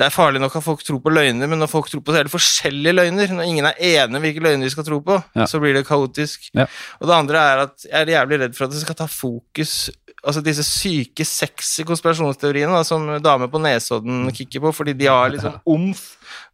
det 0.00 0.06
er 0.06 0.14
farlig 0.14 0.40
nok 0.40 0.54
at 0.56 0.64
folk 0.64 0.82
tror 0.86 0.98
på 1.04 1.12
løgner, 1.12 1.46
men 1.50 1.58
når 1.60 1.68
folk 1.68 1.88
tror 1.90 2.00
på 2.06 2.14
helt 2.14 2.30
forskjellige 2.32 2.94
løgner, 2.96 3.32
når 3.36 3.48
ingen 3.50 3.66
er 3.68 3.78
enige 3.84 4.16
om 4.16 4.22
hvilke 4.24 4.42
løgner 4.44 4.64
de 4.64 4.70
skal 4.72 4.86
tro 4.86 4.98
på, 5.04 5.18
Ja. 5.36 5.46
så 5.50 5.60
blir 5.60 5.74
det 5.76 5.82
kaotisk. 5.86 6.46
Ja. 6.54 6.64
Og 7.00 7.06
det 7.10 7.14
andre 7.18 7.38
er 7.38 7.62
at 7.66 7.84
jeg 7.84 8.00
er 8.00 8.12
jævlig 8.16 8.38
redd 8.40 8.54
for 8.56 8.64
at 8.66 8.72
det 8.72 8.80
skal 8.80 8.96
ta 8.96 9.06
fokus 9.06 9.90
Altså 10.20 10.42
disse 10.44 10.64
syke, 10.66 11.24
sexy 11.24 11.84
konspirasjonsteoriene 11.88 12.74
da, 12.74 12.82
som 12.84 13.06
damer 13.24 13.48
på 13.48 13.60
Nesodden 13.62 14.26
kikker 14.36 14.60
på, 14.66 14.72
fordi 14.76 14.92
de 14.98 15.06
har 15.08 15.30
litt 15.32 15.40
sånn 15.44 15.56
omf 15.74 16.02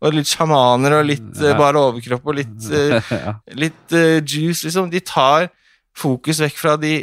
og 0.04 0.14
litt 0.14 0.30
sjamaner 0.30 1.00
og 1.00 1.08
litt 1.08 1.40
eh, 1.40 1.50
Ja. 1.50 1.56
bare 1.58 1.82
overkropp 1.88 2.28
og 2.30 2.38
litt, 2.38 2.68
eh, 2.70 3.10
ja. 3.26 3.34
litt 3.58 3.96
uh, 3.96 4.20
juice, 4.22 4.62
liksom. 4.68 4.86
De 4.92 5.02
tar 5.02 5.48
fokus 5.96 6.38
vekk 6.44 6.60
fra 6.60 6.76
de 6.78 7.00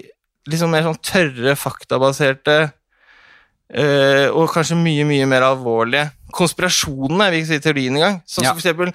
liksom 0.47 0.71
mer 0.71 0.85
sånn 0.87 0.99
tørre, 1.03 1.55
faktabaserte 1.59 2.57
uh, 2.69 4.27
og 4.31 4.47
kanskje 4.53 4.77
mye, 4.79 5.03
mye 5.07 5.27
mer 5.29 5.45
alvorlige 5.47 6.09
konspirasjonene, 6.33 7.27
jeg 7.27 7.33
vil 7.33 7.43
ikke 7.43 7.51
si 7.51 7.63
teorien 7.67 7.99
engang. 7.99 8.21
Sånn 8.25 8.47
som 8.47 8.55
for 8.55 8.63
eksempel 8.63 8.93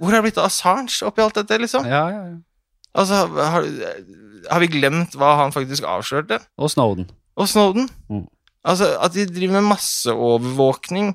Hvor 0.00 0.10
er 0.10 0.18
det 0.18 0.24
blitt 0.30 0.40
av 0.40 0.48
Assange 0.48 1.04
oppi 1.06 1.22
alt 1.22 1.36
dette, 1.38 1.60
liksom? 1.62 1.84
ja, 1.86 2.06
ja, 2.10 2.24
ja. 2.32 2.40
Altså, 2.92 3.22
har, 3.40 3.64
har 4.50 4.62
vi 4.62 4.70
glemt 4.72 5.16
hva 5.18 5.34
han 5.42 5.54
faktisk 5.54 5.86
avslørte? 5.88 6.40
Og 6.58 6.72
Snowden. 6.72 7.10
Og 7.36 7.48
Snowden? 7.50 7.88
Mm. 8.10 8.26
Altså, 8.64 8.92
at 9.02 9.14
de 9.14 9.26
driver 9.26 9.58
med 9.60 9.68
masseovervåkning. 9.72 11.12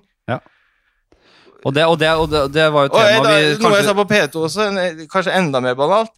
Og 1.66 1.74
det, 1.74 1.86
og 1.90 1.96
det, 2.00 2.10
og 2.14 2.28
det, 2.30 2.42
det 2.54 2.68
var 2.74 2.86
jo 2.86 2.92
tema 2.94 3.24
da, 3.26 3.36
vi 3.42 3.56
noe 3.64 3.78
jeg 3.80 3.88
sa 3.88 3.96
på 3.98 4.08
P2 4.12 4.44
også, 4.46 4.68
en, 4.68 5.06
kanskje 5.10 5.34
enda 5.40 5.62
mer 5.64 5.78
banalt, 5.80 6.14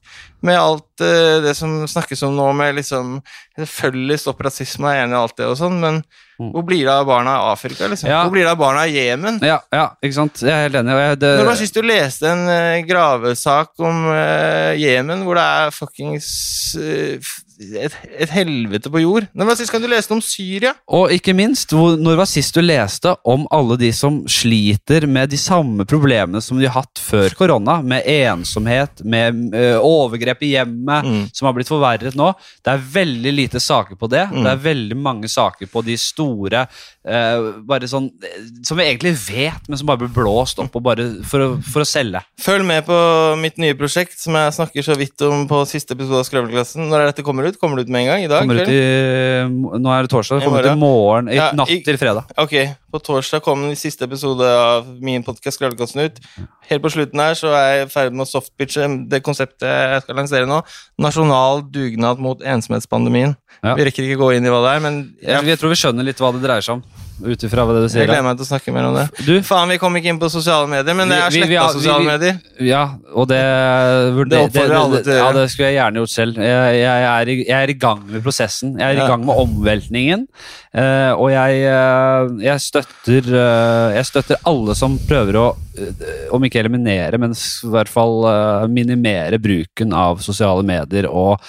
med 0.45 0.59
alt 0.59 1.03
uh, 1.03 1.39
det 1.45 1.55
som 1.57 1.77
snakkes 1.87 2.25
om 2.27 2.35
nå, 2.35 2.49
med 2.55 2.75
liksom 2.79 3.19
Selvfølgelig 3.59 4.19
stopp 4.21 4.43
rasisme, 4.47 4.91
er 4.91 5.05
enig 5.05 5.17
i 5.17 5.19
alt 5.19 5.35
det 5.39 5.47
og 5.47 5.57
sånn, 5.59 5.79
men 5.83 6.03
Mm. 6.39 6.53
hvor 6.53 6.63
blir 6.63 6.85
det 6.87 6.93
av 6.93 7.03
barna 7.03 7.33
i 7.35 7.47
Afrika, 7.51 7.87
liksom? 7.91 8.07
Ja. 8.07 8.21
Hvor 8.23 8.31
blir 8.31 8.45
det 8.45 8.53
av 8.53 8.59
barna 8.61 8.85
i 8.87 8.93
Jemen? 8.95 9.41
ja, 9.43 9.57
ja, 9.75 9.89
ikke 9.99 10.15
sant? 10.15 10.39
Jeg 10.39 10.53
er 10.55 10.69
helt 10.69 10.77
enig. 10.79 10.93
Jeg, 10.95 11.19
det, 11.19 11.31
Når 11.35 11.49
var 11.49 11.57
sist 11.59 11.75
du 11.75 11.83
leste 11.83 12.29
en 12.31 12.45
uh, 12.47 12.79
gravesak 12.87 13.83
om 13.83 14.05
uh, 14.07 14.71
Jemen, 14.79 15.25
hvor 15.27 15.35
det 15.35 15.43
er 15.43 15.75
fuckings 15.75 16.29
eh, 16.79 17.31
et, 17.59 17.95
et 18.23 18.31
helvete 18.31 18.89
på 18.91 19.01
jord? 19.03 19.27
Når 19.35 19.49
var 19.51 19.57
sist 19.59 19.73
du 19.79 19.87
leste 19.91 20.15
om 20.15 20.21
Syria? 20.23 20.73
Og 20.95 21.11
ikke 21.11 21.33
minst, 21.35 21.73
hvor, 21.75 21.97
når 21.99 22.17
var 22.21 22.29
sist 22.29 22.55
du 22.55 22.61
leste 22.63 23.11
om 23.27 23.43
alle 23.51 23.75
de 23.81 23.89
som 23.95 24.21
sliter 24.31 25.05
med 25.09 25.29
de 25.33 25.37
samme 25.39 25.85
problemene 25.89 26.41
som 26.43 26.59
de 26.59 26.67
har 26.69 26.81
hatt 26.83 27.01
før 27.03 27.35
korona, 27.37 27.79
med 27.83 28.07
ensomhet, 28.09 29.03
med 29.03 29.53
ø, 29.55 29.65
overgrep 29.83 30.43
i 30.47 30.53
hjemmet, 30.55 31.05
Mm. 31.09 31.29
som 31.33 31.45
har 31.47 31.53
blitt 31.55 31.69
forverret 31.69 32.15
nå? 32.17 32.31
Det 32.65 32.71
er 32.73 32.81
veldig 32.93 33.31
lite 33.33 33.59
saker 33.61 33.95
på 33.99 34.09
det. 34.11 34.25
Mm. 34.31 34.43
Det 34.45 34.51
er 34.51 34.63
veldig 34.63 34.97
mange 34.99 35.29
saker 35.31 35.69
på 35.71 35.81
de 35.85 35.95
store 35.99 36.65
eh, 37.05 37.47
bare 37.65 37.87
sånn, 37.89 38.09
eh, 38.23 38.43
Som 38.67 38.77
vi 38.79 38.85
egentlig 38.87 39.13
vet, 39.27 39.67
men 39.69 39.77
som 39.79 39.87
bare 39.89 40.01
blir 40.03 40.11
blåst 40.13 40.59
opp 40.61 40.75
og 40.75 40.83
bare 40.85 41.07
for 41.27 41.39
å, 41.45 41.49
for 41.63 41.81
å 41.83 41.87
selge. 41.87 42.21
Følg 42.41 42.65
med 42.67 42.85
på 42.87 42.97
mitt 43.41 43.57
nye 43.61 43.77
prosjekt, 43.79 44.17
som 44.21 44.35
jeg 44.37 44.53
snakker 44.59 44.85
så 44.85 44.97
vidt 44.99 45.21
om 45.25 45.47
på 45.49 45.61
siste 45.69 45.95
episode 45.97 46.19
av 46.21 46.27
Skrøvleklassen. 46.27 46.87
Når 46.91 47.07
dette 47.09 47.25
kommer 47.25 47.47
ut? 47.48 47.48
Kommer 47.57 47.77
det 47.77 47.87
ut 47.87 47.89
med 47.89 48.01
en 48.01 48.07
gang? 48.07 48.23
I 48.23 48.27
dag? 48.27 48.43
Kommer 48.43 48.61
ut 48.61 48.69
i, 48.69 49.79
nå 49.79 49.89
er 49.95 50.05
det 50.05 50.11
torsdag, 50.11 50.43
kommer 50.43 50.61
ut 50.65 50.71
i 50.71 50.75
morgen, 50.79 51.29
i 51.31 51.35
Ja, 51.35 51.51
natt 51.57 51.69
i- 51.69 51.81
til 51.83 51.97
fredag. 51.97 52.29
Ok, 52.37 52.53
på 52.91 53.01
torsdag 53.01 53.41
kom 53.41 53.61
den 53.61 53.75
siste 53.75 54.05
episode 54.05 54.45
av 54.45 54.85
min 55.01 55.23
podkast 55.23 55.61
ut. 55.61 56.19
Helt 56.69 56.83
på 56.83 56.91
slutten 56.91 57.19
her 57.19 57.33
så 57.33 57.47
er 57.55 57.65
jeg 57.79 57.87
i 57.87 57.89
ferd 57.89 58.13
med 58.13 58.27
å 58.27 58.29
softpitche 58.29 59.09
det 59.09 59.23
konseptet 59.23 59.65
jeg 59.65 60.01
skal 60.03 60.15
lansere 60.15 60.45
nå. 60.45 60.61
Nasjonal 60.99 61.63
dugnad 61.71 62.19
mot 62.19 62.39
ensomhetspandemien. 62.41 63.35
Ja. 63.63 63.75
Vi 63.75 63.83
rekker 63.83 64.03
ikke 64.05 64.19
gå 64.21 64.35
inn 64.35 64.45
i 64.45 64.49
hva 64.49 64.61
det 64.63 64.75
er, 64.75 64.79
men 64.79 64.99
ja. 65.21 65.41
jeg 65.41 65.57
tror 65.59 65.69
vi 65.73 65.79
skjønner 65.81 66.05
litt 66.05 66.17
hva 66.21 66.31
det 66.31 66.43
dreier 66.43 66.61
seg 66.61 66.77
om, 66.77 66.83
ut 67.25 67.43
ifra 67.47 67.65
hva 67.67 67.75
det 67.75 67.81
du 67.83 67.87
jeg 67.87 67.93
sier. 67.95 68.07
gleder 68.09 68.25
meg 68.25 68.37
til 68.39 68.45
å 68.45 68.49
snakke 68.49 68.73
mer 68.75 68.87
om 68.89 68.95
det. 68.97 69.05
Du, 69.25 69.33
Faen, 69.45 69.69
vi 69.73 69.77
kom 69.81 69.95
ikke 69.99 70.11
inn 70.13 70.19
på 70.21 70.29
sosiale 70.31 70.69
medier, 70.71 70.95
men 70.97 71.11
det 71.11 71.17
er 71.19 71.35
sletta 71.35 71.65
sosiale 71.75 72.05
medier. 72.07 72.39
Ja, 72.63 72.83
og 73.13 73.27
det 73.31 73.41
Det 74.29 74.39
oppfordrer 74.45 74.77
alle 74.79 75.01
til 75.03 75.13
å 75.15 75.19
Ja, 75.19 75.27
det 75.35 75.45
skulle 75.51 75.71
jeg 75.71 75.79
gjerne 75.79 76.03
gjort 76.03 76.13
selv. 76.13 76.39
Jeg, 76.43 76.79
jeg, 76.79 77.03
er, 77.09 77.33
i, 77.33 77.37
jeg 77.47 77.57
er 77.59 77.73
i 77.73 77.77
gang 77.85 78.01
med 78.07 78.23
prosessen. 78.25 78.73
Jeg 78.79 78.95
er 78.95 79.03
i 79.03 79.09
gang 79.09 79.25
med 79.27 79.43
omveltningen. 79.43 80.25
eh, 80.73 81.11
og 81.17 81.31
jeg, 81.33 81.61
eh, 81.65 82.33
jeg, 82.45 82.61
støtter, 82.61 83.29
eh, 83.43 83.95
jeg 83.97 84.09
støtter 84.11 84.41
alle 84.49 84.75
som 84.77 84.97
prøver 85.09 85.39
å, 85.39 85.45
om 86.35 86.43
ikke 86.45 86.59
eliminere, 86.61 87.17
men 87.21 87.33
i 87.33 87.71
hvert 87.73 87.89
fall 87.89 88.21
minimere 88.69 89.39
bruken 89.41 89.93
av 89.95 90.19
sosiale 90.23 90.63
medier 90.67 91.07
og 91.09 91.39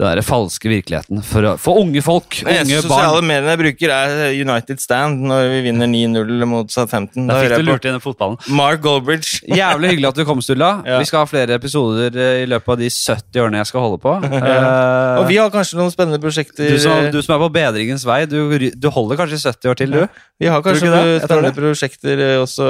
den 0.00 0.08
der 0.08 0.22
falske 0.24 0.70
virkeligheten 0.70 1.20
for, 1.26 1.44
for 1.60 1.78
unge 1.82 2.00
folk. 2.02 2.38
Unge 2.42 2.54
eneste 2.62 2.88
barn. 2.88 3.02
sosiale 3.04 3.22
mediene 3.28 3.52
jeg 3.52 3.60
bruker, 3.60 3.92
er 3.92 4.32
United 4.40 4.80
Stand 4.82 5.20
når 5.28 5.48
vi 5.52 5.60
vinner 5.68 5.90
9-0 5.90 6.46
mot 6.48 6.72
Southampton. 6.72 7.26
Da 7.28 7.38
fikk 7.42 7.56
du 7.60 7.66
lurt 7.68 7.88
inn 7.90 7.98
fotballen. 8.02 8.38
Mark 8.56 8.82
Goldbridge. 8.84 9.42
Jævlig 9.62 9.92
hyggelig 9.92 10.08
at 10.12 10.20
du 10.20 10.24
kom, 10.28 10.42
Sturla. 10.44 10.72
Ja. 10.92 10.98
Vi 11.02 11.06
skal 11.08 11.22
ha 11.22 11.28
flere 11.30 11.54
episoder 11.56 12.16
eh, 12.18 12.42
i 12.42 12.46
løpet 12.50 12.72
av 12.74 12.80
de 12.80 12.88
70 12.92 13.38
årene 13.44 13.60
jeg 13.62 13.70
skal 13.70 13.84
holde 13.86 14.00
på. 14.02 14.16
Eh, 14.42 15.18
Og 15.20 15.28
vi 15.28 15.36
har 15.38 15.50
kanskje 15.52 15.76
noen 15.78 15.92
spennende 15.92 16.18
prosjekter. 16.22 16.66
du, 16.72 16.78
som, 16.82 17.06
du 17.12 17.20
som 17.22 17.36
er 17.36 17.42
på 17.44 17.50
bedringens 17.54 18.04
vei, 18.08 18.22
du, 18.26 18.38
du 18.74 18.88
holder 18.92 19.20
kanskje 19.20 19.38
70 19.44 19.70
år 19.70 19.78
til, 19.78 19.92
du? 19.94 20.22
Vi 20.42 20.48
har 20.50 20.64
kanskje? 20.64 20.88
Jeg 20.88 20.94
tror 20.94 21.26
spennende 21.28 21.52
prosjekter 21.56 22.24
eh, 22.26 22.38
også. 22.42 22.66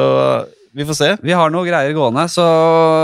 Vi 0.72 0.84
får 0.88 0.96
se. 0.96 1.08
Vi 1.20 1.34
har 1.36 1.50
noe 1.52 1.66
greier 1.68 1.92
gående, 1.92 2.22
så 2.32 2.42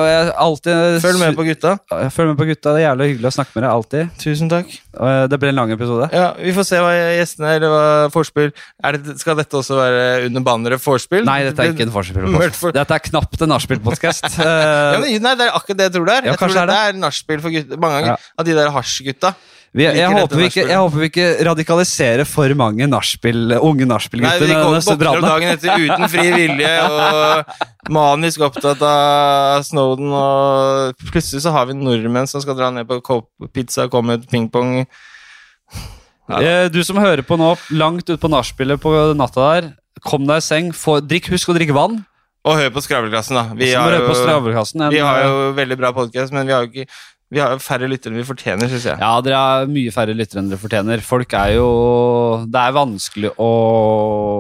jeg 0.09 0.31
alltid 0.41 1.03
Følg 1.05 1.19
med 1.21 1.35
på 1.37 1.45
gutta. 1.45 1.75
Følg 2.15 2.31
med 2.31 2.39
på 2.41 2.47
gutta. 2.49 2.73
Det 2.73 2.81
er 2.81 2.87
jævlig 2.87 3.09
hyggelig 3.11 3.29
å 3.29 3.33
snakke 3.37 3.53
med 3.59 3.65
deg. 3.67 3.73
Alltid. 3.75 4.15
Tusen 4.23 4.49
takk. 4.53 4.71
Eh, 4.97 5.27
Det 5.29 5.39
ble 5.43 5.51
en 5.53 5.59
lang 5.61 5.75
episode. 5.75 6.09
Ja, 6.17 6.31
Vi 6.39 6.55
får 6.57 6.65
se 6.65 6.81
hva 6.81 6.95
gjestene 6.97 7.51
eller 7.59 7.75
hva 7.75 7.83
vorspiel 8.15 8.55
er 8.85 8.97
det, 8.97 9.19
Skal 9.21 9.37
dette 9.37 9.61
også 9.61 9.77
være 9.77 10.25
under 10.31 10.47
banneret 10.49 10.81
vorspiel? 10.81 11.27
Nei, 11.29 11.43
dette 11.45 11.61
er 11.67 11.75
ikke 11.75 11.85
en 11.85 12.33
Mørkt 12.39 12.57
for-. 12.57 12.73
Dette 12.73 12.97
er 12.97 13.05
knapt 13.11 13.45
en 13.45 13.53
nachspiel-podkast. 13.53 14.31
Ja, 14.49 14.97
nei, 15.03 15.35
det 15.37 15.47
er 15.51 15.53
akkurat 15.53 15.77
det 15.79 15.91
jeg 15.91 15.95
tror 15.99 16.09
det 16.09 16.15
er. 16.17 16.25
Ja, 16.25 16.33
jeg 16.33 16.41
tror 16.41 16.57
det 16.73 16.81
er 16.89 16.99
nachspiel 17.05 17.41
for 17.45 17.53
gutter. 17.53 17.81
Mange 17.85 18.07
Ja. 18.07 18.17
av 18.39 18.45
de 18.49 18.55
der 18.57 18.71
hasjgutta. 18.73 19.35
Vi, 19.77 19.85
jeg, 19.85 19.99
jeg, 20.01 20.13
håper 20.17 20.41
vi 20.41 20.47
ikke, 20.49 20.63
jeg 20.65 20.79
håper 20.81 21.03
vi 21.03 21.09
ikke 21.11 21.27
radikaliserer 21.51 22.29
for 22.29 22.55
mange 22.57 22.87
narspill, 22.89 23.53
unge 23.59 23.85
Nei, 23.85 23.91
nachspiel-gutter. 23.91 24.53
kommer 24.63 24.79
disse 24.81 24.95
våkner 24.95 25.11
opp 25.13 25.27
dagen 25.27 25.53
etter 25.53 25.85
uten 25.85 26.09
fri 26.09 26.25
vilje 26.33 26.71
og 26.89 27.93
manisk 27.93 28.47
opptatt 28.49 28.81
av 28.89 29.67
Snowden, 29.69 30.09
og 30.09 31.05
plutselig 31.13 31.45
så 31.45 31.53
har 31.53 31.69
vi 31.69 31.77
nordmenn 31.77 32.31
som 32.31 32.41
skal 32.45 32.57
dra 32.59 32.73
ned 32.73 32.89
på 32.89 33.01
pizza 33.05 33.53
Pizza, 33.53 33.89
komme 33.93 34.17
ut 34.19 34.29
pingpong 34.31 34.81
Ja. 36.29 36.41
Eh, 36.45 36.67
Du 36.73 36.83
som 36.85 36.99
hører 37.01 37.25
på 37.25 37.39
nå, 37.41 37.55
langt 37.73 38.09
ut 38.11 38.21
på 38.21 38.29
nachspielet 38.29 38.81
på 38.83 38.93
natta 39.17 39.47
der, 39.55 39.69
kom 40.05 40.27
deg 40.29 40.43
i 40.43 40.45
seng. 40.45 40.73
Få, 40.77 40.99
drikk, 41.01 41.31
husk 41.33 41.49
å 41.49 41.57
drikke 41.57 41.77
vann. 41.77 42.03
Og 42.49 42.59
hør 42.59 42.69
på 42.73 42.83
Skravleklassen, 42.85 43.37
da. 43.37 43.47
Vi 43.57 43.73
har, 43.73 43.97
jo, 43.97 44.11
vi 44.93 45.01
har 45.01 45.23
jo 45.25 45.39
veldig 45.57 45.79
bra 45.81 45.91
podkast, 45.97 46.35
men 46.37 46.49
vi 46.49 46.55
har 46.55 46.67
jo 46.67 46.71
ikke 46.71 46.93
vi 47.29 47.41
har 47.43 47.59
færre 47.61 47.85
lyttere 47.91 48.15
enn 48.15 48.23
vi 48.23 48.25
fortjener, 48.25 48.71
syns 48.73 48.87
jeg. 48.89 48.97
Ja, 49.03 49.11
dere 49.21 49.37
har 49.37 49.67
mye 49.69 49.91
færre 49.93 50.15
lyttere 50.17 50.41
enn 50.41 50.49
dere 50.49 50.63
fortjener. 50.63 51.03
Folk 51.05 51.35
er 51.37 51.51
jo 51.59 51.67
Det 52.49 52.63
er 52.63 52.73
vanskelig 52.73 53.33
å, 53.37 53.49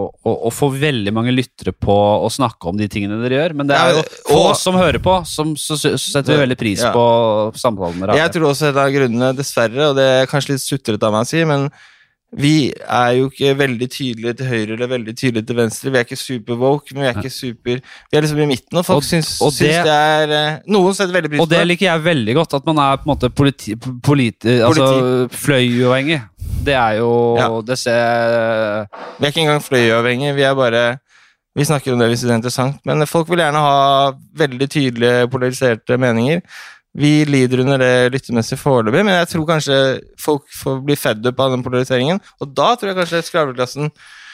å, 0.09 0.33
å 0.49 0.53
få 0.55 0.71
veldig 0.73 1.13
mange 1.13 1.35
lyttere 1.35 1.75
på 1.77 1.93
å 2.25 2.31
snakke 2.33 2.71
om 2.71 2.81
de 2.81 2.89
tingene 2.89 3.21
dere 3.21 3.43
gjør, 3.43 3.57
men 3.61 3.69
det 3.69 3.77
er 3.77 3.99
jo 3.99 4.07
få 4.31 4.41
som 4.57 4.79
hører 4.81 5.03
på, 5.05 5.19
som, 5.29 5.53
så, 5.61 5.77
så 5.77 5.93
setter 5.99 6.35
vi 6.37 6.41
veldig 6.47 6.59
pris 6.61 6.81
Ja. 6.87 6.95
på 6.97 7.05
samtalen 7.61 8.01
dere 8.07 8.17
Jeg 8.23 8.33
tror 8.37 8.51
også 8.55 8.71
en 8.71 8.81
av 8.81 8.91
grunnene, 8.95 9.31
dessverre, 9.37 9.91
og 9.91 9.99
det 9.99 10.09
er 10.23 10.31
kanskje 10.31 10.55
litt 10.57 10.65
sutrete 10.65 11.05
av 11.09 11.13
meg 11.17 11.27
å 11.27 11.31
si, 11.31 11.45
men 11.49 11.69
vi 12.37 12.71
er 12.85 13.11
jo 13.17 13.31
ikke 13.31 13.55
veldig 13.57 13.87
tydelige 13.91 14.35
til 14.37 14.47
høyre 14.47 14.75
eller 14.77 14.87
veldig 14.91 15.15
tydelige 15.17 15.47
til 15.49 15.57
venstre. 15.57 15.91
Vi 15.91 15.97
er 15.97 16.05
ikke 16.05 16.17
super-woke, 16.21 16.93
men 16.93 17.03
vi 17.03 17.09
er 17.09 17.17
ikke 17.23 17.33
super 17.33 17.79
Vi 17.81 18.17
er 18.19 18.21
liksom 18.21 18.43
i 18.43 18.47
midten, 18.51 18.77
og 18.77 18.85
folk 18.85 18.97
Og- 19.01 19.05
syns, 19.09 19.41
og 19.41 19.53
syns 19.53 19.61
det- 19.73 19.85
det, 19.85 19.95
er 19.95 20.35
eh, 20.37 20.59
Noen 20.69 20.95
setter 20.95 21.15
veldig 21.15 21.31
pris 21.31 21.41
på 21.41 21.49
det 21.49 21.67
liker 21.67 21.87
jeg 21.87 22.05
veldig 22.05 22.35
godt, 22.35 22.55
at 22.55 22.67
man 22.67 22.79
er 22.79 22.97
på 22.97 23.09
en 23.09 23.17
måte 23.17 23.31
politi, 23.35 23.75
politi, 24.03 24.59
altså, 24.61 25.29
fløyuavhengig. 25.33 26.21
Det 26.65 26.75
er 26.75 26.99
jo 26.99 27.37
Ja. 27.39 27.49
Det 27.63 27.79
ser 27.79 28.87
Vi 29.19 29.25
er 29.27 29.31
ikke 29.33 29.41
engang 29.47 29.63
fløyuavhengig, 29.63 30.35
vi 30.35 30.43
er 30.43 30.55
bare 30.55 30.99
Vi 31.57 31.65
snakker 31.65 31.93
om 31.93 31.99
det 31.99 32.09
hvis 32.11 32.21
det 32.23 32.31
er 32.31 32.35
interessant, 32.37 32.77
men 32.87 33.05
folk 33.07 33.29
vil 33.29 33.39
gjerne 33.39 33.59
ha 33.59 34.13
veldig 34.37 34.69
tydelige, 34.71 35.29
polariserte 35.29 35.97
meninger. 35.99 36.41
Vi 36.99 37.11
lider 37.31 37.61
under 37.63 37.79
det 37.79 37.93
lyttemessig 38.15 38.59
foreløpig, 38.59 39.05
men 39.07 39.15
jeg 39.21 39.29
tror 39.33 39.45
kanskje 39.47 39.77
folk 40.19 40.43
får 40.63 40.81
bli 40.87 40.97
fed 40.99 41.27
up 41.31 41.41
av 41.45 41.53
den 41.55 41.63
polariseringen. 41.63 42.19
Og 42.43 42.51
da 42.59 42.73
tror 42.75 42.91
jeg 42.93 42.99
kanskje 42.99 43.21
skravleklassen 43.29 43.93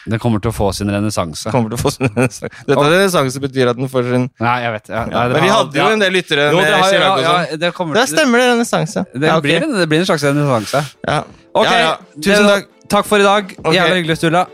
Den 0.09 0.20
kommer 0.20 0.41
til 0.45 0.51
å 0.51 0.55
få 0.57 0.66
sin 0.77 0.91
renessanse. 0.93 1.49
kommer 1.53 1.73
til 1.73 1.78
å 1.78 1.82
få 1.85 1.93
sin 1.95 2.09
renessanse. 2.11 2.51
Dette 2.69 2.86
renessanse 2.89 3.41
betyr 3.41 3.70
at 3.73 3.78
den 3.81 3.89
får 3.89 4.09
sin 4.11 4.27
Nei, 4.41 4.57
jeg 4.65 4.73
vet 4.74 4.91
ja, 4.93 5.05
nei, 5.09 5.23
Men 5.32 5.43
vi 5.47 5.53
hadde 5.55 5.81
jo 5.81 5.85
ja. 5.86 5.93
en 5.97 6.05
del 6.05 6.12
lyttere 6.19 6.51
Jo, 6.53 6.59
med 6.61 6.69
ja, 6.73 6.82
Chirac 6.91 7.15
og 7.15 7.24
sånn. 7.28 7.61
det, 7.62 7.73
kommer 7.78 8.07
stemmer 8.12 8.43
det, 8.45 8.51
renessanse. 8.53 9.07
det, 9.15 9.27
Ja, 9.31 9.36
ok. 9.39 9.47
blir, 9.49 9.62
en- 9.65 9.78
det 9.81 9.89
blir 9.89 10.05
en 10.05 10.11
slags 10.12 10.24
renessanse. 10.28 10.85
Ja. 11.09 11.23
Ok, 11.55 11.65
Ja, 11.70 11.78
ja. 11.85 11.97
Tusen 12.20 12.49
takk. 12.53 12.69
Takk 12.89 13.07
for 13.09 13.19
i 13.19 13.24
dag. 13.24 13.55
Okay. 13.65 13.78
Jævlig 13.78 14.03
hyggelig, 14.03 14.16
Sturla. 14.20 14.45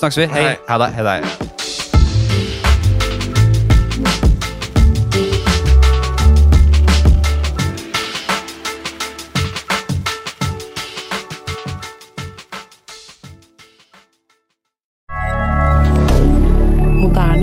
Snakkes 0.00 0.16
vi. 0.24 0.26
Hei. 0.32 0.56
Ha 0.68 0.78
det. 0.86 1.63